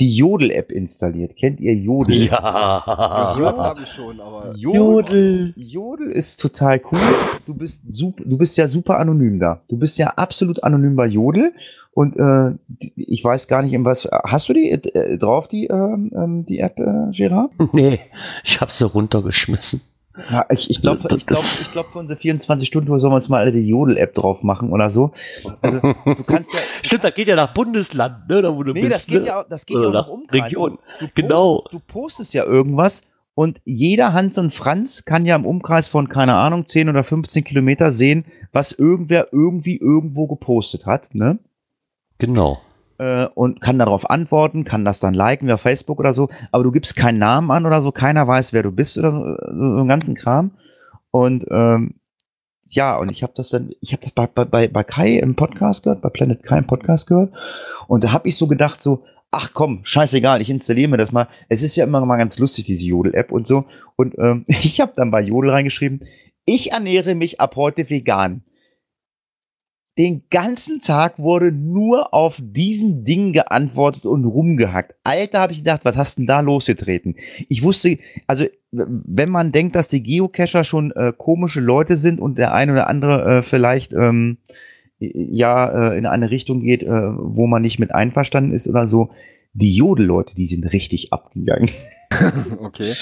die 0.00 0.16
Jodel-App 0.16 0.72
installiert. 0.72 1.36
Kennt 1.36 1.60
ihr 1.60 1.74
Jodel? 1.74 2.24
Ja. 2.26 3.34
Gehört 3.36 3.58
habe 3.58 3.82
ich 3.82 3.88
schon, 3.88 4.20
aber 4.20 4.54
Jodel. 4.56 5.52
Jodel 5.56 6.10
ist 6.10 6.40
total 6.40 6.80
cool. 6.90 7.00
Du 7.46 7.54
bist 7.54 7.82
super, 7.88 8.24
du 8.24 8.38
bist 8.38 8.56
ja 8.56 8.68
super 8.68 8.98
anonym 8.98 9.38
da. 9.38 9.62
Du 9.68 9.76
bist 9.76 9.98
ja 9.98 10.08
absolut 10.16 10.62
anonym 10.64 10.96
bei 10.96 11.06
Jodel. 11.06 11.52
Und 11.92 12.16
äh, 12.16 12.56
ich 12.96 13.22
weiß 13.24 13.48
gar 13.48 13.62
nicht, 13.62 13.72
in 13.72 13.84
was. 13.84 14.08
Hast 14.10 14.48
du 14.48 14.52
die 14.52 14.70
äh, 14.70 15.18
drauf, 15.18 15.48
die, 15.48 15.66
ähm, 15.66 16.10
ähm, 16.14 16.44
die 16.46 16.60
App, 16.60 16.78
äh, 16.78 17.10
Gerard? 17.10 17.50
Nee, 17.72 18.00
ich 18.44 18.60
habe 18.60 18.72
sie 18.72 18.86
runtergeschmissen. 18.86 19.82
Ja, 20.30 20.44
ich, 20.50 20.70
ich 20.70 20.82
glaube, 20.82 21.00
ich 21.16 21.26
glaube, 21.26 21.44
ich 21.60 21.70
glaube, 21.72 21.88
für 21.92 21.98
unsere 21.98 22.18
24-Stunden-Tour 22.18 22.98
sollen 22.98 23.12
wir 23.12 23.16
uns 23.16 23.28
mal 23.28 23.40
alle 23.40 23.52
die 23.52 23.66
Jodel-App 23.68 24.14
drauf 24.14 24.42
machen 24.42 24.70
oder 24.72 24.90
so. 24.90 25.12
Also, 25.62 25.80
du 25.80 26.24
kannst 26.24 26.52
ja. 26.52 26.60
Stimmt, 26.82 27.04
das 27.04 27.14
geht 27.14 27.28
ja 27.28 27.36
nach 27.36 27.54
Bundesland, 27.54 28.28
ne? 28.28 28.42
Da, 28.42 28.54
wo 28.54 28.62
du 28.62 28.72
Nee, 28.72 28.80
bist, 28.80 28.92
das 28.94 29.06
geht 29.06 29.20
ne? 29.22 29.26
ja 29.28 29.40
auch, 29.40 29.48
das 29.48 29.64
geht 29.66 29.76
Oder 29.76 29.84
ja 29.84 29.90
auch 29.90 29.94
nach 29.94 30.06
nach 30.06 30.12
Umkreis. 30.12 30.44
Region. 30.46 30.78
Du, 30.98 31.06
du, 31.06 31.12
Genau. 31.14 31.58
Post, 31.60 31.72
du 31.72 31.80
postest 31.80 32.34
ja 32.34 32.44
irgendwas 32.44 33.02
und 33.34 33.60
jeder 33.64 34.12
Hans 34.12 34.36
und 34.38 34.52
Franz 34.52 35.04
kann 35.04 35.24
ja 35.24 35.36
im 35.36 35.46
Umkreis 35.46 35.88
von, 35.88 36.08
keine 36.08 36.34
Ahnung, 36.34 36.66
10 36.66 36.88
oder 36.88 37.04
15 37.04 37.44
Kilometer 37.44 37.92
sehen, 37.92 38.24
was 38.52 38.72
irgendwer 38.72 39.28
irgendwie 39.32 39.76
irgendwo 39.76 40.26
gepostet 40.26 40.86
hat, 40.86 41.14
ne? 41.14 41.38
Genau. 42.18 42.60
Äh, 43.00 43.28
und 43.34 43.62
kann 43.62 43.78
darauf 43.78 44.10
antworten, 44.10 44.64
kann 44.64 44.84
das 44.84 45.00
dann 45.00 45.14
liken 45.14 45.48
wie 45.48 45.54
auf 45.54 45.62
Facebook 45.62 45.98
oder 45.98 46.12
so, 46.12 46.28
aber 46.52 46.64
du 46.64 46.70
gibst 46.70 46.96
keinen 46.96 47.18
Namen 47.18 47.50
an 47.50 47.64
oder 47.64 47.80
so, 47.80 47.92
keiner 47.92 48.28
weiß, 48.28 48.52
wer 48.52 48.62
du 48.62 48.72
bist 48.72 48.98
oder 48.98 49.10
so, 49.10 49.20
so 49.20 49.78
einen 49.78 49.88
ganzen 49.88 50.14
Kram. 50.14 50.50
Und 51.10 51.46
ähm, 51.50 51.94
ja, 52.68 52.98
und 52.98 53.10
ich 53.10 53.22
habe 53.22 53.32
das 53.34 53.48
dann, 53.48 53.70
ich 53.80 53.92
habe 53.92 54.02
das 54.02 54.12
bei, 54.12 54.26
bei, 54.26 54.68
bei, 54.68 54.84
Kai 54.84 55.16
im 55.16 55.34
Podcast 55.34 55.82
gehört, 55.82 56.02
bei 56.02 56.10
Planet 56.10 56.42
Kai 56.42 56.58
im 56.58 56.66
Podcast 56.66 57.06
gehört. 57.06 57.32
Und 57.88 58.04
da 58.04 58.12
habe 58.12 58.28
ich 58.28 58.36
so 58.36 58.46
gedacht, 58.46 58.82
so, 58.82 59.02
ach 59.30 59.52
komm, 59.54 59.80
scheißegal, 59.82 60.42
ich 60.42 60.50
installiere 60.50 60.90
mir 60.90 60.98
das 60.98 61.10
mal. 61.10 61.26
Es 61.48 61.62
ist 61.62 61.76
ja 61.76 61.84
immer 61.84 62.04
mal 62.04 62.18
ganz 62.18 62.38
lustig, 62.38 62.66
diese 62.66 62.84
Jodel-App 62.84 63.32
und 63.32 63.46
so. 63.46 63.64
Und 63.96 64.14
ähm, 64.18 64.44
ich 64.46 64.78
habe 64.78 64.92
dann 64.94 65.10
bei 65.10 65.22
Jodel 65.22 65.52
reingeschrieben, 65.52 66.00
ich 66.44 66.72
ernähre 66.72 67.14
mich 67.14 67.40
ab 67.40 67.56
heute 67.56 67.88
vegan. 67.88 68.44
Den 69.98 70.22
ganzen 70.30 70.78
Tag 70.78 71.18
wurde 71.18 71.52
nur 71.52 72.14
auf 72.14 72.40
diesen 72.40 73.04
Ding 73.04 73.32
geantwortet 73.32 74.06
und 74.06 74.24
rumgehackt. 74.24 74.94
Alter, 75.04 75.40
habe 75.40 75.52
ich 75.52 75.58
gedacht, 75.58 75.84
was 75.84 75.96
hast 75.96 76.18
denn 76.18 76.26
da 76.26 76.40
losgetreten? 76.40 77.16
Ich 77.48 77.62
wusste, 77.62 77.98
also 78.26 78.46
wenn 78.70 79.28
man 79.28 79.52
denkt, 79.52 79.74
dass 79.74 79.88
die 79.88 80.02
Geocacher 80.02 80.64
schon 80.64 80.92
äh, 80.92 81.12
komische 81.16 81.60
Leute 81.60 81.96
sind 81.96 82.20
und 82.20 82.38
der 82.38 82.54
eine 82.54 82.72
oder 82.72 82.88
andere 82.88 83.38
äh, 83.38 83.42
vielleicht 83.42 83.92
ähm, 83.92 84.38
ja 84.98 85.90
äh, 85.90 85.98
in 85.98 86.06
eine 86.06 86.30
Richtung 86.30 86.60
geht, 86.60 86.82
äh, 86.82 86.88
wo 86.88 87.46
man 87.46 87.62
nicht 87.62 87.78
mit 87.78 87.92
einverstanden 87.92 88.52
ist 88.52 88.68
oder 88.68 88.86
so, 88.86 89.10
die 89.52 89.74
Jodel-Leute, 89.74 90.34
die 90.34 90.46
sind 90.46 90.72
richtig 90.72 91.12
abgegangen. 91.12 91.70
okay. 92.60 92.92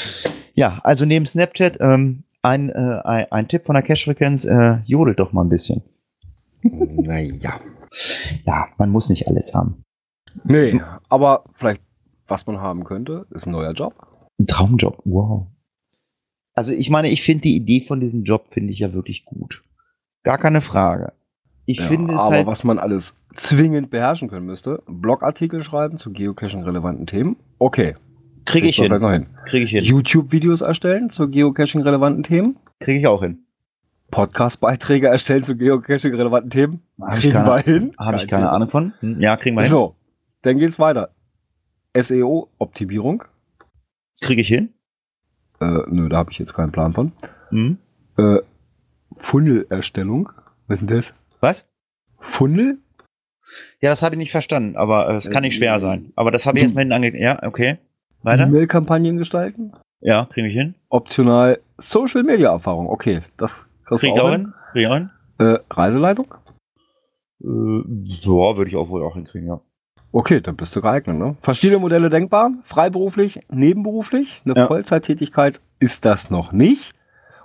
Ja, 0.54 0.80
also 0.82 1.04
neben 1.04 1.26
Snapchat 1.26 1.78
ähm, 1.80 2.24
ein, 2.42 2.70
äh, 2.70 3.00
ein, 3.04 3.26
ein 3.30 3.48
Tipp 3.48 3.66
von 3.66 3.74
der 3.74 3.82
Cache-Frequenz, 3.82 4.46
äh, 4.46 4.78
jodelt 4.84 5.20
doch 5.20 5.32
mal 5.32 5.42
ein 5.42 5.50
bisschen. 5.50 5.82
Naja. 6.62 7.60
Ja, 8.44 8.68
man 8.78 8.90
muss 8.90 9.08
nicht 9.08 9.26
alles 9.28 9.54
haben. 9.54 9.82
Nee, 10.44 10.80
aber 11.08 11.44
vielleicht, 11.54 11.82
was 12.26 12.46
man 12.46 12.60
haben 12.60 12.84
könnte, 12.84 13.26
ist 13.30 13.46
ein 13.46 13.52
neuer 13.52 13.72
Job. 13.72 13.94
Ein 14.38 14.46
Traumjob, 14.46 15.00
wow. 15.04 15.46
Also 16.54 16.72
ich 16.72 16.90
meine, 16.90 17.08
ich 17.08 17.22
finde 17.22 17.42
die 17.42 17.56
Idee 17.56 17.80
von 17.80 18.00
diesem 18.00 18.24
Job 18.24 18.46
finde 18.50 18.72
ich 18.72 18.80
ja 18.80 18.92
wirklich 18.92 19.24
gut. 19.24 19.62
Gar 20.24 20.38
keine 20.38 20.60
Frage. 20.60 21.12
Ich 21.66 21.78
Ja, 21.78 21.84
finde 21.84 22.14
es 22.14 22.22
aber 22.22 22.36
halt, 22.36 22.46
was 22.46 22.64
man 22.64 22.78
alles 22.78 23.14
zwingend 23.36 23.90
beherrschen 23.90 24.28
können 24.28 24.46
müsste, 24.46 24.82
Blogartikel 24.86 25.62
schreiben 25.62 25.96
zu 25.96 26.12
Geocaching 26.12 26.62
relevanten 26.62 27.06
Themen, 27.06 27.36
okay. 27.58 27.94
Kriege 28.44 28.68
ich 28.68 28.78
man 28.78 29.00
hin. 29.00 29.10
hin. 29.10 29.26
Kriege 29.44 29.64
ich 29.66 29.70
hin. 29.72 29.84
YouTube-Videos 29.84 30.62
erstellen 30.62 31.10
zu 31.10 31.28
Geocaching-relevanten 31.28 32.22
Themen. 32.22 32.56
Kriege 32.80 33.00
ich 33.00 33.06
auch 33.06 33.22
hin. 33.22 33.44
Podcast-Beiträge 34.10 35.08
erstellen 35.08 35.44
zu 35.44 35.56
Geocaching-relevanten 35.56 36.50
Themen. 36.50 36.82
Habe 37.00 37.18
ich 37.18 37.24
Kriegen 37.24 37.34
wir 37.44 37.62
keine, 37.62 37.62
hin. 37.62 37.94
hab 37.98 38.14
ich 38.14 38.22
Kein 38.22 38.28
keine 38.28 38.42
Thema. 38.42 38.52
Ahnung 38.52 38.68
von. 38.68 38.92
Hm, 39.00 39.20
Ja, 39.20 39.36
kriegen 39.36 39.56
wir 39.56 39.62
hin. 39.62 39.70
So, 39.70 39.94
dann 40.42 40.58
geht's 40.58 40.78
weiter. 40.78 41.10
SEO-Optimierung. 41.94 43.24
Kriege 44.20 44.40
ich 44.40 44.48
hin. 44.48 44.72
Äh, 45.60 45.82
nö, 45.88 46.08
da 46.08 46.18
habe 46.18 46.30
ich 46.30 46.38
jetzt 46.38 46.54
keinen 46.54 46.72
Plan 46.72 46.92
von. 46.92 47.12
Hm. 47.50 47.78
Äh, 48.16 48.38
Funnel-Erstellung. 49.18 50.30
Was 50.66 50.80
ist 50.82 50.88
denn 50.88 50.96
das? 50.96 51.14
Was? 51.40 51.68
Funnel? 52.20 52.78
Ja, 53.80 53.90
das 53.90 54.02
habe 54.02 54.14
ich 54.14 54.18
nicht 54.18 54.30
verstanden, 54.32 54.76
aber 54.76 55.08
äh, 55.08 55.16
es 55.16 55.30
kann 55.30 55.42
nicht 55.42 55.56
schwer 55.56 55.80
sein. 55.80 56.12
Aber 56.16 56.30
das 56.30 56.46
habe 56.46 56.58
ich 56.58 56.64
Du- 56.64 56.68
jetzt 56.78 56.88
mal 56.88 57.02
hinten. 57.02 57.20
Ja, 57.20 57.42
okay. 57.42 57.78
Weiter? 58.22 58.44
E-Mail-Kampagnen 58.46 59.16
gestalten. 59.16 59.72
Ja, 60.00 60.26
kriege 60.26 60.48
ich 60.48 60.54
hin. 60.54 60.74
Optional 60.88 61.58
Social-Media-Erfahrung. 61.78 62.88
Okay, 62.88 63.22
das 63.36 63.66
ich 63.90 64.20
auch 64.20 64.30
hin. 64.30 64.52
ich 64.74 64.86
auch 64.86 64.94
hin. 64.94 65.10
Äh, 65.38 65.58
Reiseleitung? 65.70 66.34
Äh, 67.40 67.46
ja, 67.46 68.56
würde 68.56 68.68
ich 68.68 68.76
auch 68.76 68.88
wohl 68.88 69.02
auch 69.02 69.14
hinkriegen, 69.14 69.48
ja. 69.48 69.60
Okay, 70.10 70.40
dann 70.40 70.56
bist 70.56 70.74
du 70.74 70.80
geeignet. 70.80 71.18
Ne? 71.18 71.36
Verschiedene 71.42 71.80
Modelle 71.80 72.08
denkbar. 72.10 72.50
Freiberuflich, 72.64 73.40
nebenberuflich. 73.50 74.42
Eine 74.44 74.54
Ja. 74.56 74.66
Vollzeittätigkeit 74.66 75.60
ist 75.80 76.04
das 76.04 76.30
noch 76.30 76.50
nicht. 76.52 76.94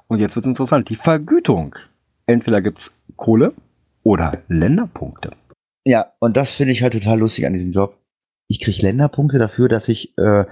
Und 0.07 0.19
jetzt 0.19 0.35
wird's 0.35 0.47
interessant. 0.47 0.89
Die 0.89 0.95
Vergütung. 0.95 1.75
Entweder 2.25 2.61
gibt's 2.61 2.93
Kohle 3.17 3.53
oder 4.03 4.31
Länderpunkte. 4.47 5.31
Ja, 5.85 6.13
und 6.19 6.37
das 6.37 6.53
finde 6.55 6.71
ich 6.71 6.81
halt 6.81 6.93
total 6.93 7.19
lustig 7.19 7.45
an 7.45 7.53
diesem 7.53 7.73
Job. 7.73 7.97
Ich 8.47 8.61
kriege 8.61 8.81
Länderpunkte 8.81 9.39
dafür, 9.39 9.67
dass 9.67 9.89
ich, 9.89 10.17
äh, 10.17 10.45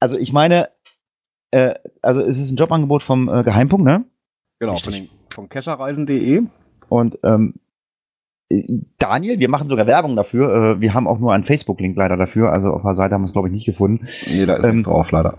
also 0.00 0.16
ich 0.16 0.32
meine, 0.32 0.68
äh, 1.50 1.74
also 2.00 2.20
es 2.20 2.38
ist 2.38 2.52
ein 2.52 2.56
Jobangebot 2.56 3.02
vom 3.02 3.28
äh, 3.28 3.42
Geheimpunkt, 3.42 3.84
ne? 3.84 4.04
Genau, 4.60 4.74
Richtig. 4.74 5.10
von, 5.32 5.48
kescherreisen.de. 5.48 6.42
Und 6.88 7.18
ähm, 7.22 7.54
äh, 8.50 8.62
Daniel, 8.98 9.38
wir 9.38 9.48
machen 9.48 9.68
sogar 9.68 9.86
Werbung 9.86 10.16
dafür. 10.16 10.76
Äh, 10.76 10.80
wir 10.80 10.94
haben 10.94 11.06
auch 11.06 11.18
nur 11.18 11.32
einen 11.32 11.44
Facebook-Link 11.44 11.96
leider 11.96 12.16
dafür. 12.16 12.52
Also 12.52 12.68
auf 12.68 12.82
der 12.82 12.94
Seite 12.94 13.14
haben 13.14 13.22
wir 13.22 13.26
es, 13.26 13.32
glaube 13.32 13.48
ich, 13.48 13.54
nicht 13.54 13.66
gefunden. 13.66 14.06
Nee, 14.32 14.46
da 14.46 14.56
ist 14.56 14.64
Ähm, 14.64 14.82
drauf, 14.82 15.10
leider. 15.10 15.38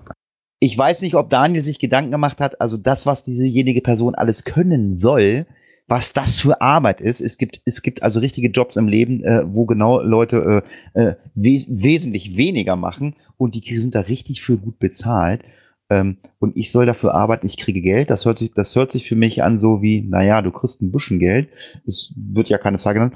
Ich 0.61 0.77
weiß 0.77 1.01
nicht, 1.01 1.15
ob 1.15 1.29
Daniel 1.29 1.63
sich 1.63 1.79
Gedanken 1.79 2.11
gemacht 2.11 2.41
hat, 2.41 2.59
also 2.59 2.75
das, 2.75 3.05
was 3.05 3.23
diesejenige 3.23 3.81
Person 3.81 4.13
alles 4.15 4.43
können 4.43 4.93
soll, 4.93 5.45
was 5.87 6.11
das 6.13 6.39
für 6.39 6.61
Arbeit 6.61 7.01
ist. 7.01 7.21
Es 7.21 7.37
gibt, 7.37 7.61
es 7.65 7.81
gibt 7.81 8.03
also 8.03 8.19
richtige 8.19 8.49
Jobs 8.49 8.75
im 8.75 8.87
Leben, 8.87 9.23
äh, 9.23 9.43
wo 9.47 9.65
genau 9.65 10.01
Leute 10.01 10.63
äh, 10.93 11.01
äh, 11.01 11.15
wes 11.33 11.67
wesentlich 11.69 12.37
weniger 12.37 12.75
machen 12.75 13.15
und 13.37 13.55
die 13.55 13.73
sind 13.73 13.95
da 13.95 14.01
richtig 14.01 14.41
für 14.41 14.57
gut 14.57 14.79
bezahlt. 14.79 15.43
Ähm, 15.89 16.17
und 16.39 16.55
ich 16.55 16.71
soll 16.71 16.85
dafür 16.85 17.15
arbeiten, 17.15 17.45
ich 17.47 17.57
kriege 17.57 17.81
Geld. 17.81 18.09
Das 18.09 18.25
hört 18.25 18.37
sich, 18.37 18.53
das 18.53 18.75
hört 18.75 18.91
sich 18.91 19.07
für 19.07 19.15
mich 19.15 19.43
an 19.43 19.57
so 19.57 19.81
wie, 19.81 20.03
naja, 20.07 20.41
du 20.41 20.51
kriegst 20.51 20.81
ein 20.81 20.91
bisschen 20.91 21.19
Geld. 21.19 21.49
Es 21.85 22.13
wird 22.15 22.47
ja 22.49 22.57
keine 22.59 22.77
Zahl 22.77 22.93
genannt. 22.93 23.15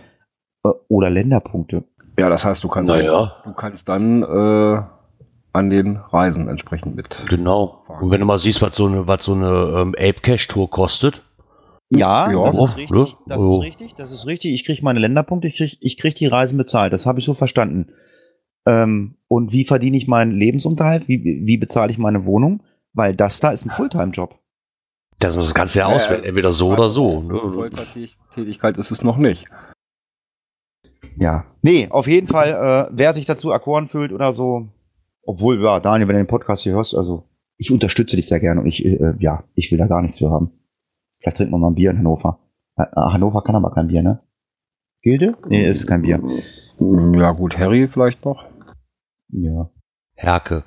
Äh, 0.65 0.69
Oder 0.87 1.09
Länderpunkte. 1.09 1.83
Ja, 2.17 2.29
das 2.29 2.45
heißt, 2.45 2.63
du 2.63 2.67
kannst, 2.67 2.91
Naja, 2.91 3.35
du 3.43 3.53
kannst 3.53 3.89
dann 3.89 4.23
äh, 4.23 4.81
an 5.53 5.69
den 5.69 5.97
Reisen 5.97 6.47
entsprechend 6.47 6.95
mit. 6.95 7.09
genau. 7.29 7.83
Und 8.01 8.09
wenn 8.11 8.19
du 8.19 8.25
mal 8.25 8.39
siehst, 8.39 8.61
was 8.61 8.75
so 8.75 8.87
eine, 8.87 9.05
was 9.07 9.23
so 9.25 9.33
eine 9.33 9.47
ähm, 9.77 9.95
Ape 9.97 10.21
Cash 10.21 10.47
Tour 10.47 10.69
kostet, 10.69 11.23
Ja, 11.91 12.31
Ja, 12.31 12.41
das 12.43 12.55
ist 12.57 12.77
richtig. 12.77 12.97
ne? 12.97 13.07
Das 13.27 13.37
Oh. 13.39 13.59
ist 13.59 13.65
richtig. 13.67 13.93
Das 13.95 14.11
ist 14.11 14.25
richtig. 14.25 14.53
Ich 14.53 14.65
kriege 14.65 14.83
meine 14.83 14.99
Länderpunkte, 14.99 15.47
ich 15.47 15.57
kriege 15.57 15.75
ich 15.79 15.97
krieg 15.97 16.15
die 16.15 16.25
Reisen 16.25 16.57
bezahlt. 16.57 16.91
Das 16.93 17.05
habe 17.05 17.19
ich 17.19 17.25
so 17.25 17.33
verstanden. 17.35 17.87
Ähm, 18.65 19.15
und 19.27 19.51
wie 19.51 19.65
verdiene 19.65 19.97
ich 19.97 20.07
meinen 20.07 20.31
Lebensunterhalt? 20.31 21.07
Wie, 21.07 21.41
wie 21.45 21.57
bezahle 21.57 21.91
ich 21.91 21.97
meine 21.97 22.25
Wohnung? 22.25 22.63
Weil 22.93 23.15
das 23.15 23.39
da 23.39 23.51
ist 23.51 23.65
ein 23.65 23.71
Fulltime-Job. 23.71 24.39
das, 25.19 25.35
das 25.35 25.53
kannst 25.53 25.75
du 25.75 25.79
ja 25.79 25.87
auswählen, 25.87 26.23
entweder 26.23 26.53
so 26.53 26.71
oder 26.71 26.89
so. 26.89 27.21
Ne? 27.21 27.39
Vollzeittätigkeit 27.53 28.77
ist 28.77 28.91
es 28.91 29.03
noch 29.03 29.17
nicht. 29.17 29.47
Ja. 31.17 31.45
Nee, 31.61 31.87
auf 31.89 32.07
jeden 32.07 32.27
Fall, 32.27 32.49
äh, 32.49 32.91
wer 32.93 33.13
sich 33.13 33.25
dazu 33.25 33.51
erkoren 33.51 33.87
fühlt 33.87 34.11
oder 34.11 34.33
so, 34.33 34.67
obwohl, 35.25 35.61
ja, 35.61 35.79
Daniel, 35.79 36.07
wenn 36.07 36.15
du 36.15 36.23
den 36.23 36.27
Podcast 36.27 36.63
hier 36.63 36.73
hörst, 36.73 36.95
also 36.95 37.29
ich 37.57 37.71
unterstütze 37.71 38.15
dich 38.15 38.27
da 38.27 38.39
gerne 38.39 38.61
und 38.61 38.67
ich, 38.67 38.85
äh, 38.85 39.13
ja, 39.19 39.43
ich 39.55 39.71
will 39.71 39.77
da 39.77 39.87
gar 39.87 40.01
nichts 40.01 40.17
für 40.19 40.29
haben. 40.29 40.51
Vielleicht 41.19 41.37
trinken 41.37 41.53
wir 41.53 41.59
mal 41.59 41.69
ein 41.69 41.75
Bier 41.75 41.91
in 41.91 41.99
Hannover. 41.99 42.39
Äh, 42.75 42.85
Hannover 42.95 43.43
kann 43.43 43.55
aber 43.55 43.71
kein 43.71 43.87
Bier, 43.87 44.03
ne? 44.03 44.21
Gilde? 45.01 45.35
Nee, 45.47 45.67
ist 45.67 45.87
kein 45.87 46.01
Bier. 46.01 46.21
Ja, 46.79 47.31
gut, 47.31 47.57
Harry 47.57 47.87
vielleicht 47.87 48.23
noch. 48.25 48.43
Ja. 49.33 49.69
Herke. 50.15 50.63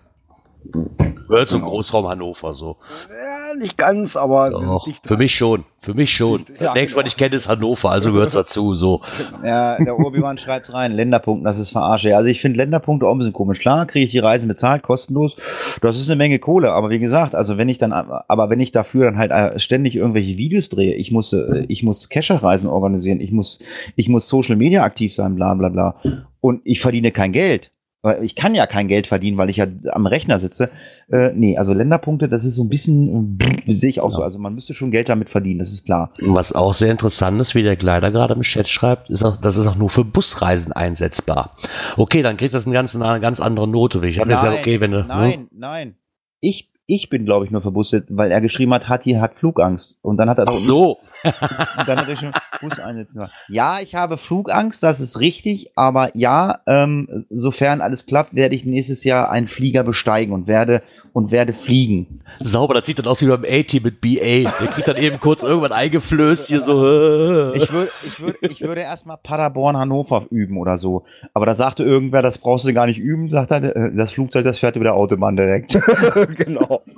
Gehört 1.29 1.49
zum 1.49 1.61
Genau. 1.61 1.71
Großraum 1.71 2.09
Hannover 2.09 2.55
so. 2.55 2.77
Ja, 3.09 3.55
nicht 3.55 3.79
ganz, 3.79 4.17
aber 4.17 4.51
Doch, 4.51 4.85
dicht 4.85 5.07
für 5.07 5.17
mich 5.17 5.35
schon. 5.37 5.64
Für 5.81 5.95
mich 5.95 6.12
schon. 6.14 6.39
Dicht- 6.45 6.61
ja, 6.61 6.67
das 6.67 6.75
nächste, 6.75 6.97
was 6.97 7.03
genau. 7.05 7.07
ich 7.12 7.17
kenne, 7.17 7.37
ist 7.37 7.47
Hannover, 7.49 7.91
also 7.91 8.12
gehört's 8.12 8.33
dazu. 8.33 8.75
So. 8.75 9.03
Ja, 9.45 9.77
der 9.77 9.97
Obi-Wan 9.99 10.39
schreibt 10.39 10.73
rein, 10.75 10.91
Länderpunkten, 10.91 11.45
das 11.45 11.61
ist 11.61 11.71
verarsche. 11.71 12.17
Also 12.17 12.29
ich 12.29 12.41
finde 12.41 12.57
Länderpunkte 12.59 13.07
auch 13.07 13.12
ein 13.12 13.19
bisschen 13.19 13.33
komisch. 13.33 13.61
Klar, 13.61 13.87
kriege 13.87 14.05
ich 14.05 14.11
die 14.11 14.19
Reisen 14.19 14.49
bezahlt, 14.49 14.83
kostenlos. 14.83 15.37
Das 15.83 16.01
ist 16.01 16.09
eine 16.09 16.17
Menge 16.17 16.41
Kohle, 16.41 16.73
aber 16.73 16.91
wie 16.91 16.99
gesagt, 16.99 17.37
also 17.37 17.57
wenn 17.59 17.69
ich 17.69 17.79
dann, 17.79 17.93
aber 17.93 18.51
wenn 18.51 18.59
ich 18.59 18.73
dafür 18.73 19.05
dann 19.05 19.19
halt 19.19 19.31
äh, 19.31 19.59
ständig 19.61 19.95
irgendwelche 19.95 20.37
Videos 20.37 20.69
drehe, 20.69 20.95
ich 20.95 21.12
muss, 21.12 21.33
äh, 21.33 21.64
ich 21.69 21.85
muss 21.85 22.09
Cacher-Reisen 22.09 22.69
organisieren, 22.69 23.21
ich 23.21 23.31
muss, 23.31 23.61
ich 23.95 24.09
muss 24.09 24.27
Social 24.29 24.57
Media 24.57 24.83
aktiv 24.83 25.14
sein, 25.14 25.37
bla 25.37 25.55
bla 25.55 25.69
bla. 25.69 25.95
Und 26.41 26.62
ich 26.64 26.81
verdiene 26.81 27.12
kein 27.12 27.31
Geld. 27.31 27.71
Weil 28.07 28.23
ich 28.23 28.37
kann 28.37 28.55
ja 28.55 28.69
kein 28.69 28.87
Geld 28.87 29.09
verdienen, 29.09 29.37
weil 29.37 29.51
ich 29.51 29.57
ja 29.57 29.67
am 29.91 30.07
Rechner 30.07 30.39
sitze. 30.39 30.71
Äh, 31.11 31.33
nee, 31.35 31.59
also 31.59 31.75
Länderpunkte, 31.75 32.29
das 32.29 32.45
ist 32.45 32.55
so 32.55 32.63
ein 32.63 32.69
bisschen, 32.69 33.37
äh, 33.67 33.75
sehe 33.75 33.91
ich 33.91 34.01
auch 34.01 34.13
so. 34.13 34.23
Also 34.23 34.39
man 34.39 34.55
müsste 34.55 34.75
schon 34.75 34.93
Geld 34.93 35.09
damit 35.09 35.29
verdienen, 35.29 35.59
das 35.59 35.73
ist 35.73 35.87
klar. 35.87 36.13
Was 36.21 36.53
auch 36.53 36.73
sehr 36.73 36.93
interessant 36.93 37.41
ist, 37.41 37.57
wie 37.57 37.65
der 37.65 37.75
Kleider 37.75 38.13
gerade 38.13 38.35
im 38.35 38.43
Chat 38.43 38.69
schreibt, 38.69 39.11
ist 39.11 39.25
auch, 39.25 39.41
das 39.41 39.57
ist 39.57 39.67
auch 39.67 39.75
nur 39.75 39.91
für 39.91 40.05
Busreisen 40.05 40.73
einsetzbar. 40.73 41.57
Okay, 41.97 42.23
dann 42.23 42.37
kriegt 42.37 42.55
das 42.55 42.65
eine 42.65 42.75
ganz, 42.75 42.95
eine 42.95 43.21
ganz 43.21 43.41
andere 43.41 43.67
Note. 43.67 44.07
Ich 44.07 44.21
habe 44.21 44.31
ja 44.31 44.53
okay, 44.53 44.81
wenn 44.81 44.93
du. 44.93 44.99
ne? 44.99 45.07
Nein, 45.09 45.49
nein. 45.51 45.97
Ich, 46.41 46.71
ich 46.87 47.11
bin, 47.11 47.25
glaube 47.25 47.45
ich, 47.45 47.51
nur 47.51 47.61
verbustet, 47.61 48.07
weil 48.13 48.31
er 48.31 48.41
geschrieben 48.41 48.73
hat, 48.73 48.89
Hatti 48.89 49.15
hat 49.15 49.35
Flugangst. 49.35 49.99
Und 50.03 50.19
dann 50.19 50.31
hat 50.31 50.39
er 50.39 50.47
Ach 50.47 50.57
so. 50.57 50.99
Und 51.27 51.89
dann 51.89 51.99
hat 51.99 52.09
er 52.09 52.16
schon 52.16 52.33
Bus 52.61 52.79
einsetzen. 52.79 53.29
Ja, 53.49 53.79
ich 53.83 53.95
habe 53.95 54.16
Flugangst, 54.16 54.83
das 54.83 55.01
ist 55.01 55.20
richtig, 55.20 55.72
aber 55.77 56.11
ja, 56.14 56.61
ähm, 56.66 57.27
sofern 57.31 57.81
alles 57.81 58.07
klappt, 58.07 58.35
werde 58.35 58.55
ich 58.55 58.64
nächstes 58.64 59.05
Jahr 59.05 59.31
einen 59.31 59.49
Flieger 59.49 59.85
besteigen 59.85 60.33
und 60.33 60.47
werde 60.47 60.83
und 61.12 61.31
werde 61.31 61.53
fliegen. 61.53 62.20
Sauber, 62.41 62.74
das 62.74 62.87
sieht 62.87 62.99
dann 62.99 63.07
aus 63.07 63.22
wie 63.22 63.27
beim 63.27 63.45
A-Team 63.45 63.85
mit 63.85 64.01
BA. 64.01 64.51
Der 64.61 64.68
kriegt 64.68 64.89
dann 64.89 64.97
eben 64.97 65.18
kurz 65.18 65.43
irgendwann 65.43 65.72
eingeflößt, 65.72 66.47
hier 66.47 66.61
so. 66.61 66.87
äh. 66.87 67.57
Ich 67.57 67.72
würde, 67.72 67.91
ich 68.03 68.20
würde, 68.20 68.39
ich 68.43 68.61
würde 68.61 68.81
erstmal 68.83 69.16
Paderborn 69.16 69.77
Hannover 69.77 70.27
üben 70.31 70.59
oder 70.59 70.79
so. 70.79 71.05
Aber 71.33 71.47
da 71.47 71.55
sagte 71.55 71.85
irgendwer, 71.85 72.22
das 72.22 72.39
brauchst 72.39 72.66
du 72.66 72.74
gar 72.74 72.87
nicht 72.87 72.99
üben, 72.99 73.31
sagt 73.31 73.51
er, 73.51 73.64
äh, 73.64 73.95
das 73.95 74.12
Flugzeug, 74.12 74.45
das 74.45 74.59
fährt 74.59 74.77
über 74.77 74.85
der 74.85 74.95
Autobahn 74.95 75.37
direkt. 75.37 75.79
genau. 76.37 76.83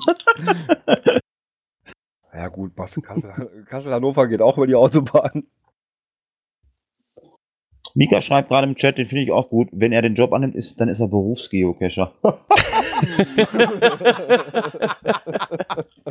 ja 2.39 2.49
gut, 2.49 2.75
Basel, 2.77 3.03
Kassel, 3.03 3.65
Kassel, 3.69 3.93
Hannover 3.93 4.29
geht 4.29 4.41
auch 4.41 4.57
über 4.57 4.67
die 4.67 4.77
Autobahn. 4.77 5.45
Mika 7.95 8.21
schreibt 8.21 8.49
gerade 8.49 8.69
im 8.69 8.77
Chat, 8.77 8.99
den 8.99 9.07
finde 9.07 9.25
ich 9.25 9.33
auch 9.33 9.49
gut. 9.49 9.69
Wenn 9.73 9.93
er 9.93 10.03
den 10.03 10.15
Job 10.15 10.33
annimmt, 10.33 10.55
ist, 10.55 10.81
dann 10.81 10.89
ist 10.89 11.01
er 11.01 11.09
Berufsgeocacher. 11.09 12.13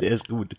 Der 0.00 0.10
ist 0.10 0.28
gut. 0.28 0.56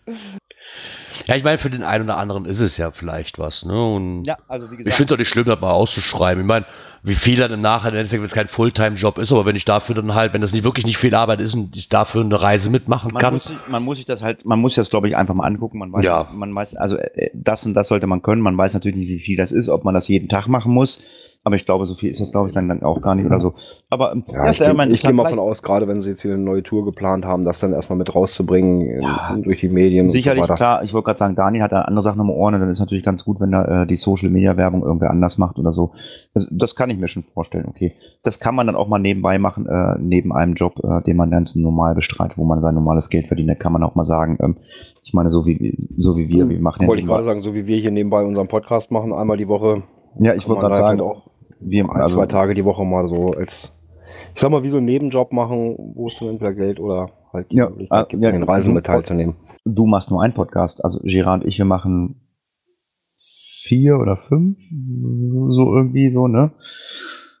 Ja, 1.26 1.36
ich 1.36 1.44
meine, 1.44 1.58
für 1.58 1.70
den 1.70 1.82
einen 1.82 2.04
oder 2.04 2.16
anderen 2.16 2.46
ist 2.46 2.60
es 2.60 2.76
ja 2.76 2.90
vielleicht 2.90 3.38
was. 3.38 3.64
Ne? 3.64 3.94
Und 3.94 4.24
ja, 4.24 4.38
also 4.48 4.70
wie 4.70 4.74
ich 4.74 4.78
gesagt. 4.78 4.96
finde 4.96 5.12
es 5.12 5.16
doch 5.16 5.18
nicht 5.18 5.28
schlimm, 5.28 5.44
das 5.44 5.60
mal 5.60 5.72
auszuschreiben. 5.72 6.42
Ich 6.42 6.48
meine, 6.48 6.66
wie 7.02 7.14
viel 7.14 7.36
dann 7.38 7.50
im 7.52 7.60
Nachhinein, 7.60 7.94
im 7.94 7.98
Endeffekt, 8.00 8.20
wenn 8.20 8.26
es 8.26 8.32
kein 8.34 8.48
Fulltime-Job 8.48 9.18
ist, 9.18 9.32
aber 9.32 9.46
wenn 9.46 9.56
ich 9.56 9.64
dafür 9.64 9.94
dann 9.94 10.14
halt, 10.14 10.32
wenn 10.34 10.40
das 10.42 10.52
nicht 10.52 10.64
wirklich 10.64 10.84
nicht 10.84 10.98
viel 10.98 11.14
Arbeit 11.14 11.40
ist 11.40 11.54
und 11.54 11.74
ich 11.76 11.88
dafür 11.88 12.22
eine 12.22 12.40
Reise 12.40 12.68
mitmachen 12.68 13.12
man 13.12 13.20
kann. 13.22 13.34
muss, 13.34 13.44
sich, 13.44 13.56
man 13.68 13.82
muss 13.82 13.96
sich 13.96 14.04
das 14.06 14.22
halt, 14.22 14.44
man 14.44 14.58
muss 14.60 14.72
sich 14.74 14.82
das, 14.82 14.90
glaube 14.90 15.08
ich, 15.08 15.16
einfach 15.16 15.34
mal 15.34 15.46
angucken. 15.46 15.78
Man 15.78 15.92
weiß, 15.92 16.04
Ja. 16.04 16.28
man 16.32 16.54
weiß, 16.54 16.76
also 16.76 16.96
äh, 16.96 17.30
das 17.32 17.64
und 17.64 17.74
das 17.74 17.88
sollte 17.88 18.06
man 18.06 18.20
können. 18.22 18.42
Man 18.42 18.56
weiß 18.58 18.74
natürlich 18.74 18.96
nicht, 18.98 19.08
wie 19.08 19.18
viel 19.18 19.36
das 19.36 19.50
ist, 19.52 19.68
ob 19.70 19.84
man 19.84 19.94
das 19.94 20.08
jeden 20.08 20.28
Tag 20.28 20.46
machen 20.46 20.72
muss. 20.72 20.98
Aber 21.42 21.54
ich 21.56 21.64
glaube, 21.64 21.86
so 21.86 21.94
viel 21.94 22.10
ist 22.10 22.20
das, 22.20 22.32
glaube 22.32 22.48
ich, 22.50 22.54
dann, 22.54 22.68
dann 22.68 22.82
auch 22.82 23.00
gar 23.00 23.14
nicht 23.14 23.24
oder 23.24 23.40
so. 23.40 23.54
Aber 23.88 24.12
ähm, 24.12 24.24
Ja, 24.28 24.44
das 24.44 24.56
ich 24.56 24.60
wäre 24.60 24.70
gehe 24.70 24.76
mal 24.76 24.82
ich 24.82 24.88
geh 24.88 25.08
interessant. 25.08 25.16
mal 25.16 25.22
Vielleicht- 25.22 25.36
von 25.38 25.48
aus, 25.50 25.62
gerade 25.62 25.88
wenn 25.88 26.00
sie 26.02 26.10
jetzt 26.10 26.22
wieder 26.22 26.34
eine 26.34 26.42
neue 26.42 26.62
Tour 26.62 26.84
geplant 26.84 27.24
haben, 27.24 27.42
das 27.44 27.60
dann 27.60 27.72
erstmal 27.72 27.96
mit 27.98 28.14
rauszubringen 28.14 28.82
in- 28.82 29.00
Ja. 29.02 29.36
durch 29.42 29.60
die 29.60 29.70
Medien. 29.70 30.04
Sicherlich, 30.04 30.44
so 30.44 30.52
klar. 30.52 30.82
Ich 30.84 30.92
wollte 30.92 31.06
gerade 31.06 31.18
sagen, 31.18 31.34
Daniel 31.36 31.62
hat 31.62 31.72
da 31.72 31.80
andere 31.82 32.02
Sachen 32.02 32.20
im 32.20 32.28
Ohren 32.28 32.54
und 32.54 32.60
dann 32.60 32.68
ist 32.68 32.80
natürlich 32.80 33.04
ganz 33.04 33.24
gut, 33.24 33.40
wenn 33.40 33.52
da 33.52 33.84
äh, 33.84 33.86
die 33.86 33.96
Social-Media-Werbung 33.96 34.82
irgendwer 34.82 35.10
anders 35.10 35.38
macht 35.38 35.58
oder 35.58 35.72
so. 35.72 35.92
Also, 36.34 36.46
das 36.50 36.74
kann 36.76 36.90
ich 36.90 36.98
mir 36.98 37.08
schon 37.08 37.22
vorstellen, 37.22 37.64
okay. 37.68 37.94
Das 38.22 38.38
kann 38.38 38.54
man 38.54 38.66
dann 38.66 38.76
auch 38.76 38.88
mal 38.88 38.98
nebenbei 38.98 39.38
machen, 39.38 39.66
äh, 39.66 39.94
neben 39.98 40.34
einem 40.34 40.52
Job, 40.52 40.74
äh, 40.84 41.02
den 41.04 41.16
man 41.16 41.30
ganz 41.30 41.54
normal 41.54 41.94
bestreitet, 41.94 42.36
wo 42.36 42.44
man 42.44 42.60
sein 42.60 42.74
normales 42.74 43.08
Geld 43.08 43.26
verdient. 43.28 43.48
Da 43.48 43.54
kann 43.54 43.72
man 43.72 43.82
auch 43.82 43.94
mal 43.94 44.04
sagen, 44.04 44.36
ähm, 44.42 44.58
ich 45.02 45.14
meine, 45.14 45.30
so 45.30 45.46
wie, 45.46 45.74
so 45.96 46.18
wie 46.18 46.28
wir, 46.28 46.50
wir 46.50 46.60
machen 46.60 46.82
ja 46.82 46.88
Wollte 46.88 47.00
ich 47.00 47.08
gerade 47.08 47.24
sagen, 47.24 47.40
so 47.40 47.54
wie 47.54 47.66
wir 47.66 47.78
hier 47.80 47.90
nebenbei 47.90 48.22
unseren 48.22 48.46
Podcast 48.48 48.90
machen, 48.90 49.14
einmal 49.14 49.38
die 49.38 49.48
Woche. 49.48 49.84
Ja, 50.18 50.34
ich 50.34 50.46
wollte 50.48 50.60
gerade 50.62 50.72
da 50.72 50.78
sagen, 50.78 51.00
halt 51.00 51.08
auch 51.08 51.29
wir, 51.60 51.84
ein, 51.84 51.90
also, 51.90 52.16
zwei 52.16 52.26
Tage 52.26 52.54
die 52.54 52.64
Woche 52.64 52.84
mal 52.84 53.08
so 53.08 53.32
als 53.32 53.72
ich 54.34 54.40
sag 54.40 54.50
mal, 54.50 54.62
wie 54.62 54.70
so 54.70 54.76
einen 54.76 54.86
Nebenjob 54.86 55.32
machen, 55.32 55.76
wo 55.76 56.08
es 56.08 56.16
dann 56.18 56.28
entweder 56.28 56.54
Geld 56.54 56.80
oder 56.80 57.10
halt 57.32 57.50
die 57.50 57.56
Ja, 57.56 57.68
Möglichkeit 57.68 57.98
ah, 57.98 58.04
gibt, 58.08 58.22
ja, 58.22 58.28
an 58.28 58.36
den 58.36 58.44
Reisen 58.44 58.74
mit 58.74 58.86
teilzunehmen. 58.86 59.36
Du 59.64 59.86
machst 59.86 60.10
nur 60.10 60.22
einen 60.22 60.34
Podcast. 60.34 60.84
Also 60.84 61.00
Gerard 61.02 61.42
und 61.42 61.48
ich, 61.48 61.58
wir 61.58 61.64
machen 61.64 62.20
vier 63.62 63.98
oder 63.98 64.16
fünf. 64.16 64.58
So 64.70 65.74
irgendwie 65.74 66.10
so, 66.10 66.28
ne? 66.28 66.52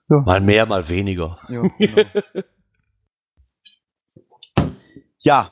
Ja, 0.08 0.20
Mal 0.26 0.40
mehr, 0.40 0.66
mal 0.66 0.88
weniger. 0.88 1.38
ja, 1.48 1.62
genau. 1.78 2.02
ja 5.22 5.50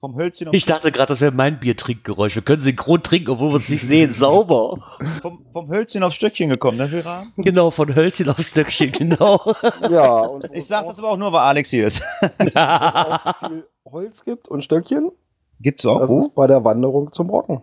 vom 0.00 0.16
Hölzchen 0.16 0.48
auf 0.48 0.54
Ich 0.54 0.64
dachte 0.64 0.90
gerade, 0.90 1.12
das 1.12 1.20
wäre 1.20 1.32
mein 1.32 1.60
Biertrinkgeräusch. 1.60 2.34
Wir 2.34 2.42
können 2.42 2.62
synchron 2.62 3.02
trinken, 3.02 3.30
obwohl 3.30 3.50
wir 3.50 3.56
uns 3.56 3.68
nicht 3.68 3.86
sehen. 3.86 4.14
Sauber. 4.14 4.78
vom, 5.20 5.44
vom 5.52 5.68
Hölzchen 5.68 6.02
aufs 6.02 6.16
Stöckchen 6.16 6.48
gekommen, 6.48 6.78
ne, 6.78 6.88
Gerard? 6.88 7.26
Genau, 7.36 7.70
von 7.70 7.94
Hölzchen 7.94 8.30
aufs 8.30 8.48
Stöckchen, 8.48 8.92
genau. 8.92 9.54
Ja, 9.90 10.20
und 10.20 10.46
Ich 10.54 10.66
sag 10.66 10.86
das 10.86 10.98
aber 10.98 11.10
auch 11.10 11.16
nur, 11.18 11.32
weil 11.32 11.40
Alex 11.40 11.70
hier 11.70 11.86
ist. 11.86 12.02
auch 12.54 13.38
viel 13.48 13.66
Holz 13.84 14.24
gibt 14.24 14.48
und 14.48 14.64
Stöckchen. 14.64 15.10
Gibt's 15.60 15.84
auch 15.84 16.00
Das 16.00 16.08
wo? 16.08 16.18
ist 16.20 16.34
bei 16.34 16.46
der 16.46 16.64
Wanderung 16.64 17.12
zum 17.12 17.26
Brocken. 17.26 17.62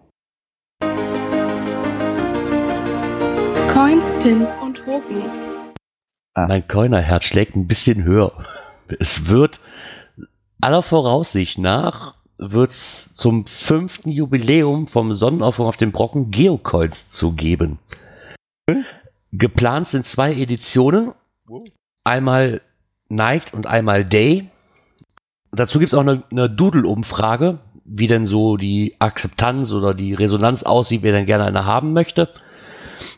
Coins, 3.74 4.12
Pins 4.22 4.56
und 4.62 4.78
Token. 4.78 5.24
Mein 6.36 6.68
Coinerherz 6.68 7.26
schlägt 7.26 7.56
ein 7.56 7.66
bisschen 7.68 8.04
höher. 8.04 8.32
Es 9.00 9.28
wird 9.28 9.60
aller 10.62 10.84
Voraussicht 10.84 11.58
nach 11.58 12.17
wird's 12.38 13.14
zum 13.14 13.46
fünften 13.46 14.10
Jubiläum 14.10 14.88
vom 14.88 15.14
Sonnenaufgang 15.14 15.68
auf 15.68 15.78
dem 15.78 15.92
Brocken 15.92 16.32
Geocoins 16.32 17.10
zu 17.10 17.34
geben. 17.34 17.80
Geplant 19.32 19.88
sind 19.88 20.06
zwei 20.06 20.34
Editionen. 20.34 21.14
Einmal 22.04 22.62
Night 23.10 23.54
und 23.54 23.66
einmal 23.66 24.06
Day. 24.06 24.50
Dazu 25.52 25.80
gibt's 25.80 25.94
auch 25.94 26.02
eine, 26.02 26.24
eine 26.30 26.50
Doodle-Umfrage, 26.50 27.60
wie 27.86 28.08
denn 28.08 28.26
so 28.26 28.58
die 28.58 28.96
Akzeptanz 29.00 29.72
oder 29.72 29.94
die 29.94 30.14
Resonanz 30.14 30.64
aussieht, 30.64 31.04
wer 31.04 31.14
denn 31.14 31.26
gerne 31.26 31.46
eine 31.46 31.66
haben 31.66 31.94
möchte. 31.94 32.30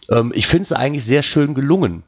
Ähm, 0.09 0.31
ich 0.35 0.47
finde 0.47 0.63
es 0.63 0.71
eigentlich 0.71 1.05
sehr 1.05 1.23
schön 1.23 1.53
gelungen 1.53 2.03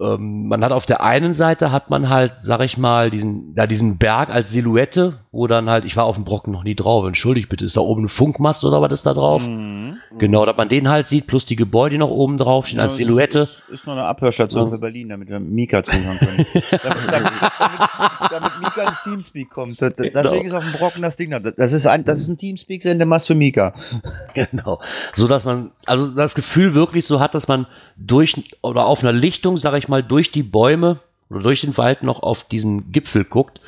ähm, 0.00 0.48
man 0.48 0.64
hat 0.64 0.72
auf 0.72 0.86
der 0.86 1.02
einen 1.02 1.34
Seite 1.34 1.70
hat 1.70 1.90
man 1.90 2.08
halt, 2.08 2.34
sag 2.38 2.60
ich 2.62 2.78
mal, 2.78 3.10
diesen, 3.10 3.54
ja, 3.54 3.66
diesen 3.66 3.98
Berg 3.98 4.30
als 4.30 4.50
Silhouette, 4.50 5.20
wo 5.32 5.46
dann 5.46 5.70
halt, 5.70 5.84
ich 5.84 5.96
war 5.96 6.04
auf 6.06 6.16
dem 6.16 6.24
Brocken 6.24 6.52
noch 6.52 6.64
nie 6.64 6.74
drauf, 6.74 7.06
entschuldigt 7.06 7.48
bitte, 7.48 7.64
ist 7.64 7.76
da 7.76 7.80
oben 7.82 8.04
ein 8.06 8.08
Funkmast 8.08 8.64
oder 8.64 8.82
was 8.82 8.90
ist 8.90 9.06
da 9.06 9.14
drauf? 9.14 9.40
Mhm. 9.42 9.96
Genau, 10.18 10.44
dass 10.44 10.56
man 10.56 10.68
den 10.68 10.88
halt 10.88 11.08
sieht, 11.08 11.28
plus 11.28 11.46
die 11.46 11.54
Gebäude, 11.54 11.94
die 11.94 11.98
noch 11.98 12.10
oben 12.10 12.36
drauf 12.36 12.66
stehen 12.66 12.80
als 12.80 12.98
Ja, 12.98 13.06
Silhouette. 13.06 13.38
Ist, 13.38 13.62
ist, 13.70 13.86
nur 13.86 13.94
eine 13.94 14.06
Abhörstation 14.06 14.64
Ja. 14.64 14.70
für 14.70 14.78
Berlin, 14.78 15.08
damit 15.08 15.28
wir 15.28 15.38
Mika 15.38 15.84
zuhören 15.84 16.18
können. 16.18 16.44
damit, 16.82 16.82
damit, 16.82 17.12
damit, 17.12 18.30
damit 18.32 18.52
Mika 18.60 18.88
ins 18.88 19.00
Teamspeak 19.02 19.50
kommt. 19.50 19.80
Das, 19.80 19.94
das- 19.94 20.08
Deswegen 20.12 20.46
ist 20.46 20.52
auf 20.52 20.64
dem 20.64 20.72
Brocken 20.72 21.02
das 21.02 21.16
Ding 21.16 21.30
da. 21.30 21.38
Das 21.38 21.72
ist 21.72 21.86
ein, 21.86 22.04
das 22.04 22.18
ist 22.18 22.28
ein 22.28 22.36
Teamspeak-Sendemast 22.36 23.28
für 23.28 23.34
Mika. 23.36 23.72
Genau. 24.34 24.80
So 25.12 25.28
dass 25.28 25.44
man, 25.44 25.70
also 25.86 26.08
das 26.08 26.34
Gefühl 26.34 26.74
wirklich 26.74 27.06
so 27.06 27.20
hat, 27.20 27.34
dass 27.34 27.46
man 27.48 27.66
durch 27.96 28.34
oder 28.62 28.86
auf 28.86 29.00
einer 29.00 29.12
Lichtung, 29.12 29.58
sag 29.58 29.74
ich 29.78 29.88
mal, 29.88 30.02
durch 30.02 30.32
die 30.32 30.42
Bäume 30.42 30.98
oder 31.30 31.42
durch 31.42 31.60
den 31.60 31.76
Wald 31.76 32.02
noch 32.02 32.22
auf 32.22 32.44
diesen 32.44 32.92
Gipfel 32.92 33.24
guckt. 33.24 33.60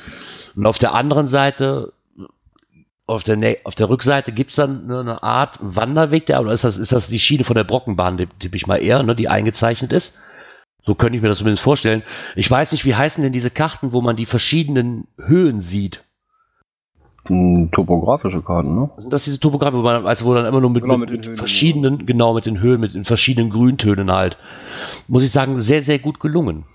Und 0.55 0.65
auf 0.65 0.77
der 0.77 0.93
anderen 0.93 1.27
Seite, 1.27 1.93
auf 3.07 3.23
der, 3.23 3.57
auf 3.63 3.75
der 3.75 3.89
Rückseite 3.89 4.31
gibt's 4.31 4.55
dann 4.55 4.89
eine, 4.91 5.23
Art 5.23 5.57
Wanderweg, 5.61 6.25
der, 6.25 6.41
oder 6.41 6.53
ist 6.53 6.63
das, 6.63 6.77
ist 6.77 6.91
das 6.91 7.07
die 7.07 7.19
Schiene 7.19 7.43
von 7.43 7.55
der 7.55 7.63
Brockenbahn, 7.63 8.17
tipp 8.17 8.29
tipp 8.39 8.55
ich 8.55 8.67
mal 8.67 8.77
eher, 8.77 9.03
ne, 9.03 9.15
die 9.15 9.29
eingezeichnet 9.29 9.91
ist. 9.93 10.19
So 10.85 10.95
könnte 10.95 11.15
ich 11.15 11.21
mir 11.21 11.29
das 11.29 11.37
zumindest 11.37 11.63
vorstellen. 11.63 12.03
Ich 12.35 12.49
weiß 12.51 12.73
nicht, 12.73 12.83
wie 12.85 12.95
heißen 12.95 13.23
denn 13.23 13.31
diese 13.31 13.49
Karten, 13.49 13.93
wo 13.93 14.01
man 14.01 14.17
die 14.17 14.25
verschiedenen 14.25 15.07
Höhen 15.17 15.61
sieht? 15.61 16.03
Hm, 17.25 17.69
Topografische 17.71 18.41
Karten, 18.41 18.75
ne? 18.75 18.89
Sind 18.97 19.13
das 19.13 19.23
diese 19.23 19.39
Topogramme, 19.39 19.77
wo 19.77 19.81
man, 19.81 20.05
also 20.05 20.25
wo 20.25 20.33
dann 20.33 20.45
immer 20.45 20.59
nur 20.59 20.69
mit, 20.69 20.83
Genau, 20.83 20.97
mit, 20.97 21.09
mit 21.09 21.37
verschiedenen, 21.37 22.05
genau, 22.05 22.33
mit 22.33 22.45
den 22.45 22.59
Höhen, 22.59 22.81
mit 22.81 22.93
den 22.93 23.05
verschiedenen 23.05 23.49
Grüntönen 23.49 24.11
halt. 24.11 24.37
Muss 25.07 25.23
ich 25.23 25.31
sagen, 25.31 25.57
sehr, 25.59 25.81
sehr 25.83 25.99
gut 25.99 26.19
gelungen. 26.19 26.65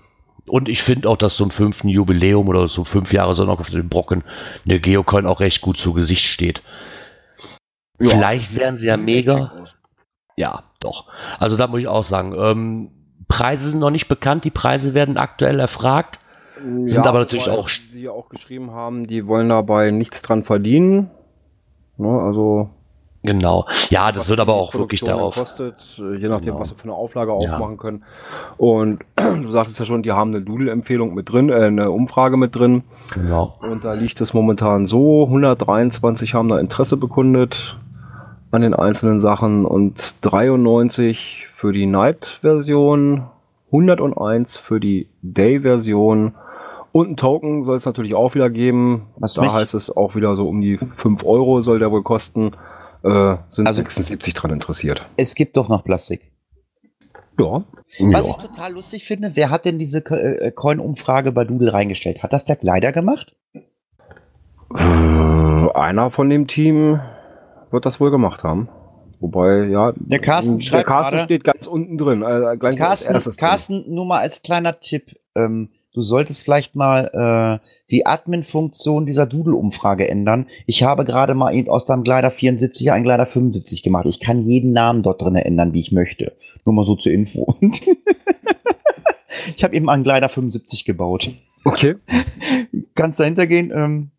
Und 0.47 0.69
ich 0.69 0.81
finde 0.83 1.09
auch, 1.09 1.17
dass 1.17 1.35
zum 1.35 1.51
fünften 1.51 1.89
Jubiläum 1.89 2.47
oder 2.47 2.67
zum 2.69 2.85
fünf 2.85 3.11
Jahre 3.13 3.35
Sonntag 3.35 3.59
auf 3.59 3.69
dem 3.69 3.89
Brocken 3.89 4.23
eine 4.65 4.79
Geocoin 4.79 5.25
auch 5.25 5.39
recht 5.39 5.61
gut 5.61 5.77
zu 5.77 5.93
Gesicht 5.93 6.25
steht. 6.25 6.61
Ja. 7.99 8.09
Vielleicht 8.09 8.55
wären 8.55 8.77
sie 8.77 8.87
ja 8.87 8.97
mega. 8.97 9.65
Ja, 10.37 10.63
doch. 10.79 11.07
Also 11.37 11.57
da 11.57 11.67
muss 11.67 11.81
ich 11.81 11.87
auch 11.87 12.03
sagen, 12.05 12.33
ähm, 12.37 12.91
Preise 13.27 13.69
sind 13.69 13.79
noch 13.79 13.91
nicht 13.91 14.07
bekannt, 14.07 14.45
die 14.45 14.49
Preise 14.51 14.93
werden 14.93 15.17
aktuell 15.17 15.59
erfragt. 15.59 16.19
Sind 16.85 17.05
aber 17.05 17.19
natürlich 17.19 17.49
auch- 17.49 17.69
Sie 17.69 18.03
ja 18.03 18.11
auch 18.11 18.29
geschrieben 18.29 18.71
haben, 18.71 19.07
die 19.07 19.27
wollen 19.27 19.49
dabei 19.49 19.91
nichts 19.91 20.21
dran 20.21 20.43
verdienen. 20.43 21.11
Ne, 21.97 22.07
also. 22.21 22.69
Genau. 23.21 23.65
Ja, 23.89 24.11
das 24.13 24.21
was 24.21 24.29
wird 24.29 24.39
aber 24.39 24.53
auch 24.53 24.73
wirklich 24.73 25.01
darauf. 25.01 25.33
Kostet, 25.35 25.75
je 25.97 26.29
nachdem, 26.29 26.45
Genau. 26.47 26.59
was 26.61 26.69
sie 26.69 26.75
für 26.75 26.83
eine 26.85 26.93
Auflage 26.93 27.31
Ja. 27.41 27.53
aufmachen 27.53 27.77
können. 27.77 28.03
Und 28.57 28.99
du 29.17 29.51
sagtest 29.51 29.77
ja 29.77 29.83
schon, 29.85 30.03
die 30.03 30.13
haben 30.13 30.33
eine 30.33 30.41
Doodle-Empfehlung 30.41 31.13
mit 31.13 31.29
drin, 31.31 31.49
äh, 31.49 31.55
eine 31.65 31.91
Umfrage 31.91 32.37
mit 32.37 32.55
drin. 32.55 32.83
Genau. 33.13 33.55
Und 33.61 33.83
da 33.83 33.93
liegt 33.93 34.21
es 34.21 34.33
momentan 34.33 34.85
so: 34.85 35.25
123 35.25 36.33
haben 36.33 36.47
da 36.47 36.59
Interesse 36.59 36.95
bekundet 36.95 37.77
an 38.51 38.61
den 38.61 38.73
einzelnen 38.73 39.19
Sachen 39.19 39.65
und 39.65 40.15
93 40.21 41.47
für 41.53 41.73
die 41.73 41.85
Night-Version, 41.87 43.23
101 43.71 44.57
für 44.57 44.79
die 44.79 45.07
Day-Version 45.21 46.33
und 46.91 47.09
ein 47.11 47.17
Token 47.17 47.63
soll 47.63 47.77
es 47.77 47.85
natürlich 47.85 48.15
auch 48.15 48.33
wieder 48.33 48.49
geben. 48.49 49.03
Was 49.17 49.33
da 49.35 49.41
mich- 49.43 49.51
heißt 49.53 49.73
es 49.75 49.95
auch 49.95 50.15
wieder 50.15 50.35
so 50.35 50.47
um 50.47 50.61
die 50.61 50.79
5 50.95 51.23
Euro 51.25 51.61
soll 51.61 51.79
der 51.79 51.91
wohl 51.91 52.01
kosten. 52.01 52.51
Äh, 53.03 53.37
sind 53.49 53.65
Also- 53.67 53.77
76 53.81 54.33
dran 54.33 54.51
interessiert. 54.51 55.07
Es 55.17 55.35
gibt 55.35 55.55
doch 55.57 55.69
noch 55.69 55.83
Plastik. 55.83 56.31
Ja. 57.39 57.63
Was 58.11 58.25
Ja. 58.25 58.31
ich 58.31 58.35
total 58.37 58.73
lustig 58.73 59.05
finde, 59.05 59.31
wer 59.35 59.49
hat 59.49 59.63
denn 59.65 59.79
diese 59.79 59.99
äh, 59.99 60.51
Coin-Umfrage 60.51 61.31
bei 61.31 61.45
Doodle 61.45 61.71
reingestellt? 61.71 62.21
Hat 62.23 62.33
das 62.33 62.43
der 62.45 62.57
Kleider 62.57 62.91
gemacht? 62.91 63.35
Äh, 64.75 64.79
einer 64.79 66.11
von 66.11 66.29
dem 66.29 66.47
Team 66.47 66.99
wird 67.71 67.85
das 67.85 67.99
wohl 67.99 68.11
gemacht 68.11 68.43
haben. 68.43 68.69
Wobei, 69.19 69.65
ja, 69.65 69.93
Der 69.95 70.19
Carsten 70.19 70.59
der 70.59 70.65
schreibt 70.65 70.87
Carsten 70.87 71.11
gerade- 71.15 71.25
steht 71.25 71.43
ganz 71.43 71.67
unten 71.67 71.97
drin. 71.97 72.21
Äh, 72.21 72.57
Carsten, 72.75 73.13
erstes 73.13 73.35
drin. 73.35 73.35
Carsten, 73.37 73.93
nur 73.93 74.05
mal 74.05 74.19
als 74.19 74.41
kleiner 74.43 74.79
Tipp. 74.79 75.17
Ähm, 75.35 75.69
du 75.93 76.01
solltest 76.01 76.43
vielleicht 76.43 76.75
mal 76.75 77.59
äh, 77.61 77.65
die 77.91 78.05
Admin-Funktion 78.05 79.05
dieser 79.05 79.25
Doodle-Umfrage 79.25 80.07
ändern. 80.07 80.47
Ich 80.67 80.83
habe 80.83 81.05
gerade 81.05 81.33
mal 81.33 81.53
aus 81.67 81.85
deinem 81.85 82.03
Glider 82.03 82.31
74 82.31 82.91
einen 82.91 83.03
Glider 83.03 83.25
75 83.25 83.83
gemacht. 83.83 84.05
Ich 84.07 84.19
kann 84.19 84.47
jeden 84.47 84.73
Namen 84.73 85.03
dort 85.03 85.21
drin 85.21 85.35
ändern, 85.35 85.73
wie 85.73 85.81
ich 85.81 85.91
möchte. 85.91 86.33
Nur 86.65 86.75
mal 86.75 86.85
so 86.85 86.95
zur 86.95 87.11
Info. 87.11 87.55
ich 89.55 89.63
habe 89.63 89.75
eben 89.75 89.89
einen 89.89 90.03
Glider 90.03 90.29
75 90.29 90.85
gebaut. 90.85 91.31
Okay. 91.65 91.95
Kannst 92.95 93.19
dahinter 93.19 93.47
gehen? 93.47 93.71
Ähm, 93.75 94.11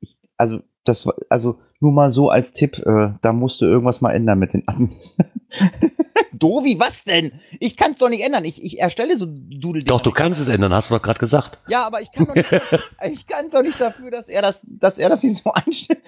ich, 0.00 0.16
also, 0.36 0.60
das 0.84 1.06
war, 1.06 1.14
also 1.28 1.58
nur 1.80 1.92
mal 1.92 2.10
so 2.10 2.28
als 2.30 2.52
Tipp, 2.52 2.78
äh, 2.84 3.10
da 3.22 3.32
musst 3.32 3.60
du 3.60 3.66
irgendwas 3.66 4.00
mal 4.00 4.12
ändern 4.12 4.38
mit 4.38 4.52
den 4.52 4.66
Admins. 4.66 5.16
Dovi, 6.34 6.78
was 6.78 7.04
denn? 7.04 7.32
Ich 7.60 7.76
kann 7.76 7.92
es 7.92 7.98
doch 7.98 8.08
nicht 8.08 8.24
ändern. 8.24 8.44
Ich, 8.44 8.62
ich 8.64 8.78
erstelle 8.80 9.16
so 9.16 9.26
Doodle. 9.26 9.84
Doch, 9.84 10.00
du 10.00 10.10
kannst 10.10 10.40
es 10.40 10.48
ändern, 10.48 10.72
hast 10.72 10.90
du 10.90 10.94
doch 10.94 11.02
gerade 11.02 11.18
gesagt. 11.18 11.60
Ja, 11.68 11.86
aber 11.86 12.00
ich 12.00 12.10
kann 12.12 12.26
doch 12.26 12.34
nicht 12.34 12.52
dafür, 12.52 12.80
ich 13.12 13.26
kann 13.26 13.50
doch 13.50 13.62
nicht 13.62 13.80
dafür, 13.80 14.10
dass 14.10 14.28
er 14.28 14.42
das, 14.42 14.62
dass 14.80 14.98
er 14.98 15.08
das 15.08 15.22
nicht 15.22 15.36
so 15.42 15.52
einstellt. 15.52 16.00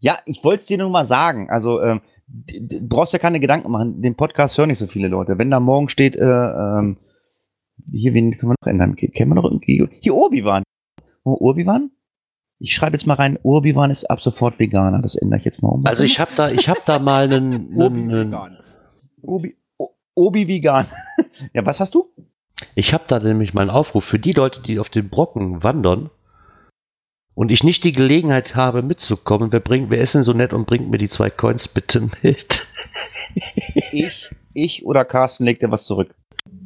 Ja, 0.00 0.16
ich 0.26 0.42
wollte 0.44 0.60
es 0.60 0.66
dir 0.66 0.78
nur 0.78 0.90
mal 0.90 1.06
sagen. 1.06 1.50
Also, 1.50 1.80
ähm, 1.82 2.00
d- 2.26 2.60
d- 2.60 2.80
brauchst 2.82 3.12
ja 3.12 3.18
keine 3.18 3.40
Gedanken 3.40 3.70
machen. 3.70 4.00
Den 4.02 4.16
Podcast 4.16 4.56
hören 4.58 4.68
nicht 4.68 4.78
so 4.78 4.86
viele 4.86 5.08
Leute. 5.08 5.38
Wenn 5.38 5.50
da 5.50 5.60
morgen 5.60 5.88
steht, 5.88 6.16
äh, 6.16 6.24
ähm, 6.24 6.98
hier, 7.92 8.14
wen 8.14 8.36
können 8.38 8.52
wir 8.52 8.56
noch 8.62 8.70
ändern? 8.70 8.96
Ke- 8.96 9.08
Kennen 9.08 9.30
wir 9.30 9.34
noch 9.36 9.44
irgendwie? 9.44 9.88
Hier, 10.00 10.14
Urbiwan. 10.14 10.62
Oh, 11.24 11.36
Urbiwan? 11.40 11.90
Ich 12.58 12.74
schreibe 12.74 12.92
jetzt 12.92 13.06
mal 13.06 13.14
rein, 13.14 13.38
Urbiwan 13.42 13.90
ist 13.90 14.10
ab 14.10 14.20
sofort 14.20 14.58
Veganer. 14.58 15.00
Das 15.00 15.14
ändere 15.16 15.38
ich 15.38 15.44
jetzt 15.46 15.62
mal 15.62 15.70
um. 15.70 15.86
Also 15.86 16.02
ich 16.04 16.20
habe 16.20 16.30
da, 16.36 16.50
ich 16.50 16.68
habe 16.68 16.80
da 16.84 16.98
mal 16.98 17.24
einen, 17.24 17.72
einen, 17.80 18.34
einen 18.34 18.56
Obi, 19.22 19.56
Obi 20.20 20.48
Vegan. 20.48 20.86
ja, 21.54 21.64
was 21.64 21.80
hast 21.80 21.94
du? 21.94 22.10
ich 22.74 22.92
habe 22.92 23.04
da 23.08 23.18
nämlich 23.18 23.54
mal 23.54 23.62
einen 23.62 23.70
Aufruf 23.70 24.04
für 24.04 24.18
die 24.18 24.32
Leute, 24.32 24.60
die 24.60 24.78
auf 24.78 24.90
den 24.90 25.08
Brocken 25.08 25.62
wandern 25.62 26.10
und 27.34 27.50
ich 27.50 27.64
nicht 27.64 27.84
die 27.84 27.92
Gelegenheit 27.92 28.54
habe 28.54 28.82
mitzukommen. 28.82 29.50
Wer 29.50 29.60
bringt, 29.60 29.90
wer 29.90 30.00
ist 30.00 30.14
denn 30.14 30.24
so 30.24 30.34
nett 30.34 30.52
und 30.52 30.66
bringt 30.66 30.90
mir 30.90 30.98
die 30.98 31.08
zwei 31.08 31.30
Coins 31.30 31.68
bitte 31.68 32.10
mit? 32.22 32.66
Ich, 33.92 34.30
ich 34.54 34.86
oder 34.86 35.04
Carsten 35.04 35.44
legt 35.44 35.62
dir 35.62 35.70
was 35.70 35.84
zurück. 35.84 36.14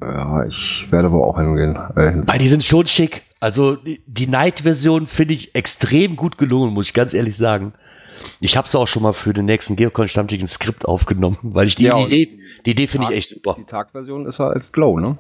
Ja, 0.01 0.45
ich 0.47 0.87
werde 0.91 1.13
wohl 1.13 1.23
auch 1.23 1.39
hingehen. 1.39 1.77
Äh. 1.97 2.27
Weil 2.27 2.39
die 2.39 2.49
sind 2.49 2.65
schon 2.65 2.87
schick. 2.87 3.23
Also 3.41 3.77
die 4.07 4.27
Night-Version 4.27 5.07
finde 5.07 5.35
ich 5.35 5.55
extrem 5.55 6.17
gut 6.17 6.39
gelungen, 6.39 6.73
muss 6.73 6.89
ich 6.89 6.95
ganz 6.95 7.13
ehrlich 7.13 7.37
sagen. 7.37 7.75
Ich 8.41 8.57
habe 8.57 8.67
es 8.67 8.75
auch 8.75 8.87
schon 8.87 9.03
mal 9.03 9.13
für 9.13 9.33
den 9.33 9.45
nächsten 9.47 9.77
Geocon 9.77 10.09
Stammtisch 10.09 10.41
ein 10.41 10.49
Skript 10.49 10.85
aufgenommen, 10.87 11.39
weil 11.43 11.67
ich 11.67 11.75
die 11.75 11.85
ja, 11.85 11.99
Idee, 11.99 12.41
die 12.65 12.71
Idee 12.71 12.87
finde 12.87 13.09
ich 13.09 13.15
echt 13.15 13.31
super. 13.31 13.57
Die 13.59 13.65
Tagversion 13.65 14.27
ist 14.27 14.39
ja 14.39 14.49
als 14.49 14.73
Glow, 14.73 14.99
ne? 14.99 15.19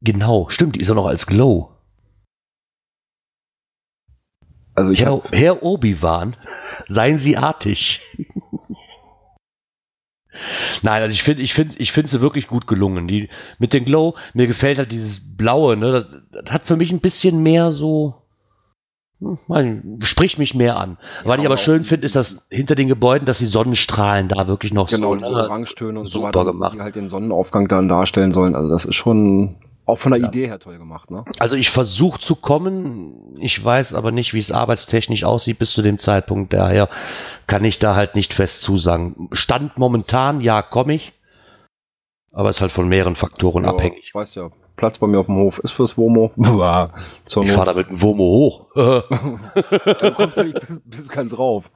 Genau, 0.00 0.48
stimmt, 0.50 0.76
die 0.76 0.80
ist 0.80 0.88
ja 0.88 0.94
noch 0.94 1.06
als 1.06 1.26
Glow. 1.26 1.70
Also 4.74 4.92
ich 4.92 5.02
Herr, 5.02 5.22
Herr 5.30 5.62
Obi-Wan, 5.62 6.36
seien 6.88 7.18
Sie 7.18 7.36
artig. 7.36 8.02
Nein, 10.82 11.02
also 11.02 11.12
ich 11.12 11.22
finde, 11.22 11.42
ich 11.42 11.54
finde, 11.54 11.76
ich 11.78 11.92
sie 11.92 12.20
wirklich 12.20 12.48
gut 12.48 12.66
gelungen. 12.66 13.06
Die 13.06 13.28
mit 13.58 13.72
dem 13.72 13.84
Glow, 13.84 14.16
mir 14.34 14.46
gefällt 14.46 14.78
halt 14.78 14.90
dieses 14.92 15.36
Blaue, 15.36 15.76
ne, 15.76 15.92
das, 15.92 16.42
das 16.44 16.52
hat 16.52 16.66
für 16.66 16.76
mich 16.76 16.90
ein 16.90 17.00
bisschen 17.00 17.42
mehr 17.42 17.70
so 17.70 18.23
mein, 19.20 19.98
spricht 20.02 20.38
mich 20.38 20.54
mehr 20.54 20.76
an. 20.76 20.98
Was 21.24 21.38
ich 21.38 21.46
aber 21.46 21.56
schön 21.56 21.84
finde, 21.84 22.04
ist, 22.04 22.16
dass 22.16 22.46
hinter 22.50 22.74
den 22.74 22.88
Gebäuden, 22.88 23.26
dass 23.26 23.38
die 23.38 23.46
Sonnenstrahlen 23.46 24.28
da 24.28 24.46
wirklich 24.46 24.72
noch 24.72 24.88
genau, 24.90 25.14
so, 25.14 25.20
diese 25.20 25.32
ne? 25.32 25.42
Orangetöne 25.44 26.00
und 26.00 26.08
so 26.08 26.22
weiter, 26.22 26.44
gemacht. 26.44 26.74
die 26.74 26.80
halt 26.80 26.96
den 26.96 27.08
Sonnenaufgang 27.08 27.68
dann 27.68 27.88
darstellen 27.88 28.32
sollen. 28.32 28.54
Also 28.54 28.68
das 28.68 28.84
ist 28.84 28.94
schon 28.96 29.56
auch 29.86 29.96
von 29.96 30.12
der 30.12 30.20
Ja. 30.22 30.28
Idee 30.28 30.46
her 30.46 30.58
toll 30.58 30.78
gemacht, 30.78 31.10
ne? 31.10 31.24
Also 31.38 31.56
ich 31.56 31.70
versuche 31.70 32.18
zu 32.18 32.36
kommen, 32.36 33.34
ich 33.38 33.62
weiß 33.62 33.94
aber 33.94 34.12
nicht, 34.12 34.32
wie 34.34 34.38
es 34.38 34.50
arbeitstechnisch 34.50 35.24
aussieht 35.24 35.58
bis 35.58 35.72
zu 35.72 35.82
dem 35.82 35.98
Zeitpunkt. 35.98 36.52
Daher 36.52 36.88
kann 37.46 37.64
ich 37.64 37.78
da 37.78 37.94
halt 37.94 38.14
nicht 38.14 38.32
fest 38.34 38.62
zusagen. 38.62 39.28
Stand 39.32 39.76
momentan, 39.78 40.40
ja, 40.40 40.62
komme 40.62 40.94
ich. 40.94 41.12
Aber 42.32 42.50
ist 42.50 42.60
halt 42.60 42.72
von 42.72 42.88
mehreren 42.88 43.14
Faktoren 43.14 43.64
Ja, 43.64 43.70
abhängig. 43.70 44.02
Ich 44.04 44.14
weiß 44.14 44.34
ja, 44.34 44.50
Platz 44.84 44.98
bei 44.98 45.06
mir 45.06 45.18
auf 45.18 45.24
dem 45.26 45.36
Hof 45.36 45.60
ist 45.60 45.70
fürs 45.70 45.96
Womo. 45.96 46.30
Ich 47.26 47.52
fahre 47.52 47.72
da 47.72 47.72
mit 47.72 47.88
dem 47.88 48.02
Womo 48.02 48.22
hoch. 48.24 48.66
Du 48.74 50.12
kommst 50.14 50.36
ja 50.36 50.44
nicht 50.44 50.60
bis, 50.60 50.80
bis 50.84 51.08
ganz 51.08 51.38
rauf. 51.38 51.70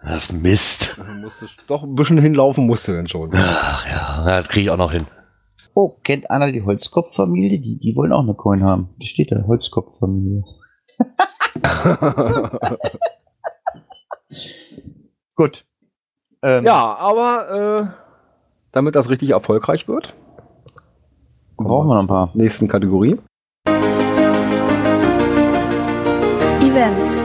ach, 0.00 0.28
Mist. 0.32 0.96
Du 0.96 1.04
musstest 1.20 1.62
doch 1.68 1.84
ein 1.84 1.94
bisschen 1.94 2.18
hinlaufen, 2.18 2.66
musst 2.66 2.88
du 2.88 2.92
denn 2.94 3.06
schon. 3.06 3.30
Ach 3.32 3.86
ja, 3.86 4.26
ja, 4.26 4.38
das 4.40 4.48
kriege 4.48 4.64
ich 4.64 4.70
auch 4.70 4.76
noch 4.76 4.90
hin. 4.90 5.06
Oh, 5.72 5.90
kennt 6.02 6.32
einer 6.32 6.50
die 6.50 6.64
Holzkopffamilie? 6.64 7.60
Die, 7.60 7.78
die 7.78 7.94
wollen 7.94 8.12
auch 8.12 8.24
eine 8.24 8.34
Coin 8.34 8.64
haben. 8.64 8.88
Da 8.98 9.06
steht 9.06 9.30
da, 9.30 9.44
Holzkopffamilie. 9.46 10.42
Gut. 15.36 15.64
Ähm, 16.42 16.64
ja, 16.64 16.96
aber 16.96 17.86
äh, 17.86 17.86
damit 18.72 18.96
das 18.96 19.10
richtig 19.10 19.30
erfolgreich 19.30 19.86
wird, 19.86 20.16
Brauchen 21.64 21.88
wir 21.88 21.94
noch 21.94 22.02
ein 22.02 22.08
paar. 22.08 22.30
nächsten 22.34 22.68
Kategorie. 22.68 23.18
Events. 26.60 27.24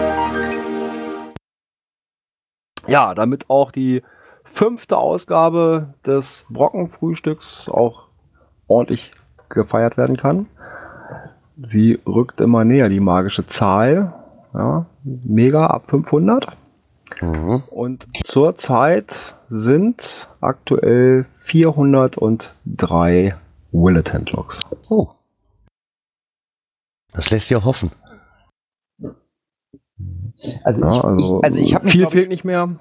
Ja, 2.87 3.15
damit 3.15 3.49
auch 3.49 3.71
die 3.71 4.03
fünfte 4.43 4.97
Ausgabe 4.97 5.93
des 6.05 6.45
Brockenfrühstücks 6.49 7.69
auch 7.69 8.03
ordentlich 8.67 9.11
gefeiert 9.49 9.97
werden 9.97 10.17
kann. 10.17 10.45
Sie 11.65 11.99
rückt 12.05 12.39
immer 12.39 12.63
näher, 12.63 12.89
die 12.89 12.99
magische 12.99 13.47
Zahl. 13.47 14.13
Ja, 14.53 14.85
mega 15.03 15.65
ab 15.67 15.85
500. 15.87 16.55
Mhm. 17.21 17.63
Und 17.69 18.07
zurzeit 18.23 19.35
sind 19.49 20.29
aktuell 20.41 21.25
403 21.39 23.35
Willet 23.71 24.13
Handlocks. 24.13 24.61
Oh. 24.89 25.09
Das 27.13 27.29
lässt 27.29 27.49
ja 27.49 27.63
hoffen. 27.63 27.91
Also, 30.63 30.85
Ja, 30.85 30.91
ich, 30.91 31.03
also, 31.03 31.37
ich, 31.39 31.43
also 31.45 31.59
ich 31.59 31.73
habe 31.75 31.85
mich, 31.85 31.93
viel 31.93 32.01
glaube 32.01 32.15
fehlt 32.15 32.29
nicht 32.29 32.43
mehr. 32.43 32.79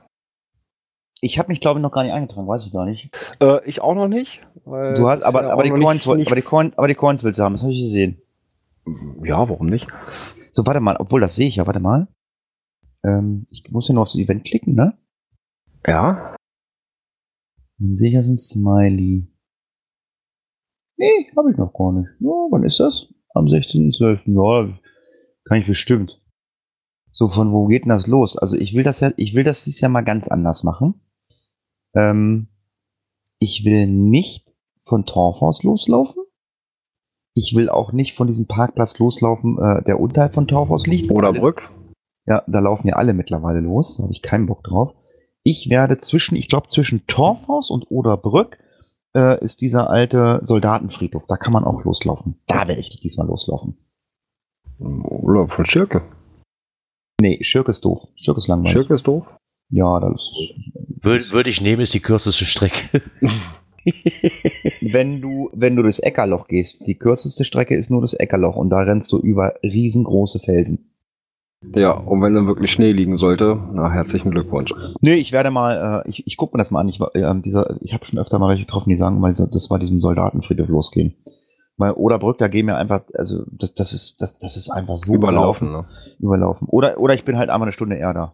ich, 1.22 1.38
hab 1.38 1.48
mich, 1.48 1.60
glaube 1.60 1.78
ich, 1.80 1.82
noch 1.82 1.90
gar 1.90 2.02
nicht 2.02 2.12
eingetragen, 2.12 2.46
weiß 2.46 2.66
ich 2.66 2.72
gar 2.72 2.84
nicht. 2.84 3.16
Äh, 3.40 3.64
ich 3.64 3.80
auch 3.80 3.94
noch 3.94 4.08
nicht. 4.08 4.40
weil 4.64 4.94
Du 4.94 5.08
hast, 5.08 5.22
aber, 5.22 5.50
aber, 5.50 5.62
die 5.62 5.70
Coins, 5.70 6.06
nicht, 6.06 6.26
aber, 6.26 6.36
die 6.36 6.42
Coin, 6.42 6.72
aber 6.76 6.88
die 6.88 6.94
Coins 6.94 7.24
willst 7.24 7.38
du 7.38 7.44
haben, 7.44 7.54
das 7.54 7.62
habe 7.62 7.72
ich 7.72 7.80
gesehen. 7.80 8.20
Ja, 9.22 9.48
warum 9.48 9.66
nicht? 9.66 9.86
So, 10.52 10.66
warte 10.66 10.80
mal, 10.80 10.96
obwohl 10.98 11.20
das 11.20 11.34
sehe 11.34 11.48
ich 11.48 11.56
ja, 11.56 11.66
warte 11.66 11.80
mal. 11.80 12.08
Ähm, 13.04 13.46
ich 13.50 13.70
muss 13.70 13.88
ja 13.88 13.94
nur 13.94 14.02
aufs 14.02 14.16
Event 14.16 14.44
klicken, 14.44 14.74
ne? 14.74 14.96
Ja. 15.86 16.36
Dann 17.78 17.94
sehe 17.94 18.08
ich 18.08 18.14
ja 18.14 18.22
so 18.22 18.32
ein 18.32 18.36
Smiley. 18.36 19.26
Nee, 20.96 21.30
habe 21.36 21.50
ich 21.50 21.58
noch 21.58 21.72
gar 21.72 21.92
nicht. 21.92 22.08
Ja, 22.20 22.30
wann 22.50 22.64
ist 22.64 22.80
das? 22.80 23.12
Am 23.34 23.46
16.12. 23.46 24.32
Ja, 24.34 24.78
kann 25.44 25.58
ich 25.58 25.66
bestimmt. 25.66 26.20
So, 27.12 27.28
von 27.28 27.52
wo 27.52 27.66
geht 27.66 27.84
denn 27.84 27.90
das 27.90 28.06
los? 28.06 28.36
Also 28.36 28.56
ich 28.56 28.74
will 28.74 28.82
das 28.82 29.00
ja, 29.00 29.10
ich 29.16 29.34
will 29.34 29.44
das 29.44 29.64
dieses 29.64 29.80
Jahr 29.80 29.90
mal 29.90 30.02
ganz 30.02 30.28
anders 30.28 30.64
machen. 30.64 31.00
Ähm, 31.94 32.48
ich 33.38 33.64
will 33.64 33.86
nicht 33.86 34.54
von 34.82 35.04
Torfhaus 35.04 35.62
loslaufen. 35.62 36.22
Ich 37.34 37.54
will 37.54 37.68
auch 37.68 37.92
nicht 37.92 38.14
von 38.14 38.26
diesem 38.26 38.46
Parkplatz 38.46 38.98
loslaufen, 38.98 39.58
äh, 39.58 39.82
der 39.84 40.00
unterhalb 40.00 40.34
von 40.34 40.48
Torfhaus 40.48 40.86
liegt. 40.86 41.10
Oder 41.10 41.32
Brück. 41.32 41.70
ja, 42.26 42.42
da 42.46 42.60
laufen 42.60 42.88
ja 42.88 42.96
alle 42.96 43.12
mittlerweile 43.12 43.60
los. 43.60 43.96
Da 43.96 44.04
habe 44.04 44.12
ich 44.12 44.22
keinen 44.22 44.46
Bock 44.46 44.64
drauf. 44.64 44.94
Ich 45.42 45.68
werde 45.70 45.98
zwischen, 45.98 46.36
ich 46.36 46.48
glaube, 46.48 46.68
zwischen 46.68 47.06
Torfhaus 47.06 47.70
und 47.70 47.90
Oderbrück 47.90 48.58
äh, 49.16 49.42
ist 49.42 49.62
dieser 49.62 49.90
alte 49.90 50.40
Soldatenfriedhof. 50.42 51.26
Da 51.26 51.36
kann 51.36 51.52
man 51.52 51.64
auch 51.64 51.84
loslaufen. 51.84 52.36
Da 52.46 52.68
werde 52.68 52.80
ich 52.80 53.00
diesmal 53.00 53.26
loslaufen. 53.26 53.78
Oder 54.78 55.48
von 55.48 55.64
Schirke. 55.64 56.02
Nee, 57.20 57.42
Schirk 57.42 57.68
ist 57.68 57.84
doof. 57.84 58.08
Schirk 58.14 58.36
ist 58.36 58.46
langweilig. 58.46 58.72
Schirke 58.72 58.94
ist 58.94 59.06
doof. 59.06 59.26
Ja, 59.70 59.98
das 59.98 60.32
Würde 61.02 61.24
würd 61.32 61.46
ich 61.48 61.60
nehmen, 61.60 61.82
ist 61.82 61.94
die 61.94 62.00
kürzeste 62.00 62.44
Strecke. 62.44 63.02
wenn 64.80 65.20
du, 65.22 65.50
wenn 65.52 65.76
du 65.76 65.82
durchs 65.82 65.98
Eckerloch 65.98 66.46
gehst, 66.46 66.86
die 66.86 66.98
kürzeste 66.98 67.44
Strecke 67.44 67.74
ist 67.74 67.90
nur 67.90 68.02
das 68.02 68.14
Eckerloch 68.14 68.56
und 68.56 68.70
da 68.70 68.80
rennst 68.80 69.12
du 69.12 69.18
über 69.18 69.54
riesengroße 69.62 70.38
Felsen. 70.40 70.90
Ja, 71.62 71.92
und 71.92 72.22
wenn 72.22 72.34
dann 72.34 72.46
wirklich 72.46 72.70
Schnee 72.70 72.92
liegen 72.92 73.16
sollte, 73.16 73.58
na, 73.72 73.90
herzlichen 73.90 74.30
Glückwunsch. 74.30 74.72
Nee, 75.00 75.14
ich 75.14 75.32
werde 75.32 75.50
mal, 75.50 76.02
äh, 76.04 76.08
ich, 76.08 76.26
ich 76.26 76.36
gucke 76.36 76.56
mir 76.56 76.60
das 76.60 76.70
mal 76.70 76.80
an. 76.80 76.88
Ich, 76.88 77.00
äh, 77.00 77.40
dieser, 77.40 77.76
ich 77.80 77.92
habe 77.94 78.04
schon 78.04 78.18
öfter 78.18 78.38
mal 78.38 78.48
welche 78.50 78.64
getroffen, 78.64 78.90
die 78.90 78.96
sagen 78.96 79.22
dieser- 79.26 79.48
das 79.48 79.70
war 79.70 79.78
diesem 79.78 79.98
Soldatenfriedhof 80.00 80.68
losgehen. 80.68 81.14
Weil 81.78 81.92
Oderbrück, 81.92 82.38
da 82.38 82.48
gehen 82.48 82.66
wir 82.66 82.76
einfach, 82.76 83.02
also 83.14 83.44
das, 83.50 83.74
das 83.74 83.92
ist, 83.92 84.22
das, 84.22 84.38
das 84.38 84.56
ist 84.56 84.70
einfach 84.70 84.96
so 84.96 85.14
Überlaufen, 85.14 85.72
ne? 85.72 85.84
überlaufen. 86.20 86.68
Oder, 86.70 86.98
oder 86.98 87.14
ich 87.14 87.24
bin 87.24 87.36
halt 87.36 87.50
einmal 87.50 87.66
eine 87.66 87.72
Stunde 87.72 87.96
eher 87.96 88.14
da. 88.14 88.32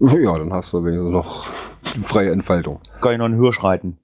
Ja, 0.00 0.38
dann 0.38 0.52
hast 0.52 0.72
du 0.72 0.84
wenigstens 0.84 1.10
noch 1.10 1.46
freie 2.04 2.30
Entfaltung. 2.32 2.80
Kann 3.00 3.12
ich 3.12 3.18
noch 3.18 3.24
einen 3.26 3.40
Hirsch 3.40 3.62
reiten. 3.62 3.98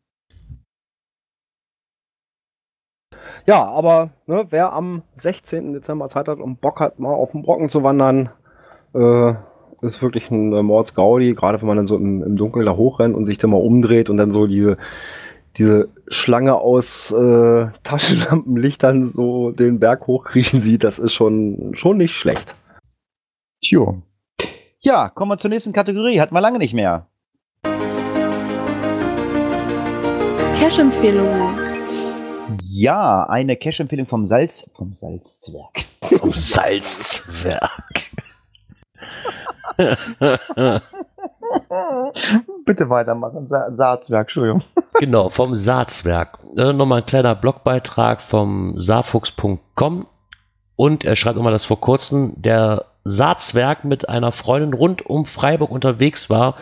Ja, 3.47 3.65
aber 3.65 4.11
ne, 4.27 4.47
wer 4.51 4.73
am 4.73 5.03
16. 5.17 5.73
Dezember 5.73 6.09
Zeit 6.09 6.29
hat 6.29 6.39
und 6.39 6.61
Bock 6.61 6.81
hat, 6.81 6.99
mal 6.99 7.13
auf 7.13 7.33
den 7.33 7.43
Brocken 7.43 7.69
zu 7.69 7.83
wandern, 7.83 8.31
äh, 8.95 9.35
ist 9.81 10.01
wirklich 10.01 10.31
ein 10.31 10.53
äh, 10.53 10.63
Mordsgaudi, 10.63 11.35
gerade 11.35 11.61
wenn 11.61 11.67
man 11.67 11.77
dann 11.77 11.87
so 11.87 11.97
im, 11.97 12.23
im 12.23 12.37
Dunkeln 12.37 12.67
da 12.67 12.77
hochrennt 12.77 13.17
und 13.17 13.27
sich 13.27 13.39
dann 13.39 13.51
mal 13.51 13.57
umdreht 13.57 14.11
und 14.11 14.17
dann 14.17 14.31
so 14.31 14.47
die, 14.47 14.77
diese 15.57 15.89
Schlange 16.07 16.55
aus 16.55 17.11
äh, 17.11 17.67
Taschenlampenlichtern 17.83 19.05
so 19.05 19.51
den 19.51 19.81
Berg 19.81 20.07
hochkriechen 20.07 20.61
sieht, 20.61 20.85
das 20.85 21.01
ist 21.01 21.13
schon, 21.13 21.73
schon 21.75 21.97
nicht 21.97 22.15
schlecht. 22.15 22.55
Tja. 23.61 23.95
Ja, 24.81 25.09
kommen 25.09 25.33
wir 25.33 25.39
zur 25.39 25.51
nächsten 25.51 25.73
Kategorie. 25.73 26.21
Hatten 26.21 26.35
wir 26.35 26.41
lange 26.41 26.59
nicht 26.59 26.75
mehr. 26.75 27.07
Cash-Empfehlungen. 30.59 31.72
Ja, 32.75 33.25
eine 33.25 33.57
Cash-Empfehlung 33.57 34.07
vom 34.07 34.25
Salz, 34.27 34.71
vom 34.75 34.95
Salzzwerg. 34.95 35.85
Vom 36.19 36.33
Salzwerk. 36.33 37.71
Bitte 42.65 42.89
weitermachen, 42.89 43.47
Sa 43.49 43.75
Saatzwerk, 43.75 44.25
Entschuldigung. 44.25 44.63
genau, 44.99 45.29
vom 45.29 45.55
Saatzwerk. 45.55 46.39
Äh, 46.57 46.73
nochmal 46.73 47.01
ein 47.01 47.07
kleiner 47.07 47.35
Blogbeitrag 47.35 48.23
vom 48.23 48.79
saarfuchs.com. 48.79 50.07
Und 50.77 51.05
er 51.05 51.17
schreibt 51.17 51.37
nochmal, 51.37 51.53
dass 51.53 51.67
vor 51.67 51.81
kurzem 51.81 52.33
der 52.37 52.87
Saatzwerk 53.05 53.85
mit 53.85 54.09
einer 54.09 54.33
Freundin 54.33 54.73
rund 54.73 55.05
um 55.05 55.27
Freiburg 55.27 55.71
unterwegs 55.71 56.31
war 56.31 56.57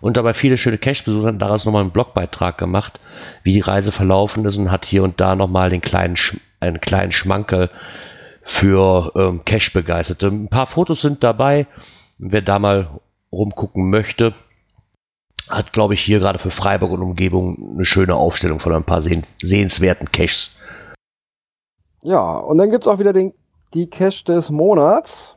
und 0.00 0.16
dabei 0.16 0.34
viele 0.34 0.56
schöne 0.56 0.78
Cash 0.78 1.04
besucht 1.04 1.26
hat. 1.26 1.42
Daraus 1.42 1.64
nochmal 1.64 1.82
einen 1.82 1.90
Blogbeitrag 1.90 2.58
gemacht, 2.58 3.00
wie 3.42 3.52
die 3.52 3.60
Reise 3.60 3.92
verlaufen 3.92 4.44
ist 4.44 4.56
und 4.56 4.70
hat 4.70 4.84
hier 4.84 5.02
und 5.02 5.20
da 5.20 5.36
nochmal 5.36 5.70
den 5.70 5.80
kleinen, 5.80 6.16
Sch 6.16 6.36
einen 6.60 6.80
kleinen 6.80 7.12
Schmankel 7.12 7.70
für 8.42 9.12
ähm, 9.16 9.44
Cash 9.44 9.72
begeisterte. 9.72 10.28
Ein 10.28 10.48
paar 10.48 10.66
Fotos 10.66 11.00
sind 11.00 11.22
dabei. 11.24 11.66
Wer 12.18 12.42
da 12.42 12.58
mal 12.58 13.00
rumgucken 13.32 13.90
möchte, 13.90 14.34
hat, 15.48 15.72
glaube 15.72 15.94
ich, 15.94 16.00
hier 16.00 16.18
gerade 16.18 16.38
für 16.38 16.50
Freiburg 16.50 16.92
und 16.92 17.02
Umgebung 17.02 17.74
eine 17.74 17.84
schöne 17.84 18.14
Aufstellung 18.14 18.60
von 18.60 18.72
ein 18.72 18.84
paar 18.84 19.02
sehen, 19.02 19.24
sehenswerten 19.42 20.10
Caches. 20.10 20.56
Ja, 22.02 22.38
und 22.38 22.58
dann 22.58 22.70
gibt 22.70 22.84
es 22.84 22.88
auch 22.88 22.98
wieder 22.98 23.12
den, 23.12 23.34
die 23.74 23.88
Cash 23.88 24.24
des 24.24 24.50
Monats. 24.50 25.36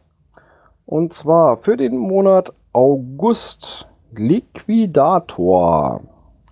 Und 0.86 1.14
zwar 1.14 1.58
für 1.58 1.78
den 1.78 1.98
Monat 1.98 2.54
August 2.74 3.89
Liquidator. 4.16 6.02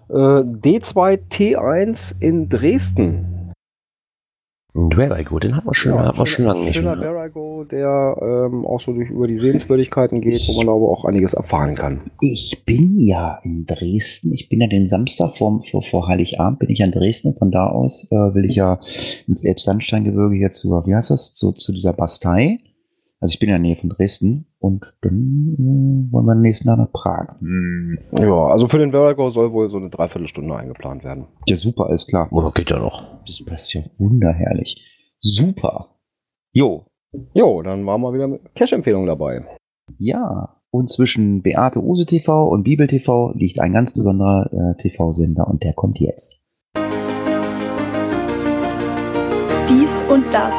äh, 0.08 0.14
D2 0.14 1.18
T1 1.30 2.14
in 2.20 2.48
Dresden. 2.48 3.31
Dwayne 4.74 5.22
den 5.40 5.56
hat 5.56 5.66
man 5.66 5.74
schon, 5.74 5.98
hat 5.98 6.16
man 6.16 6.26
schon 6.26 6.46
lange 6.46 6.60
nicht 6.60 6.74
schöner 6.74 6.96
mehr. 6.96 7.12
Where 7.12 7.26
I 7.26 7.30
Go, 7.30 7.64
der 7.64 8.16
ähm, 8.22 8.64
auch 8.64 8.80
so 8.80 8.94
durch 8.94 9.10
über 9.10 9.26
die 9.26 9.36
Sehenswürdigkeiten 9.36 10.22
geht, 10.22 10.40
wo 10.48 10.64
man 10.64 10.74
aber 10.74 10.88
auch 10.88 11.04
einiges 11.04 11.34
erfahren 11.34 11.74
kann. 11.74 12.10
Ich 12.22 12.62
bin 12.64 12.98
ja 12.98 13.38
in 13.42 13.66
Dresden. 13.66 14.32
Ich 14.32 14.48
bin 14.48 14.62
ja 14.62 14.68
den 14.68 14.88
Samstag 14.88 15.36
vor, 15.36 15.62
vor, 15.70 15.82
vor 15.82 16.08
Heiligabend 16.08 16.58
bin 16.58 16.70
ich 16.70 16.78
ja 16.78 16.86
in 16.86 16.92
Dresden. 16.92 17.34
Von 17.34 17.50
da 17.50 17.66
aus 17.66 18.10
äh, 18.10 18.14
will 18.34 18.46
ich 18.46 18.56
ja 18.56 18.76
ins 19.28 19.44
Elbsandsteingebirge 19.44 20.36
jetzt 20.36 20.58
zu, 20.58 20.68
wie 20.68 20.94
heißt 20.94 21.10
das, 21.10 21.34
zu, 21.34 21.52
zu 21.52 21.72
dieser 21.72 21.92
Bastei. 21.92 22.58
Also 23.20 23.34
ich 23.34 23.38
bin 23.38 23.50
in 23.50 23.54
der 23.54 23.58
Nähe 23.60 23.76
von 23.76 23.90
Dresden 23.90 24.46
und 24.62 24.96
dann 25.02 25.56
äh, 25.58 26.12
wollen 26.12 26.26
wir 26.26 26.34
nächsten 26.34 26.66
Tag 26.66 26.78
nach 26.78 26.92
Prag. 26.92 27.38
Hm. 27.40 27.98
Ja, 28.12 28.46
also 28.46 28.68
für 28.68 28.78
den 28.78 28.90
Go 28.92 29.30
soll 29.30 29.52
wohl 29.52 29.68
so 29.68 29.76
eine 29.76 29.90
Dreiviertelstunde 29.90 30.56
eingeplant 30.56 31.04
werden. 31.04 31.26
Ja, 31.46 31.56
super, 31.56 31.86
alles 31.86 32.06
klar. 32.06 32.32
Oder 32.32 32.50
geht 32.52 32.70
ja 32.70 32.78
noch. 32.78 33.22
Das 33.26 33.44
passt 33.44 33.74
ja 33.74 33.82
wunderherrlich. 33.98 34.80
Super. 35.20 35.88
Jo, 36.54 36.86
Jo, 37.34 37.60
dann 37.62 37.84
waren 37.84 38.00
wir 38.00 38.14
wieder 38.14 38.26
mit 38.26 38.54
Cash-Empfehlung 38.54 39.06
dabei. 39.06 39.44
ja. 39.98 40.56
Und 40.74 40.88
zwischen 40.88 41.42
Beate 41.42 41.84
Use 41.84 42.06
TV 42.06 42.48
und 42.48 42.62
Bibel 42.62 42.86
TV 42.86 43.32
liegt 43.34 43.60
ein 43.60 43.74
ganz 43.74 43.92
besonderer 43.92 44.48
äh, 44.50 44.74
TV-Sender 44.80 45.46
und 45.46 45.62
der 45.62 45.74
kommt 45.74 46.00
jetzt. 46.00 46.46
Dies 49.68 50.00
und 50.08 50.24
das. 50.32 50.56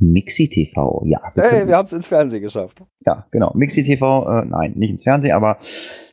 Mixi 0.00 0.48
TV, 0.48 1.02
ja. 1.04 1.20
wir 1.34 1.42
Hey, 1.44 1.68
wir 1.68 1.76
haben 1.76 1.84
es 1.84 1.92
ins 1.92 2.06
Fernsehen 2.06 2.42
geschafft. 2.42 2.82
Ja, 3.06 3.26
genau. 3.30 3.52
Mixi 3.54 3.82
TV, 3.84 4.26
äh, 4.28 4.44
nein, 4.46 4.72
nicht 4.76 4.90
ins 4.90 5.02
Fernsehen, 5.02 5.32
aber 5.32 5.58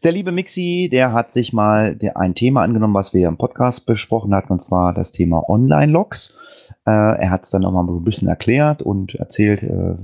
der 0.03 0.11
liebe 0.11 0.31
Mixi, 0.31 0.89
der 0.91 1.13
hat 1.13 1.31
sich 1.31 1.53
mal 1.53 1.95
der, 1.95 2.17
ein 2.17 2.35
Thema 2.35 2.63
angenommen, 2.63 2.93
was 2.93 3.13
wir 3.13 3.27
im 3.27 3.37
Podcast 3.37 3.85
besprochen 3.85 4.35
hatten, 4.35 4.51
und 4.51 4.61
zwar 4.61 4.93
das 4.93 5.11
Thema 5.11 5.49
Online-Logs. 5.49 6.37
Äh, 6.85 6.91
er 6.91 7.29
hat 7.29 7.43
es 7.43 7.49
dann 7.49 7.61
nochmal 7.61 7.85
ein 7.87 8.03
bisschen 8.03 8.27
erklärt 8.27 8.81
und 8.81 9.15
erzählt, 9.15 9.63
äh, 9.63 9.95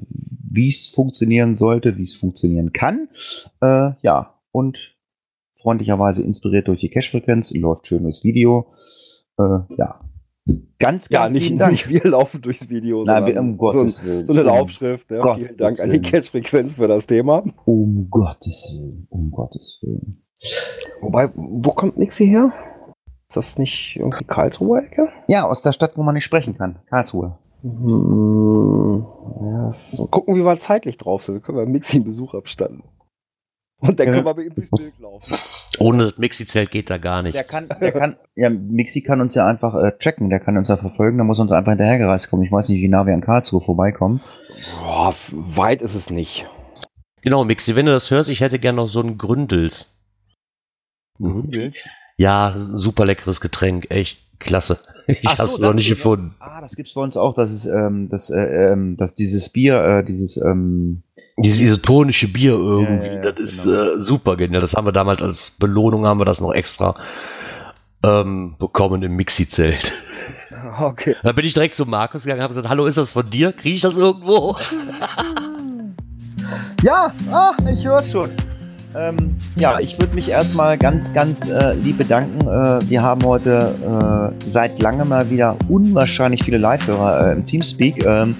wie 0.50 0.70
es 0.70 0.88
funktionieren 0.88 1.56
sollte, 1.56 1.98
wie 1.98 2.04
es 2.04 2.16
funktionieren 2.16 2.72
kann. 2.72 3.10
Äh, 3.62 3.92
ja, 4.02 4.36
und 4.52 4.96
freundlicherweise 5.56 6.24
inspiriert 6.24 6.68
durch 6.68 6.80
die 6.80 6.90
Cache-Frequenz, 6.90 7.54
läuft 7.54 7.88
schön 7.88 8.04
durchs 8.04 8.24
Video. 8.24 8.68
Äh, 9.38 9.60
ja, 9.78 9.98
ganz, 10.80 11.10
Ja, 11.10 11.22
ganz 11.22 11.34
nicht, 11.34 11.44
lieben 11.46 11.60
Dank. 11.60 11.72
nicht 11.72 11.90
wir 11.90 12.04
laufen 12.04 12.42
durchs 12.42 12.70
Video, 12.70 13.04
Nein, 13.04 13.26
wir, 13.26 13.40
um 13.40 13.58
Gottes 13.58 13.98
so, 14.00 14.06
Willen. 14.08 14.26
so 14.26 14.34
eine 14.34 14.42
Um 14.42 14.48
Laufschrift. 14.48 15.10
Ja. 15.12 15.20
Gottes 15.20 15.46
Vielen 15.46 15.58
Dank 15.58 15.80
an 15.80 15.90
die 15.90 15.94
Willen. 15.94 16.04
Cash-Frequenz 16.04 16.74
für 16.74 16.88
das 16.88 17.06
Thema. 17.08 17.44
Um 17.66 18.08
Gottes 18.10 18.78
Willen, 18.78 19.08
um 19.10 19.32
Gottes 19.32 19.80
Willen. 19.84 20.24
Wobei, 21.02 21.30
wo 21.36 21.72
kommt 21.72 21.98
Nixie 21.98 22.26
her? 22.28 22.52
Ist 23.30 23.38
das 23.38 23.58
nicht 23.58 23.96
irgendwie 23.98 24.26
Karlsruher 24.26 24.84
Ecke? 24.84 25.10
Ja, 25.28 25.46
aus 25.46 25.62
der 25.62 25.72
Stadt, 25.72 25.98
wo 25.98 26.04
man 26.04 26.14
nicht 26.14 26.26
sprechen 26.26 26.56
kann. 26.56 26.80
Karlsruhe. 26.90 27.38
Hm, 27.64 29.06
ja, 29.42 29.72
so. 29.72 30.06
Gucken, 30.08 30.36
wie 30.36 30.44
wir 30.44 30.60
zeitlich 30.60 30.98
drauf 30.98 31.24
sind. 31.24 31.36
Dann 31.36 31.42
können 31.42 31.58
wir 31.58 31.66
Mixi 31.66 31.98
einen 31.98 32.06
Besuch 32.06 32.34
abstatten. 32.34 32.84
Und 33.86 34.00
dann 34.00 34.08
Ja. 34.08 34.14
können 34.14 34.26
wir 34.26 34.34
bei 34.34 34.42
ihm 34.44 34.56
durchs 34.56 34.70
Bild 34.72 34.98
laufen. 35.00 35.36
Ohne 35.80 36.12
das 36.12 36.18
Mixi-Zelt 36.18 36.72
geht 36.72 36.90
da 36.90 36.98
gar 36.98 37.22
nicht. 37.22 37.36
Der 37.36 37.44
kann, 37.44 37.68
der 37.82 37.92
kann, 37.92 38.16
ja, 38.36 38.50
Mixi 38.50 39.02
kann 39.02 39.20
uns 39.22 39.36
ja 39.36 39.46
einfach 39.46 39.76
äh, 39.76 39.92
tracken, 40.00 40.30
der 40.30 40.40
kann 40.40 40.58
uns 40.58 40.70
ja 40.70 40.78
verfolgen, 40.78 41.18
da 41.18 41.24
muss 41.24 41.40
uns 41.40 41.52
einfach 41.52 41.72
hinterhergereist 41.74 42.30
kommen. 42.30 42.44
Ich 42.44 42.52
weiß 42.52 42.70
nicht, 42.70 42.82
wie 42.82 42.88
nah 42.88 43.06
wir 43.06 43.14
an 43.14 43.22
Karlsruhe 43.22 43.62
vorbeikommen. 43.62 44.22
Boah, 44.80 45.14
weit 45.32 45.82
ist 45.82 45.96
es 45.96 46.10
nicht. 46.10 46.48
Genau, 47.22 47.44
Mixi, 47.44 47.76
wenn 47.76 47.86
du 47.86 47.92
das 47.92 48.10
hörst, 48.12 48.30
ich 48.30 48.42
hätte 48.42 48.60
gern 48.60 48.76
noch 48.76 48.88
so 48.88 49.02
einen 49.02 49.18
Gründels. 49.18 49.98
Gründels? 51.18 51.90
Ja, 52.18 52.56
super 52.58 53.06
leckeres 53.06 53.42
Getränk, 53.42 53.88
echt 53.90 54.40
klasse. 54.40 54.80
Ich 55.22 55.30
so, 55.30 55.44
hab's 55.44 55.58
noch 55.60 55.74
nicht 55.74 55.90
Ding, 55.90 55.96
gefunden. 55.96 56.36
Ah, 56.40 56.62
das 56.62 56.76
gibt's 56.76 56.94
bei 56.94 57.02
uns 57.02 57.18
auch, 57.18 57.34
das 57.34 57.52
ist, 57.52 57.66
ähm, 57.66 58.08
das, 58.10 58.30
äh, 58.30 58.72
ähm, 58.72 58.96
das, 58.98 59.16
dieses 59.16 59.50
Bier, 59.50 59.84
äh, 59.84 60.04
dieses, 60.04 60.38
ähm, 60.38 61.04
Dieses 61.38 61.62
isotonische 61.62 62.28
Bier 62.28 62.54
irgendwie, 62.54 63.08
Ja, 63.08 63.14
ja, 63.14 63.24
ja, 63.26 63.32
das 63.32 63.52
ist 63.52 63.64
genau. 63.66 63.96
äh, 63.96 64.02
super 64.02 64.38
genial. 64.38 64.62
Das 64.62 64.74
haben 64.74 64.86
wir 64.88 64.92
damals 64.92 65.22
als 65.22 65.52
Belohnung, 65.52 66.06
haben 66.06 66.20
wir 66.20 66.26
das 66.26 66.40
noch 66.42 66.54
extra 66.54 66.96
ähm, 68.04 68.56
bekommen 68.60 69.04
im 69.04 69.16
Mixi-Zelt. 69.16 69.94
Okay. 70.80 71.16
Da 71.24 71.34
bin 71.34 71.44
ich 71.46 71.54
direkt 71.54 71.76
zu 71.76 71.86
Markus 71.86 72.24
gegangen 72.24 72.40
und 72.40 72.44
habe 72.44 72.54
gesagt, 72.54 72.70
hallo, 72.70 72.86
ist 72.86 72.98
das 72.98 73.12
von 73.12 73.26
dir? 73.30 73.52
Kriege 73.52 73.76
ich 73.76 73.82
das 73.82 73.98
irgendwo? 73.98 74.56
Ja, 76.84 77.14
ah, 77.32 77.54
ich 77.72 77.86
höre 77.86 78.00
es 78.00 78.12
schon. 78.12 78.30
Ähm, 78.96 79.36
ja, 79.56 79.80
ich 79.80 80.00
würde 80.00 80.14
mich 80.14 80.30
erstmal 80.30 80.78
ganz, 80.78 81.14
ganz 81.14 81.50
äh, 81.50 81.74
lieb 81.74 81.98
bedanken. 81.98 82.42
Äh, 82.42 82.90
wir 82.90 83.02
haben 83.02 83.24
heute 83.24 84.34
äh, 84.40 84.50
seit 84.50 84.80
langem 84.82 85.10
mal 85.10 85.30
wieder 85.30 85.58
unwahrscheinlich 85.68 86.44
viele 86.44 86.58
Live-Hörer 86.58 87.30
äh, 87.30 87.34
im 87.34 87.46
Teamspeak. 87.46 88.06
Ähm, 88.06 88.36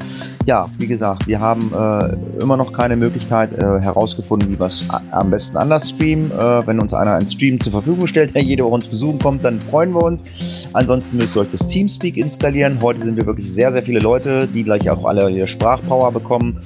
ja, 0.46 0.68
wie 0.78 0.88
gesagt, 0.88 1.28
wir 1.28 1.40
haben 1.40 1.72
äh, 1.74 2.42
immer 2.42 2.58
noch 2.58 2.72
keine 2.72 2.96
Möglichkeit 2.96 3.54
äh, 3.54 3.82
herausgefunden, 3.82 4.52
wie 4.52 4.60
wir 4.60 4.68
es 4.68 4.88
am 5.12 5.32
besten 5.32 5.58
anders 5.58 5.90
streamen. 5.90 6.32
Wenn 6.34 6.80
uns 6.80 6.94
einer 6.94 7.14
einen 7.14 7.26
Stream 7.26 7.60
zur 7.60 7.72
Verfügung 7.72 8.08
stellt, 8.08 8.36
der 8.36 8.44
jede 8.44 8.64
Woche 8.64 8.74
uns 8.74 8.88
besuchen 8.88 9.20
kommt, 9.20 9.44
dann 9.44 9.62
freuen 9.62 9.92
wir 9.92 10.04
uns. 10.04 10.26
Ansonsten 10.74 11.18
müsst 11.18 11.36
ihr 11.36 11.42
euch 11.42 11.52
das 11.52 11.68
Teamspeak 11.68 12.18
installieren. 12.18 12.80
Heute 12.82 13.00
sind 13.00 13.16
wir 13.16 13.26
wirklich 13.26 13.52
sehr, 13.52 13.72
sehr 13.72 13.84
viele 13.84 14.00
Leute, 14.00 14.48
die 14.48 14.64
gleich 14.64 14.90
auch 14.90 15.06
alle 15.06 15.28
hier 15.30 15.48
Sprachpower 15.48 16.12
bekommen. 16.12 16.60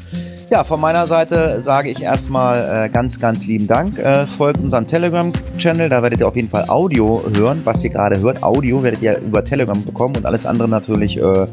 Ja, 0.49 0.63
von 0.63 0.79
meiner 0.79 1.07
Seite 1.07 1.59
sage 1.59 1.89
ich 1.89 2.01
erstmal 2.01 2.85
äh, 2.85 2.89
ganz, 2.89 3.19
ganz 3.19 3.45
lieben 3.47 3.67
Dank. 3.67 3.99
Äh, 3.99 4.25
folgt 4.25 4.59
unserem 4.59 4.87
Telegram-Channel, 4.87 5.89
da 5.89 6.01
werdet 6.01 6.21
ihr 6.21 6.27
auf 6.27 6.37
jeden 6.37 6.49
Fall 6.49 6.69
Audio 6.69 7.21
hören. 7.35 7.61
Was 7.65 7.83
ihr 7.83 7.89
gerade 7.89 8.17
hört, 8.21 8.41
Audio 8.43 8.81
werdet 8.81 9.01
ihr 9.01 9.19
über 9.19 9.43
Telegram 9.43 9.83
bekommen 9.83 10.15
und 10.15 10.25
alles 10.25 10.45
andere 10.45 10.69
natürlich 10.69 11.17
äh, 11.17 11.47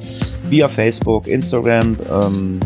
via 0.49 0.69
Facebook, 0.69 1.27
Instagram, 1.27 1.97
ähm, 2.09 2.61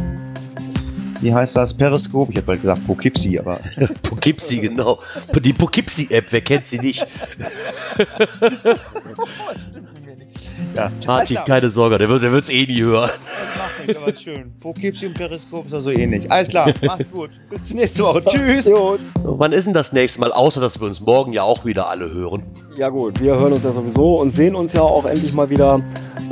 wie 1.23 1.33
heißt 1.35 1.57
das? 1.57 1.73
Periscope? 1.75 2.31
Ich 2.31 2.37
hätte 2.37 2.47
bald 2.47 2.61
gesagt 2.61 2.87
Poughkeepsie, 2.87 3.41
aber 3.41 3.59
Poughkeepsie, 4.03 4.61
genau. 4.61 5.01
Die 5.35 5.55
Poughkeepsie-App, 5.55 6.27
wer 6.31 6.41
kennt 6.43 6.69
sie 6.69 6.79
nicht? 6.79 7.07
ja. 10.75 10.91
Martin, 11.07 11.37
klar. 11.37 11.47
keine 11.47 11.71
Sorge, 11.71 11.99
der 11.99 12.09
wird 12.09 12.23
der 12.23 12.33
wird's 12.33 12.49
eh 12.49 12.67
nie 12.67 12.83
hören. 12.83 13.11
Das 13.11 13.57
macht 13.57 13.87
nichts, 13.87 14.03
aber 14.03 14.15
schön. 14.15 14.53
Poughkeepsie 14.61 15.07
und 15.07 15.15
Periscope 15.15 15.69
ist 15.69 15.75
also 15.75 15.91
ähnlich. 15.91 16.31
Alles 16.31 16.49
klar, 16.49 16.73
macht's 16.83 17.11
gut. 17.11 17.31
Bis 17.51 17.69
zur 17.69 17.77
nächsten 17.77 18.03
Woche. 18.03 18.25
Tschüss. 18.25 18.65
So, 18.67 18.99
wann 19.23 19.53
ist 19.53 19.67
denn 19.67 19.75
das 19.75 19.93
nächste 19.93 20.21
Mal? 20.21 20.33
Außer, 20.33 20.61
dass 20.61 20.81
wir 20.81 20.87
uns 20.87 21.01
morgen 21.01 21.33
ja 21.33 21.43
auch 21.43 21.65
wieder 21.65 21.89
alle 21.89 22.13
hören. 22.13 22.43
Ja 22.77 22.89
gut, 22.89 23.21
wir 23.21 23.35
hören 23.35 23.53
uns 23.53 23.65
ja 23.65 23.73
sowieso 23.73 24.17
und 24.17 24.33
sehen 24.33 24.55
uns 24.55 24.73
ja 24.73 24.83
auch 24.83 25.05
endlich 25.05 25.33
mal 25.35 25.51
wieder. 25.51 25.81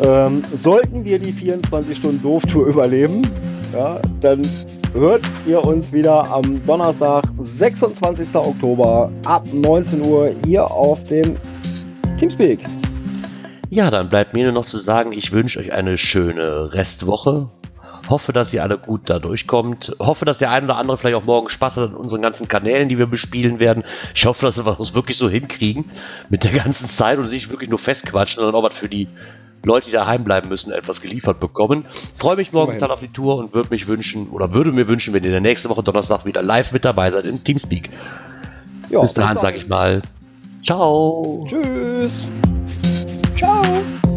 Ähm, 0.02 0.42
sollten 0.54 1.04
wir 1.04 1.18
die 1.18 1.32
24 1.32 1.96
Stunden 1.96 2.22
Doof-Tour 2.22 2.66
überleben, 2.68 3.22
ja, 3.72 4.00
dann 4.20 4.42
hört 4.94 5.22
ihr 5.46 5.64
uns 5.64 5.92
wieder 5.92 6.32
am 6.32 6.64
Donnerstag, 6.66 7.24
26. 7.40 8.34
Oktober 8.34 9.10
ab 9.24 9.44
19 9.52 10.04
Uhr 10.06 10.32
hier 10.44 10.64
auf 10.70 11.02
dem 11.04 11.36
Teamspeak. 12.18 12.60
Ja, 13.70 13.90
dann 13.90 14.08
bleibt 14.08 14.32
mir 14.32 14.44
nur 14.44 14.52
noch 14.52 14.66
zu 14.66 14.78
sagen, 14.78 15.12
ich 15.12 15.32
wünsche 15.32 15.58
euch 15.58 15.72
eine 15.72 15.98
schöne 15.98 16.72
Restwoche. 16.72 17.48
Hoffe, 18.08 18.32
dass 18.32 18.52
ihr 18.52 18.62
alle 18.62 18.78
gut 18.78 19.02
da 19.10 19.18
durchkommt. 19.18 19.96
Hoffe, 19.98 20.24
dass 20.24 20.38
der 20.38 20.50
ein 20.50 20.64
oder 20.64 20.76
andere 20.76 20.96
vielleicht 20.96 21.16
auch 21.16 21.24
morgen 21.24 21.48
Spaß 21.48 21.76
hat 21.76 21.90
an 21.90 21.96
unseren 21.96 22.22
ganzen 22.22 22.46
Kanälen, 22.46 22.88
die 22.88 22.98
wir 22.98 23.06
bespielen 23.06 23.58
werden. 23.58 23.82
Ich 24.14 24.26
hoffe, 24.26 24.46
dass 24.46 24.64
wir 24.64 24.80
es 24.80 24.94
wirklich 24.94 25.18
so 25.18 25.28
hinkriegen 25.28 25.86
mit 26.28 26.44
der 26.44 26.52
ganzen 26.52 26.88
Zeit 26.88 27.18
und 27.18 27.30
nicht 27.30 27.50
wirklich 27.50 27.68
nur 27.68 27.80
festquatschen, 27.80 28.40
sondern 28.40 28.54
auch 28.54 28.62
was 28.62 28.74
für 28.74 28.88
die 28.88 29.08
Leute, 29.64 29.86
die 29.86 29.92
daheim 29.92 30.22
bleiben 30.22 30.48
müssen, 30.48 30.70
etwas 30.70 31.00
geliefert 31.00 31.40
bekommen. 31.40 31.86
Freue 32.18 32.36
mich 32.36 32.52
morgen 32.52 32.78
dann 32.78 32.92
auf 32.92 33.00
die 33.00 33.08
Tour 33.08 33.36
und 33.38 33.52
würde 33.52 33.70
mich 33.70 33.88
wünschen 33.88 34.28
oder 34.30 34.52
würde 34.52 34.70
mir 34.70 34.86
wünschen, 34.86 35.12
wenn 35.12 35.24
ihr 35.24 35.30
in 35.30 35.32
der 35.32 35.40
nächsten 35.40 35.68
Woche 35.68 35.82
Donnerstag 35.82 36.24
wieder 36.24 36.42
live 36.42 36.70
mit 36.70 36.84
dabei 36.84 37.10
seid 37.10 37.26
im 37.26 37.42
Teamspeak. 37.42 37.90
Ja, 38.90 39.00
Bis 39.00 39.14
dahin 39.14 39.38
sage 39.38 39.56
ich 39.56 39.68
mal, 39.68 40.02
ciao. 40.62 41.44
Tschüss. 41.48 42.28
Ciao. 43.36 44.15